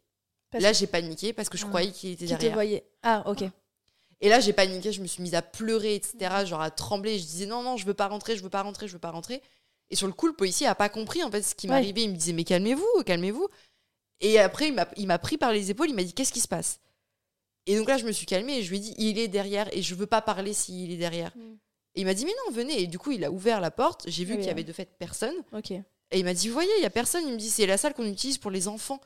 là 0.54 0.74
j'ai 0.74 0.88
paniqué 0.88 1.32
parce 1.32 1.50
que 1.50 1.58
je 1.58 1.66
ah. 1.66 1.70
croyais 1.70 1.92
qu'il 1.92 2.12
était 2.12 2.26
derrière. 2.26 2.52
Te 2.52 2.54
voyait. 2.54 2.86
Ah 3.04 3.24
ok. 3.28 3.44
Et 4.22 4.30
là 4.30 4.40
j'ai 4.40 4.54
paniqué, 4.54 4.92
je 4.92 5.02
me 5.02 5.08
suis 5.08 5.22
mise 5.22 5.36
à 5.36 5.44
pleurer 5.44 5.94
etc. 5.94 6.46
Genre 6.46 6.62
à 6.62 6.72
trembler. 6.72 7.20
Je 7.20 7.24
disais 7.24 7.46
non 7.46 7.62
non 7.62 7.78
je 7.78 7.86
veux 7.86 7.94
pas 7.94 8.08
rentrer, 8.08 8.36
je 8.36 8.42
veux 8.42 8.50
pas 8.50 8.64
rentrer, 8.64 8.88
je 8.88 8.94
veux 8.94 9.00
pas 9.00 9.12
rentrer. 9.12 9.42
Et 9.92 9.96
sur 9.96 10.08
le 10.08 10.14
coup 10.14 10.26
le 10.26 10.34
policier 10.34 10.66
a 10.66 10.74
pas 10.74 10.90
compris 10.90 11.24
en 11.24 11.30
fait 11.30 11.44
ce 11.44 11.54
qui 11.54 11.68
m'arrivait. 11.68 12.02
Il 12.02 12.10
me 12.10 12.16
disait 12.16 12.34
mais 12.34 12.46
calmez-vous, 12.46 13.04
calmez-vous. 13.06 13.48
Et 14.22 14.40
après 14.40 14.74
il 14.98 15.08
m'a 15.08 15.20
pris 15.20 15.38
par 15.38 15.52
les 15.52 15.70
épaules, 15.70 15.90
il 15.90 15.96
m'a 15.96 16.04
dit 16.04 16.14
qu'est-ce 16.14 16.34
qui 16.34 16.40
se 16.40 16.48
passe? 16.48 16.80
Et 17.66 17.78
donc 17.78 17.88
là, 17.88 17.98
je 17.98 18.06
me 18.06 18.12
suis 18.12 18.26
calmée 18.26 18.58
et 18.58 18.64
je 18.64 18.70
lui 18.70 18.78
ai 18.78 18.80
dit, 18.80 18.94
il 18.98 19.18
est 19.18 19.28
derrière 19.28 19.74
et 19.76 19.82
je 19.82 19.96
veux 19.96 20.06
pas 20.06 20.22
parler 20.22 20.54
s'il 20.54 20.92
est 20.92 20.98
derrière. 20.98 21.32
Mm. 21.36 21.56
Et 21.96 22.02
il 22.02 22.06
m'a 22.06 22.14
dit, 22.14 22.26
mais 22.26 22.34
non, 22.48 22.54
venez. 22.54 22.82
Et 22.82 22.88
du 22.88 22.98
coup, 22.98 23.12
il 23.12 23.24
a 23.24 23.32
ouvert 23.32 23.62
la 23.62 23.72
porte. 23.72 24.06
J'ai 24.08 24.26
vu 24.26 24.34
Ah 24.34 24.36
qu'il 24.38 24.44
y 24.46 24.48
oui, 24.48 24.52
avait 24.52 24.64
de 24.64 24.74
fait 24.74 24.90
personne. 24.98 25.36
Ok. 25.52 25.72
Et 25.72 25.84
il 26.20 26.24
m'a 26.26 26.34
dit, 26.34 26.48
vous 26.48 26.54
voyez, 26.54 26.72
il 26.80 26.84
y 26.84 26.86
a 26.86 26.90
personne. 26.90 27.24
Il 27.28 27.34
me 27.34 27.38
dit, 27.38 27.50
c'est 27.50 27.66
la 27.66 27.78
salle 27.78 27.94
qu'on 27.94 28.06
utilise 28.06 28.38
pour 28.38 28.52
les 28.52 28.68
enfants. 28.68 29.00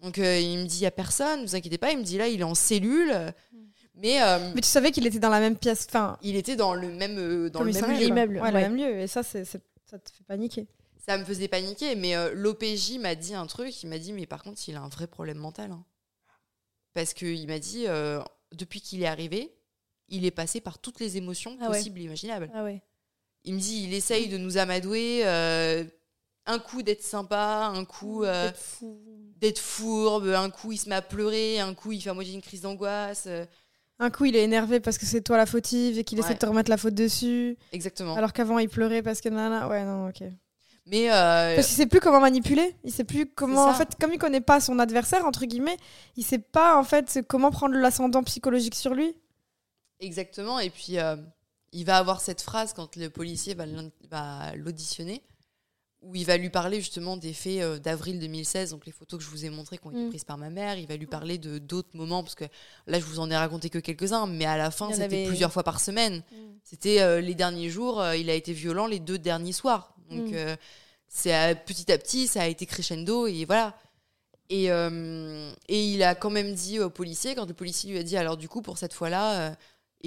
Donc 0.00 0.18
euh, 0.18 0.38
il 0.38 0.58
me 0.58 0.64
dit, 0.64 0.78
il 0.78 0.82
y 0.82 0.86
a 0.86 0.90
personne, 0.90 1.42
ne 1.42 1.46
vous 1.46 1.56
inquiétez 1.56 1.78
pas. 1.78 1.90
Il 1.92 1.98
me 1.98 2.02
dit, 2.02 2.18
là, 2.18 2.28
il 2.28 2.40
est 2.40 2.44
en 2.44 2.54
cellule. 2.54 3.12
Mm. 3.52 3.58
Mais, 3.94 4.22
euh, 4.22 4.52
Mais 4.54 4.60
tu 4.60 4.68
savais 4.68 4.90
qu'il 4.90 5.06
était 5.06 5.18
dans 5.18 5.30
la 5.30 5.40
même 5.40 5.56
pièce, 5.56 5.86
enfin, 5.88 6.18
il 6.20 6.36
était 6.36 6.54
dans 6.56 6.74
le 6.74 6.92
même, 6.92 7.16
euh, 7.18 7.48
dans 7.48 7.62
le 7.62 7.72
même 7.72 7.82
lieu. 7.82 7.88
quoi. 7.90 7.98
L'immeuble, 7.98 8.38
Ouais, 8.40 8.50
le 8.52 8.58
même 8.58 8.76
lieu. 8.76 9.00
Et 9.00 9.06
ça, 9.06 9.22
c'est, 9.22 9.44
ça 9.44 9.58
te 9.98 10.10
fait 10.10 10.24
paniquer. 10.26 10.66
Ça 11.06 11.16
me 11.16 11.24
faisait 11.24 11.48
paniquer. 11.48 11.94
Mais 11.96 12.14
euh, 12.14 12.32
l'OPJ 12.34 12.98
m'a 12.98 13.14
dit 13.14 13.34
un 13.34 13.46
truc. 13.46 13.82
Il 13.82 13.88
m'a 13.88 13.98
dit, 13.98 14.12
mais 14.12 14.26
par 14.26 14.42
contre, 14.42 14.60
il 14.68 14.76
a 14.76 14.82
un 14.82 14.88
vrai 14.88 15.06
problème 15.06 15.38
mental. 15.38 15.70
hein. 15.70 15.82
Parce 16.92 17.14
qu'il 17.14 17.46
m'a 17.46 17.58
dit, 17.58 17.84
euh, 17.86 18.20
depuis 18.52 18.80
qu'il 18.82 19.02
est 19.02 19.06
arrivé, 19.06 19.52
il 20.08 20.24
est 20.24 20.30
passé 20.30 20.60
par 20.60 20.78
toutes 20.78 21.00
les 21.00 21.16
émotions 21.16 21.56
Ah 21.60 21.66
possibles 21.68 22.00
et 22.00 22.04
imaginables. 22.04 22.50
Ah 22.54 22.64
ouais. 22.64 22.82
Il 23.44 23.54
me 23.54 23.60
dit, 23.60 23.84
il 23.84 23.94
essaye 23.94 24.28
de 24.28 24.38
nous 24.38 24.58
amadouer. 24.58 25.22
euh, 25.24 25.84
un 26.48 26.58
coup 26.60 26.82
d'être 26.82 27.02
sympa, 27.02 27.72
un 27.74 27.84
coup 27.84 28.22
euh, 28.22 28.50
d'être 29.40 29.58
fourbe, 29.58 30.28
un 30.28 30.48
coup 30.50 30.70
il 30.72 30.78
se 30.78 30.88
met 30.88 30.94
à 30.94 31.02
pleurer, 31.02 31.58
un 31.58 31.74
coup 31.74 31.90
il 31.92 32.00
fait 32.00 32.10
à 32.10 32.14
moitié 32.14 32.34
une 32.34 32.40
crise 32.42 32.60
d'angoisse. 32.60 33.24
euh, 33.26 33.44
Un 33.98 34.10
coup, 34.10 34.26
il 34.26 34.36
est 34.36 34.44
énervé 34.44 34.78
parce 34.78 34.96
que 34.98 35.06
c'est 35.06 35.22
toi 35.22 35.36
la 35.38 35.46
fautive 35.46 35.98
et 35.98 36.04
qu'il 36.04 36.18
essaie 36.20 36.34
de 36.34 36.38
te 36.38 36.46
remettre 36.46 36.70
la 36.70 36.76
faute 36.76 36.94
dessus. 36.94 37.56
exactement. 37.72 38.14
Alors 38.14 38.32
qu'avant, 38.32 38.58
il 38.60 38.68
pleurait 38.68 39.02
parce 39.02 39.20
que 39.20 39.28
nana. 39.28 39.66
Ouais, 39.68 39.84
non, 39.84 40.08
ok. 40.08 40.22
Mais 40.88 41.10
euh, 41.10 41.56
Parce 41.56 41.66
qu'il 41.66 41.76
sait 41.76 41.86
plus 41.86 41.98
comment 41.98 42.20
manipuler. 42.20 42.76
Il 42.84 42.92
sait 42.92 43.02
plus 43.02 43.26
comment. 43.26 43.64
En 43.64 43.74
fait, 43.74 43.88
comme 44.00 44.12
il 44.12 44.18
connaît 44.18 44.40
pas 44.40 44.60
son 44.60 44.78
adversaire, 44.78 45.26
entre 45.26 45.44
guillemets, 45.46 45.78
il 46.16 46.22
sait 46.24 46.38
pas, 46.38 46.78
en 46.78 46.84
fait, 46.84 47.18
comment 47.28 47.50
prendre 47.50 47.74
l'ascendant 47.74 48.22
psychologique 48.22 48.76
sur 48.76 48.94
lui. 48.94 49.16
Exactement. 50.00 50.58
Et 50.58 50.70
puis 50.70 50.98
euh, 50.98 51.16
il 51.72 51.84
va 51.84 51.98
avoir 51.98 52.20
cette 52.20 52.40
phrase 52.42 52.72
quand 52.72 52.96
le 52.96 53.08
policier 53.10 53.54
va 54.10 54.54
l'auditionner, 54.56 55.22
où 56.02 56.14
il 56.14 56.24
va 56.24 56.36
lui 56.36 56.50
parler 56.50 56.80
justement 56.80 57.16
des 57.16 57.32
faits 57.32 57.60
euh, 57.62 57.78
d'avril 57.78 58.20
2016, 58.20 58.70
donc 58.70 58.86
les 58.86 58.92
photos 58.92 59.18
que 59.18 59.24
je 59.24 59.30
vous 59.30 59.44
ai 59.44 59.50
montrées 59.50 59.78
qui 59.78 59.86
ont 59.86 59.90
été 59.90 60.00
Mm. 60.00 60.08
prises 60.10 60.24
par 60.24 60.38
ma 60.38 60.50
mère. 60.50 60.78
Il 60.78 60.86
va 60.86 60.96
lui 60.96 61.06
parler 61.06 61.38
de 61.38 61.58
d'autres 61.58 61.94
moments, 61.96 62.22
parce 62.22 62.34
que 62.36 62.44
là 62.86 63.00
je 63.00 63.04
vous 63.04 63.18
en 63.18 63.30
ai 63.30 63.36
raconté 63.36 63.70
que 63.70 63.78
quelques-uns, 63.78 64.26
mais 64.26 64.44
à 64.44 64.56
la 64.56 64.70
fin 64.70 64.90
c'était 64.92 65.02
avait- 65.04 65.26
plusieurs 65.26 65.52
fois 65.52 65.64
par 65.64 65.80
semaine. 65.80 66.22
Mm. 66.30 66.36
C'était 66.62 67.00
euh, 67.00 67.20
les 67.20 67.34
derniers 67.34 67.70
jours, 67.70 68.00
euh, 68.00 68.16
il 68.16 68.30
a 68.30 68.34
été 68.34 68.52
violent 68.52 68.86
les 68.86 69.00
deux 69.00 69.18
derniers 69.18 69.52
soirs. 69.52 69.94
Donc 70.10 70.30
Mm. 70.30 70.56
c'est 71.08 71.56
petit 71.66 71.90
à 71.90 71.98
petit, 71.98 72.28
ça 72.28 72.42
a 72.42 72.46
été 72.46 72.66
crescendo 72.66 73.26
et 73.26 73.44
voilà. 73.44 73.74
Et, 74.48 74.70
euh, 74.70 75.50
et 75.68 75.84
il 75.84 76.04
a 76.04 76.14
quand 76.14 76.30
même 76.30 76.54
dit 76.54 76.78
au 76.78 76.88
policier, 76.90 77.34
quand 77.34 77.46
le 77.46 77.54
policier 77.54 77.90
lui 77.90 77.98
a 77.98 78.04
dit 78.04 78.16
alors 78.16 78.36
du 78.36 78.48
coup 78.48 78.62
pour 78.62 78.78
cette 78.78 78.92
fois-là, 78.92 79.50
euh, 79.50 79.54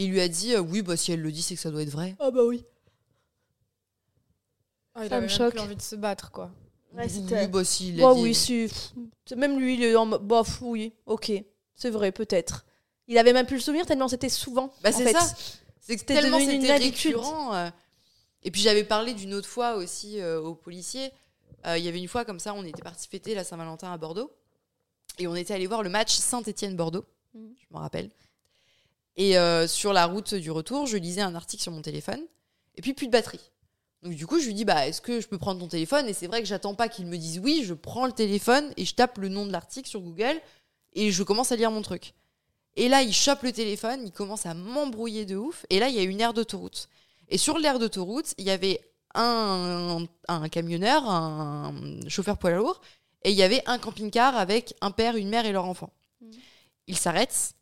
il 0.04 0.12
lui 0.12 0.22
a 0.22 0.28
dit 0.28 0.54
euh, 0.56 0.60
oui 0.60 0.82
bah 0.82 0.96
si 0.98 1.12
elle 1.12 1.22
le 1.22 1.32
dit 1.32 1.42
c'est 1.42 1.56
que 1.56 1.62
ça 1.62 1.72
doit 1.72 1.82
être 1.82 1.90
vrai. 1.90 2.16
Ah 2.20 2.32
bah 2.32 2.44
oui. 2.46 2.64
Ah, 4.96 5.08
Ça 5.08 5.22
me 5.22 5.28
choque. 5.28 5.58
envie 5.60 5.76
de 5.76 5.82
se 5.82 5.96
battre, 5.96 6.32
quoi. 6.32 6.52
Ouais, 6.94 7.04
oui 7.04 7.10
c'était- 7.10 7.48
bah 7.48 7.64
si 7.64 7.90
il 7.90 8.02
a 8.04 8.08
Bah 8.08 8.14
dit. 8.16 8.22
oui, 8.22 8.36
si. 8.36 8.68
pff, 8.68 9.38
Même 9.38 9.60
lui, 9.60 9.76
il 9.76 9.84
est 9.84 9.96
en 9.96 10.06
mode. 10.08 10.26
Bah 10.28 10.42
pff, 10.44 10.62
oui, 10.62 10.94
ok. 11.06 11.32
C'est 11.76 11.90
vrai, 11.92 12.12
peut-être. 12.12 12.66
Il 13.08 13.18
avait 13.18 13.34
même 13.34 13.46
plus 13.46 13.56
le 13.58 13.62
souvenir 13.62 13.86
tellement 13.86 14.08
c'était 14.08 14.30
souvent. 14.30 14.74
Bah 14.84 14.90
en 14.90 14.98
c'est 14.98 15.04
fait. 15.06 15.14
ça. 15.14 15.36
C'est 15.80 15.96
que 15.96 16.00
C'était 16.02 16.16
tellement 16.22 16.38
devenu 16.40 16.54
une 16.56 16.62
c'était 16.62 16.74
habitude. 16.74 17.16
récurrent. 17.16 17.54
euh. 17.56 17.70
Et 18.44 18.52
puis 18.52 18.62
j'avais 18.62 18.84
parlé 18.84 19.14
d'une 19.14 19.34
autre 19.34 19.48
fois 19.48 19.76
aussi 19.76 20.20
euh, 20.20 20.42
aux 20.42 20.56
policiers. 20.56 21.12
Euh, 21.66 21.78
Il 21.78 21.84
y 21.84 21.88
avait 21.88 22.00
une 22.00 22.08
fois 22.08 22.26
comme 22.26 22.40
ça, 22.40 22.54
on 22.54 22.64
était 22.64 22.82
parti 22.82 23.08
fêter 23.08 23.34
la 23.36 23.44
Saint-Valentin 23.44 23.92
à 23.92 23.98
Bordeaux. 23.98 24.32
Et 25.18 25.28
on 25.28 25.36
était 25.36 25.54
allé 25.54 25.68
voir 25.68 25.84
le 25.84 25.90
match 25.90 26.16
Saint-Étienne-Bordeaux. 26.16 27.06
Mhm. 27.34 27.54
Je 27.58 27.66
me 27.76 27.80
rappelle. 27.80 28.10
Et 29.20 29.38
euh, 29.38 29.68
sur 29.68 29.92
la 29.92 30.06
route 30.06 30.34
du 30.34 30.50
retour, 30.50 30.88
je 30.88 30.96
lisais 30.96 31.22
un 31.22 31.36
article 31.36 31.62
sur 31.62 31.74
mon 31.74 31.82
téléphone. 31.82 32.22
Et 32.76 32.82
puis 32.82 32.94
plus 32.94 33.08
de 33.08 33.12
batterie. 33.12 33.52
Donc 34.02 34.14
du 34.14 34.26
coup, 34.26 34.40
je 34.40 34.46
lui 34.46 34.54
dis 34.54 34.64
bah 34.64 34.88
est-ce 34.88 35.02
que 35.02 35.20
je 35.20 35.28
peux 35.28 35.38
prendre 35.38 35.60
ton 35.60 35.68
téléphone? 35.68 36.08
Et 36.08 36.14
c'est 36.14 36.28
vrai 36.28 36.42
que 36.42 36.48
j'attends 36.48 36.74
pas 36.74 36.88
qu'il 36.88 37.06
me 37.06 37.18
dise 37.18 37.38
oui. 37.40 37.64
Je 37.66 37.74
prends 37.74 38.06
le 38.06 38.14
téléphone 38.14 38.74
et 38.78 38.86
je 38.86 38.96
tape 38.96 39.18
le 39.18 39.28
nom 39.28 39.46
de 39.46 39.52
l'article 39.52 39.90
sur 39.90 40.00
Google 40.00 40.40
et 40.94 41.12
je 41.12 41.22
commence 41.24 41.52
à 41.52 41.58
lire 41.58 41.70
mon 41.70 41.82
truc. 41.82 42.14
Et 42.78 42.88
là, 42.88 43.04
il 43.04 43.14
chope 43.14 43.44
le 43.44 43.52
téléphone, 43.52 44.04
il 44.06 44.14
commence 44.14 44.46
à 44.46 44.54
m'embrouiller 44.54 45.26
de 45.26 45.36
ouf. 45.36 45.66
Et 45.70 45.80
là, 45.80 45.90
il 45.90 45.96
y 45.96 46.00
a 46.00 46.04
une 46.04 46.22
aire 46.22 46.34
d'autoroute. 46.34 46.88
Et 47.28 47.38
sur 47.38 47.58
l'aire 47.58 47.78
d'autoroute, 47.78 48.34
il 48.38 48.46
y 48.46 48.52
avait 48.52 48.80
un, 49.16 50.06
un 50.30 50.48
camionneur, 50.48 51.10
un 51.10 51.74
chauffeur 52.08 52.38
poids 52.38 52.52
lourd, 52.52 52.80
et 53.24 53.32
il 53.32 53.36
y 53.36 53.44
avait 53.44 53.64
un 53.66 53.80
camping-car 53.80 54.38
avec 54.38 54.76
un 54.80 54.92
père, 54.92 55.18
une 55.18 55.28
mère 55.28 55.46
et 55.46 55.52
leur 55.52 55.66
enfant. 55.66 55.92
Mhm. 56.22 56.32
Il 56.88 56.98
s'arrête, 56.98 57.54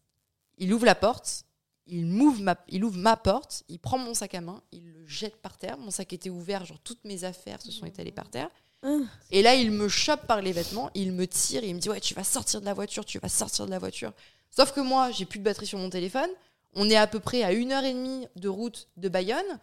il 0.59 0.71
ouvre 0.71 0.85
la 0.85 0.93
porte, 0.93 1.46
il, 1.87 2.05
m'ouvre 2.05 2.41
ma, 2.41 2.57
il 2.69 2.83
ouvre 2.83 2.97
ma 2.97 3.15
porte, 3.17 3.63
il 3.69 3.79
prend 3.79 3.97
mon 3.97 4.13
sac 4.13 4.35
à 4.35 4.41
main, 4.41 4.61
il 4.71 4.91
le 4.91 5.05
jette 5.07 5.37
par 5.37 5.57
terre. 5.57 5.77
Mon 5.77 5.91
sac 5.91 6.13
était 6.13 6.29
ouvert, 6.29 6.65
genre 6.65 6.79
toutes 6.83 7.03
mes 7.05 7.23
affaires 7.23 7.61
se 7.61 7.71
sont 7.71 7.85
étalées 7.85 8.11
par 8.11 8.29
terre. 8.29 8.49
Ah. 8.83 8.97
Et 9.31 9.41
là, 9.41 9.55
il 9.55 9.71
me 9.71 9.87
chope 9.87 10.27
par 10.27 10.41
les 10.41 10.51
vêtements, 10.51 10.89
il 10.93 11.11
me 11.11 11.25
tire, 11.27 11.63
et 11.63 11.69
il 11.69 11.75
me 11.75 11.79
dit 11.79 11.89
Ouais, 11.89 11.99
tu 11.99 12.13
vas 12.13 12.23
sortir 12.23 12.59
de 12.61 12.65
la 12.65 12.73
voiture, 12.73 13.05
tu 13.05 13.19
vas 13.19 13.29
sortir 13.29 13.65
de 13.65 13.71
la 13.71 13.79
voiture. 13.79 14.13
Sauf 14.51 14.71
que 14.71 14.79
moi, 14.81 15.11
j'ai 15.11 15.25
plus 15.25 15.39
de 15.39 15.43
batterie 15.43 15.65
sur 15.67 15.79
mon 15.79 15.89
téléphone. 15.89 16.29
On 16.73 16.89
est 16.89 16.95
à 16.95 17.07
peu 17.07 17.19
près 17.19 17.43
à 17.43 17.53
une 17.53 17.71
heure 17.71 17.83
et 17.83 17.93
demie 17.93 18.27
de 18.35 18.49
route 18.49 18.87
de 18.97 19.09
Bayonne. 19.09 19.59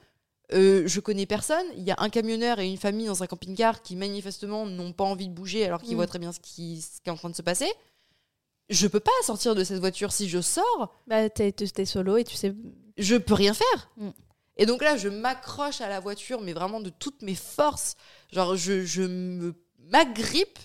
Euh, 0.52 0.82
je 0.86 1.00
connais 1.00 1.26
personne. 1.26 1.64
Il 1.76 1.84
y 1.84 1.90
a 1.90 1.96
un 1.98 2.10
camionneur 2.10 2.58
et 2.58 2.68
une 2.68 2.76
famille 2.76 3.06
dans 3.06 3.22
un 3.22 3.26
camping-car 3.26 3.82
qui 3.82 3.96
manifestement 3.96 4.66
n'ont 4.66 4.92
pas 4.92 5.04
envie 5.04 5.28
de 5.28 5.32
bouger 5.32 5.64
alors 5.64 5.80
qu'ils 5.80 5.92
Mm. 5.92 5.96
voient 5.96 6.06
très 6.06 6.18
bien 6.18 6.32
ce 6.32 6.40
qui, 6.40 6.82
ce 6.82 7.00
qui 7.00 7.08
est 7.08 7.12
en 7.12 7.16
train 7.16 7.30
de 7.30 7.36
se 7.36 7.42
passer. 7.42 7.70
Je 8.70 8.86
peux 8.86 9.00
pas 9.00 9.10
sortir 9.24 9.54
de 9.54 9.62
cette 9.64 9.78
voiture. 9.80 10.12
Si 10.12 10.28
je 10.28 10.40
sors, 10.40 10.94
Bah, 11.06 11.28
t'es 11.28 11.52
t'es 11.52 11.84
solo 11.84 12.16
et 12.16 12.24
tu 12.24 12.34
sais. 12.36 12.54
je 12.96 13.16
peux 13.16 13.34
rien 13.34 13.54
faire. 13.54 13.90
Mm. 13.96 14.08
Et 14.56 14.66
donc 14.66 14.82
là, 14.82 14.96
je 14.96 15.08
m'accroche 15.08 15.80
à 15.80 15.88
la 15.88 16.00
voiture, 16.00 16.40
mais 16.40 16.52
vraiment 16.52 16.80
de 16.80 16.88
toutes 16.90 17.22
mes 17.22 17.34
forces. 17.34 17.96
Genre, 18.32 18.56
je, 18.56 18.84
je 18.84 19.02
me 19.02 19.54
m'agrippe. 19.90 20.58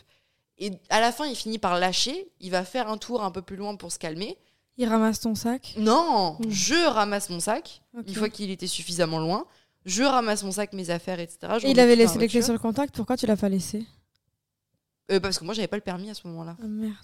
Et 0.59 0.71
à 0.89 0.99
la 1.01 1.11
fin, 1.11 1.25
il 1.25 1.35
finit 1.35 1.57
par 1.59 1.79
lâcher. 1.79 2.31
Il 2.39 2.51
va 2.51 2.63
faire 2.63 2.87
un 2.89 2.97
tour 2.97 3.23
un 3.23 3.31
peu 3.31 3.41
plus 3.41 3.55
loin 3.57 3.75
pour 3.75 3.91
se 3.91 3.99
calmer. 3.99 4.37
Il 4.77 4.87
ramasse 4.87 5.19
ton 5.19 5.35
sac? 5.35 5.73
Non, 5.77 6.37
Mm. 6.39 6.49
je 6.49 6.87
ramasse 6.87 7.29
mon 7.29 7.39
sac. 7.41 7.81
Une 8.07 8.13
fois 8.15 8.29
qu'il 8.29 8.49
était 8.49 8.67
suffisamment 8.67 9.19
loin, 9.19 9.45
je 9.85 10.03
ramasse 10.03 10.43
mon 10.43 10.51
sac, 10.51 10.71
mes 10.73 10.89
affaires, 10.89 11.19
etc. 11.19 11.57
Et 11.63 11.71
il 11.71 11.79
avait 11.81 11.95
laissé 11.97 12.15
la 12.15 12.21
les 12.21 12.27
clés 12.29 12.41
sur 12.41 12.53
le 12.53 12.59
contact, 12.59 12.95
pourquoi 12.95 13.17
tu 13.17 13.25
l'as 13.25 13.35
pas 13.35 13.49
laissé? 13.49 13.85
Euh, 15.11 15.19
Parce 15.19 15.37
que 15.39 15.43
moi, 15.45 15.53
j'avais 15.53 15.67
pas 15.67 15.75
le 15.77 15.81
permis 15.81 16.09
à 16.09 16.13
ce 16.13 16.27
moment-là. 16.27 16.55
Ah 16.61 16.67
merde. 16.67 16.95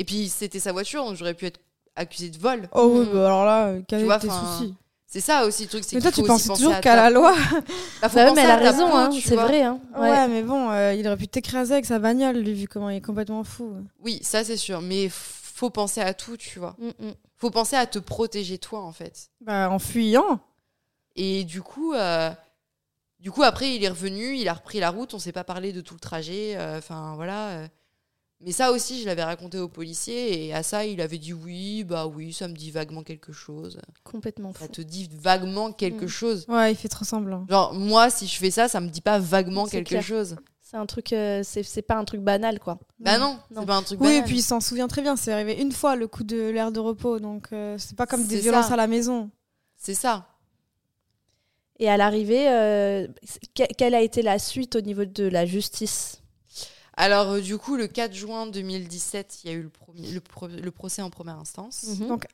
Et 0.00 0.04
puis, 0.04 0.30
c'était 0.30 0.60
sa 0.60 0.72
voiture, 0.72 1.04
donc 1.04 1.16
j'aurais 1.16 1.34
pu 1.34 1.44
être 1.44 1.60
accusée 1.94 2.30
de 2.30 2.38
vol. 2.38 2.68
Oh 2.72 3.00
oui, 3.00 3.06
bah 3.12 3.26
alors 3.26 3.44
là, 3.44 3.66
euh, 3.66 3.82
vois, 4.04 4.16
étaient 4.16 4.28
tes 4.28 4.32
soucis 4.32 4.74
C'est 5.06 5.20
ça 5.20 5.44
aussi 5.44 5.64
le 5.64 5.68
truc. 5.68 5.84
c'est 5.84 5.96
Mais 5.96 6.00
toi, 6.00 6.10
qu'il 6.10 6.24
tu 6.24 6.28
penses 6.28 6.46
penser 6.46 6.62
toujours 6.62 6.72
à 6.74 6.80
qu'à 6.80 6.94
ta- 6.94 7.02
la 7.02 7.10
loi. 7.10 7.34
Bah, 8.00 8.08
faut 8.08 8.16
Bah 8.16 8.32
mais 8.34 8.40
elle 8.40 8.50
a 8.50 8.56
raison, 8.56 8.96
hein, 8.96 9.10
c'est 9.22 9.36
vrai. 9.36 9.62
Hein. 9.62 9.78
Ouais, 9.98 10.26
mais 10.28 10.42
bon, 10.42 10.70
euh, 10.70 10.94
il 10.94 11.06
aurait 11.06 11.18
pu 11.18 11.28
t'écraser 11.28 11.74
avec 11.74 11.84
sa 11.84 11.98
bagnole, 11.98 12.38
lui, 12.38 12.54
vu 12.54 12.66
comment 12.66 12.88
il 12.88 12.96
est 12.96 13.00
complètement 13.02 13.44
fou. 13.44 13.74
Oui, 14.02 14.20
ça 14.22 14.42
c'est 14.42 14.56
sûr. 14.56 14.80
Mais 14.80 15.10
faut 15.10 15.68
penser 15.68 16.00
à 16.00 16.14
tout, 16.14 16.38
tu 16.38 16.58
vois. 16.60 16.76
Mm, 16.78 17.06
mm. 17.08 17.12
Faut 17.36 17.50
penser 17.50 17.76
à 17.76 17.84
te 17.86 17.98
protéger 17.98 18.56
toi, 18.56 18.80
en 18.82 18.92
fait. 18.92 19.28
Bah, 19.42 19.68
en 19.70 19.78
fuyant. 19.78 20.40
Et 21.16 21.44
du 21.44 21.60
coup, 21.60 21.92
euh, 21.92 22.30
du 23.18 23.30
coup, 23.30 23.42
après, 23.42 23.74
il 23.74 23.84
est 23.84 23.88
revenu, 23.88 24.36
il 24.36 24.48
a 24.48 24.54
repris 24.54 24.80
la 24.80 24.88
route. 24.90 25.12
On 25.12 25.18
s'est 25.18 25.32
pas 25.32 25.44
parlé 25.44 25.72
de 25.74 25.82
tout 25.82 25.92
le 25.94 26.00
trajet. 26.00 26.54
euh, 26.56 26.78
Enfin, 26.78 27.12
voilà. 27.16 27.66
Mais 28.42 28.52
ça 28.52 28.72
aussi, 28.72 29.00
je 29.02 29.06
l'avais 29.06 29.22
raconté 29.22 29.58
au 29.58 29.68
policier. 29.68 30.46
Et 30.46 30.54
à 30.54 30.62
ça, 30.62 30.86
il 30.86 31.00
avait 31.02 31.18
dit 31.18 31.34
oui, 31.34 31.84
bah 31.84 32.06
oui, 32.06 32.32
ça 32.32 32.48
me 32.48 32.54
dit 32.54 32.70
vaguement 32.70 33.02
quelque 33.02 33.32
chose. 33.32 33.78
Complètement 34.02 34.52
fou. 34.54 34.60
Ça 34.62 34.68
te 34.68 34.80
dit 34.80 35.10
vaguement 35.12 35.72
quelque 35.72 36.06
Mm. 36.06 36.08
chose. 36.08 36.44
Ouais, 36.48 36.72
il 36.72 36.76
fait 36.76 36.88
trop 36.88 37.04
semblant. 37.04 37.44
Genre, 37.50 37.74
moi, 37.74 38.08
si 38.08 38.26
je 38.26 38.36
fais 38.38 38.50
ça, 38.50 38.66
ça 38.68 38.80
me 38.80 38.88
dit 38.88 39.02
pas 39.02 39.18
vaguement 39.18 39.66
quelque 39.66 39.88
clair. 39.88 40.02
chose. 40.02 40.36
C'est 40.62 40.76
un 40.78 40.86
truc. 40.86 41.12
euh, 41.12 41.42
c'est 41.44 41.62
c'est 41.64 41.82
pas 41.82 41.96
un 41.96 42.04
truc 42.04 42.20
banal, 42.22 42.60
quoi. 42.60 42.78
Bah 42.98 43.18
non, 43.18 43.38
Non. 43.50 43.60
c'est 43.62 43.66
pas 43.66 43.76
un 43.76 43.82
truc 43.82 44.00
Oui, 44.00 44.06
et 44.08 44.10
banal. 44.12 44.24
puis 44.24 44.36
il 44.38 44.42
s'en 44.42 44.60
souvient 44.60 44.88
très 44.88 45.02
bien. 45.02 45.16
C'est 45.16 45.32
arrivé 45.32 45.60
une 45.60 45.72
fois 45.72 45.94
le 45.96 46.06
coup 46.08 46.22
de 46.24 46.48
l'air 46.50 46.70
de 46.72 46.80
repos, 46.80 47.18
donc 47.18 47.48
euh, 47.52 47.76
c'est 47.76 47.96
pas 47.96 48.06
comme 48.06 48.24
des 48.24 48.38
violences 48.40 48.70
à 48.70 48.76
la 48.76 48.86
maison. 48.86 49.30
C'est 49.76 49.94
ça. 49.94 50.26
Et 51.78 51.88
à 51.90 51.96
l'arrivée, 51.96 52.48
euh, 52.48 53.06
que- 53.54 53.72
quelle 53.76 53.94
a 53.94 54.00
été 54.02 54.22
la 54.22 54.38
suite 54.38 54.76
au 54.76 54.80
niveau 54.80 55.04
de 55.04 55.24
la 55.24 55.44
justice? 55.44 56.19
Alors, 56.96 57.28
euh, 57.30 57.40
du 57.40 57.56
coup, 57.58 57.76
le 57.76 57.86
4 57.86 58.12
juin 58.14 58.46
2017, 58.46 59.40
il 59.44 59.50
y 59.50 59.54
a 59.54 59.56
eu 59.56 59.62
le, 59.62 59.68
premier, 59.70 60.10
le, 60.10 60.20
pro- 60.20 60.48
le 60.48 60.70
procès 60.70 61.02
en 61.02 61.10
première 61.10 61.38
instance. 61.38 61.84
Mhm. 62.00 62.08
Donc, 62.08 62.26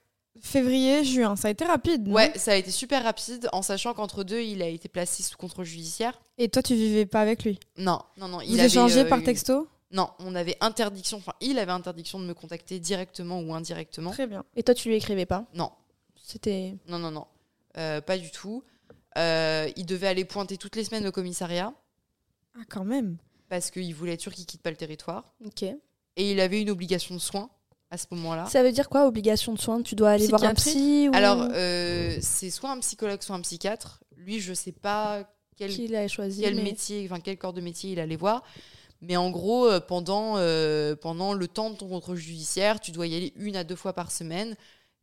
Février, 0.42 1.02
juin, 1.02 1.34
ça 1.34 1.48
a 1.48 1.50
été 1.50 1.64
rapide. 1.64 2.08
non 2.08 2.14
Ouais, 2.14 2.30
ça 2.36 2.52
a 2.52 2.56
été 2.56 2.70
super 2.70 3.02
rapide, 3.02 3.48
en 3.52 3.62
sachant 3.62 3.94
qu'entre 3.94 4.22
deux, 4.22 4.40
il 4.42 4.60
a 4.60 4.68
été 4.68 4.86
placé 4.86 5.22
sous 5.22 5.36
contrôle 5.38 5.64
judiciaire. 5.64 6.20
Et 6.36 6.50
toi, 6.50 6.62
tu 6.62 6.74
vivais 6.74 7.06
pas 7.06 7.22
avec 7.22 7.42
lui 7.44 7.58
Non, 7.78 8.02
non, 8.18 8.28
non. 8.28 8.40
Il 8.42 8.48
Vous 8.50 8.58
avait, 8.58 8.66
échangez 8.66 9.00
euh, 9.00 9.08
par 9.08 9.22
texto 9.22 9.66
Non, 9.92 10.10
on 10.18 10.34
avait 10.34 10.58
interdiction, 10.60 11.16
enfin, 11.16 11.32
il 11.40 11.58
avait 11.58 11.72
interdiction 11.72 12.18
de 12.20 12.26
me 12.26 12.34
contacter 12.34 12.78
directement 12.80 13.40
ou 13.40 13.54
indirectement. 13.54 14.10
Très 14.10 14.26
bien. 14.26 14.44
Et 14.56 14.62
toi, 14.62 14.74
tu 14.74 14.88
lui 14.88 14.96
écrivais 14.96 15.24
pas 15.24 15.46
Non, 15.54 15.70
C'était. 16.22 16.74
non, 16.86 16.98
non, 16.98 17.10
non. 17.12 17.26
Euh, 17.78 18.02
pas 18.02 18.18
du 18.18 18.30
tout. 18.30 18.62
Euh, 19.16 19.70
il 19.76 19.86
devait 19.86 20.08
aller 20.08 20.26
pointer 20.26 20.58
toutes 20.58 20.76
les 20.76 20.84
semaines 20.84 21.06
au 21.06 21.12
commissariat 21.12 21.72
Ah, 22.58 22.62
quand 22.68 22.84
même. 22.84 23.16
Parce 23.48 23.70
qu'il 23.70 23.94
voulait 23.94 24.14
être 24.14 24.20
sûr 24.20 24.32
qu'il 24.32 24.46
quitte 24.46 24.62
pas 24.62 24.70
le 24.70 24.76
territoire. 24.76 25.34
Ok. 25.44 25.62
Et 25.62 26.30
il 26.32 26.40
avait 26.40 26.60
une 26.62 26.70
obligation 26.70 27.14
de 27.14 27.20
soins 27.20 27.50
à 27.90 27.98
ce 27.98 28.06
moment-là. 28.12 28.46
Ça 28.46 28.62
veut 28.62 28.72
dire 28.72 28.88
quoi, 28.88 29.06
obligation 29.06 29.52
de 29.52 29.58
soins? 29.60 29.82
Tu 29.82 29.94
dois 29.94 30.10
aller 30.10 30.26
voir 30.26 30.42
un 30.44 30.54
psy 30.54 31.08
ou... 31.08 31.14
Alors, 31.14 31.46
euh, 31.52 32.16
c'est 32.20 32.50
soit 32.50 32.70
un 32.70 32.80
psychologue, 32.80 33.22
soit 33.22 33.36
un 33.36 33.40
psychiatre. 33.42 34.00
Lui, 34.16 34.40
je 34.40 34.52
sais 34.54 34.72
pas 34.72 35.24
quel, 35.56 35.70
Qui 35.70 35.86
l'a 35.88 36.08
choisi, 36.08 36.42
quel 36.42 36.56
mais- 36.56 36.62
métier, 36.62 37.06
enfin 37.08 37.20
quel 37.20 37.38
corps 37.38 37.52
de 37.52 37.60
métier 37.60 37.92
il 37.92 38.00
allait 38.00 38.16
voir. 38.16 38.42
Mais 39.02 39.16
en 39.16 39.30
gros, 39.30 39.66
euh, 39.66 39.78
pendant, 39.78 40.34
euh, 40.38 40.96
pendant 40.96 41.34
le 41.34 41.46
temps 41.48 41.70
de 41.70 41.76
ton 41.76 41.86
contrôle 41.88 42.16
judiciaire, 42.16 42.80
tu 42.80 42.92
dois 42.92 43.06
y 43.06 43.14
aller 43.14 43.32
une 43.36 43.54
à 43.56 43.62
deux 43.62 43.76
fois 43.76 43.92
par 43.92 44.10
semaine. 44.10 44.56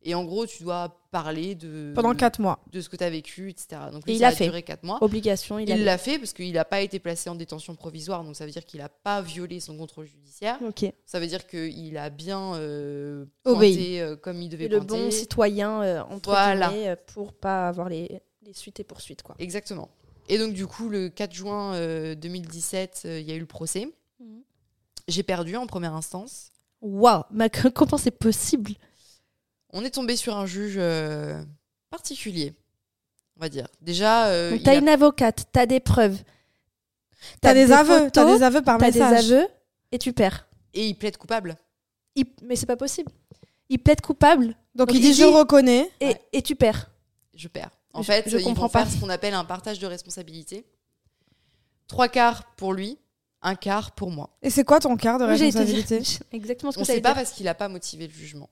Et 0.06 0.14
en 0.14 0.24
gros, 0.24 0.46
tu 0.46 0.62
dois 0.62 1.00
parler 1.10 1.54
de, 1.54 1.92
Pendant 1.94 2.14
4 2.14 2.38
mois. 2.40 2.58
de 2.70 2.80
ce 2.82 2.88
que 2.90 2.96
tu 2.96 3.04
as 3.04 3.08
vécu, 3.10 3.48
etc. 3.48 3.80
Donc, 3.90 4.02
Et 4.06 4.10
lui, 4.10 4.16
il 4.16 4.18
ça 4.18 4.28
a 4.28 4.30
fait. 4.32 4.44
duré 4.44 4.62
quatre 4.62 4.82
mois. 4.82 4.98
Obligation, 5.02 5.58
il, 5.58 5.66
l'a 5.84 5.96
fait 5.98 6.18
parce 6.18 6.32
qu'il 6.34 6.52
n'a 6.52 6.64
pas 6.66 6.82
été 6.82 6.98
placé 6.98 7.30
en 7.30 7.34
détention 7.34 7.74
provisoire, 7.74 8.22
donc 8.22 8.36
ça 8.36 8.44
veut 8.44 8.50
dire 8.52 8.64
qu'il 8.66 8.80
n'a 8.80 8.90
pas 8.90 9.22
violé 9.22 9.60
son 9.60 9.76
contrôle 9.78 10.06
judiciaire. 10.06 10.58
Ok. 10.66 10.84
Ça 11.06 11.20
veut 11.20 11.26
dire 11.26 11.46
qu'il 11.46 11.96
a 11.96 12.10
bien 12.10 12.54
euh, 12.56 13.24
pointé 13.42 14.00
euh, 14.02 14.14
comme 14.16 14.42
il 14.42 14.50
devait 14.50 14.64
Et 14.66 14.68
le 14.68 14.78
pointer. 14.78 15.04
bon 15.04 15.10
citoyen, 15.10 15.82
euh, 15.82 16.02
entre 16.10 16.30
Voilà. 16.30 16.68
guillemets, 16.68 16.88
euh, 16.88 16.96
pour 17.14 17.32
pas 17.32 17.68
avoir 17.68 17.88
les, 17.88 18.20
les 18.42 18.52
suites 18.52 18.80
et 18.80 18.84
poursuites. 18.84 19.22
Quoi. 19.22 19.36
Exactement. 19.38 19.88
Et 20.28 20.36
donc 20.38 20.52
du 20.52 20.66
coup, 20.66 20.88
le 20.90 21.08
4 21.08 21.32
juin 21.32 21.74
euh, 21.74 22.14
2017, 22.14 23.02
euh, 23.06 23.20
il 23.20 23.26
y 23.28 23.32
a 23.32 23.34
eu 23.36 23.40
le 23.40 23.46
procès. 23.46 23.88
Mhm. 24.20 24.42
J'ai 25.08 25.22
perdu 25.22 25.56
en 25.56 25.66
première 25.66 25.94
instance. 25.94 26.50
Waouh, 26.82 27.22
comment 27.74 27.96
c'est 27.96 28.10
possible? 28.10 28.72
On 29.76 29.82
est 29.84 29.90
tombé 29.90 30.14
sur 30.16 30.36
un 30.36 30.46
juge 30.46 30.76
euh, 30.78 31.42
particulier, 31.90 32.54
on 33.36 33.40
va 33.40 33.48
dire. 33.48 33.66
Déjà, 33.80 34.28
euh, 34.28 34.56
T'as 34.64 34.72
a- 34.72 34.76
une 34.76 34.88
avocate, 34.88 35.46
t'as 35.52 35.66
des 35.66 35.80
preuves, 35.80 36.16
T'as 37.40 37.54
des, 37.54 37.72
aveux, 37.72 38.10
t'as 38.10 38.24
des 38.24 38.42
aveux 38.42 38.62
par 38.62 38.78
t'as 38.78 38.90
des 38.90 39.00
aveux 39.02 39.46
et 39.92 39.98
tu 39.98 40.12
perds. 40.12 40.46
et 40.74 40.86
il 40.86 40.94
plaide 40.94 41.16
coupable. 41.16 41.56
Il- 42.14 42.26
Mais 42.42 42.54
c'est 42.54 42.66
pas 42.66 42.76
possible. 42.76 43.10
Il 43.68 43.78
plaide 43.78 44.00
coupable 44.00 44.48
Donc, 44.74 44.88
Donc, 44.88 44.90
il 44.92 44.96
il 44.96 45.02
dit 45.02 45.08
dit- 45.08 45.14
je 45.20 45.24
reconnais. 45.24 45.90
et, 46.00 46.06
Ouais. 46.08 46.20
et 46.32 46.42
tu 46.42 46.54
perds. 46.54 46.90
Je 47.34 47.48
perds. 47.48 47.70
En 47.92 48.02
Je- 48.02 48.06
fait, 48.06 48.28
je 48.28 48.36
ils 48.38 48.54
vont 48.54 48.68
faire 48.68 48.88
ce 48.90 48.98
qu'on 49.00 49.08
appelle 49.08 49.34
un 49.34 49.44
partage 49.44 49.78
de 49.80 49.86
responsabilité. 49.86 50.64
Trois 51.88 52.08
quarts 52.08 52.44
pour 52.56 52.72
lui, 52.72 52.98
un 53.42 53.54
quart 53.56 53.92
pour 53.92 54.10
moi. 54.10 54.30
Et 54.42 54.50
c'est 54.50 54.64
quoi 54.64 54.78
ton 54.80 54.96
quart 54.96 55.18
de 55.18 55.26
J'ai 55.34 55.48
été- 55.48 55.58
responsabilité 55.58 56.02
Exactement 56.32 56.72
ce 56.72 56.78
On 56.78 56.82
que 56.82 56.86
sait 56.86 57.00
pas 57.00 57.10
dire. 57.10 57.16
parce 57.22 57.32
qu'il 57.32 57.44
n'a 57.46 57.54
pas 57.54 57.68
motivé 57.68 58.06
le 58.06 58.12
jugement. 58.12 58.48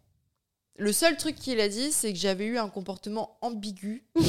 Le 0.77 0.93
seul 0.93 1.17
truc 1.17 1.37
qu'il 1.37 1.61
a 1.61 1.69
dit, 1.69 1.93
c'est 1.93 2.13
que 2.13 2.19
j'avais 2.19 2.47
eu 2.47 2.59
un 2.59 2.69
comportement 2.69 3.37
ambigu. 3.41 4.05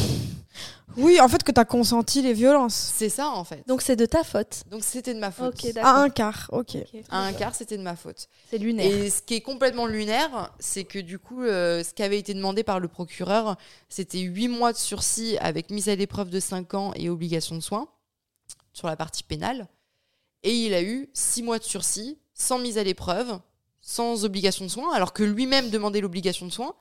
Oui, 0.98 1.20
en 1.20 1.28
fait, 1.28 1.44
que 1.44 1.52
t'as 1.52 1.66
consenti 1.66 2.22
les 2.22 2.34
violences. 2.34 2.76
C'est 2.96 3.10
ça, 3.10 3.30
en 3.30 3.44
fait. 3.44 3.68
Donc 3.68 3.82
c'est 3.82 3.96
de 3.96 4.06
ta 4.06 4.24
faute. 4.24 4.64
Donc 4.70 4.84
c'était 4.84 5.14
de 5.14 5.20
ma 5.20 5.32
faute. 5.32 5.56
Ok, 5.56 5.74
d'accord. 5.74 5.90
À 5.90 6.02
un 6.02 6.10
quart, 6.10 6.50
ok. 6.52 6.76
Ok. 6.76 7.02
À 7.10 7.26
un 7.26 7.34
quart, 7.34 7.56
c'était 7.56 7.78
de 7.78 7.82
ma 7.84 7.96
faute. 7.96 8.28
C'est 8.50 8.58
lunaire. 8.58 8.86
Et 8.86 9.10
ce 9.10 9.22
qui 9.22 9.36
est 9.36 9.42
complètement 9.42 9.88
lunaire, 9.88 10.52
c'est 10.60 10.84
que 10.84 11.00
du 11.00 11.18
coup, 11.18 11.42
euh, 11.44 11.84
ce 11.84 11.94
qui 11.94 12.04
avait 12.04 12.20
été 12.20 12.34
demandé 12.34 12.64
par 12.64 12.80
le 12.80 12.88
procureur, 12.88 13.58
c'était 13.90 14.20
8 14.20 14.48
mois 14.50 14.72
de 14.72 14.78
sursis 14.78 15.38
avec 15.40 15.72
mise 15.72 15.90
à 15.90 15.96
l'épreuve 15.96 16.30
de 16.30 16.40
5 16.40 16.74
ans 16.76 16.92
et 16.96 17.10
obligation 17.10 17.56
de 17.56 17.62
soins 17.62 17.88
sur 18.72 18.88
la 18.88 18.96
partie 18.96 19.24
pénale. 19.24 19.68
Et 20.44 20.54
il 20.54 20.74
a 20.74 20.84
eu 20.84 21.10
6 21.14 21.44
mois 21.44 21.58
de 21.58 21.64
sursis 21.64 22.20
sans 22.36 22.60
mise 22.60 22.78
à 22.78 22.84
l'épreuve, 22.84 23.40
sans 23.86 24.24
obligation 24.24 24.64
de 24.66 24.70
soins, 24.72 24.94
alors 24.94 25.12
que 25.12 25.24
lui-même 25.24 25.70
demandait 25.70 26.00
l'obligation 26.02 26.46
de 26.48 26.52
soins. 26.52 26.74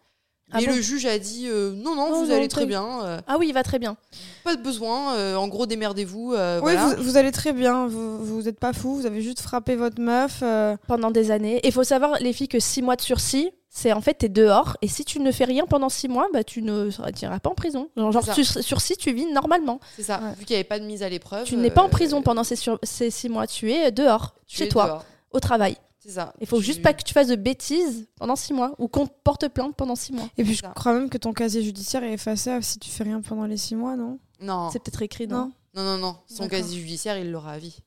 Ah 0.54 0.60
et 0.60 0.66
bon 0.66 0.74
le 0.74 0.82
juge 0.82 1.06
a 1.06 1.18
dit 1.18 1.46
euh, 1.48 1.72
non, 1.72 1.94
non, 1.96 2.10
Non, 2.10 2.16
vous 2.22 2.26
non, 2.30 2.36
allez 2.36 2.46
très 2.48 2.66
bien, 2.66 3.02
euh, 3.04 3.20
Ah 3.26 3.36
oui, 3.38 3.46
il 3.48 3.54
va 3.54 3.62
très 3.62 3.78
bien. 3.78 3.96
pas 4.44 4.54
de 4.54 4.62
besoin, 4.62 5.14
euh, 5.14 5.34
en 5.36 5.48
gros, 5.48 5.64
démerdez-vous. 5.66 6.34
euh, 6.34 6.56
Oui, 6.58 6.74
voilà. 6.74 6.94
vous, 6.94 7.02
vous 7.02 7.16
allez 7.16 7.32
très 7.32 7.52
bien, 7.52 7.86
vous, 7.86 8.22
vous 8.24 8.48
êtes 8.48 8.60
pas 8.60 8.72
fou, 8.72 8.94
vous 8.94 9.06
avez 9.06 9.22
juste 9.22 9.40
frappé 9.40 9.76
votre 9.76 10.00
meuf. 10.00 10.40
euh, 10.42 10.76
Pendant 10.86 11.10
des 11.10 11.30
années. 11.30 11.56
Et 11.58 11.68
il 11.68 11.72
faut 11.72 11.84
savoir, 11.84 12.18
les 12.20 12.32
filles, 12.34 12.48
que 12.48 12.60
6 12.60 12.82
mois 12.82 12.96
de 12.96 13.00
sursis, 13.00 13.50
c'est 13.70 13.92
en 13.94 14.02
fait, 14.02 14.14
t'es 14.14 14.28
dehors. 14.28 14.76
Et 14.82 14.88
si 14.88 15.04
tu 15.06 15.20
ne 15.20 15.32
fais 15.32 15.44
rien 15.44 15.64
pendant 15.64 15.88
6 15.88 16.08
mois, 16.08 16.28
bah, 16.34 16.44
tu 16.44 16.60
ne 16.60 16.90
iras 17.22 17.38
pas 17.40 17.48
en 17.50 17.54
prison. 17.54 17.88
Genre, 17.96 18.12
genre, 18.12 18.34
sur- 18.34 18.62
sursis, 18.62 18.96
tu 18.98 19.12
vis 19.14 19.32
normalement. 19.32 19.80
C'est 19.96 20.02
ça, 20.02 20.20
Ouais. 20.22 20.34
vu 20.38 20.44
qu'il 20.44 20.54
n'y 20.54 20.58
avait 20.58 20.64
pas 20.68 20.78
de 20.80 20.84
mise 20.84 21.02
à 21.02 21.08
l'épreuve. 21.08 21.44
Tu 21.46 21.56
n'es 21.56 21.70
pas 21.70 21.82
en 21.82 21.86
euh, 21.86 21.88
prison 21.88 22.20
pendant 22.20 22.44
ces, 22.44 22.56
sur- 22.56 22.78
ces 22.82 23.10
6 23.10 23.30
mois. 23.30 23.46
Tu 23.46 23.72
es 23.72 23.90
dehors, 23.90 24.34
tu 24.46 24.58
chez 24.58 24.64
es 24.64 24.68
toi, 24.68 24.86
dehors. 24.86 25.04
au 25.30 25.40
travail. 25.40 25.76
C'est 26.02 26.10
ça. 26.10 26.32
Il 26.40 26.46
faut 26.48 26.58
Tu- 26.58 26.64
juste 26.64 26.82
pas 26.82 26.92
que 26.94 27.02
tu 27.04 27.12
fasses 27.14 27.28
de 27.28 27.36
bêtises 27.36 28.08
pendant 28.16 28.34
6 28.34 28.52
mois. 28.52 28.74
Ou 28.78 28.88
qu'on 28.88 29.06
te 29.06 29.12
porte 29.22 29.46
plainte 29.48 29.76
pendant 29.76 29.94
6 29.94 30.12
mois. 30.12 30.28
Et 30.36 30.42
puis, 30.42 30.54
je 30.54 30.60
ça. 30.62 30.72
crois 30.74 30.92
même 30.94 31.08
que 31.08 31.18
ton 31.18 31.32
casier 31.32 31.62
judiciaire 31.62 32.02
est 32.02 32.12
effacé 32.14 32.60
si 32.62 32.78
tu 32.80 32.90
fais 32.90 33.04
rien 33.04 33.20
pendant 33.20 33.44
les 33.46 33.56
six 33.56 33.76
mois, 33.76 33.94
non? 33.96 34.18
Non. 34.40 34.68
C'est 34.72 34.80
peut-être 34.80 35.02
écrit, 35.02 35.28
non, 35.28 35.36
Non? 35.36 35.52
Non, 35.74 35.82
non, 35.84 35.98
non. 35.98 36.16
Son 36.26 36.48
casier 36.48 36.80
judiciaire, 36.80 37.18
il 37.18 37.30
l'aura 37.30 37.52
à 37.52 37.58
vie. 37.58 37.78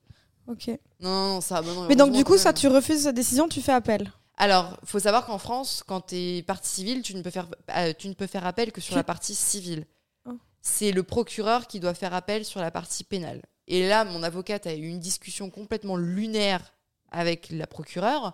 Ok. 0.47 0.67
Non, 1.01 1.09
non, 1.09 1.33
non, 1.35 1.41
ça. 1.41 1.61
bah 1.61 1.73
non, 1.75 1.87
Mais 1.89 1.95
donc, 1.97 2.13
du 2.13 2.23
coup, 2.23 2.37
ça, 2.37 2.53
tu 2.53 2.67
refuses 2.69 3.01
sa 3.03 3.11
décision, 3.11 3.47
tu 3.49 3.61
fais 3.61 3.73
appel? 3.73 4.09
Alors, 4.37 4.77
faut 4.85 4.99
savoir 4.99 5.25
qu'en 5.25 5.37
France, 5.37 5.83
quand 5.85 6.01
tu 6.07 6.15
es 6.15 6.43
partie 6.43 6.69
civile, 6.69 7.01
tu 7.01 7.15
ne 7.15 7.21
peux 7.21 7.29
faire, 7.31 7.47
euh, 7.75 7.93
tu 7.97 8.07
ne 8.07 8.13
peux 8.13 8.27
faire 8.27 8.45
appel 8.45 8.71
que 8.71 8.79
sur 8.81 8.91
Tu- 8.93 8.97
la 8.97 9.03
partie 9.03 9.33
civile. 9.35 9.85
Oh. 10.27 10.33
C'est 10.61 10.91
le 10.91 11.03
procureur 11.03 11.67
qui 11.67 11.79
doit 11.79 11.93
faire 11.93 12.13
appel 12.13 12.45
sur 12.45 12.59
la 12.61 12.69
partie 12.71 13.03
pénale. 13.03 13.41
Et 13.67 13.87
là, 13.87 14.05
mon 14.05 14.23
avocate 14.23 14.67
a 14.67 14.73
eu 14.75 14.87
une 14.87 14.99
discussion 14.99 15.49
complètement 15.49 15.95
lunaire 15.97 16.73
avec 17.15 17.49
la 17.51 17.67
procureure, 17.67 18.33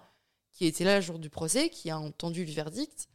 qui 0.52 0.66
était 0.66 0.84
là 0.84 0.96
le 0.96 1.02
jour 1.02 1.20
du 1.20 1.30
procès, 1.30 1.70
qui 1.70 1.90
a 1.90 1.98
entendu 2.00 2.44
le 2.46 2.52
verdict. 2.52 3.08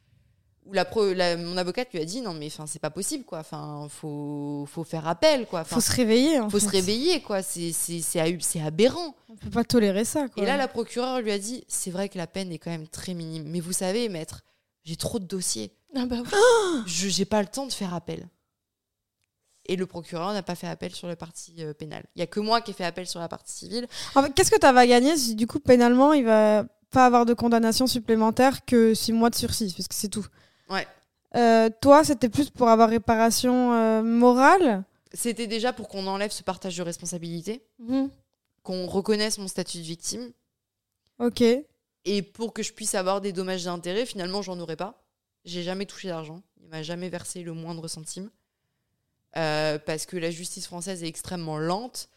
Où 0.64 0.72
la 0.72 0.84
pro- 0.84 1.12
la- 1.12 1.36
mon 1.36 1.56
avocate 1.56 1.92
lui 1.92 2.00
a 2.00 2.04
dit 2.04 2.20
non 2.22 2.34
mais 2.34 2.46
enfin 2.48 2.66
c'est 2.66 2.80
pas 2.80 2.90
possible 2.90 3.24
quoi 3.24 3.38
enfin 3.38 3.86
faut 3.88 4.64
faut 4.66 4.82
faire 4.82 5.06
appel 5.06 5.46
quoi 5.46 5.62
Faut 5.62 5.80
se 5.80 5.92
réveiller. 5.92 6.40
En 6.40 6.50
faut 6.50 6.58
se 6.58 6.68
réveiller 6.68 7.20
quoi 7.22 7.40
c'est 7.40 7.70
c'est 7.72 8.60
aberrant 8.60 9.14
On 9.28 9.36
peut 9.36 9.48
pas 9.50 9.62
tolérer 9.62 10.04
ça, 10.04 10.28
quoi. 10.28 10.42
et 10.42 10.46
là, 10.46 10.56
la 10.56 10.66
procureure 10.66 11.20
lui 11.20 11.30
a 11.30 11.38
dit 11.38 11.62
C'est 11.68 11.92
vrai 11.92 12.08
que 12.08 12.18
la 12.18 12.26
peine 12.26 12.50
est 12.50 12.58
quand 12.58 12.70
même 12.72 12.88
très 12.88 13.14
minime. 13.14 13.44
Mais 13.46 13.60
vous 13.60 13.72
savez, 13.72 14.08
maître, 14.08 14.42
j'ai 14.82 14.96
trop 14.96 15.20
de 15.20 15.24
dossiers. 15.26 15.70
Ah 15.94 16.04
bah 16.06 16.16
oui. 16.20 16.82
Je 16.86 17.16
n'ai 17.16 17.24
pas 17.26 17.42
le 17.42 17.48
temps 17.48 17.66
de 17.66 17.72
faire 17.72 17.94
appel. 17.94 18.28
Et 19.68 19.76
le 19.76 19.86
procureur 19.86 20.32
n'a 20.32 20.42
pas 20.42 20.54
fait 20.54 20.66
appel 20.68 20.92
sur 20.94 21.08
la 21.08 21.16
partie 21.16 21.54
euh, 21.60 21.74
pénale. 21.74 22.04
Il 22.14 22.20
y 22.20 22.22
a 22.22 22.26
que 22.26 22.40
moi 22.40 22.60
qui 22.60 22.70
ai 22.70 22.74
fait 22.74 22.84
appel 22.84 23.06
sur 23.06 23.20
la 23.20 23.28
partie 23.28 23.52
civile. 23.52 23.86
En 24.14 24.22
fait, 24.22 24.32
qu'est-ce 24.32 24.50
que 24.50 24.58
tu 24.60 24.72
vas 24.72 24.86
gagner 24.86 25.16
si, 25.16 25.34
du 25.34 25.46
coup, 25.46 25.58
pénalement, 25.58 26.12
il 26.12 26.24
va 26.24 26.64
pas 26.90 27.06
avoir 27.06 27.26
de 27.26 27.34
condamnation 27.34 27.86
supplémentaire 27.86 28.64
que 28.64 28.94
six 28.94 29.12
mois 29.12 29.28
de 29.30 29.34
sursis, 29.34 29.74
parce 29.76 29.88
que 29.88 29.94
c'est 29.94 30.08
tout? 30.08 30.26
Ouais. 30.70 30.86
Euh, 31.34 31.68
toi, 31.80 32.04
c'était 32.04 32.28
plus 32.28 32.48
pour 32.50 32.68
avoir 32.68 32.88
réparation 32.88 33.72
euh, 33.72 34.02
morale? 34.02 34.84
C'était 35.12 35.46
déjà 35.46 35.72
pour 35.72 35.88
qu'on 35.88 36.06
enlève 36.06 36.30
ce 36.30 36.42
partage 36.42 36.76
de 36.76 36.82
responsabilité, 36.82 37.62
Mhm. 37.80 38.08
qu'on 38.62 38.86
reconnaisse 38.86 39.38
mon 39.38 39.48
statut 39.48 39.78
de 39.78 39.82
victime. 39.82 40.30
Ok. 41.18 41.42
Et 42.04 42.22
pour 42.22 42.52
que 42.52 42.62
je 42.62 42.72
puisse 42.72 42.94
avoir 42.94 43.20
des 43.20 43.32
dommages 43.32 43.64
d'intérêt, 43.64 44.06
finalement, 44.06 44.42
j'en 44.42 44.58
aurais 44.60 44.76
pas. 44.76 45.02
J'ai 45.44 45.62
jamais 45.62 45.86
touché 45.86 46.08
d'argent. 46.08 46.42
Il 46.62 46.68
m'a 46.68 46.82
jamais 46.82 47.08
versé 47.08 47.42
le 47.42 47.52
moindre 47.52 47.88
centime. 47.88 48.30
Euh, 49.36 49.78
parce 49.78 50.06
que 50.06 50.16
la 50.16 50.30
justice 50.30 50.66
française 50.66 51.02
est 51.02 51.08
extrêmement 51.08 51.58
lente 51.58 52.08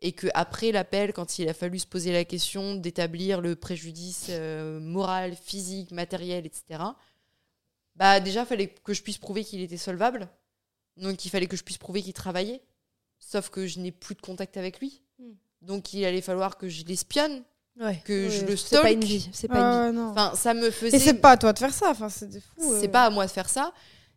et 0.00 0.12
que 0.12 0.28
après 0.34 0.70
l'appel, 0.70 1.12
quand 1.12 1.38
il 1.38 1.48
a 1.48 1.54
fallu 1.54 1.78
se 1.80 1.86
poser 1.86 2.12
la 2.12 2.24
question 2.24 2.76
d'établir 2.76 3.40
le 3.40 3.56
préjudice 3.56 4.26
euh, 4.30 4.78
moral, 4.78 5.34
physique, 5.34 5.90
matériel, 5.90 6.46
etc., 6.46 6.80
bah 7.96 8.20
déjà, 8.20 8.42
il 8.42 8.46
fallait 8.46 8.68
que 8.68 8.94
je 8.94 9.02
puisse 9.02 9.18
prouver 9.18 9.42
qu'il 9.42 9.60
était 9.60 9.76
solvable. 9.76 10.28
Donc, 10.96 11.24
il 11.24 11.30
fallait 11.30 11.48
que 11.48 11.56
je 11.56 11.64
puisse 11.64 11.78
prouver 11.78 12.00
qu'il 12.00 12.12
travaillait. 12.12 12.62
Sauf 13.18 13.50
que 13.50 13.66
je 13.66 13.80
n'ai 13.80 13.90
plus 13.90 14.14
de 14.14 14.20
contact 14.20 14.56
avec 14.56 14.78
lui. 14.78 15.02
Hmm. 15.18 15.32
Donc, 15.62 15.92
il 15.92 16.04
allait 16.04 16.20
falloir 16.20 16.58
que 16.58 16.68
je 16.68 16.84
l'espionne, 16.84 17.42
Ouais. 17.80 18.00
que 18.04 18.28
je 18.28 18.44
le 18.44 18.56
C'est 18.56 18.76
pas 18.76 18.82
stalk. 18.82 18.94
une 18.94 19.04
vie. 19.04 19.28
C'est 19.32 19.48
pas 19.48 19.58
une 19.58 19.60
vie. 19.60 19.88
Ah 19.88 19.92
non. 19.92 20.10
Enfin, 20.10 20.32
ça 20.36 20.54
me 20.54 20.70
faisait. 20.70 20.96
Et 20.96 21.00
c'est 21.00 21.14
pas 21.14 21.32
à 21.32 21.36
toi 21.36 21.52
de 21.52 21.58
faire 21.58 21.74
ça. 21.74 21.90
Enfin, 21.90 22.08
c'est 22.08 22.30
fous. 22.30 22.76
C'est 22.78 22.86
euh. 22.86 22.88
pas 22.88 23.06
à 23.06 23.10
moi 23.10 23.26
de 23.26 23.30
faire 23.32 23.48
ça. 23.48 23.72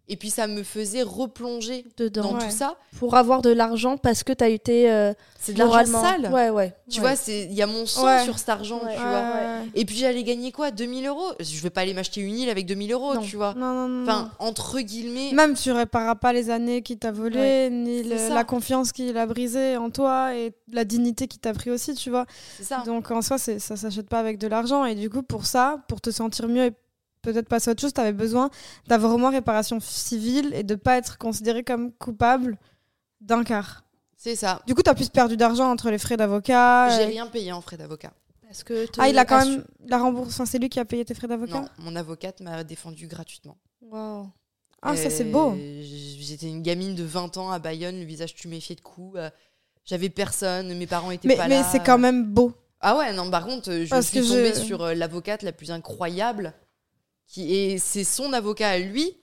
Et 0.09 0.17
puis 0.17 0.29
ça 0.29 0.47
me 0.47 0.63
faisait 0.63 1.03
replonger 1.03 1.85
Dedans. 1.95 2.23
dans 2.23 2.33
Ouais. 2.37 2.45
tout 2.45 2.51
ça. 2.53 2.75
Pour 2.99 3.15
avoir 3.15 3.41
de 3.41 3.49
l'argent 3.49 3.95
parce 3.97 4.23
que 4.23 4.33
t'as 4.33 4.49
été 4.49 4.91
euh, 4.91 5.13
C'est 5.39 5.53
de 5.53 5.59
l'argent 5.59 5.85
sale. 6.01 6.29
Ouais, 6.33 6.49
ouais. 6.49 6.73
Tu 6.89 6.99
ouais. 6.99 7.07
vois, 7.07 7.15
c'est 7.15 7.45
il 7.45 7.53
y 7.53 7.61
a 7.61 7.67
mon 7.67 7.85
sang 7.85 8.05
Ouais. 8.05 8.23
sur 8.25 8.37
cet 8.37 8.49
argent, 8.49 8.83
Ouais. 8.83 8.95
tu 8.95 9.01
Ouais, 9.01 9.07
vois. 9.09 9.19
ouais. 9.21 9.69
Et 9.73 9.85
puis 9.85 9.95
j'allais 9.95 10.23
gagner 10.23 10.51
quoi? 10.51 10.69
2000 10.71 11.07
euros? 11.07 11.31
Je 11.39 11.61
vais 11.61 11.69
pas 11.69 11.81
aller 11.81 11.93
m'acheter 11.93 12.19
une 12.19 12.37
île 12.37 12.49
avec 12.49 12.65
2000 12.65 12.91
euros, 12.91 13.13
Non. 13.15 13.21
tu 13.21 13.37
vois. 13.37 13.53
Non, 13.53 13.73
non, 13.73 13.87
non. 13.87 14.03
Enfin, 14.03 14.31
entre 14.39 14.81
guillemets. 14.81 15.31
Même 15.33 15.53
tu 15.55 15.71
répareras 15.71 16.15
pas 16.15 16.33
les 16.33 16.49
années 16.49 16.81
qu'il 16.81 16.97
t'a 16.97 17.11
volé, 17.13 17.37
Ouais. 17.39 17.69
ni 17.71 18.03
le- 18.03 18.33
la 18.33 18.43
confiance 18.43 18.91
qu'il 18.91 19.15
a 19.17 19.25
brisée 19.25 19.77
en 19.77 19.89
toi 19.91 20.35
et 20.35 20.51
la 20.73 20.83
dignité 20.83 21.27
qu'il 21.27 21.39
t'a 21.39 21.53
pris 21.53 21.71
aussi, 21.71 21.93
tu 21.93 22.09
vois. 22.09 22.25
C'est 22.57 22.63
ça. 22.65 22.83
Donc 22.85 23.09
en 23.11 23.21
soi, 23.21 23.37
c'est- 23.37 23.59
ça 23.59 23.77
s'achète 23.77 24.09
pas 24.09 24.19
avec 24.19 24.37
de 24.39 24.47
l'argent. 24.47 24.83
Et 24.83 24.95
du 24.95 25.09
coup, 25.09 25.23
pour 25.23 25.45
ça, 25.45 25.77
pour 25.87 26.01
te 26.01 26.11
sentir 26.11 26.49
mieux 26.49 26.65
et 26.65 26.71
peut-être 27.21 27.47
passer 27.47 27.69
à 27.69 27.71
autre 27.73 27.81
chose, 27.81 27.93
tu 27.93 28.01
avais 28.01 28.13
besoin 28.13 28.49
d'avoir 28.87 29.13
au 29.13 29.17
moins 29.17 29.31
réparation 29.31 29.79
civile 29.79 30.51
et 30.53 30.63
de 30.63 30.75
pas 30.75 30.97
être 30.97 31.17
considéré 31.17 31.63
comme 31.63 31.91
coupable 31.93 32.57
d'un 33.19 33.43
quart. 33.43 33.83
C'est 34.17 34.35
ça. 34.35 34.61
Du 34.67 34.75
coup, 34.75 34.83
tu 34.83 34.89
as 34.89 34.95
plus 34.95 35.09
perdu 35.09 35.37
d'argent 35.37 35.69
entre 35.71 35.89
les 35.89 35.97
frais 35.97 36.17
d'avocat. 36.17 36.89
J'ai 36.97 37.05
rien 37.05 37.27
payé 37.27 37.51
en 37.51 37.61
frais 37.61 37.77
d'avocat. 37.77 38.11
Parce 38.47 38.63
que 38.63 38.85
Ah, 38.99 39.07
il 39.07 39.17
a 39.17 39.25
quand 39.25 39.39
assu- 39.39 39.49
même 39.51 39.65
la 39.87 39.97
remboursé. 39.97 40.29
Enfin, 40.33 40.45
c'est 40.45 40.59
lui 40.59 40.67
qui 40.69 40.79
a 40.79 40.85
payé 40.85 41.05
tes 41.05 41.13
frais 41.13 41.27
d'avocat 41.27 41.53
Non, 41.61 41.67
mon 41.79 41.95
avocate 41.95 42.41
m'a 42.41 42.63
défendu 42.63 43.07
gratuitement. 43.07 43.57
Wow. 43.81 44.27
Ah, 44.81 44.95
ça, 44.97 45.09
c'est 45.09 45.23
beau. 45.23 45.55
J'étais 45.81 46.47
une 46.47 46.61
gamine 46.61 46.93
de 46.95 47.03
20 47.03 47.37
ans 47.37 47.51
à 47.51 47.59
Bayonne, 47.59 47.99
le 47.99 48.05
visage 48.05 48.35
tuméfié 48.35 48.75
de 48.75 48.81
coups. 48.81 49.17
euh, 49.17 49.29
J'avais 49.85 50.09
personne, 50.09 50.75
mes 50.77 50.85
parents 50.87 51.11
étaient 51.11 51.27
Mais, 51.27 51.35
pas 51.37 51.47
mais 51.47 51.59
là. 51.61 51.69
c'est 51.71 51.79
quand 51.83 51.97
même 51.97 52.25
beau. 52.25 52.53
Ah 52.81 52.97
ouais, 52.97 53.13
non, 53.13 53.29
par 53.31 53.45
contre, 53.45 53.71
je 53.71 53.89
Parce 53.89 54.07
suis 54.07 54.19
que 54.21 54.27
tombée 54.27 54.53
je- 54.53 54.59
sur 54.59 54.81
euh, 54.83 54.93
l'avocate 54.95 55.43
la 55.43 55.51
plus 55.51 55.71
incroyable 55.71 56.53
Qui, 57.31 57.55
et 57.55 57.77
c'est 57.77 58.03
son 58.03 58.33
avocat 58.33 58.71
à 58.71 58.77
lui 58.77 59.15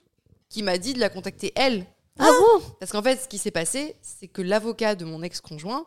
qui 0.49 0.63
m'a 0.63 0.79
dit 0.79 0.93
de 0.93 0.99
la 0.99 1.09
contacter 1.09 1.53
elle. 1.55 1.85
Ah 2.17 2.27
bon? 2.31 2.63
Parce 2.79 2.91
qu'en 2.91 3.03
fait, 3.03 3.17
ce 3.21 3.27
qui 3.27 3.37
s'est 3.37 3.51
passé, 3.51 3.95
c'est 4.01 4.27
que 4.27 4.41
l'avocat 4.41 4.95
de 4.95 5.05
mon 5.05 5.21
ex-conjoint 5.21 5.85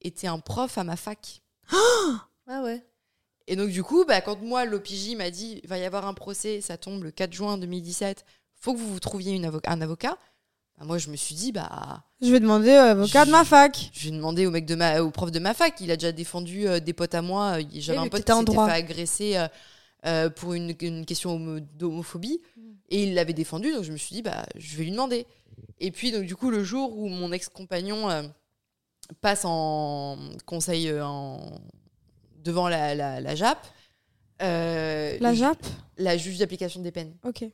était 0.00 0.26
un 0.26 0.40
prof 0.40 0.76
à 0.76 0.84
ma 0.84 0.96
fac. 0.96 1.40
Ah 2.48 2.64
ouais. 2.64 2.84
Et 3.46 3.54
donc, 3.54 3.70
du 3.70 3.84
coup, 3.84 4.04
bah, 4.04 4.20
quand 4.20 4.42
moi, 4.42 4.64
l'OPJ 4.64 5.14
m'a 5.16 5.30
dit 5.30 5.60
il 5.62 5.68
va 5.68 5.78
y 5.78 5.84
avoir 5.84 6.08
un 6.08 6.12
procès, 6.12 6.60
ça 6.60 6.76
tombe 6.76 7.04
le 7.04 7.12
4 7.12 7.32
juin 7.32 7.56
2017, 7.56 8.24
faut 8.56 8.74
que 8.74 8.78
vous 8.78 8.92
vous 8.92 9.00
trouviez 9.00 9.32
une 9.32 9.48
un 9.64 9.80
avocat. 9.80 10.18
Bah, 10.76 10.84
moi, 10.84 10.98
je 10.98 11.08
me 11.08 11.14
suis 11.14 11.36
dit 11.36 11.52
bah, 11.52 12.02
Je 12.20 12.32
vais 12.32 12.40
demander 12.40 12.72
à 12.72 12.86
l'avocat 12.86 13.24
de 13.24 13.30
ma 13.30 13.44
fac. 13.44 13.90
je 13.92 14.06
vais 14.06 14.16
demander 14.16 14.46
au 14.46 14.50
mec 14.50 14.66
de 14.66 14.74
ma, 14.74 15.00
au 15.00 15.10
prof 15.12 15.30
de 15.30 15.38
ma 15.38 15.54
fac. 15.54 15.80
Il 15.80 15.92
a 15.92 15.96
déjà 15.96 16.10
défendu 16.10 16.66
euh, 16.66 16.80
des 16.80 16.92
potes 16.92 17.14
à 17.14 17.22
moi. 17.22 17.60
Euh, 17.60 17.64
J'avais 17.74 17.98
un 17.98 18.08
pote 18.08 18.24
qui 18.24 18.32
s'était 18.32 18.44
droit. 18.44 18.66
fait 18.66 18.74
agresser 18.74 19.36
euh, 19.36 19.46
euh, 20.06 20.30
pour 20.30 20.54
une, 20.54 20.74
une 20.80 21.06
question 21.06 21.36
homo- 21.36 21.60
d'homophobie. 21.60 22.40
Et 22.88 23.04
il 23.04 23.14
l'avait 23.14 23.32
défendu, 23.32 23.72
donc 23.72 23.84
je 23.84 23.92
me 23.92 23.96
suis 23.96 24.14
dit, 24.14 24.22
bah, 24.22 24.44
je 24.56 24.76
vais 24.76 24.84
lui 24.84 24.90
demander. 24.90 25.26
Et 25.80 25.90
puis, 25.90 26.12
donc, 26.12 26.24
du 26.24 26.36
coup, 26.36 26.50
le 26.50 26.62
jour 26.62 26.98
où 26.98 27.08
mon 27.08 27.32
ex-compagnon 27.32 28.10
euh, 28.10 28.22
passe 29.20 29.44
en 29.44 30.18
conseil 30.46 30.88
euh, 30.88 31.04
en... 31.04 31.60
devant 32.44 32.68
la, 32.68 32.94
la, 32.94 33.20
la 33.20 33.34
JAP, 33.34 33.66
La 34.40 35.34
JAP 35.34 35.64
la 35.98 36.16
juge 36.16 36.38
d'application 36.38 36.80
des 36.82 36.90
peines. 36.90 37.16
Ok. 37.24 37.44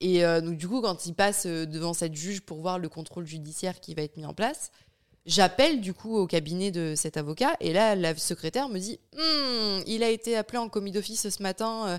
Et 0.00 0.24
euh, 0.24 0.40
donc, 0.40 0.56
du 0.56 0.68
coup, 0.68 0.80
quand 0.80 1.06
il 1.06 1.14
passe 1.14 1.46
devant 1.46 1.92
cette 1.94 2.14
juge 2.14 2.42
pour 2.42 2.60
voir 2.60 2.78
le 2.78 2.88
contrôle 2.88 3.26
judiciaire 3.26 3.80
qui 3.80 3.94
va 3.94 4.02
être 4.02 4.16
mis 4.16 4.26
en 4.26 4.34
place, 4.34 4.70
j'appelle 5.28 5.80
du 5.80 5.94
coup 5.94 6.16
au 6.16 6.26
cabinet 6.26 6.72
de 6.72 6.94
cet 6.96 7.16
avocat. 7.16 7.56
Et 7.60 7.72
là, 7.72 7.94
la 7.94 8.16
secrétaire 8.16 8.68
me 8.68 8.78
dit 8.80 8.98
Hmm, 9.12 9.82
il 9.86 10.02
a 10.02 10.08
été 10.08 10.36
appelé 10.36 10.58
en 10.58 10.68
commis 10.68 10.90
d'office 10.90 11.28
ce 11.28 11.42
matin 11.42 11.86
euh, 11.86 11.98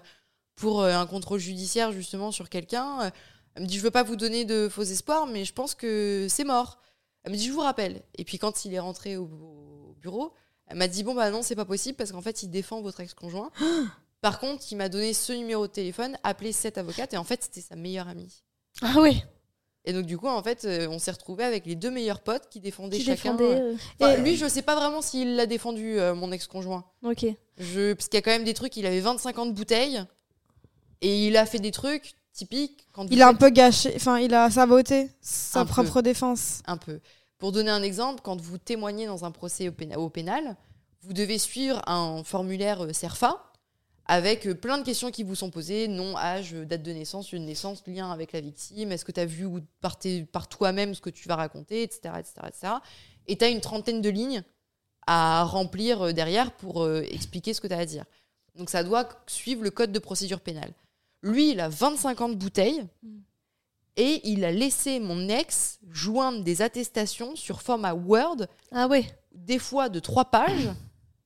pour 0.55 0.81
euh, 0.81 0.93
un 0.93 1.05
contrôle 1.05 1.39
judiciaire 1.39 1.93
justement 1.93 2.31
sur 2.31 2.49
quelqu'un. 2.49 3.03
Euh, 3.03 3.09
Elle 3.55 3.63
me 3.63 3.67
dit 3.67 3.77
Je 3.77 3.83
veux 3.83 3.91
pas 3.91 4.03
vous 4.03 4.17
donner 4.17 4.43
de 4.43 4.67
faux 4.67 4.83
espoirs, 4.83 5.27
mais 5.27 5.45
je 5.45 5.53
pense 5.53 5.75
que 5.75 6.27
c'est 6.29 6.43
mort. 6.43 6.79
Elle 7.23 7.31
me 7.31 7.37
dit 7.37 7.47
Je 7.47 7.53
vous 7.53 7.61
rappelle. 7.61 8.01
Et 8.17 8.25
puis, 8.25 8.39
quand 8.39 8.65
il 8.65 8.73
est 8.73 8.79
rentré 8.79 9.15
au, 9.15 9.25
au 9.25 9.95
bureau, 10.01 10.33
elle 10.67 10.77
m'a 10.77 10.87
dit 10.87 11.03
Bon, 11.03 11.13
bah 11.13 11.29
non, 11.31 11.41
c'est 11.41 11.55
pas 11.55 11.65
possible 11.65 11.95
parce 11.95 12.11
qu'en 12.11 12.21
fait, 12.21 12.43
il 12.43 12.49
défend 12.49 12.81
votre 12.81 12.99
ex-conjoint. 12.99 13.51
Par 14.21 14.39
contre, 14.39 14.63
il 14.69 14.75
m'a 14.75 14.89
donné 14.89 15.13
ce 15.13 15.31
numéro 15.31 15.65
de 15.65 15.71
téléphone, 15.71 16.17
appelé 16.23 16.51
cette 16.51 16.77
avocate, 16.77 17.13
et 17.13 17.17
en 17.17 17.23
fait, 17.23 17.41
c'était 17.43 17.61
sa 17.61 17.77
meilleure 17.77 18.09
amie. 18.09 18.43
Ah 18.81 18.95
oui. 18.97 19.23
Et 19.89 19.93
donc, 19.93 20.05
du 20.05 20.17
coup, 20.17 20.27
en 20.27 20.43
fait, 20.43 20.65
euh, 20.65 20.87
on 20.89 20.99
s'est 20.99 21.09
retrouvés 21.11 21.43
avec 21.43 21.65
les 21.65 21.75
deux 21.75 21.89
meilleurs 21.89 22.19
potes 22.21 22.47
qui 22.49 22.59
défendaient 22.59 22.97
Qui 22.97 23.05
chacun. 23.05 23.33
défendait. 23.33 23.59
euh, 23.59 23.73
Enfin, 23.99 24.13
Et- 24.13 24.21
lui, 24.21 24.35
je 24.37 24.47
sais 24.47 24.61
pas 24.61 24.75
vraiment 24.75 25.01
s'il 25.01 25.35
l'a 25.35 25.47
défendu, 25.47 25.99
euh, 25.99 26.13
mon 26.13 26.31
ex-conjoint. 26.31 26.83
Ok. 27.03 27.25
Je... 27.57 27.93
Parce 27.93 28.07
qu'il 28.07 28.17
y 28.17 28.19
a 28.19 28.21
quand 28.21 28.31
même 28.31 28.43
des 28.43 28.53
trucs, 28.53 28.77
il 28.77 28.85
avait 28.85 28.99
25 28.99 29.39
ans 29.39 29.45
de 29.47 29.51
bouteille, 29.53 30.03
et 31.01 31.27
il 31.27 31.37
a 31.37 31.45
fait 31.45 31.59
des 31.59 31.71
trucs 31.71 32.13
typiques. 32.33 32.87
Quand 32.93 33.07
Il 33.09 33.21
a 33.21 33.27
un 33.29 33.33
peu 33.33 33.49
gâché, 33.49 33.91
enfin, 33.95 34.19
il 34.19 34.33
a 34.33 34.49
saboté 34.51 35.09
sa 35.21 35.61
Un 35.61 35.65
peu. 35.65 35.71
propre 35.71 36.01
défense. 36.01 36.61
Un 36.67 36.77
peu. 36.77 36.99
Pour 37.37 37.51
donner 37.51 37.71
un 37.71 37.81
exemple, 37.83 38.21
quand 38.23 38.39
vous 38.39 38.57
témoignez 38.57 39.07
dans 39.07 39.25
un 39.25 39.31
procès 39.31 39.69
au, 39.69 39.71
péna- 39.71 39.97
au 39.97 40.09
pénal, 40.09 40.55
vous 41.03 41.13
devez 41.13 41.37
suivre 41.37 41.81
un 41.87 42.23
formulaire 42.23 42.83
euh, 42.83 42.93
CERFA 42.93 43.48
avec 44.11 44.47
euh, 44.47 44.55
plein 44.55 44.79
de 44.79 44.83
questions 44.83 45.11
qui 45.11 45.23
vous 45.23 45.35
sont 45.35 45.51
posées, 45.51 45.87
nom, 45.87 46.17
âge, 46.17 46.55
euh, 46.55 46.65
date 46.65 46.81
de 46.81 46.91
naissance, 46.91 47.31
lieu 47.31 47.37
de 47.37 47.43
naissance, 47.43 47.83
lien 47.85 48.11
avec 48.11 48.31
la 48.33 48.41
victime, 48.41 48.91
est-ce 48.91 49.05
que 49.05 49.11
tu 49.11 49.19
as 49.19 49.25
vu 49.27 49.45
ou 49.45 49.59
par, 49.81 49.99
par 50.31 50.49
toi-même 50.49 50.95
ce 50.95 50.99
que 51.01 51.11
tu 51.11 51.27
vas 51.29 51.35
raconter, 51.35 51.83
etc. 51.83 52.15
etc., 52.17 52.33
etc. 52.47 52.73
Et 53.27 53.37
tu 53.37 53.45
as 53.45 53.49
une 53.49 53.61
trentaine 53.61 54.01
de 54.01 54.09
lignes 54.09 54.43
à 55.05 55.43
remplir 55.43 56.01
euh, 56.07 56.11
derrière 56.11 56.51
pour 56.53 56.83
euh, 56.83 57.03
expliquer 57.11 57.53
ce 57.53 57.61
que 57.61 57.67
tu 57.67 57.73
as 57.73 57.77
à 57.77 57.85
dire. 57.85 58.03
Donc 58.55 58.71
ça 58.71 58.83
doit 58.83 59.07
suivre 59.27 59.63
le 59.63 59.69
code 59.69 59.91
de 59.91 59.99
procédure 59.99 60.41
pénale. 60.41 60.73
Lui, 61.21 61.51
il 61.51 61.59
a 61.59 61.69
25 61.69 62.21
ans 62.21 62.29
de 62.29 62.35
bouteille 62.35 62.87
Mm. 63.03 63.19
et 63.97 64.21
il 64.27 64.43
a 64.43 64.51
laissé 64.51 64.99
mon 64.99 65.29
ex 65.29 65.79
joindre 65.91 66.43
des 66.43 66.63
attestations 66.63 67.35
sur 67.35 67.61
format 67.61 67.93
Word, 67.93 68.47
Ah 68.71 68.87
ouais. 68.87 69.05
des 69.33 69.59
fois 69.59 69.87
de 69.89 69.99
trois 69.99 70.25
pages, 70.25 70.69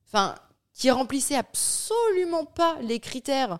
enfin, 0.06 0.34
qui 0.74 0.90
remplissaient 0.90 1.36
absolument 1.36 2.44
pas 2.44 2.78
les 2.82 3.00
critères 3.00 3.58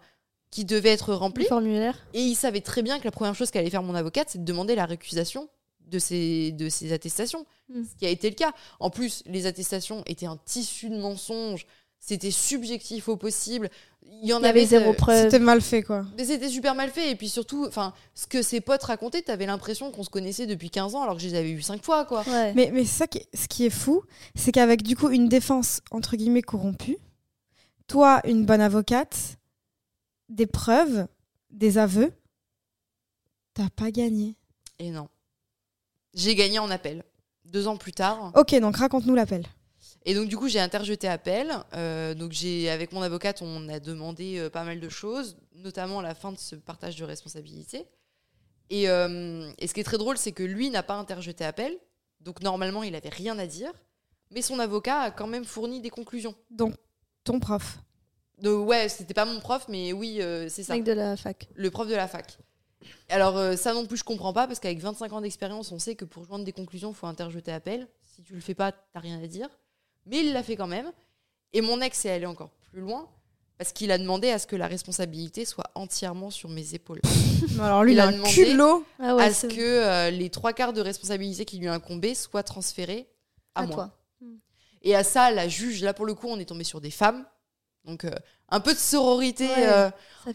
qui 0.51 0.65
devaient 0.65 0.91
être 0.91 1.11
Le 1.11 1.17
remplis. 1.17 1.47
formulaire. 1.47 1.99
Et 2.13 2.21
il 2.21 2.35
savait 2.35 2.61
très 2.61 2.83
bien 2.83 2.99
que 2.99 3.05
la 3.05 3.11
première 3.11 3.35
chose 3.35 3.51
qu'allait 3.51 3.71
faire 3.71 3.83
mon 3.83 3.95
avocate, 3.95 4.29
c'est 4.31 4.39
de 4.39 4.45
demander 4.45 4.75
la 4.75 4.87
récusation 4.87 5.49
de 5.81 5.99
ces, 5.99 6.53
de 6.53 6.69
ces 6.69 6.93
attestations. 6.93 7.47
Mm. 7.69 7.83
Ce 7.85 7.97
qui 7.97 8.07
a 8.07 8.09
été 8.11 8.29
le 8.29 8.37
cas. 8.37 8.53
En 8.81 8.91
plus, 8.91 9.23
les 9.27 9.47
attestations 9.47 10.03
étaient 10.07 10.27
un 10.27 10.37
tissu 10.37 10.91
de 10.91 10.97
mensonges. 10.99 11.67
C'était 12.07 12.31
subjectif 12.31 13.09
au 13.09 13.17
possible. 13.17 13.71
Il 14.03 14.29
y 14.29 14.35
en 14.35 14.41
Il 14.41 14.45
y 14.45 14.49
avait 14.49 14.67
zéro 14.67 14.93
preuve. 14.93 15.23
C'était 15.23 15.39
mal 15.39 15.63
fait, 15.63 15.83
quoi. 15.83 16.05
mais 16.19 16.27
c'était 16.27 16.51
super 16.51 16.75
mal 16.75 16.91
fait. 16.91 17.11
Et 17.11 17.15
puis 17.15 17.31
surtout, 17.31 17.65
enfin, 17.67 17.95
ce 18.15 18.27
que 18.27 18.43
ses 18.43 18.61
potes 18.61 18.83
racontaient, 18.83 19.23
t'avais 19.23 19.47
l'impression 19.47 19.91
qu'on 19.91 20.03
se 20.03 20.11
connaissait 20.11 20.47
depuis 20.47 20.69
15 20.69 20.97
ans 20.97 21.03
alors 21.03 21.15
que 21.17 21.23
je 21.23 21.29
les 21.29 21.35
avais 21.35 21.55
vus 21.55 21.63
5 21.63 21.83
fois, 21.83 22.05
quoi. 22.05 22.23
Ouais. 22.29 22.53
Mais, 22.53 22.71
mais 22.75 22.85
c'est 22.85 22.99
ça 22.99 23.07
qui, 23.07 23.23
ce 23.33 23.49
qui 23.49 23.65
est 23.65 23.71
fou, 23.71 24.03
c'est 24.35 24.53
qu'avec 24.53 24.83
du 24.83 24.97
coup 24.97 25.09
une 25.09 25.31
défense 25.31 25.81
entre 25.91 26.17
guillemets 26.17 26.43
corrompue, 26.43 26.99
toi, 27.87 28.21
une 28.27 28.45
bonne 28.45 28.61
avocate, 28.61 29.39
des 30.29 30.47
preuves, 30.47 31.07
des 31.49 31.79
aveux, 31.79 32.13
t'as 33.55 33.71
pas 33.75 33.91
gagné. 33.91 34.37
Et 34.79 34.91
non. 34.91 35.09
J'ai 36.13 36.35
gagné 36.35 36.59
en 36.59 36.71
appel. 36.71 37.03
Deux 37.47 37.67
ans 37.67 37.79
plus 37.79 37.93
tard. 37.93 38.31
Ok, 38.37 38.55
donc 38.61 38.77
raconte-nous 38.77 39.15
l'appel. 39.15 39.47
Et 40.07 40.15
donc, 40.15 40.29
du 40.29 40.37
coup, 40.37 40.49
j'ai 40.49 40.61
interjeté 40.61 41.09
appel. 41.09 41.51
Euh, 41.75 42.15
donc, 42.15 42.33
j'ai, 42.33 42.69
avec 42.69 42.93
mon 42.93 43.01
avocate, 43.01 43.41
on 43.41 43.69
a 43.69 43.81
demandé 43.81 44.39
euh, 44.39 44.51
pas 44.51 44.65
mal 44.65 44.79
de 44.79 44.89
choses, 44.89 45.37
notamment 45.57 46.03
la 46.03 46.15
fin 46.15 46.33
de 46.33 46.39
ce 46.39 46.57
partage 46.57 46.97
de 46.97 47.05
responsabilité. 47.05 47.87
Et, 48.69 48.89
euh, 48.89 49.51
et 49.59 49.67
ce 49.67 49.73
qui 49.73 49.81
est 49.81 49.85
très 49.85 49.99
drôle, 49.99 50.19
c'est 50.19 50.33
que 50.33 50.43
lui 50.43 50.69
n'a 50.69 50.83
pas 50.83 50.95
interjeté 50.95 51.45
appel. 51.45 51.75
Donc, 52.21 52.43
normalement, 52.43 52.83
il 52.83 52.95
avait 52.95 53.09
rien 53.09 53.39
à 53.39 53.47
dire. 53.47 53.73
Mais 54.31 54.43
son 54.43 54.59
avocat 54.59 55.01
a 55.01 55.11
quand 55.11 55.27
même 55.27 55.45
fourni 55.45 55.81
des 55.81 55.91
conclusions. 55.91 56.35
Donc, 56.51 56.75
ton 57.25 57.41
prof. 57.41 57.79
Donc, 58.39 58.69
ouais, 58.69 58.91
c'était 58.91 59.15
pas 59.15 59.25
mon 59.25 59.41
prof, 59.41 59.67
mais 59.69 59.95
oui, 59.95 60.21
c'est 60.49 60.65
ça. 60.65 60.75
Mec 60.75 60.85
de 60.85 60.93
la 60.93 61.17
fac. 61.17 61.49
le 61.55 61.71
prof 61.71 61.89
de 61.89 61.95
la 61.95 62.09
fac. 62.09 62.39
Alors 63.09 63.57
ça 63.57 63.73
non 63.73 63.87
plus 63.87 63.97
je 63.97 64.05
comprends 64.05 64.35
pas 64.35 64.47
parce 64.47 64.61
qu'avec 64.61 64.79
25 64.79 65.11
ans 65.15 65.23
d'expérience 65.23 65.73
on 65.73 65.79
sait 65.79 65.95
que 65.95 66.05
pour 66.05 66.25
joindre 66.25 66.45
des 66.45 66.53
conclusions 66.53 66.91
il 66.91 66.95
faut 66.95 67.07
interjeter 67.07 67.51
appel. 67.51 67.89
Si 68.03 68.23
tu 68.23 68.35
le 68.35 68.41
fais 68.41 68.55
pas 68.55 68.73
t'as 68.73 69.01
rien 69.01 69.23
à 69.23 69.27
dire. 69.27 69.49
Mais 70.07 70.21
il 70.21 70.33
l'a 70.33 70.43
fait 70.43 70.57
quand 70.57 70.67
même. 70.67 70.91
Et 71.53 71.61
mon 71.61 71.81
ex 71.81 72.05
est 72.05 72.11
allé 72.11 72.27
encore 72.27 72.51
plus 72.71 72.81
loin 72.81 73.09
parce 73.59 73.73
qu'il 73.73 73.93
a 73.93 73.99
demandé 73.99 74.31
à 74.31 74.39
ce 74.41 74.47
que 74.47 74.57
la 74.57 74.67
responsabilité 74.67 75.45
soit 75.45 75.71
entièrement 75.77 76.31
sur 76.31 76.49
mes 76.49 76.75
épaules. 76.75 77.01
Alors 77.61 77.85
lui, 77.85 77.93
Il 77.93 77.97
il, 77.97 78.01
a 78.01 78.05
a 78.05 78.09
un 78.09 78.13
demandé- 78.13 78.33
culot. 78.33 78.85
Ah 78.99 79.15
ouais. 79.15 79.23
à 79.25 79.33
ce 79.33 79.47
que 79.47 79.61
euh, 79.61 80.11
les 80.11 80.29
trois 80.31 80.53
quarts 80.53 80.73
de 80.73 80.81
responsabilité 80.81 81.45
qui 81.45 81.59
lui 81.59 81.69
incombaient 81.69 82.15
soient 82.15 82.43
transférés 82.43 83.07
à, 83.55 83.61
à 83.63 83.67
moi. 83.67 83.75
toi. 83.77 83.91
Et 84.83 84.95
à 84.95 85.05
ça 85.05 85.31
la 85.31 85.49
juge 85.49 85.83
là 85.83 85.95
pour 85.95 86.05
le 86.05 86.15
coup 86.15 86.27
on 86.29 86.39
est 86.39 86.45
tombé 86.45 86.65
sur 86.65 86.81
des 86.81 86.91
femmes. 86.91 87.25
Donc 87.85 88.05
euh, 88.05 88.11
un 88.49 88.61
peu 88.61 88.73
de 88.73 88.79
sororité 88.79 89.47
Ouais, 89.47 89.67
euh, 89.69 89.91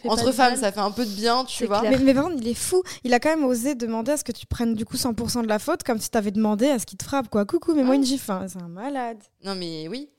entre 0.05 0.31
femmes 0.31 0.55
ça 0.55 0.71
fait 0.71 0.79
un 0.79 0.91
peu 0.91 1.05
de 1.05 1.11
bien 1.11 1.45
tu 1.45 1.65
vois. 1.65 1.79
clair. 1.79 1.91
Mais, 1.99 2.13
mais 2.13 2.21
contre, 2.21 2.35
il 2.37 2.47
est 2.47 2.53
fou. 2.53 2.83
Il 3.03 3.13
a 3.13 3.19
quand 3.19 3.29
même 3.29 3.43
osé 3.45 3.73
demander 3.75 4.11
à 4.11 4.17
ce 4.17 4.23
que 4.23 4.31
tu 4.31 4.45
prennes 4.45 4.75
du 4.75 4.85
coup 4.85 4.97
100% 4.97 5.41
de 5.43 5.47
la 5.47 5.57
faute, 5.59 5.83
comme 5.83 5.99
si 5.99 6.09
t'avais 6.11 6.31
demandé 6.31 6.67
à 6.69 6.77
ce 6.79 6.85
qu'il 6.85 6.97
te 6.97 7.03
frappe, 7.03 7.29
quoi. 7.29 7.45
Coucou, 7.45 7.73
mets-moi 7.73 7.93
Ah. 7.93 7.97
une 7.97 8.05
gifle. 8.05 8.31
Enfin, 8.31 8.47
c'est 8.47 8.61
un 8.61 8.67
malade. 8.67 9.17
Non, 9.43 9.55
mais 9.55 9.87
oui. 9.87 10.09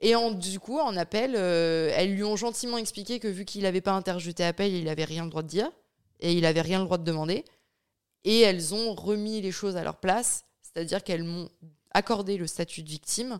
Et 0.00 0.14
en, 0.14 0.30
du 0.30 0.60
coup, 0.60 0.78
en 0.78 0.96
appel, 0.96 1.34
euh, 1.36 1.90
elles 1.94 2.14
lui 2.14 2.24
ont 2.24 2.36
gentiment 2.36 2.78
expliqué 2.78 3.18
que 3.18 3.28
vu 3.28 3.44
qu'il 3.44 3.62
n'avait 3.64 3.80
pas 3.80 3.92
interjeté 3.92 4.44
appel, 4.44 4.72
il 4.72 4.84
n'avait 4.84 5.04
rien 5.04 5.24
le 5.24 5.30
droit 5.30 5.42
de 5.42 5.48
dire. 5.48 5.70
Et 6.20 6.32
il 6.32 6.42
n'avait 6.42 6.60
rien 6.62 6.78
le 6.78 6.84
droit 6.84 6.98
de 6.98 7.04
demander. 7.04 7.44
Et 8.24 8.40
elles 8.40 8.74
ont 8.74 8.94
remis 8.94 9.40
les 9.40 9.52
choses 9.52 9.76
à 9.76 9.84
leur 9.84 9.96
place. 9.96 10.44
C'est-à-dire 10.62 11.02
qu'elles 11.04 11.24
m'ont 11.24 11.48
accordé 11.92 12.36
le 12.36 12.46
statut 12.46 12.82
de 12.82 12.88
victime. 12.88 13.38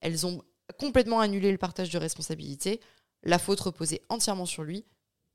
Elles 0.00 0.26
ont 0.26 0.42
complètement 0.78 1.20
annulé 1.20 1.50
le 1.52 1.58
partage 1.58 1.90
de 1.90 1.98
responsabilité. 1.98 2.80
La 3.22 3.38
faute 3.38 3.60
reposait 3.60 4.02
entièrement 4.08 4.46
sur 4.46 4.62
lui. 4.62 4.84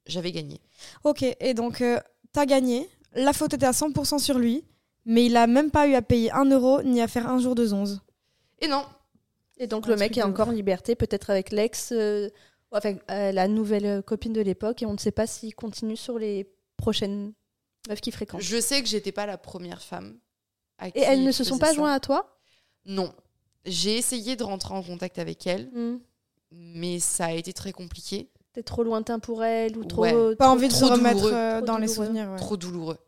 J'avais 0.05 0.31
gagné. 0.31 0.61
Ok, 1.03 1.23
et 1.23 1.53
donc 1.53 1.81
euh, 1.81 1.99
t'as 2.31 2.45
gagné. 2.45 2.89
La 3.13 3.33
faute 3.33 3.53
était 3.53 3.65
à 3.65 3.71
100% 3.71 4.19
sur 4.19 4.37
lui, 4.39 4.65
mais 5.05 5.25
il 5.25 5.37
a 5.37 5.47
même 5.47 5.69
pas 5.71 5.87
eu 5.87 5.93
à 5.93 6.01
payer 6.01 6.31
un 6.31 6.45
euro 6.45 6.81
ni 6.81 6.99
à 7.01 7.07
faire 7.07 7.27
un 7.27 7.39
jour 7.39 7.55
de 7.55 7.71
11. 7.71 8.01
Et 8.59 8.67
non, 8.67 8.85
Et 9.59 9.67
donc 9.67 9.85
Un 9.85 9.91
le 9.91 9.95
mec 9.97 10.17
est 10.17 10.23
encore 10.23 10.47
en 10.47 10.51
liberté, 10.51 10.95
peut-être 10.95 11.29
avec 11.29 11.51
l'ex, 11.51 11.91
euh, 11.91 12.29
enfin 12.71 12.95
euh, 13.11 13.31
la 13.31 13.47
nouvelle 13.47 13.85
euh, 13.85 14.01
copine 14.01 14.33
de 14.33 14.41
l'époque, 14.41 14.81
et 14.81 14.85
on 14.85 14.93
ne 14.93 14.97
sait 14.97 15.11
pas 15.11 15.27
s'il 15.27 15.53
continue 15.55 15.95
sur 15.97 16.17
les 16.17 16.49
prochaines 16.77 17.33
meufs 17.87 18.01
qu'il 18.01 18.13
fréquente. 18.13 18.41
je 18.41 18.59
sais 18.59 18.81
que 18.81 18.87
j'étais 18.89 19.11
pas 19.11 19.25
la 19.25 19.37
première 19.37 19.81
femme. 19.81 20.17
à 20.79 20.87
Et 20.87 20.91
qui 20.91 20.99
elles 20.99 21.23
ne 21.23 21.31
se 21.31 21.43
sont 21.43 21.59
pas 21.59 21.67
ça. 21.67 21.73
joints 21.75 21.93
à 21.93 21.99
toi? 21.99 22.39
Non. 22.85 23.13
J'ai 23.65 23.97
essayé 23.97 24.35
de 24.35 24.43
rentrer 24.43 24.73
en 24.73 24.83
contact 24.83 25.19
avec 25.19 25.47
elles. 25.47 25.69
Hmm. 25.73 25.97
mais 26.51 26.99
ça 26.99 27.25
a 27.25 27.31
été 27.31 27.51
très 27.53 27.71
compliqué, 27.71 28.29
T'es 28.53 28.61
trop 28.61 28.83
lointain 28.83 29.17
pour 29.17 29.43
elle 29.43 29.75
ou 29.77 29.83
trop. 29.83 30.03
Ouais. 30.03 30.35
Pas 30.35 30.45
trop- 30.45 30.53
envie 30.53 30.67
de 30.67 30.73
se 30.73 30.85
remettre 30.85 31.15
douloureux. 31.21 31.33
euh, 31.33 31.61
dans 31.61 31.79
les 31.79 31.87
souvenirs. 31.87 32.29
ouais. 32.29 32.37
trop 32.37 32.55
douloureux. 32.55 32.99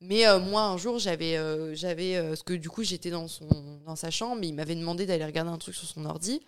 Mais 0.00 0.26
euh, 0.26 0.40
moi, 0.40 0.62
un 0.62 0.76
jour, 0.76 0.98
j'avais, 0.98 1.36
euh, 1.36 1.74
j'avais, 1.76 2.16
euh, 2.16 2.30
parce 2.30 2.42
que 2.42 2.54
du 2.54 2.68
coup, 2.68 2.82
j'étais 2.82 3.10
dans 3.10 3.28
son, 3.28 3.46
dans 3.86 3.94
sa 3.94 4.10
chambre, 4.10 4.42
et 4.42 4.48
il 4.48 4.54
m'avait 4.54 4.74
demandé 4.74 5.06
d'aller 5.06 5.24
regarder 5.24 5.50
un 5.52 5.58
truc 5.58 5.74
sur 5.76 5.86
son 5.86 6.04
ordi, 6.04 6.40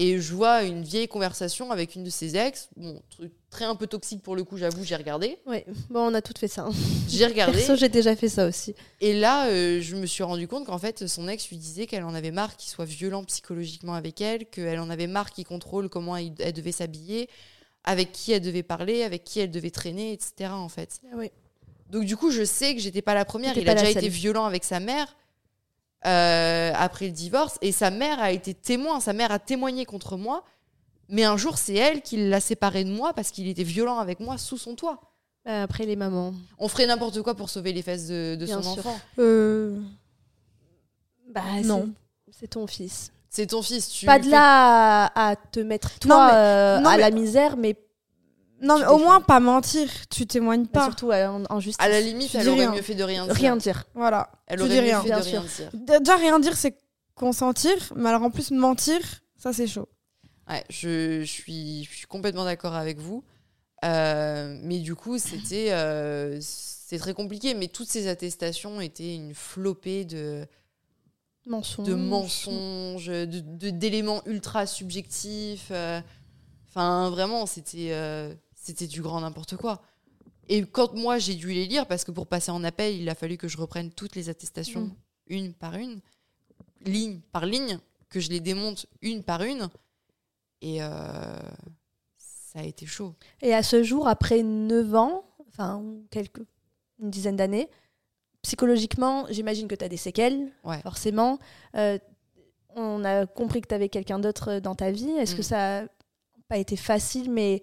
Et 0.00 0.20
je 0.20 0.32
vois 0.32 0.62
une 0.62 0.84
vieille 0.84 1.08
conversation 1.08 1.72
avec 1.72 1.96
une 1.96 2.04
de 2.04 2.10
ses 2.10 2.36
ex. 2.36 2.68
Bon, 2.76 3.02
truc 3.10 3.32
très 3.50 3.64
un 3.64 3.74
peu 3.74 3.88
toxique 3.88 4.22
pour 4.22 4.36
le 4.36 4.44
coup, 4.44 4.56
j'avoue, 4.56 4.84
j'ai 4.84 4.94
regardé. 4.94 5.38
Ouais, 5.44 5.66
bon, 5.90 6.02
on 6.10 6.14
a 6.14 6.22
toutes 6.22 6.38
fait 6.38 6.46
ça. 6.46 6.62
hein. 6.62 6.72
J'ai 7.08 7.26
regardé. 7.26 7.58
Perso, 7.58 7.74
j'ai 7.74 7.88
déjà 7.88 8.14
fait 8.14 8.28
ça 8.28 8.46
aussi. 8.46 8.76
Et 9.00 9.12
là, 9.12 9.48
euh, 9.48 9.80
je 9.80 9.96
me 9.96 10.06
suis 10.06 10.22
rendu 10.22 10.46
compte 10.46 10.66
qu'en 10.66 10.78
fait, 10.78 11.08
son 11.08 11.26
ex 11.26 11.48
lui 11.48 11.56
disait 11.56 11.86
qu'elle 11.86 12.04
en 12.04 12.14
avait 12.14 12.30
marre 12.30 12.56
qu'il 12.56 12.70
soit 12.70 12.84
violent 12.84 13.24
psychologiquement 13.24 13.94
avec 13.94 14.20
elle, 14.20 14.46
qu'elle 14.46 14.78
en 14.78 14.88
avait 14.88 15.08
marre 15.08 15.32
qu'il 15.32 15.44
contrôle 15.44 15.88
comment 15.88 16.16
elle, 16.16 16.32
elle 16.38 16.52
devait 16.52 16.70
s'habiller, 16.70 17.28
avec 17.82 18.12
qui 18.12 18.30
elle 18.30 18.42
devait 18.42 18.62
parler, 18.62 19.02
avec 19.02 19.24
qui 19.24 19.40
elle 19.40 19.50
devait 19.50 19.72
traîner, 19.72 20.12
etc. 20.12 20.50
En 20.52 20.68
fait. 20.68 21.00
Ah 21.12 21.16
oui. 21.16 21.32
Donc 21.90 22.04
du 22.04 22.16
coup, 22.16 22.30
je 22.30 22.44
sais 22.44 22.76
que 22.76 22.80
j'étais 22.80 23.02
pas 23.02 23.14
la 23.14 23.24
première. 23.24 23.58
Il 23.58 23.68
a 23.68 23.74
déjà 23.74 23.90
été 23.90 24.08
violent 24.08 24.44
avec 24.44 24.62
sa 24.62 24.78
mère 24.78 25.16
euh, 26.06 26.72
après 26.76 27.06
le 27.06 27.12
divorce, 27.12 27.58
et 27.60 27.72
sa 27.72 27.90
mère 27.90 28.20
a 28.20 28.30
été 28.32 28.54
témoin. 28.54 29.00
Sa 29.00 29.12
mère 29.12 29.32
a 29.32 29.38
témoigné 29.38 29.84
contre 29.84 30.16
moi. 30.16 30.44
Mais 31.10 31.24
un 31.24 31.36
jour, 31.38 31.56
c'est 31.56 31.74
elle 31.74 32.02
qui 32.02 32.28
l'a 32.28 32.40
séparé 32.40 32.84
de 32.84 32.90
moi 32.90 33.14
parce 33.14 33.30
qu'il 33.30 33.48
était 33.48 33.62
violent 33.64 33.98
avec 33.98 34.20
moi 34.20 34.36
sous 34.36 34.58
son 34.58 34.74
toit. 34.74 35.00
Euh, 35.48 35.64
Après, 35.64 35.86
les 35.86 35.96
mamans. 35.96 36.34
On 36.58 36.68
ferait 36.68 36.86
n'importe 36.86 37.22
quoi 37.22 37.34
pour 37.34 37.48
sauver 37.48 37.72
les 37.72 37.80
fesses 37.80 38.08
de, 38.08 38.36
de 38.38 38.44
Bien 38.44 38.60
son 38.60 38.74
sûr. 38.74 38.86
enfant. 38.86 39.00
Euh, 39.18 39.78
Bah, 41.32 41.42
Non. 41.64 41.88
c'est- 42.30 42.48
ton 42.48 42.66
fils. 42.66 43.10
C'est 43.30 43.46
ton 43.48 43.62
fils. 43.62 43.88
Tu 43.88 44.06
Pas 44.06 44.18
de 44.18 44.24
fais- 44.24 44.30
là 44.30 45.06
à, 45.06 45.30
à 45.30 45.36
te 45.36 45.60
mettre 45.60 45.98
toi 45.98 46.14
Non, 46.16 46.26
mais- 46.26 46.32
euh, 46.34 46.80
non, 46.80 46.88
à 46.90 46.96
mais- 46.96 47.02
la 47.02 47.10
misère, 47.10 47.56
mais, 47.56 47.76
Non, 48.60 48.78
mais 48.78 48.86
au 48.86 48.98
moins 48.98 49.20
pas 49.20 49.40
mentir. 49.40 49.88
Tu 50.10 50.26
témoignes 50.26 50.62
mais 50.62 50.66
pas. 50.68 50.84
surtout 50.84 51.10
euh, 51.12 51.26
en, 51.28 51.44
en 51.48 51.60
justice. 51.60 51.84
À 51.84 51.88
la 51.88 52.00
limite, 52.00 52.30
Tu 52.30 52.36
elle 52.36 52.42
dis 52.44 52.48
aurait 52.48 52.60
rien. 52.66 52.72
mieux 52.72 52.82
fait 52.82 52.94
de 52.94 53.04
rien 53.04 53.24
dire. 53.26 53.34
Rien 53.34 53.56
dire. 53.56 53.84
Voilà. 53.94 54.30
Elle 54.46 54.58
Tu 54.58 54.64
aurait 54.64 54.70
dis 54.74 54.76
mieux 54.80 54.82
rien. 54.98 55.02
fait 55.02 55.08
de 55.10 55.14
rien 55.14 55.42
dire. 55.44 55.70
Déjà 56.00 56.16
rien 56.16 56.40
dire, 56.40 56.56
c'est 56.56 56.76
consentir. 57.14 57.74
Mais 57.96 58.08
alors 58.08 58.22
en 58.22 58.30
plus 58.30 58.50
mentir, 58.50 58.98
ça 59.36 59.52
c'est 59.52 59.66
chaud. 59.66 59.88
Ouais, 60.48 60.64
je, 60.70 61.20
je 61.20 61.24
suis, 61.30 61.84
je 61.84 61.96
suis 61.96 62.06
complètement 62.06 62.44
d'accord 62.44 62.74
avec 62.74 62.98
vous. 62.98 63.22
Euh, 63.84 64.58
mais 64.62 64.78
du 64.80 64.94
coup, 64.96 65.18
c'était 65.18 65.70
euh, 65.72 66.38
c'est 66.40 66.98
très 66.98 67.14
compliqué. 67.14 67.54
Mais 67.54 67.68
toutes 67.68 67.88
ces 67.88 68.08
attestations 68.08 68.80
étaient 68.80 69.14
une 69.14 69.34
flopée 69.34 70.04
de, 70.04 70.46
Mensonge. 71.46 71.86
de 71.86 71.94
mensonges, 71.94 73.06
de- 73.06 73.24
de- 73.24 73.70
d'éléments 73.70 74.20
ultra 74.26 74.66
subjectifs. 74.66 75.68
euh. 75.70 76.00
Enfin, 76.70 77.08
vraiment, 77.10 77.46
c'était 77.46 77.88
euh, 77.92 78.34
c'était 78.68 78.86
du 78.86 79.02
grand 79.02 79.20
n'importe 79.20 79.56
quoi. 79.56 79.82
Et 80.48 80.62
quand 80.64 80.94
moi 80.94 81.18
j'ai 81.18 81.34
dû 81.34 81.48
les 81.52 81.66
lire, 81.66 81.86
parce 81.86 82.04
que 82.04 82.10
pour 82.10 82.26
passer 82.26 82.50
en 82.50 82.62
appel, 82.64 82.94
il 82.94 83.08
a 83.08 83.14
fallu 83.14 83.36
que 83.36 83.48
je 83.48 83.56
reprenne 83.58 83.90
toutes 83.90 84.14
les 84.16 84.28
attestations 84.28 84.82
Mm. 84.82 84.94
une 85.28 85.52
par 85.54 85.74
une, 85.74 86.00
ligne 86.84 87.20
par 87.32 87.44
ligne, 87.46 87.78
que 88.08 88.20
je 88.20 88.30
les 88.30 88.40
démonte 88.40 88.86
une 89.02 89.22
par 89.22 89.42
une. 89.42 89.68
Et 90.62 90.82
euh, 90.82 90.86
ça 92.16 92.60
a 92.60 92.62
été 92.62 92.86
chaud. 92.86 93.14
Et 93.42 93.52
à 93.54 93.62
ce 93.62 93.82
jour, 93.82 94.08
après 94.08 94.42
9 94.42 94.94
ans, 94.94 95.24
enfin, 95.48 95.82
quelques, 96.10 96.40
une 97.00 97.10
dizaine 97.10 97.36
d'années, 97.36 97.68
psychologiquement, 98.42 99.26
j'imagine 99.30 99.68
que 99.68 99.74
tu 99.74 99.84
as 99.84 99.88
des 99.88 99.96
séquelles, 99.98 100.50
Ouais. 100.64 100.80
forcément. 100.82 101.38
Euh, 101.76 101.98
on 102.74 103.04
a 103.04 103.26
compris 103.26 103.60
que 103.60 103.68
tu 103.68 103.74
avais 103.74 103.88
quelqu'un 103.88 104.18
d'autre 104.18 104.60
dans 104.60 104.74
ta 104.74 104.90
vie. 104.90 105.10
Est-ce 105.10 105.34
que 105.34 105.40
Mm. 105.40 105.50
ça 105.54 105.82
n'a 105.82 105.88
pas 106.48 106.56
été 106.58 106.76
facile 106.76 107.30
Mais 107.30 107.62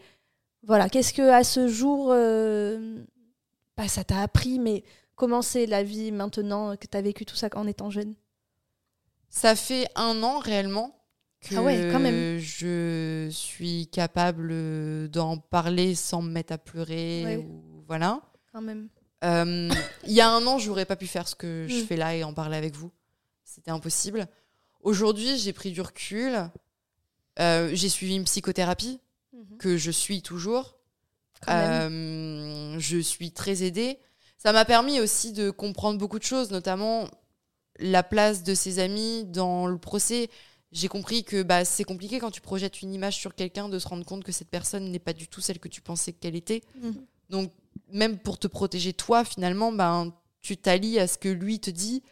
voilà, 0.66 0.90
qu'est-ce 0.90 1.14
que 1.14 1.22
à 1.30 1.44
ce 1.44 1.68
jour, 1.68 2.10
euh, 2.12 3.04
pas 3.76 3.88
ça 3.88 4.04
t'a 4.04 4.22
appris, 4.22 4.60
mais 4.60 4.84
comment 5.16 5.42
c'est 5.42 5.66
la 5.66 5.84
vie 5.84 6.12
maintenant 6.12 6.76
que 6.76 6.88
tu 6.88 6.98
as 6.98 7.02
vécu 7.02 7.26
tout 7.26 7.36
ça 7.36 7.50
en 7.56 7.68
étant 7.68 7.90
jeune? 7.90 8.16
Ça 9.30 9.56
fait 9.56 9.88
un 9.96 10.24
an 10.24 10.40
réellement 10.40 10.96
que 11.42 11.56
Ah 11.56 11.62
ouais, 11.62 11.90
quand 11.92 12.00
même. 12.00 12.38
je 12.40 13.28
suis 13.32 13.88
capable 13.88 14.50
euh, 14.52 15.08
d'en 15.08 15.38
parler 15.38 15.94
sans 15.94 16.22
me 16.22 16.32
mettre 16.32 16.54
à 16.54 16.58
pleurer. 16.58 17.24
Ouais. 17.26 17.38
Ou, 17.38 17.84
voilà. 17.88 18.22
quand 18.52 18.62
même 18.62 18.88
Euh, 19.24 19.70
Il 20.06 20.14
y 20.14 20.22
a 20.22 20.30
un 20.30 20.46
an, 20.48 20.58
j'aurais 20.58 20.86
pas 20.86 20.96
pu 20.96 21.08
faire 21.08 21.28
ce 21.28 21.36
que 21.36 21.66
je 21.70 21.82
Mm. 21.84 21.86
fais 21.86 21.96
là 21.98 22.16
et 22.16 22.24
en 22.24 22.34
parler 22.34 22.58
avec 22.58 22.76
vous. 22.76 22.92
C'était 23.44 23.72
impossible. 23.72 24.28
Aujourd'hui, 24.82 25.38
j'ai 25.38 25.54
pris 25.54 25.72
du 25.72 25.82
recul. 25.82 26.50
Euh, 27.40 27.70
j'ai 27.74 27.90
suivi 27.90 28.16
une 28.16 28.24
psychothérapie 28.24 29.00
que 29.60 29.78
je 29.78 29.92
suis 29.92 30.22
toujours. 30.22 30.76
Euh, 31.50 32.76
je 32.80 32.98
suis 32.98 33.32
très 33.32 33.64
aidée. 33.64 34.00
Ça 34.38 34.54
m'a 34.54 34.66
permis 34.66 35.00
aussi 35.00 35.34
de 35.34 35.50
comprendre 35.50 36.00
beaucoup 36.00 36.20
de 36.20 36.24
choses, 36.24 36.52
notamment 36.52 37.10
la 37.80 38.04
place 38.04 38.44
de 38.44 38.54
ses 38.54 38.80
amis 38.80 39.26
dans 39.26 39.68
le 39.68 39.78
procès. 39.78 40.30
J'ai 40.72 40.88
compris 40.88 41.24
que 41.24 41.44
bah, 41.44 41.66
c'est 41.66 41.84
compliqué 41.84 42.20
quand 42.20 42.32
tu 42.32 42.42
projettes 42.42 42.82
une 42.82 42.94
image 42.94 43.16
sur 43.16 43.36
quelqu'un 43.36 43.70
de 43.70 43.80
se 43.80 43.88
rendre 43.88 44.06
compte 44.06 44.24
que 44.24 44.32
cette 44.32 44.50
personne 44.50 44.92
n'est 44.92 45.00
pas 45.00 45.14
du 45.14 45.28
tout 45.28 45.42
celle 45.42 45.60
que 45.60 45.68
tu 45.68 45.82
pensais 45.82 46.14
qu'elle 46.14 46.36
était. 46.36 46.64
Mhm. 46.82 47.06
Donc, 47.30 47.52
même 47.92 48.18
pour 48.18 48.38
te 48.38 48.48
protéger 48.48 48.94
toi, 48.94 49.24
finalement, 49.24 49.72
ben, 49.72 50.14
tu 50.42 50.58
t'allies 50.58 51.00
à 51.00 51.08
ce 51.08 51.18
que 51.18 51.30
lui 51.30 51.60
te 51.60 51.70
dit. 51.70 52.04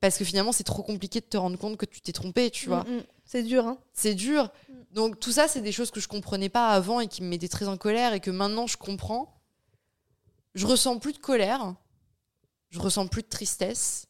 Parce 0.00 0.16
que 0.16 0.24
finalement, 0.24 0.52
c'est 0.52 0.64
trop 0.64 0.82
compliqué 0.82 1.20
de 1.20 1.26
te 1.26 1.36
rendre 1.36 1.58
compte 1.58 1.76
que 1.76 1.86
tu 1.86 2.00
t'es 2.00 2.12
trompé, 2.12 2.50
tu 2.50 2.68
vois. 2.68 2.84
Mm, 2.84 2.98
mm. 2.98 3.02
C'est 3.30 3.42
dur, 3.42 3.66
hein 3.66 3.78
C'est 3.92 4.14
dur. 4.14 4.44
Mm. 4.68 4.72
Donc 4.94 5.20
tout 5.20 5.30
ça, 5.32 5.46
c'est 5.48 5.60
des 5.60 5.70
choses 5.70 5.90
que 5.90 6.00
je 6.00 6.08
comprenais 6.08 6.48
pas 6.48 6.70
avant 6.70 6.98
et 7.00 7.08
qui 7.08 7.22
me 7.22 7.28
mettaient 7.28 7.46
très 7.48 7.68
en 7.68 7.76
colère 7.76 8.14
et 8.14 8.20
que 8.20 8.30
maintenant 8.30 8.66
je 8.66 8.76
comprends. 8.78 9.38
Je 10.54 10.66
ressens 10.66 10.98
plus 10.98 11.12
de 11.12 11.18
colère. 11.18 11.74
Je 12.70 12.80
ressens 12.80 13.06
plus 13.06 13.22
de 13.22 13.28
tristesse. 13.28 14.06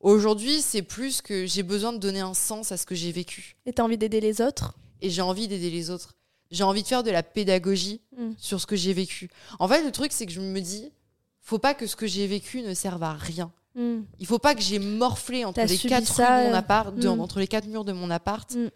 Aujourd'hui, 0.00 0.60
c'est 0.60 0.82
plus 0.82 1.22
que 1.22 1.46
j'ai 1.46 1.62
besoin 1.62 1.92
de 1.92 1.98
donner 1.98 2.20
un 2.20 2.34
sens 2.34 2.72
à 2.72 2.76
ce 2.76 2.84
que 2.86 2.94
j'ai 2.94 3.12
vécu. 3.12 3.56
Et 3.66 3.72
tu 3.72 3.80
as 3.80 3.84
envie 3.84 3.96
d'aider 3.96 4.20
les 4.20 4.40
autres? 4.40 4.74
Et 5.00 5.10
j'ai 5.10 5.22
envie 5.22 5.48
d'aider 5.48 5.70
les 5.70 5.90
autres. 5.90 6.14
J'ai 6.50 6.64
envie 6.64 6.82
de 6.82 6.88
faire 6.88 7.02
de 7.02 7.10
la 7.10 7.22
pédagogie 7.22 8.00
Mm. 8.16 8.32
sur 8.36 8.60
ce 8.60 8.66
que 8.66 8.76
j'ai 8.76 8.92
vécu. 8.92 9.30
En 9.58 9.66
fait, 9.68 9.82
le 9.82 9.90
truc, 9.92 10.12
c'est 10.12 10.26
que 10.26 10.32
je 10.32 10.40
me 10.40 10.60
dis, 10.60 10.92
faut 11.40 11.58
pas 11.58 11.74
que 11.74 11.86
ce 11.86 11.96
que 11.96 12.06
j'ai 12.06 12.26
vécu 12.26 12.62
ne 12.62 12.74
serve 12.74 13.02
à 13.02 13.12
rien. 13.14 13.52
Mm. 13.74 14.02
Il 14.20 14.26
faut 14.26 14.38
pas 14.38 14.54
que 14.54 14.60
j'ai 14.62 14.78
morflé 14.78 15.44
entre 15.44 15.60
les 15.62 15.78
quatre 15.78 16.06
ça, 16.06 16.38
rues 16.38 16.44
de 16.44 16.48
mon 16.50 16.54
appart, 16.54 16.94
de- 16.94 17.08
mm. 17.08 17.20
entre 17.20 17.40
les 17.40 17.48
quatre 17.48 17.66
murs 17.66 17.84
de 17.84 17.92
mon 17.92 18.10
appart, 18.10 18.50
Mm. 18.54 18.68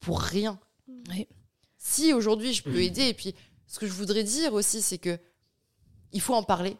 pour 0.00 0.20
rien. 0.20 0.58
Oui. 1.10 1.28
Si 1.78 2.12
aujourd'hui 2.12 2.52
je 2.52 2.62
peux 2.62 2.80
aider, 2.82 3.08
et 3.08 3.14
puis 3.14 3.34
ce 3.66 3.78
que 3.78 3.86
je 3.86 3.92
voudrais 3.92 4.24
dire 4.24 4.52
aussi, 4.54 4.82
c'est 4.82 4.98
que 4.98 5.18
il 6.12 6.20
faut 6.20 6.34
en 6.34 6.42
parler. 6.42 6.76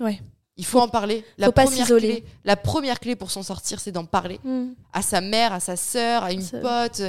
Ouais. 0.00 0.20
Il 0.56 0.64
faut 0.64 0.78
en 0.78 0.88
parler. 0.88 1.24
La 1.36 1.46
faut 1.46 1.52
pas 1.52 1.64
première 1.64 1.84
s'isoler. 1.86 2.20
clé, 2.20 2.24
la 2.44 2.56
première 2.56 3.00
clé 3.00 3.16
pour 3.16 3.30
s'en 3.32 3.42
sortir, 3.42 3.80
c'est 3.80 3.90
d'en 3.90 4.04
parler 4.04 4.38
Mm. 4.44 4.74
à 4.92 5.02
sa 5.02 5.20
mère, 5.20 5.52
à 5.52 5.60
sa 5.60 5.76
sœur, 5.76 6.22
à 6.22 6.32
une 6.32 6.46
pote, 6.48 7.02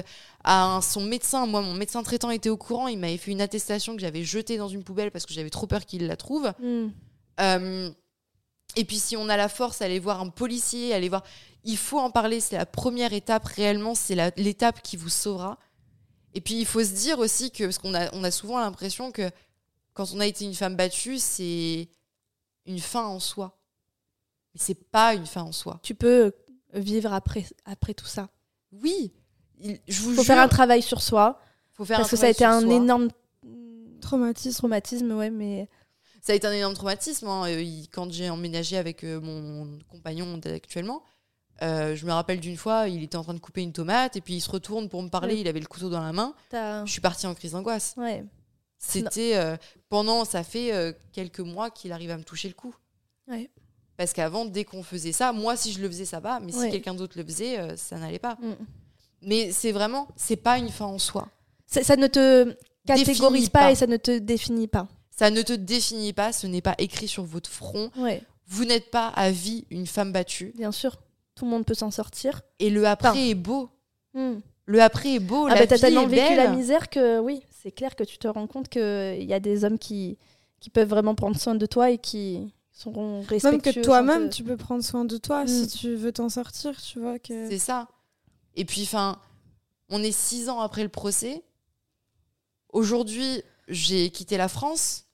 à 0.44 0.66
un- 0.78 0.82
son 0.82 1.02
médecin. 1.02 1.46
Moi, 1.46 1.62
mon 1.62 1.74
médecin 1.76 2.02
traitant 2.02 2.32
était 2.32 2.50
au 2.50 2.58
courant. 2.58 2.88
Il 2.88 2.98
m'avait 2.98 3.18
fait 3.18 3.32
une 3.32 3.42
attestation 3.42 3.94
que 3.96 4.02
j'avais 4.02 4.24
jetée 4.24 4.58
dans 4.58 4.68
une 4.70 4.84
poubelle 4.84 5.12
parce 5.12 5.26
que 5.28 5.34
j'avais 5.34 5.50
trop 5.52 5.68
peur 5.68 5.86
qu'il 5.86 6.08
la 6.08 6.16
trouve. 6.18 6.52
Mm. 6.60 6.88
Euh, 7.42 7.92
et 8.76 8.86
puis 8.86 8.98
si 9.00 9.16
on 9.18 9.30
a 9.30 9.38
la 9.38 9.50
force, 9.50 9.82
aller 9.82 10.00
voir 10.00 10.22
un 10.22 10.30
policier, 10.30 10.94
aller 10.94 11.10
voir. 11.10 11.24
Il 11.64 11.78
faut 11.78 12.00
en 12.00 12.12
parler, 12.12 12.40
c'est 12.40 12.58
la 12.58 12.66
première 12.66 13.14
étape 13.14 13.46
réellement, 13.46 13.96
c'est 13.96 14.16
la- 14.16 14.32
l'étape 14.38 14.82
qui 14.82 14.98
vous 14.98 15.10
sauvera. 15.10 15.58
Et 16.34 16.42
puis 16.42 16.56
il 16.60 16.66
faut 16.66 16.84
se 16.84 16.92
dire 16.92 17.20
aussi 17.20 17.52
que, 17.52 17.64
parce 17.64 17.78
qu'on 17.78 17.94
a, 17.96 18.14
on 18.14 18.24
a 18.24 18.32
souvent 18.32 18.60
l'impression 18.60 19.12
que 19.12 19.30
quand 19.94 20.12
on 20.14 20.20
a 20.20 20.26
été 20.28 20.44
une 20.46 20.54
femme 20.54 20.76
battue, 20.76 21.18
c'est 21.18 21.88
une 22.66 22.80
fin 22.80 23.06
en 23.06 23.20
soi. 23.20 23.58
Mais 24.54 24.60
c'est 24.64 24.90
pas 24.92 25.14
une 25.16 25.26
fin 25.26 25.42
en 25.44 25.52
soi. 25.52 25.80
Tu 25.82 25.96
peux 25.96 26.34
vivre 26.74 27.14
après, 27.14 27.46
après 27.66 27.94
tout 27.94 28.06
ça. 28.06 28.30
Oui, 28.72 29.14
il- 29.60 29.80
je 29.88 30.02
vous 30.02 30.10
faut 30.10 30.16
jure, 30.24 30.26
faire 30.26 30.40
un 30.44 30.48
travail 30.50 30.82
sur 30.82 31.02
soi. 31.02 31.40
faut 31.74 31.86
faire 31.86 31.98
parce 31.98 32.10
un 32.10 32.12
que 32.12 32.18
ça 32.18 32.26
a 32.28 32.30
été 32.30 32.40
travail 32.44 32.64
un 32.64 32.68
soi. 32.68 32.76
énorme 32.76 33.08
Traumatisme. 34.02 34.60
traumatisme, 34.60 35.12
ouais, 35.14 35.30
mais 35.32 35.68
Ça 36.26 36.34
a 36.34 36.36
été 36.36 36.48
un 36.48 36.52
énorme 36.52 36.74
traumatisme. 36.74 37.28
hein. 37.28 37.48
Il- 37.50 37.88
Quand 37.92 38.12
j'ai 38.12 38.30
emménagé 38.30 38.78
avec 38.78 39.04
euh, 39.04 39.22
mon 39.22 39.78
compagnon 39.90 40.40
actuellement, 40.44 41.04
euh, 41.62 41.96
je 41.96 42.06
me 42.06 42.12
rappelle 42.12 42.40
d'une 42.40 42.58
fois, 42.58 42.90
il 42.90 43.04
était 43.04 43.16
en 43.16 43.24
train 43.24 43.36
de 43.36 43.40
couper 43.40 43.62
une 43.62 43.72
tomate 43.72 44.16
et 44.18 44.22
puis 44.22 44.34
il 44.36 44.42
se 44.42 44.50
retourne 44.50 44.90
pour 44.90 45.04
me 45.04 45.10
parler. 45.10 45.36
Oui. 45.36 45.42
Il 45.42 45.48
avait 45.48 45.60
le 45.60 45.68
couteau 45.68 45.90
dans 45.90 46.02
la 46.02 46.12
main. 46.14 46.34
Je 46.86 46.92
suis 46.92 47.00
partie 47.02 47.28
en 47.28 47.36
crise 47.36 47.52
d'angoisse. 47.52 47.94
Ouais. 47.98 48.24
C'était 48.80 49.36
euh, 49.36 49.56
pendant, 49.88 50.26
ça 50.26 50.44
fait 50.44 50.74
euh, 50.74 50.94
quelques 51.14 51.40
mois 51.40 51.70
qu'il 51.70 51.92
arrive 51.92 52.10
à 52.12 52.18
me 52.18 52.24
toucher 52.24 52.48
le 52.48 52.56
cou. 52.56 52.74
Ouais. 53.28 53.50
Parce 53.96 54.12
qu'avant, 54.12 54.46
dès 54.46 54.66
qu'on 54.66 54.84
faisait 54.84 55.12
ça, 55.14 55.32
moi, 55.32 55.56
si 55.56 55.72
je 55.72 55.80
le 55.80 55.88
faisais, 55.88 56.06
ça 56.06 56.20
va. 56.20 56.40
Mais 56.40 56.52
si 56.52 56.58
quelqu'un 56.72 56.94
d'autre 56.96 57.18
le 57.18 57.24
faisait, 57.24 57.78
ça 57.78 57.98
n'allait 57.98 58.20
pas. 58.20 58.38
Mm. 58.42 58.54
Mais 59.22 59.52
c'est 59.52 59.72
vraiment, 59.72 60.08
c'est 60.18 60.36
pas 60.36 60.58
une 60.58 60.70
fin 60.70 60.86
en 60.86 60.98
soi. 61.00 61.30
Ça, 61.68 61.84
ça 61.84 61.96
ne 61.96 62.08
te 62.08 62.56
catégorise 62.86 63.50
pas. 63.50 63.72
et 63.72 63.76
ça 63.76 63.88
ne 63.88 63.98
te 63.98 64.18
définit 64.18 64.68
pas. 64.68 64.88
Ça 65.18 65.30
ne 65.32 65.42
te 65.42 65.54
définit 65.54 66.14
pas. 66.14 66.34
Ce 66.34 66.46
n'est 66.48 66.62
pas 66.62 66.76
écrit 66.78 67.08
sur 67.08 67.24
votre 67.24 67.50
front. 67.50 67.90
Ouais, 67.98 68.22
Vous 68.48 68.66
n'êtes 68.66 68.92
pas 68.92 69.08
à 69.10 69.32
vie 69.32 69.66
une 69.70 69.88
femme 69.88 70.12
battue. 70.12 70.54
bien 70.56 70.72
sûr. 70.72 70.98
Tout 71.36 71.46
le 71.46 71.52
monde 71.52 71.66
peut 71.66 71.74
s'en 71.74 71.92
sortir. 71.92 72.42
Et 72.60 72.70
le 72.70 72.86
après 72.88 73.10
Enfin, 73.10 73.20
est 73.20 73.34
beau. 73.36 73.70
Mm. 74.14 74.36
Le 74.68 74.82
après 74.82 75.16
est 75.16 75.20
beau. 75.20 75.46
Ah 75.48 75.54
la 75.56 75.62
bah 75.62 75.68
t'as 75.68 75.78
tellement 75.78 76.08
vécu 76.08 76.36
la 76.36 76.48
misère 76.50 76.90
que 76.90 77.20
oui, 77.20 77.42
c'est 77.62 77.72
clair 77.72 77.96
que 77.96 78.04
tu 78.04 78.18
te 78.18 78.28
rends 78.28 78.48
compte 78.48 78.68
qu'il 78.70 79.24
y 79.24 79.34
a 79.34 79.40
des 79.40 79.64
hommes 79.64 79.78
qui, 79.78 80.18
qui 80.60 80.70
peuvent 80.70 80.88
vraiment 80.90 81.14
prendre 81.16 81.38
soin 81.40 81.56
de 81.56 81.66
toi 81.66 81.92
et 81.92 81.98
qui 81.98 82.54
seront 82.72 83.22
respectueux. 83.22 83.52
Même 83.52 83.62
que 83.62 83.80
toi-même, 83.82 84.30
te- 84.30 84.36
tu 84.38 84.44
peux 84.44 84.58
prendre 84.58 84.84
soin 84.84 85.06
de 85.06 85.18
toi 85.18 85.46
si 85.48 85.68
tu 85.68 85.96
veux 85.96 86.12
t'en 86.12 86.30
sortir, 86.30 86.82
tu 86.82 87.00
vois. 87.00 87.20
que 87.20 87.50
C'est 87.50 87.60
ça. 87.60 87.88
Et 88.56 88.66
puis, 88.66 88.84
enfin, 88.84 89.18
On 89.90 90.02
est 90.02 90.12
six 90.12 90.50
ans 90.50 90.62
après 90.62 90.82
le 90.84 90.90
procès. 90.90 91.44
Aujourd'hui, 92.74 93.42
j'ai 93.68 94.10
quitté 94.10 94.38
la 94.38 94.48
France. 94.48 95.05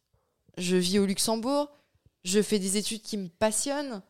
Je 0.57 0.75
vis 0.75 0.99
au 0.99 1.05
Luxembourg. 1.05 1.69
Je 2.23 2.41
fais 2.41 2.59
des 2.59 2.77
études 2.77 3.01
qui 3.01 3.17
me 3.17 3.27
passionnent, 3.29 4.01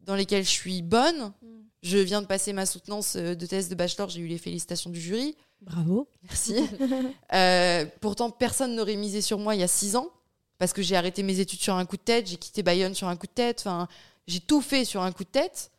dans 0.00 0.14
lesquelles 0.14 0.44
je 0.44 0.50
suis 0.50 0.82
bonne. 0.82 1.32
Mm. 1.42 1.46
Je 1.82 1.98
viens 1.98 2.22
de 2.22 2.26
passer 2.26 2.52
ma 2.52 2.66
soutenance 2.66 3.16
euh, 3.16 3.34
de 3.34 3.46
thèse 3.46 3.68
de 3.68 3.74
bachelor. 3.74 4.08
J'ai 4.08 4.20
eu 4.20 4.26
les 4.26 4.38
félicitations 4.38 4.90
du 4.90 5.00
jury. 5.00 5.36
Bravo. 5.60 6.08
Merci. 6.24 6.56
Euh, 7.32 7.84
pourtant, 8.00 8.30
personne 8.30 8.76
n'aurait 8.76 8.94
misé 8.96 9.20
sur 9.20 9.38
moi 9.38 9.54
il 9.56 9.60
y 9.60 9.64
a 9.64 9.68
six 9.68 9.96
ans 9.96 10.08
parce 10.58 10.72
que 10.72 10.82
j'ai 10.82 10.94
arrêté 10.94 11.22
mes 11.24 11.40
études 11.40 11.60
sur 11.60 11.74
un 11.74 11.84
coup 11.84 11.96
de 11.96 12.02
tête, 12.02 12.28
j'ai 12.28 12.36
quitté 12.36 12.62
Bayonne 12.62 12.94
sur 12.94 13.08
un 13.08 13.16
coup 13.16 13.26
de 13.26 13.32
tête. 13.32 13.60
Enfin, 13.60 13.88
j'ai 14.28 14.38
tout 14.40 14.60
fait 14.60 14.84
sur 14.84 15.02
un 15.02 15.10
coup 15.10 15.24
de 15.24 15.28
tête. 15.30 15.72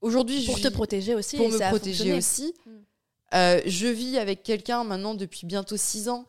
Aujourd'hui, 0.00 0.40
je 0.40 0.46
Pour 0.46 0.60
te 0.60 0.68
vis- 0.68 0.74
protéger 0.74 1.14
aussi. 1.14 1.36
pour 1.36 1.46
et 1.46 1.50
me 1.50 1.58
protéger 1.68 2.12
fonctionné. 2.14 2.14
aussi. 2.18 2.54
Mm. 2.66 2.70
Euh, 3.34 3.60
je 3.66 3.86
vis 3.88 4.16
avec 4.16 4.42
quelqu'un 4.42 4.84
maintenant 4.84 5.14
depuis 5.14 5.46
bientôt 5.46 5.76
six 5.76 6.08
ans 6.08 6.24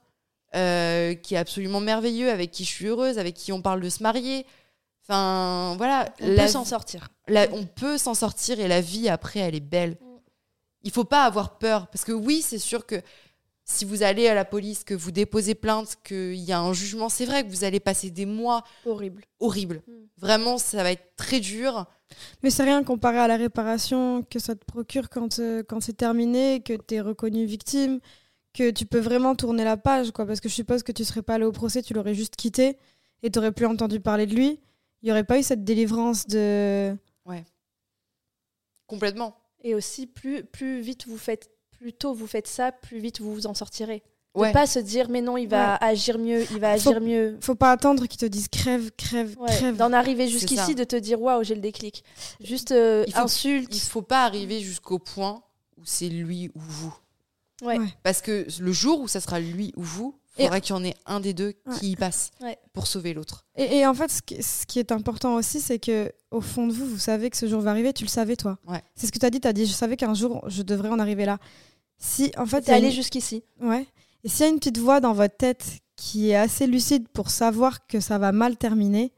euh, 0.55 1.13
qui 1.13 1.35
est 1.35 1.37
absolument 1.37 1.79
merveilleux, 1.81 2.29
avec 2.31 2.51
qui 2.51 2.63
je 2.65 2.69
suis 2.69 2.87
heureuse, 2.87 3.17
avec 3.19 3.35
qui 3.35 3.51
on 3.51 3.61
parle 3.61 3.81
de 3.81 3.89
se 3.89 4.01
marier. 4.03 4.45
Enfin, 5.03 5.75
voilà. 5.77 6.09
On 6.21 6.27
la 6.31 6.43
peut 6.43 6.49
s'en 6.49 6.65
sortir. 6.65 7.09
la- 7.27 7.47
on 7.53 7.65
peut 7.65 7.97
s'en 7.97 8.13
sortir 8.13 8.59
et 8.59 8.67
la 8.67 8.81
vie 8.81 9.09
après, 9.09 9.39
elle 9.39 9.55
est 9.55 9.59
belle. 9.59 9.91
Mm. 10.01 10.05
Il 10.83 10.91
faut 10.91 11.03
pas 11.03 11.23
avoir 11.25 11.57
peur 11.57 11.87
parce 11.87 12.03
que 12.05 12.11
oui, 12.11 12.41
c'est 12.41 12.57
sûr 12.59 12.85
que 12.85 13.01
si 13.67 13.83
vous 13.85 14.03
allez 14.03 14.27
à 14.27 14.35
la 14.35 14.45
police, 14.45 14.83
que 14.83 14.93
vous 14.93 15.09
déposez 15.11 15.55
plainte, 15.55 15.97
qu'il 16.03 16.35
y 16.35 16.51
a 16.51 16.59
un 16.59 16.73
jugement, 16.73 17.09
c'est 17.09 17.25
vrai 17.25 17.43
que 17.43 17.49
vous 17.49 17.63
allez 17.63 17.79
passer 17.79 18.11
des 18.11 18.25
mois 18.27 18.63
Horrible. 18.85 19.23
horribles. 19.39 19.81
Mm. 19.87 19.91
Vraiment, 20.17 20.57
ça 20.57 20.83
va 20.83 20.91
être 20.91 21.15
très 21.15 21.39
dur. 21.39 21.85
Mais 22.43 22.49
c'est 22.51 22.63
rien 22.63 22.83
comparé 22.83 23.17
à 23.17 23.27
la 23.27 23.35
réparation 23.37 24.23
que 24.29 24.37
ça 24.39 24.55
te 24.55 24.63
procure 24.63 25.09
quand, 25.09 25.39
euh, 25.39 25.63
quand 25.67 25.81
c'est 25.81 25.97
terminé, 25.97 26.61
que 26.61 26.73
tu 26.73 26.95
es 26.95 27.01
reconnu 27.01 27.45
victime, 27.45 27.99
que 28.55 28.71
tu 28.71 28.85
peux 28.85 28.99
vraiment 28.99 29.35
tourner 29.35 29.63
la 29.63 29.77
page, 29.77 30.11
quoi. 30.11 30.25
Parce 30.25 30.39
que 30.39 30.49
je 30.49 30.53
suppose 30.53 30.81
que 30.83 30.91
tu 30.91 31.03
serais 31.03 31.21
pas 31.21 31.35
allé 31.35 31.45
au 31.45 31.51
procès, 31.51 31.81
tu 31.83 31.93
l'aurais 31.93 32.13
juste 32.15 32.35
quitté 32.35 32.77
et 33.23 33.29
tu 33.29 33.39
plus 33.51 33.65
entendu 33.65 33.99
parler 33.99 34.25
de 34.25 34.33
lui. 34.35 34.59
Il 35.01 35.05
n'y 35.05 35.11
aurait 35.11 35.23
pas 35.23 35.37
eu 35.37 35.43
cette 35.43 35.63
délivrance 35.63 36.25
de. 36.27 36.95
Complètement. 38.87 39.35
Et 39.63 39.73
aussi, 39.73 40.05
plus, 40.05 40.43
plus 40.43 40.79
vite 40.81 41.07
vous 41.07 41.17
faites, 41.17 41.49
plus 41.71 41.91
tôt 41.93 42.13
vous 42.13 42.27
faites 42.27 42.47
ça, 42.47 42.71
plus 42.71 42.99
vite 42.99 43.19
vous 43.19 43.33
vous 43.33 43.47
en 43.47 43.53
sortirez. 43.55 44.03
De 44.35 44.41
Ouais. 44.41 44.51
pas 44.51 44.67
se 44.67 44.79
dire, 44.79 45.09
mais 45.09 45.21
non, 45.21 45.37
il 45.37 45.47
va 45.47 45.75
agir 45.77 46.19
mieux, 46.19 46.43
il 46.51 46.59
va 46.59 46.77
Faut- 46.77 46.89
agir 46.89 47.01
mieux. 47.01 47.37
Faut 47.41 47.55
pas 47.55 47.71
attendre 47.71 48.05
qu'ils 48.05 48.19
te 48.19 48.25
disent 48.25 48.49
crève, 48.49 48.91
crève, 48.97 49.35
Ouais, 49.39 49.47
crève. 49.47 49.77
D'en 49.77 49.93
arriver 49.93 50.27
jusqu'ici, 50.27 50.75
de 50.75 50.83
te 50.83 50.95
dire, 50.97 51.21
waouh, 51.21 51.43
j'ai 51.43 51.55
le 51.55 51.61
déclic. 51.61 52.03
Juste 52.41 52.71
euh, 52.71 53.05
Il 53.07 53.13
faut- 53.13 53.21
insulte. 53.21 53.73
Il 53.75 53.79
faut 53.79 54.01
pas 54.01 54.25
arriver 54.25 54.59
jusqu'au 54.59 54.99
point 54.99 55.41
où 55.77 55.81
c'est 55.85 56.09
lui 56.09 56.49
ou 56.53 56.59
vous. 56.59 56.93
Ouais. 57.63 57.77
Parce 58.03 58.21
que 58.21 58.45
le 58.59 58.71
jour 58.71 59.01
où 59.01 59.07
ça 59.07 59.19
sera 59.21 59.39
lui 59.39 59.71
ou 59.75 59.81
vous, 59.83 60.19
il 60.37 60.41
Et- 60.41 60.43
faudra 60.45 60.59
qu'il 60.59 60.75
y 60.75 60.77
en 60.79 60.83
ait 60.83 60.95
un 61.05 61.19
des 61.21 61.33
deux 61.33 61.53
Ouais. 61.65 61.75
qui 61.79 61.91
y 61.91 61.95
passe 61.95 62.31
Ouais. 62.41 62.57
pour 62.73 62.87
sauver 62.87 63.13
l'autre. 63.13 63.45
Et, 63.55 63.77
et 63.77 63.87
en 63.87 63.93
fait, 63.93 64.11
ce 64.11 64.21
qui, 64.21 64.43
ce 64.43 64.65
qui 64.65 64.79
est 64.79 64.91
important 64.91 65.35
aussi, 65.35 65.61
c'est 65.61 65.79
que 65.79 66.11
au 66.31 66.41
fond 66.41 66.67
de 66.67 66.73
vous, 66.73 66.85
vous 66.85 66.97
savez 66.99 67.29
que 67.29 67.37
ce 67.37 67.47
jour 67.47 67.61
va 67.61 67.71
arriver. 67.71 67.93
Tu 67.93 68.03
le 68.03 68.09
savais, 68.09 68.35
toi. 68.35 68.57
Ouais. 68.67 68.81
C'est 68.95 69.07
ce 69.07 69.11
que 69.13 69.19
tu 69.19 69.25
as 69.25 69.29
dit. 69.29 69.39
Tu 69.39 69.47
as 69.47 69.53
dit, 69.53 69.65
je 69.65 69.71
savais 69.73 69.95
qu'un 69.95 70.13
jour, 70.13 70.43
je 70.47 70.61
devrais 70.63 70.89
en 70.89 70.99
arriver 70.99 71.25
là. 71.25 71.37
Si, 71.97 72.31
en 72.37 72.45
fait, 72.45 72.61
T'es 72.63 72.71
a 72.73 72.75
allé 72.75 72.87
une- 72.87 72.93
jusqu'ici. 72.93 73.43
Ouais. 73.61 73.87
Et 74.25 74.29
s'il 74.29 74.41
y 74.45 74.49
a 74.49 74.51
une 74.51 74.59
petite 74.59 74.77
voix 74.79 74.99
dans 74.99 75.13
votre 75.13 75.37
tête 75.37 75.63
qui 75.95 76.31
est 76.31 76.35
assez 76.35 76.67
lucide 76.67 77.07
pour 77.07 77.29
savoir 77.29 77.87
que 77.87 78.01
ça 78.01 78.17
va 78.17 78.33
mal 78.33 78.57
terminer, 78.57 79.13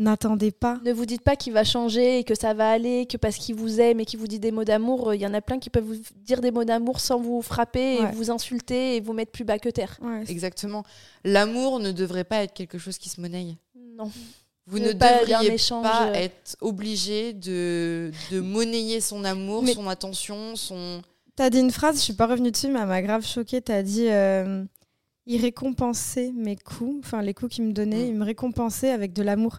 n'attendez 0.00 0.50
pas. 0.50 0.80
Ne 0.84 0.92
vous 0.92 1.06
dites 1.06 1.22
pas 1.22 1.36
qu'il 1.36 1.52
va 1.52 1.62
changer 1.62 2.18
et 2.18 2.24
que 2.24 2.34
ça 2.34 2.54
va 2.54 2.70
aller, 2.70 3.06
que 3.06 3.16
parce 3.16 3.36
qu'il 3.36 3.54
vous 3.54 3.80
aime 3.80 4.00
et 4.00 4.04
qu'il 4.04 4.18
vous 4.18 4.26
dit 4.26 4.40
des 4.40 4.50
mots 4.50 4.64
d'amour, 4.64 5.10
euh, 5.10 5.14
il 5.16 5.20
y 5.22 5.26
en 5.26 5.34
a 5.34 5.40
plein 5.40 5.58
qui 5.58 5.70
peuvent 5.70 5.84
vous 5.84 6.00
dire 6.24 6.40
des 6.40 6.50
mots 6.50 6.64
d'amour 6.64 6.98
sans 7.00 7.20
vous 7.20 7.42
frapper 7.42 7.96
et 8.02 8.06
vous 8.14 8.30
insulter 8.30 8.96
et 8.96 9.00
vous 9.00 9.12
mettre 9.12 9.30
plus 9.30 9.44
bas 9.44 9.58
que 9.58 9.68
terre. 9.68 9.96
Ouais, 10.02 10.22
Exactement. 10.28 10.82
L'amour 11.24 11.78
ne 11.80 11.92
devrait 11.92 12.24
pas 12.24 12.42
être 12.42 12.52
quelque 12.54 12.78
chose 12.78 12.98
qui 12.98 13.08
se 13.08 13.20
monnaie. 13.20 13.56
Non. 13.96 14.10
Vous 14.66 14.78
Ne 14.78 14.88
ne 14.88 14.92
pas 14.92 15.24
devriez 15.24 15.52
échange, 15.54 15.82
pas 15.82 16.08
euh. 16.10 16.14
être 16.14 16.56
obligé 16.60 17.32
de, 17.32 18.10
de 18.30 18.40
monnayer 18.40 19.00
son 19.00 19.24
amour, 19.24 19.62
Mais- 19.62 19.74
son 19.74 19.88
attention, 19.88 20.54
son... 20.56 21.02
T'as 21.36 21.50
dit 21.50 21.58
une 21.60 21.70
phrase, 21.72 21.96
je 21.96 22.02
suis 22.02 22.12
pas 22.12 22.26
revenue 22.26 22.50
dessus, 22.50 22.68
mais 22.68 22.78
elle 22.80 22.86
m'a 22.86 23.02
grave 23.02 23.24
choquée. 23.26 23.60
T'as 23.62 23.82
dit 23.82 24.08
euh, 24.08 24.62
il 25.26 25.40
récompensait 25.40 26.32
mes 26.36 26.56
coups, 26.56 26.96
enfin 27.04 27.22
les 27.22 27.34
coups 27.34 27.54
qu'il 27.54 27.64
me 27.64 27.72
donnait, 27.72 28.04
Mm. 28.04 28.08
il 28.08 28.14
me 28.14 28.24
récompensait 28.24 28.90
avec 28.90 29.12
de 29.12 29.22
l'amour. 29.22 29.58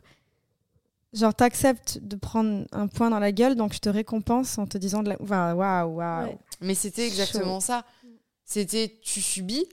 Genre, 1.14 1.34
t'acceptes 1.34 2.00
de 2.02 2.16
prendre 2.16 2.66
un 2.72 2.88
point 2.88 3.10
dans 3.10 3.20
la 3.20 3.32
gueule, 3.34 3.56
donc 3.56 3.74
je 3.74 3.80
te 3.80 3.90
récompense 3.90 4.58
en 4.58 4.66
te 4.66 4.78
disant 4.78 5.04
de 5.04 5.10
la. 5.10 5.22
Waouh, 5.22 5.58
waouh. 5.98 6.28
Ouais. 6.28 6.38
Mais 6.62 6.74
c'était 6.76 7.06
exactement 7.06 7.60
ça. 7.60 7.84
C'était 8.46 8.98
tu 9.02 9.22
subis, 9.22 9.66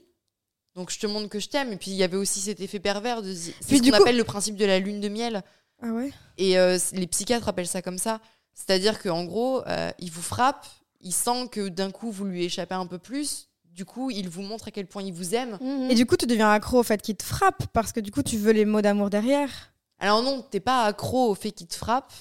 donc 0.75 0.91
je 0.91 0.99
te 0.99 1.07
montre 1.07 1.29
que 1.29 1.39
je 1.39 1.47
t'aime. 1.49 1.71
Et 1.71 1.77
puis 1.77 1.91
il 1.91 1.97
y 1.97 2.03
avait 2.03 2.17
aussi 2.17 2.39
cet 2.41 2.59
effet 2.59 2.79
pervers 2.79 3.21
de... 3.21 3.33
C'est 3.33 3.53
Puis 3.67 3.77
ce 3.77 3.83
qu'on 3.83 3.89
coup- 3.89 3.95
appelle 4.03 4.17
le 4.17 4.23
principe 4.23 4.55
de 4.55 4.65
la 4.65 4.79
lune 4.79 4.99
de 4.99 5.09
miel. 5.09 5.43
Ah 5.81 5.93
ouais? 5.93 6.11
Et 6.37 6.57
euh, 6.59 6.77
les 6.93 7.07
psychiatres 7.07 7.47
appellent 7.47 7.67
ça 7.67 7.81
comme 7.81 7.97
ça. 7.97 8.19
C'est-à-dire 8.53 9.01
qu'en 9.01 9.23
gros, 9.23 9.65
euh, 9.67 9.91
il 9.99 10.11
vous 10.11 10.21
frappe, 10.21 10.65
il 10.99 11.13
sent 11.13 11.47
que 11.51 11.69
d'un 11.69 11.91
coup, 11.91 12.11
vous 12.11 12.25
lui 12.25 12.43
échappez 12.43 12.75
un 12.75 12.85
peu 12.85 12.97
plus. 12.99 13.47
Du 13.63 13.85
coup, 13.85 14.11
il 14.11 14.27
vous 14.27 14.41
montre 14.41 14.67
à 14.67 14.71
quel 14.71 14.87
point 14.87 15.01
il 15.03 15.13
vous 15.13 15.35
aime. 15.35 15.57
Mhm. 15.61 15.89
Et 15.89 15.95
du 15.95 16.05
coup, 16.05 16.17
tu 16.17 16.25
deviens 16.25 16.51
accro 16.51 16.79
au 16.79 16.83
fait 16.83 17.01
qu'il 17.01 17.15
te 17.15 17.23
frappe, 17.23 17.67
parce 17.71 17.93
que 17.93 18.01
du 18.01 18.11
coup, 18.11 18.23
tu 18.23 18.37
veux 18.37 18.51
les 18.51 18.65
mots 18.65 18.81
d'amour 18.81 19.09
derrière. 19.09 19.71
Alors 19.99 20.23
non, 20.23 20.41
t'es 20.41 20.59
pas 20.59 20.83
accro 20.85 21.29
au 21.29 21.35
fait 21.35 21.51
qu'il 21.51 21.67
te 21.67 21.75
frappe, 21.75 22.11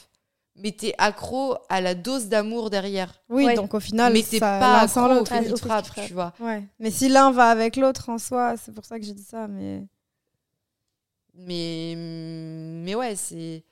mais 0.57 0.73
t'es 0.73 0.95
accro 0.99 1.57
à 1.69 1.81
la 1.81 1.95
dose 1.95 2.27
d'amour 2.27 2.71
derrière. 2.71 3.23
Oui, 3.29 3.45
Ouais. 3.47 3.55
donc 3.55 3.75
au 3.75 3.81
final, 3.81 4.13
mais 4.13 4.23
t'es 4.23 4.39
ça, 4.41 4.59
pas 4.59 4.81
accro 4.81 5.21
au 5.21 5.25
fait 5.25 5.45
qu'il 5.45 5.55
te 5.55 5.59
frappe, 5.61 5.89
tu 6.07 6.13
vois. 6.15 6.33
Ouais. 6.41 6.65
Mais 6.81 6.91
si 6.91 7.09
l'un 7.09 7.31
va 7.31 7.51
avec 7.51 7.77
l'autre 7.77 8.09
en 8.09 8.19
soi, 8.19 8.57
c'est 8.57 8.73
pour 8.73 8.85
ça 8.85 8.99
que 8.99 9.05
j'ai 9.05 9.13
dit 9.15 9.23
ça. 9.23 9.47
Mais 9.47 9.85
Mais, 11.35 11.95
mais 11.97 12.95
ouais, 12.95 13.15
c'est... 13.17 13.65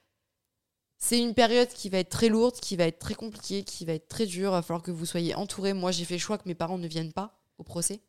C'est 0.99 1.19
une 1.20 1.35
période 1.35 1.69
qui 1.69 1.91
va 1.91 1.99
être 1.99 2.09
très 2.09 2.28
lourde, 2.28 2.55
qui 2.55 2.74
va 2.74 2.85
être 2.85 2.99
très 2.99 3.15
compliquée, 3.15 3.65
qui 3.65 3.85
va 3.85 3.93
être 3.93 4.09
très 4.09 4.24
dure. 4.24 4.49
Il 4.51 4.53
va 4.53 4.62
falloir 4.62 4.83
que 4.83 4.91
vous 4.91 5.05
soyez 5.05 5.35
entourés. 5.35 5.74
Moi, 5.74 5.91
j'ai 5.91 6.05
fait 6.07 6.15
le 6.15 6.20
choix 6.20 6.39
que 6.39 6.49
mes 6.49 6.55
parents 6.55 6.78
ne 6.78 6.87
viennent 6.89 7.12
pas 7.12 7.39
au 7.59 7.65
procès. 7.65 8.01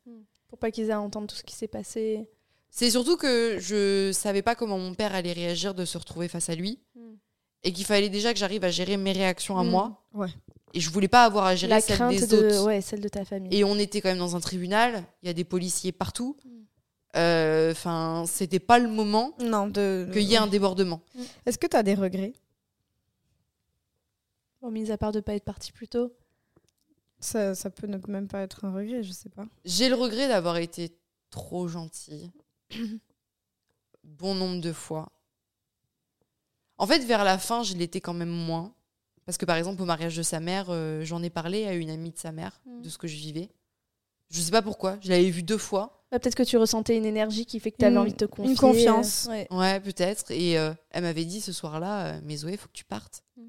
Pour 0.48 0.58
pas 0.58 0.70
qu'ils 0.70 0.88
aient 0.88 0.92
à 0.92 1.00
entendre 1.00 1.26
tout 1.26 1.36
ce 1.36 1.42
qui 1.44 1.54
s'est 1.54 1.68
passé. 1.68 2.30
C'est 2.70 2.90
surtout 2.90 3.16
que 3.16 3.58
je 3.60 4.12
savais 4.12 4.42
pas 4.42 4.54
comment 4.54 4.78
mon 4.78 4.94
père 4.94 5.14
allait 5.14 5.32
réagir 5.32 5.74
de 5.74 5.84
se 5.84 5.96
retrouver 5.98 6.28
face 6.28 6.48
à 6.48 6.54
lui. 6.54 6.78
Mm. 6.94 7.00
Et 7.64 7.72
qu'il 7.72 7.84
fallait 7.84 8.08
déjà 8.08 8.32
que 8.32 8.38
j'arrive 8.38 8.62
à 8.64 8.70
gérer 8.70 8.96
mes 8.96 9.12
réactions 9.12 9.58
à 9.58 9.64
Mm. 9.64 9.68
moi. 9.70 10.04
Ouais. 10.14 10.28
Et 10.74 10.80
je 10.80 10.90
voulais 10.90 11.08
pas 11.08 11.24
avoir 11.24 11.46
à 11.46 11.56
gérer 11.56 11.70
La 11.70 11.80
celles 11.80 11.96
crainte 11.96 12.14
des 12.16 12.26
de, 12.26 12.36
autres. 12.36 12.66
ouais, 12.66 12.80
celle 12.82 13.00
de 13.00 13.08
ta 13.08 13.24
famille. 13.24 13.52
Et 13.56 13.64
on 13.64 13.76
était 13.78 14.00
quand 14.00 14.10
même 14.10 14.18
dans 14.18 14.36
un 14.36 14.40
tribunal, 14.40 15.02
il 15.22 15.26
y 15.26 15.30
a 15.30 15.32
des 15.32 15.44
policiers 15.44 15.92
partout. 15.92 16.36
Mm. 16.44 16.48
Euh, 17.16 17.72
Enfin, 17.72 18.24
c'était 18.26 18.58
pas 18.60 18.78
le 18.78 18.88
moment 18.88 19.34
non, 19.40 19.66
de. 19.66 20.08
qu'il 20.12 20.22
y 20.22 20.34
ait 20.34 20.38
un 20.38 20.46
débordement. 20.46 21.00
Est-ce 21.46 21.56
que 21.58 21.66
tu 21.66 21.76
as 21.76 21.82
des 21.82 21.94
regrets? 21.94 22.34
Bon, 24.60 24.70
mis 24.70 24.90
à 24.90 24.98
part 24.98 25.12
de 25.12 25.20
pas 25.20 25.34
être 25.34 25.44
parti 25.44 25.72
plus 25.72 25.88
tôt. 25.88 26.12
ça, 27.20 27.54
ça 27.54 27.70
peut 27.70 27.86
ne 27.86 27.98
même 28.08 28.28
pas 28.28 28.42
être 28.42 28.64
un 28.64 28.72
regret, 28.72 29.02
je 29.02 29.12
sais 29.12 29.28
pas. 29.30 29.46
J'ai 29.64 29.88
le 29.88 29.94
regret 29.94 30.28
d'avoir 30.28 30.56
été 30.58 30.96
trop 31.30 31.66
gentille. 31.68 32.30
Bon 34.04 34.34
nombre 34.34 34.60
de 34.60 34.72
fois. 34.72 35.10
En 36.78 36.86
fait, 36.86 37.00
vers 37.00 37.24
la 37.24 37.38
fin, 37.38 37.62
je 37.62 37.74
l'étais 37.74 38.00
quand 38.00 38.14
même 38.14 38.28
moins. 38.30 38.74
Parce 39.26 39.36
que 39.36 39.44
par 39.44 39.56
exemple, 39.56 39.82
au 39.82 39.84
mariage 39.84 40.16
de 40.16 40.22
sa 40.22 40.40
mère, 40.40 40.66
euh, 40.70 41.04
j'en 41.04 41.22
ai 41.22 41.28
parlé 41.30 41.66
à 41.66 41.74
une 41.74 41.90
amie 41.90 42.12
de 42.12 42.18
sa 42.18 42.32
mère, 42.32 42.60
Mm. 42.64 42.82
de 42.82 42.88
ce 42.88 42.96
que 42.98 43.06
je 43.06 43.16
vivais. 43.16 43.50
Je 44.30 44.40
sais 44.40 44.50
pas 44.50 44.62
pourquoi, 44.62 44.98
je 45.02 45.10
l'avais 45.10 45.28
vue 45.30 45.42
deux 45.42 45.58
fois. 45.58 46.04
Bah, 46.10 46.18
Peut-être 46.18 46.34
que 46.34 46.42
tu 46.42 46.56
ressentais 46.56 46.96
une 46.96 47.04
énergie 47.04 47.44
qui 47.44 47.60
fait 47.60 47.70
que 47.70 47.76
tu 47.76 47.84
avais 47.84 47.94
Une- 47.94 47.98
envie 48.00 48.12
de 48.12 48.16
te 48.16 48.24
confier. 48.24 48.54
confiance. 48.56 49.26
euh, 49.26 49.30
ouais. 49.32 49.46
Ouais, 49.50 49.80
peut-être. 49.80 50.30
Et 50.30 50.58
euh, 50.58 50.72
elle 50.90 51.02
m'avait 51.02 51.26
dit 51.26 51.40
ce 51.42 51.52
soir-là, 51.52 52.06
euh, 52.16 52.20
mais 52.24 52.36
Zoé, 52.36 52.56
faut 52.56 52.68
que 52.68 52.72
tu 52.72 52.84
partes. 52.84 53.22
Mm. 53.36 53.42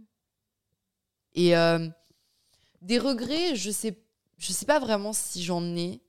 Et 1.36 1.56
euh, 1.56 1.88
des 2.82 2.98
regrets, 3.00 3.56
je 3.56 3.72
sais, 3.72 3.98
je 4.38 4.52
sais 4.52 4.66
pas 4.66 4.80
vraiment 4.80 5.14
si 5.14 5.44
j'en 5.44 5.64
ai. 5.78 6.02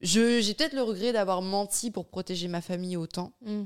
Je, 0.00 0.40
j'ai 0.40 0.54
peut-être 0.54 0.74
le 0.74 0.82
regret 0.82 1.12
d'avoir 1.12 1.40
menti 1.42 1.90
pour 1.90 2.06
protéger 2.08 2.48
ma 2.48 2.60
famille 2.60 2.96
autant, 2.96 3.32
Mm. 3.40 3.64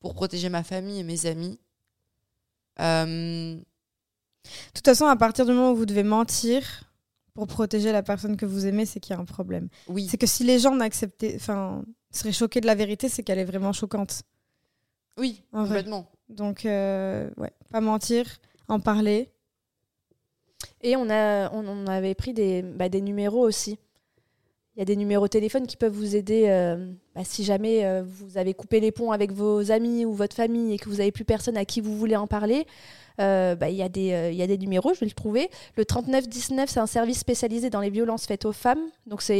pour 0.00 0.14
protéger 0.14 0.48
ma 0.48 0.62
famille 0.62 1.00
et 1.00 1.02
mes 1.04 1.26
amis. 1.26 1.58
Euh, 2.80 3.56
De 3.56 4.72
toute 4.74 4.84
façon, 4.86 5.06
à 5.06 5.16
partir 5.16 5.44
du 5.46 5.52
moment 5.52 5.72
où 5.72 5.76
vous 5.76 5.84
devez 5.86 6.02
mentir 6.04 6.84
pour 7.34 7.46
protéger 7.46 7.92
la 7.92 8.02
personne 8.02 8.36
que 8.36 8.46
vous 8.46 8.66
aimez, 8.66 8.86
c'est 8.86 8.98
qu'il 9.00 9.14
y 9.14 9.16
a 9.18 9.20
un 9.20 9.24
problème. 9.26 9.68
oui, 9.88 10.08
C'est 10.08 10.16
que 10.16 10.26
si 10.26 10.44
les 10.44 10.58
gens 10.58 10.74
n'acceptaient, 10.74 11.34
enfin, 11.36 11.84
seraient 12.10 12.32
choqués 12.32 12.60
de 12.60 12.66
la 12.66 12.74
vérité, 12.74 13.08
c'est 13.08 13.22
qu'elle 13.22 13.38
est 13.38 13.44
vraiment 13.44 13.72
choquante. 13.72 14.22
oui, 15.18 15.42
En 15.52 15.60
vrai. 15.64 15.68
complètement. 15.68 16.10
Donc, 16.28 16.64
euh, 16.64 17.28
ouais, 17.36 17.52
pas 17.70 17.80
mentir, 17.80 18.38
en 18.68 18.80
parler. 18.80 19.30
Et 20.82 20.96
on, 20.96 21.10
a, 21.10 21.50
on, 21.52 21.66
on 21.66 21.86
avait 21.86 22.14
pris 22.14 22.32
des, 22.32 22.62
bah, 22.62 22.88
des 22.88 23.00
numéros 23.02 23.44
aussi. 23.46 23.78
Il 24.76 24.78
y 24.78 24.82
a 24.82 24.84
des 24.84 24.96
numéros 24.96 25.26
de 25.26 25.30
téléphone 25.30 25.66
qui 25.66 25.76
peuvent 25.76 25.92
vous 25.92 26.14
aider 26.14 26.46
bah, 27.14 27.22
si 27.24 27.44
jamais 27.44 28.02
vous 28.02 28.38
avez 28.38 28.54
coupé 28.54 28.78
les 28.80 28.92
ponts 28.92 29.10
avec 29.10 29.32
vos 29.32 29.72
amis 29.72 30.04
ou 30.04 30.14
votre 30.14 30.36
famille 30.36 30.72
et 30.72 30.78
que 30.78 30.88
vous 30.88 30.96
n'avez 30.96 31.10
plus 31.10 31.24
personne 31.24 31.56
à 31.56 31.64
qui 31.64 31.80
vous 31.80 31.96
voulez 31.96 32.16
en 32.16 32.28
parler. 32.28 32.66
Euh, 33.20 33.54
bah, 33.54 33.68
il 33.68 33.76
y, 33.76 33.82
a 33.82 33.88
des, 33.88 34.12
euh, 34.12 34.56
numéros, 34.56 34.94
je 34.94 35.00
vais 35.00 35.06
le 35.06 35.12
trouver. 35.12 35.50
Le 35.76 35.84
3919, 35.84 36.70
c'est 36.70 36.80
un 36.80 36.86
service 36.86 37.18
spécialisé 37.18 37.68
dans 37.68 37.80
les 37.80 37.90
violences 37.90 38.26
faites 38.26 38.46
aux 38.46 38.52
femmes. 38.52 38.80
Donc, 39.06 39.20
ça, 39.22 39.34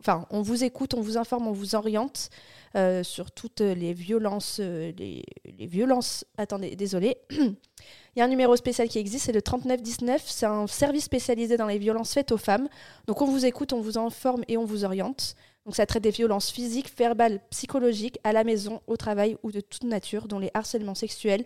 enfin, 0.00 0.26
on 0.30 0.42
vous 0.42 0.64
écoute, 0.64 0.94
on 0.94 1.00
vous 1.00 1.16
informe, 1.16 1.46
on 1.46 1.52
vous 1.52 1.74
oriente 1.76 2.30
euh, 2.76 3.02
sur 3.04 3.30
toutes 3.30 3.60
les 3.60 3.92
violences. 3.92 4.58
les 4.58 5.22
violences. 5.60 6.24
Attendez, 6.38 6.74
désolé. 6.74 7.18
Il 7.30 8.18
y 8.18 8.22
a 8.22 8.24
un 8.24 8.28
numéro 8.28 8.56
spécial 8.56 8.88
qui 8.88 8.98
existe, 8.98 9.26
c'est 9.26 9.32
le 9.32 9.42
3919. 9.42 10.22
C'est 10.26 10.46
un 10.46 10.66
service 10.66 11.04
spécialisé 11.04 11.56
dans 11.56 11.66
les 11.66 11.78
violences 11.78 12.12
faites 12.12 12.32
aux 12.32 12.38
femmes. 12.38 12.68
Donc, 13.06 13.22
on 13.22 13.26
vous 13.26 13.46
écoute, 13.46 13.72
on 13.72 13.80
vous 13.80 13.96
informe 13.96 14.42
et 14.48 14.56
on 14.56 14.64
vous 14.64 14.84
oriente. 14.84 15.36
Donc 15.66 15.76
ça 15.76 15.86
traite 15.86 16.02
des 16.02 16.10
violences 16.10 16.50
physiques, 16.50 16.90
verbales, 16.96 17.40
psychologiques, 17.50 18.18
à 18.24 18.32
la 18.32 18.44
maison, 18.44 18.80
au 18.86 18.96
travail 18.96 19.36
ou 19.42 19.52
de 19.52 19.60
toute 19.60 19.84
nature, 19.84 20.26
dont 20.26 20.38
les 20.38 20.50
harcèlements 20.54 20.94
sexuels, 20.94 21.44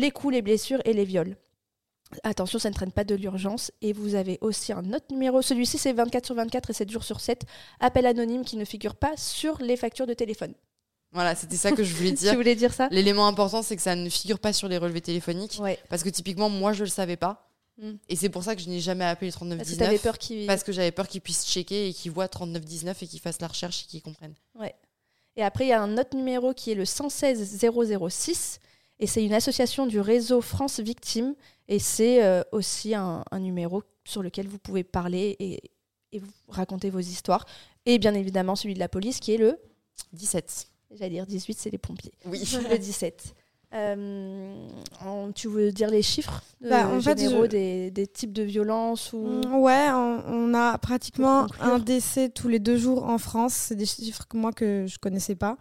les 0.00 0.10
coups, 0.10 0.34
les 0.34 0.42
blessures 0.42 0.80
et 0.84 0.92
les 0.92 1.04
viols. 1.04 1.36
Attention, 2.24 2.58
ça 2.58 2.70
ne 2.70 2.74
traîne 2.74 2.90
pas 2.90 3.04
de 3.04 3.14
l'urgence. 3.14 3.70
Et 3.82 3.92
vous 3.92 4.14
avez 4.16 4.38
aussi 4.40 4.72
un 4.72 4.92
autre 4.92 5.06
numéro. 5.10 5.42
Celui-ci, 5.42 5.78
c'est 5.78 5.92
24 5.92 6.26
sur 6.26 6.34
24 6.34 6.70
et 6.70 6.72
7 6.72 6.90
jours 6.90 7.04
sur 7.04 7.20
7. 7.20 7.44
Appel 7.78 8.06
anonyme 8.06 8.44
qui 8.44 8.56
ne 8.56 8.64
figure 8.64 8.96
pas 8.96 9.16
sur 9.16 9.58
les 9.60 9.76
factures 9.76 10.06
de 10.06 10.14
téléphone. 10.14 10.54
Voilà, 11.12 11.34
c'était 11.34 11.56
ça 11.56 11.72
que 11.72 11.84
je 11.84 11.94
voulais 11.94 12.12
dire. 12.12 12.30
tu 12.30 12.36
voulais 12.36 12.56
dire 12.56 12.72
ça? 12.72 12.88
L'élément 12.90 13.26
important, 13.26 13.62
c'est 13.62 13.76
que 13.76 13.82
ça 13.82 13.94
ne 13.94 14.08
figure 14.08 14.40
pas 14.40 14.52
sur 14.52 14.68
les 14.68 14.78
relevés 14.78 15.00
téléphoniques. 15.00 15.60
Parce 15.88 16.02
que 16.02 16.08
typiquement, 16.08 16.48
moi, 16.48 16.72
je 16.72 16.80
ne 16.80 16.84
le 16.86 16.90
savais 16.90 17.16
pas. 17.16 17.48
Hmm. 17.78 17.92
Et 18.08 18.16
c'est 18.16 18.28
pour 18.28 18.42
ça 18.42 18.56
que 18.56 18.62
je 18.62 18.68
n'ai 18.68 18.80
jamais 18.80 19.04
appelé 19.04 19.28
le 19.28 19.32
3919. 19.32 20.02
Parce 20.02 20.18
que, 20.18 20.46
parce 20.46 20.64
que 20.64 20.72
j'avais 20.72 20.92
peur 20.92 21.06
qu'ils 21.06 21.20
puissent 21.20 21.46
checker 21.46 21.88
et 21.88 21.92
qu'ils 21.94 22.10
voient 22.10 22.28
3919 22.28 23.02
et 23.02 23.06
qu'ils 23.06 23.20
fassent 23.20 23.40
la 23.40 23.48
recherche 23.48 23.84
et 23.84 23.86
qu'ils 23.86 24.02
comprennent. 24.02 24.34
Ouais. 24.58 24.74
Et 25.36 25.42
après, 25.42 25.64
il 25.66 25.68
y 25.68 25.72
a 25.72 25.80
un 25.80 25.96
autre 25.96 26.16
numéro 26.16 26.52
qui 26.52 26.72
est 26.72 26.74
le 26.74 26.84
116 26.84 27.58
006 27.60 28.60
et 29.00 29.06
c'est 29.06 29.24
une 29.24 29.32
association 29.32 29.86
du 29.86 29.98
réseau 29.98 30.40
France 30.40 30.78
Victimes. 30.78 31.34
Et 31.68 31.78
c'est 31.78 32.22
euh, 32.22 32.42
aussi 32.52 32.94
un, 32.94 33.24
numéro 33.32 33.82
sur 34.04 34.22
lequel 34.22 34.46
vous 34.46 34.58
pouvez 34.58 34.84
parler 34.84 35.36
et, 35.40 35.62
vous 36.18 36.28
raconter 36.48 36.90
vos 36.90 37.00
histoires. 37.00 37.46
Et 37.86 37.98
bien 37.98 38.14
évidemment 38.14 38.56
celui 38.56 38.74
de 38.74 38.80
la 38.80 38.88
police 38.88 39.20
qui 39.20 39.32
est 39.32 39.38
le 39.38 39.58
17. 40.12 40.66
J'allais 40.92 41.10
dire 41.10 41.26
18, 41.26 41.58
c'est 41.58 41.70
les 41.70 41.78
pompiers. 41.78 42.12
Oui. 42.26 42.42
le 42.70 42.78
17. 42.78 43.34
Euh, 43.72 44.66
tu 45.36 45.46
veux 45.46 45.70
dire 45.70 45.90
les 45.90 46.02
chiffres 46.02 46.42
bah, 46.60 46.88
en 46.88 46.98
généraux 46.98 47.46
des, 47.46 47.92
des, 47.92 48.08
types 48.08 48.32
de 48.32 48.42
violences 48.42 49.12
ou... 49.12 49.18
Mm, 49.18 49.54
ouais, 49.60 49.90
on, 49.92 50.52
a 50.54 50.76
pratiquement 50.78 51.46
un 51.60 51.78
décès 51.78 52.30
tous 52.30 52.48
les 52.48 52.58
deux 52.58 52.76
jours 52.76 53.04
en 53.04 53.18
France. 53.18 53.52
C'est 53.54 53.76
des 53.76 53.86
chiffres 53.86 54.26
que 54.28 54.36
moi 54.36 54.50
que 54.50 54.86
je 54.88 54.98
connaissais 54.98 55.36
pas. 55.36 55.56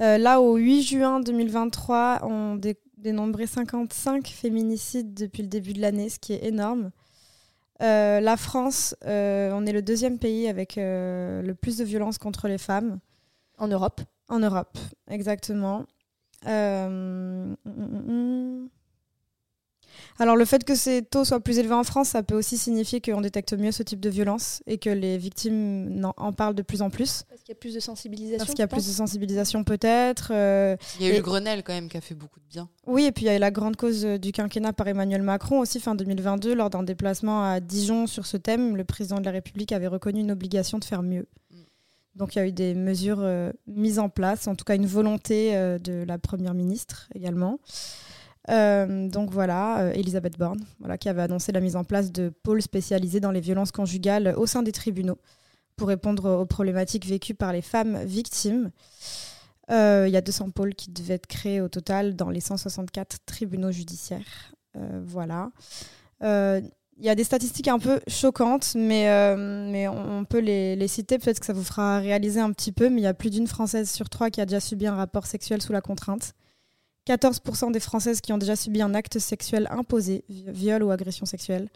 Euh, 0.00 0.18
là, 0.18 0.40
au 0.40 0.56
8 0.56 0.82
juin 0.82 1.20
2023, 1.20 2.20
on 2.22 2.60
dénombrait 2.98 3.46
55 3.46 4.26
féminicides 4.28 5.14
depuis 5.14 5.42
le 5.42 5.48
début 5.48 5.72
de 5.72 5.80
l'année, 5.80 6.08
ce 6.08 6.18
qui 6.18 6.32
est 6.32 6.44
énorme. 6.44 6.90
Euh, 7.82 8.20
la 8.20 8.36
France, 8.36 8.94
euh, 9.06 9.50
on 9.52 9.66
est 9.66 9.72
le 9.72 9.82
deuxième 9.82 10.18
pays 10.18 10.48
avec 10.48 10.76
le 10.76 11.52
plus 11.52 11.78
de 11.78 11.84
violences 11.84 12.18
contre 12.18 12.48
les 12.48 12.58
femmes. 12.58 12.98
En 13.58 13.68
Europe 13.68 14.02
En 14.28 14.38
Europe, 14.40 14.78
exactement. 15.08 15.86
Hum, 16.44 17.56
hum, 17.64 18.02
hum, 18.08 18.68
alors 20.18 20.36
le 20.36 20.44
fait 20.44 20.64
que 20.64 20.74
ces 20.74 21.02
taux 21.02 21.24
soient 21.24 21.40
plus 21.40 21.58
élevés 21.58 21.74
en 21.74 21.84
France, 21.84 22.10
ça 22.10 22.22
peut 22.22 22.34
aussi 22.34 22.56
signifier 22.56 23.00
qu'on 23.00 23.20
détecte 23.20 23.52
mieux 23.52 23.72
ce 23.72 23.82
type 23.82 24.00
de 24.00 24.08
violence 24.08 24.62
et 24.66 24.78
que 24.78 24.90
les 24.90 25.18
victimes 25.18 26.10
en 26.16 26.32
parlent 26.32 26.54
de 26.54 26.62
plus 26.62 26.82
en 26.82 26.90
plus. 26.90 27.24
Parce 27.28 27.42
qu'il 27.42 27.52
y 27.52 27.56
a 27.56 27.60
plus 27.60 27.74
de 27.74 27.80
sensibilisation. 27.80 28.38
Parce 28.38 28.50
qu'il 28.50 28.60
y 28.60 28.62
a 28.62 28.68
plus 28.68 28.86
de 28.86 28.92
sensibilisation 28.92 29.64
peut-être. 29.64 30.30
Euh, 30.32 30.76
il 30.98 31.06
y 31.06 31.10
a 31.10 31.12
eu 31.12 31.16
le 31.16 31.22
Grenelle 31.22 31.62
quand 31.62 31.74
même 31.74 31.88
qui 31.88 31.96
a 31.96 32.00
fait 32.00 32.14
beaucoup 32.14 32.40
de 32.40 32.46
bien. 32.48 32.68
Oui, 32.86 33.04
et 33.04 33.12
puis 33.12 33.24
il 33.24 33.28
y 33.28 33.30
a 33.30 33.36
eu 33.36 33.40
la 33.40 33.50
grande 33.50 33.76
cause 33.76 34.04
du 34.04 34.32
quinquennat 34.32 34.72
par 34.72 34.88
Emmanuel 34.88 35.22
Macron 35.22 35.60
aussi 35.60 35.80
fin 35.80 35.94
2022 35.94 36.54
lors 36.54 36.70
d'un 36.70 36.82
déplacement 36.82 37.44
à 37.44 37.60
Dijon 37.60 38.06
sur 38.06 38.26
ce 38.26 38.36
thème. 38.36 38.76
Le 38.76 38.84
président 38.84 39.20
de 39.20 39.24
la 39.24 39.32
République 39.32 39.72
avait 39.72 39.86
reconnu 39.86 40.20
une 40.20 40.30
obligation 40.30 40.78
de 40.78 40.84
faire 40.84 41.02
mieux. 41.02 41.26
Mm. 41.50 41.56
Donc 42.14 42.34
il 42.34 42.38
y 42.38 42.42
a 42.42 42.46
eu 42.46 42.52
des 42.52 42.74
mesures 42.74 43.20
euh, 43.20 43.52
mises 43.66 43.98
en 43.98 44.08
place, 44.08 44.48
en 44.48 44.54
tout 44.54 44.64
cas 44.64 44.74
une 44.74 44.86
volonté 44.86 45.54
euh, 45.54 45.78
de 45.78 46.04
la 46.06 46.18
Première 46.18 46.54
ministre 46.54 47.08
également. 47.14 47.58
Euh, 48.48 49.08
donc 49.08 49.30
voilà, 49.30 49.80
euh, 49.80 49.92
Elisabeth 49.92 50.38
Borne, 50.38 50.60
voilà, 50.78 50.98
qui 50.98 51.08
avait 51.08 51.22
annoncé 51.22 51.52
la 51.52 51.60
mise 51.60 51.76
en 51.76 51.84
place 51.84 52.12
de 52.12 52.32
pôles 52.42 52.62
spécialisés 52.62 53.20
dans 53.20 53.30
les 53.30 53.40
violences 53.40 53.72
conjugales 53.72 54.34
au 54.36 54.46
sein 54.46 54.62
des 54.62 54.72
tribunaux 54.72 55.18
pour 55.76 55.88
répondre 55.88 56.30
aux 56.30 56.46
problématiques 56.46 57.06
vécues 57.06 57.34
par 57.34 57.52
les 57.52 57.62
femmes 57.62 58.02
victimes. 58.04 58.70
Euh, 59.70 60.04
il 60.06 60.12
y 60.12 60.16
a 60.16 60.20
200 60.20 60.50
pôles 60.50 60.74
qui 60.74 60.90
devaient 60.90 61.14
être 61.14 61.26
créés 61.26 61.60
au 61.60 61.68
total 61.68 62.14
dans 62.14 62.30
les 62.30 62.40
164 62.40 63.18
tribunaux 63.26 63.72
judiciaires. 63.72 64.54
voilà. 65.04 65.50
Il 66.98 67.04
y 67.04 67.10
a 67.10 67.14
des 67.14 67.24
statistiques 67.24 67.68
un 67.68 67.78
peu 67.78 68.00
choquantes, 68.08 68.74
mais, 68.74 69.04
mais 69.36 69.86
on 69.86 70.24
peut 70.24 70.38
les, 70.38 70.76
les 70.76 70.88
citer. 70.88 71.18
Peut-être 71.18 71.40
que 71.40 71.46
ça 71.46 71.52
vous 71.52 71.64
fera 71.64 71.98
réaliser 71.98 72.40
un 72.40 72.52
petit 72.52 72.72
peu, 72.72 72.88
mais 72.88 73.02
il 73.02 73.04
y 73.04 73.08
a 73.08 73.12
plus 73.12 73.28
d'une 73.28 73.46
Française 73.46 73.90
sur 73.90 74.08
trois 74.08 74.30
qui 74.30 74.40
a 74.40 74.46
déjà 74.46 74.60
subi 74.60 74.86
un 74.86 74.94
rapport 74.94 75.26
sexuel 75.26 75.60
sous 75.60 75.72
la 75.72 75.82
contrainte. 75.82 76.32
14% 77.06 77.72
des 77.72 77.80
Françaises 77.80 78.20
qui 78.20 78.32
ont 78.32 78.38
déjà 78.38 78.56
subi 78.56 78.82
un 78.82 78.94
acte 78.94 79.18
sexuel 79.18 79.68
imposé, 79.70 80.24
viol 80.28 80.82
ou 80.82 80.90
agression 80.90 81.26
sexuelle. 81.26 81.68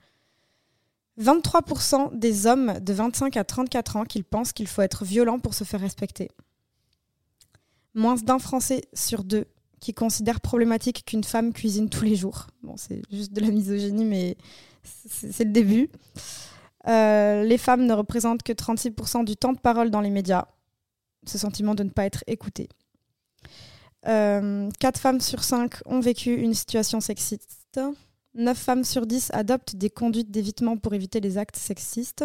23% 1.20 2.18
des 2.18 2.46
hommes 2.46 2.78
de 2.80 2.92
25 2.92 3.36
à 3.36 3.44
34 3.44 3.96
ans 3.96 4.04
qui 4.04 4.22
pensent 4.22 4.52
qu'il 4.52 4.66
faut 4.66 4.82
être 4.82 5.04
violent 5.04 5.38
pour 5.38 5.54
se 5.54 5.64
faire 5.64 5.80
respecter. 5.80 6.30
Moins 7.94 8.16
d'un 8.16 8.38
Français 8.38 8.82
sur 8.94 9.24
deux 9.24 9.46
qui 9.80 9.94
considère 9.94 10.40
problématique 10.40 11.04
qu'une 11.06 11.24
femme 11.24 11.52
cuisine 11.52 11.88
tous 11.88 12.04
les 12.04 12.14
jours. 12.14 12.46
Bon, 12.62 12.76
c'est 12.76 13.02
juste 13.10 13.32
de 13.32 13.40
la 13.40 13.50
misogynie, 13.50 14.04
mais 14.04 14.36
c'est 14.82 15.44
le 15.44 15.52
début. 15.52 15.88
Euh, 16.86 17.44
les 17.44 17.58
femmes 17.58 17.86
ne 17.86 17.92
représentent 17.92 18.42
que 18.42 18.52
36% 18.52 19.24
du 19.24 19.36
temps 19.36 19.52
de 19.52 19.58
parole 19.58 19.90
dans 19.90 20.00
les 20.00 20.10
médias. 20.10 20.46
Ce 21.26 21.38
sentiment 21.38 21.74
de 21.74 21.82
ne 21.82 21.90
pas 21.90 22.04
être 22.04 22.24
écoutée. 22.26 22.68
Euh, 24.06 24.70
4 24.78 24.98
femmes 24.98 25.20
sur 25.20 25.44
5 25.44 25.74
ont 25.86 26.00
vécu 26.00 26.34
une 26.34 26.54
situation 26.54 27.00
sexiste. 27.00 27.80
9 28.34 28.56
femmes 28.56 28.84
sur 28.84 29.06
10 29.06 29.30
adoptent 29.32 29.76
des 29.76 29.90
conduites 29.90 30.30
d'évitement 30.30 30.76
pour 30.76 30.94
éviter 30.94 31.20
les 31.20 31.38
actes 31.38 31.56
sexistes. 31.56 32.24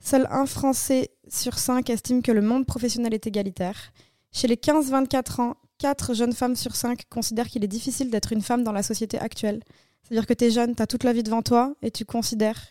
Seul 0.00 0.26
un 0.30 0.46
Français 0.46 1.10
sur 1.28 1.58
5 1.58 1.90
estime 1.90 2.22
que 2.22 2.32
le 2.32 2.40
monde 2.40 2.66
professionnel 2.66 3.14
est 3.14 3.26
égalitaire. 3.26 3.92
Chez 4.32 4.46
les 4.46 4.56
15-24 4.56 5.40
ans, 5.40 5.56
4 5.78 6.14
jeunes 6.14 6.32
femmes 6.32 6.56
sur 6.56 6.76
5 6.76 7.08
considèrent 7.08 7.48
qu'il 7.48 7.64
est 7.64 7.68
difficile 7.68 8.10
d'être 8.10 8.32
une 8.32 8.42
femme 8.42 8.64
dans 8.64 8.72
la 8.72 8.82
société 8.82 9.18
actuelle. 9.18 9.62
C'est-à-dire 10.02 10.26
que 10.26 10.34
tu 10.34 10.44
es 10.44 10.50
jeune, 10.50 10.74
tu 10.74 10.82
as 10.82 10.86
toute 10.86 11.04
la 11.04 11.12
vie 11.12 11.22
devant 11.22 11.42
toi 11.42 11.74
et 11.82 11.90
tu 11.90 12.04
considères 12.04 12.70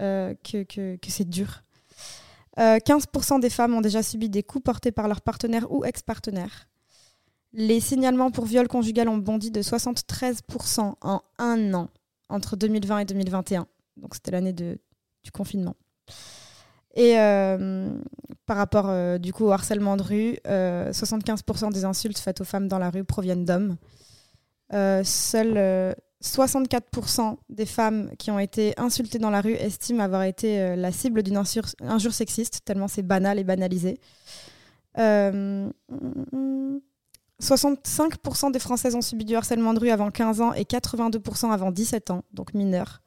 euh, 0.00 0.34
que, 0.44 0.98
c'est 1.08 1.28
dur. 1.28 1.62
Euh, 2.58 2.78
15% 2.78 3.40
des 3.40 3.50
femmes 3.50 3.74
ont 3.74 3.80
déjà 3.80 4.02
subi 4.02 4.28
des 4.28 4.42
coups 4.42 4.64
portés 4.64 4.92
par 4.92 5.08
leur 5.08 5.20
partenaire 5.20 5.70
ou 5.70 5.84
ex-partenaire. 5.84 6.67
Les 7.52 7.80
signalements 7.80 8.30
pour 8.30 8.44
viol 8.44 8.68
conjugal 8.68 9.08
ont 9.08 9.18
bondi 9.18 9.50
de 9.50 9.62
73% 9.62 10.94
en 11.00 11.22
un 11.38 11.74
an 11.74 11.88
entre 12.28 12.56
2020 12.56 12.98
et 13.00 13.04
2021. 13.06 13.66
Donc 13.96 14.14
c'était 14.14 14.30
l'année 14.30 14.52
du 14.52 14.78
confinement. 15.32 15.76
Et 16.94 17.18
euh, 17.18 17.90
par 18.46 18.56
rapport 18.56 18.86
euh, 18.88 19.18
du 19.18 19.32
coup 19.32 19.44
au 19.44 19.52
harcèlement 19.52 19.96
de 19.96 20.02
rue, 20.02 20.38
75% 20.44 21.66
euh, 21.66 21.70
des 21.70 21.84
insultes 21.84 22.18
faites 22.18 22.40
aux 22.40 22.44
femmes 22.44 22.66
dans 22.68 22.78
la 22.78 22.90
rue 22.90 23.04
proviennent 23.04 23.44
d'hommes. 23.44 23.76
seuls 24.72 25.94
64% 26.20 27.36
des 27.48 27.66
femmes 27.66 28.10
qui 28.18 28.32
ont 28.32 28.40
été 28.40 28.74
insultées 28.76 29.20
dans 29.20 29.30
la 29.30 29.40
rue 29.40 29.52
estiment 29.52 30.02
avoir 30.02 30.24
été 30.24 30.74
la 30.74 30.90
cible 30.90 31.22
d'une 31.22 31.36
injure, 31.36 32.12
sexiste, 32.12 32.64
tellement 32.64 32.88
c'est 32.88 33.02
banal 33.02 33.38
et 33.38 33.44
banalisé. 33.44 34.00
65% 37.42 38.50
des 38.50 38.58
Françaises 38.58 38.94
ont 38.94 39.00
subi 39.00 39.24
du 39.24 39.36
harcèlement 39.36 39.72
de 39.72 39.80
rue 39.80 39.90
avant 39.90 40.10
15 40.10 40.40
ans 40.40 40.52
et 40.54 40.64
82% 40.64 41.52
avant 41.52 41.70
17 41.70 42.10
ans, 42.10 42.24
donc 42.32 42.52
mineurs. 42.52 43.00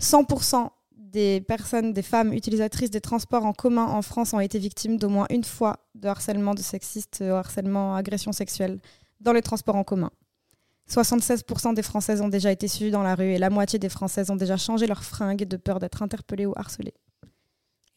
100% 0.00 0.70
des 0.96 1.40
personnes, 1.40 1.92
des 1.92 2.02
femmes 2.02 2.32
utilisatrices 2.32 2.90
des 2.90 3.00
transports 3.00 3.44
en 3.44 3.52
commun 3.52 3.84
en 3.84 4.02
France 4.02 4.32
ont 4.32 4.40
été 4.40 4.58
victimes 4.58 4.96
d'au 4.98 5.08
moins 5.08 5.26
une 5.30 5.44
fois 5.44 5.78
de 5.94 6.08
harcèlement 6.08 6.54
de 6.54 6.60
sexiste, 6.60 7.22
de 7.22 7.30
harcèlement, 7.30 7.94
agression 7.94 8.32
sexuelle 8.32 8.80
dans 9.20 9.32
les 9.32 9.42
transports 9.42 9.76
en 9.76 9.84
commun. 9.84 10.10
76% 10.88 11.74
des 11.74 11.82
Françaises 11.82 12.20
ont 12.20 12.28
déjà 12.28 12.52
été 12.52 12.68
suivies 12.68 12.90
dans 12.90 13.02
la 13.02 13.14
rue 13.14 13.32
et 13.32 13.38
la 13.38 13.50
moitié 13.50 13.78
des 13.78 13.88
Françaises 13.88 14.30
ont 14.30 14.36
déjà 14.36 14.56
changé 14.56 14.86
leurs 14.86 15.04
fringues 15.04 15.44
de 15.44 15.56
peur 15.56 15.80
d'être 15.80 16.02
interpellées 16.02 16.46
ou 16.46 16.52
harcelées. 16.56 16.94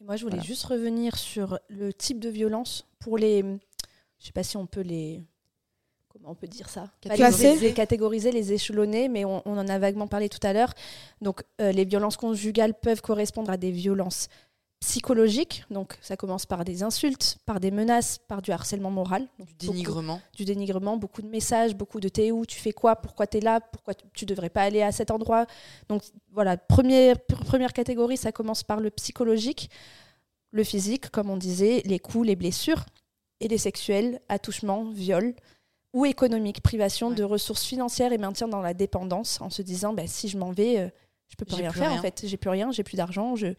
moi, 0.00 0.16
je 0.16 0.24
voulais 0.24 0.40
juste 0.40 0.64
revenir 0.64 1.16
sur 1.16 1.58
le 1.68 1.92
type 1.92 2.18
de 2.18 2.28
violence 2.28 2.86
pour 2.98 3.16
les. 3.16 3.42
Je 4.18 4.26
sais 4.26 4.32
pas 4.32 4.42
si 4.42 4.56
on 4.56 4.66
peut 4.66 4.80
les 4.80 5.22
on 6.24 6.34
peut 6.34 6.46
dire 6.46 6.68
ça? 6.68 6.90
Les, 7.04 7.72
catégoriser, 7.72 8.32
les 8.32 8.52
échelonner, 8.52 9.08
mais 9.08 9.24
on, 9.24 9.42
en 9.46 9.68
a 9.68 9.78
vaguement 9.78 10.06
parlé 10.06 10.28
tout 10.28 10.44
à 10.44 10.52
l'heure. 10.52 10.72
Donc, 11.20 11.42
euh, 11.60 11.72
les 11.72 11.84
violences 11.84 12.16
conjugales 12.16 12.74
peuvent 12.74 13.02
correspondre 13.02 13.50
à 13.50 13.56
des 13.56 13.70
violences 13.70 14.28
psychologique, 14.80 15.64
donc 15.70 15.98
ça 16.00 16.16
commence 16.16 16.46
par 16.46 16.64
des 16.64 16.82
insultes, 16.82 17.36
par 17.44 17.60
des 17.60 17.70
menaces, 17.70 18.16
par 18.16 18.40
du 18.40 18.50
harcèlement 18.50 18.90
moral. 18.90 19.28
du 19.38 19.66
dénigrement. 19.66 20.22
du 20.34 20.46
dénigrement, 20.46 20.96
beaucoup 20.96 21.20
de 21.20 21.28
messages, 21.28 21.76
beaucoup 21.76 22.00
de 22.00 22.08
t'es 22.08 22.30
où, 22.30 22.46
tu 22.46 22.58
fais 22.58 22.72
quoi, 22.72 22.96
pourquoi 22.96 23.26
tu 23.26 23.36
es 23.36 23.40
là, 23.40 23.60
pourquoi 23.60 23.92
tu 24.14 24.24
devrais 24.24 24.48
pas 24.48 24.62
aller 24.62 24.80
à 24.80 24.90
cet 24.90 25.10
endroit? 25.10 25.44
Donc 25.90 26.02
voilà, 26.32 26.56
première, 26.56 27.20
première 27.20 27.74
catégorie, 27.74 28.16
ça 28.16 28.32
commence 28.32 28.62
par 28.62 28.80
le 28.80 28.88
psychologique, 28.90 29.68
le 30.50 30.64
physique, 30.64 31.10
comme 31.10 31.28
on 31.28 31.36
disait, 31.36 31.82
les 31.84 31.98
coups, 31.98 32.26
les 32.26 32.36
blessures, 32.36 32.86
et 33.40 33.48
les 33.48 33.58
sexuels, 33.58 34.20
attouchement, 34.28 34.90
viol, 34.90 35.34
ou 35.92 36.06
économique, 36.06 36.62
privation 36.62 37.10
de 37.10 37.22
ressources 37.24 37.64
financières 37.64 38.12
et 38.12 38.18
maintien 38.18 38.46
dans 38.48 38.60
la 38.60 38.74
dépendance, 38.74 39.40
en 39.40 39.50
se 39.50 39.62
disant, 39.62 39.92
bah, 39.92 40.06
si 40.06 40.28
je 40.28 40.38
m'en 40.38 40.52
vais, 40.52 40.78
euh, 40.78 40.88
je 41.28 41.36
peux 41.36 41.44
plus 41.44 41.56
rien 41.56 41.72
faire 41.72 41.92
en 41.92 42.00
fait, 42.00 42.22
j'ai 42.24 42.36
plus 42.36 42.50
rien, 42.50 42.70
j'ai 42.70 42.82
plus 42.84 42.96
d'argent, 42.96 43.36
je 43.36 43.54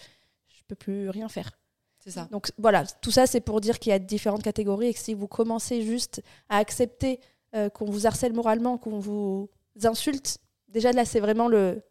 plus 0.76 1.10
rien 1.10 1.30
faire. 1.30 1.52
C'est 2.00 2.12
ça. 2.12 2.28
Donc 2.32 2.52
voilà, 2.58 2.86
tout 2.86 3.12
ça 3.12 3.28
c'est 3.28 3.42
pour 3.42 3.62
dire 3.62 3.78
qu'il 3.78 3.92
y 3.92 3.94
a 3.94 4.00
différentes 4.00 4.44
catégories 4.44 4.88
et 4.88 4.94
que 4.94 5.00
si 5.00 5.14
vous 5.14 5.28
commencez 5.28 5.84
juste 5.84 6.24
à 6.50 6.58
accepter 6.58 7.20
euh, 7.56 7.70
qu'on 7.70 7.86
vous 7.86 8.08
harcèle 8.08 8.34
moralement, 8.34 8.78
qu'on 8.78 9.00
vous 9.00 9.50
insulte, 9.84 10.40
déjà 10.68 10.92
là 10.92 11.06
c'est 11.06 11.20
vraiment 11.20 11.48
le 11.48 11.84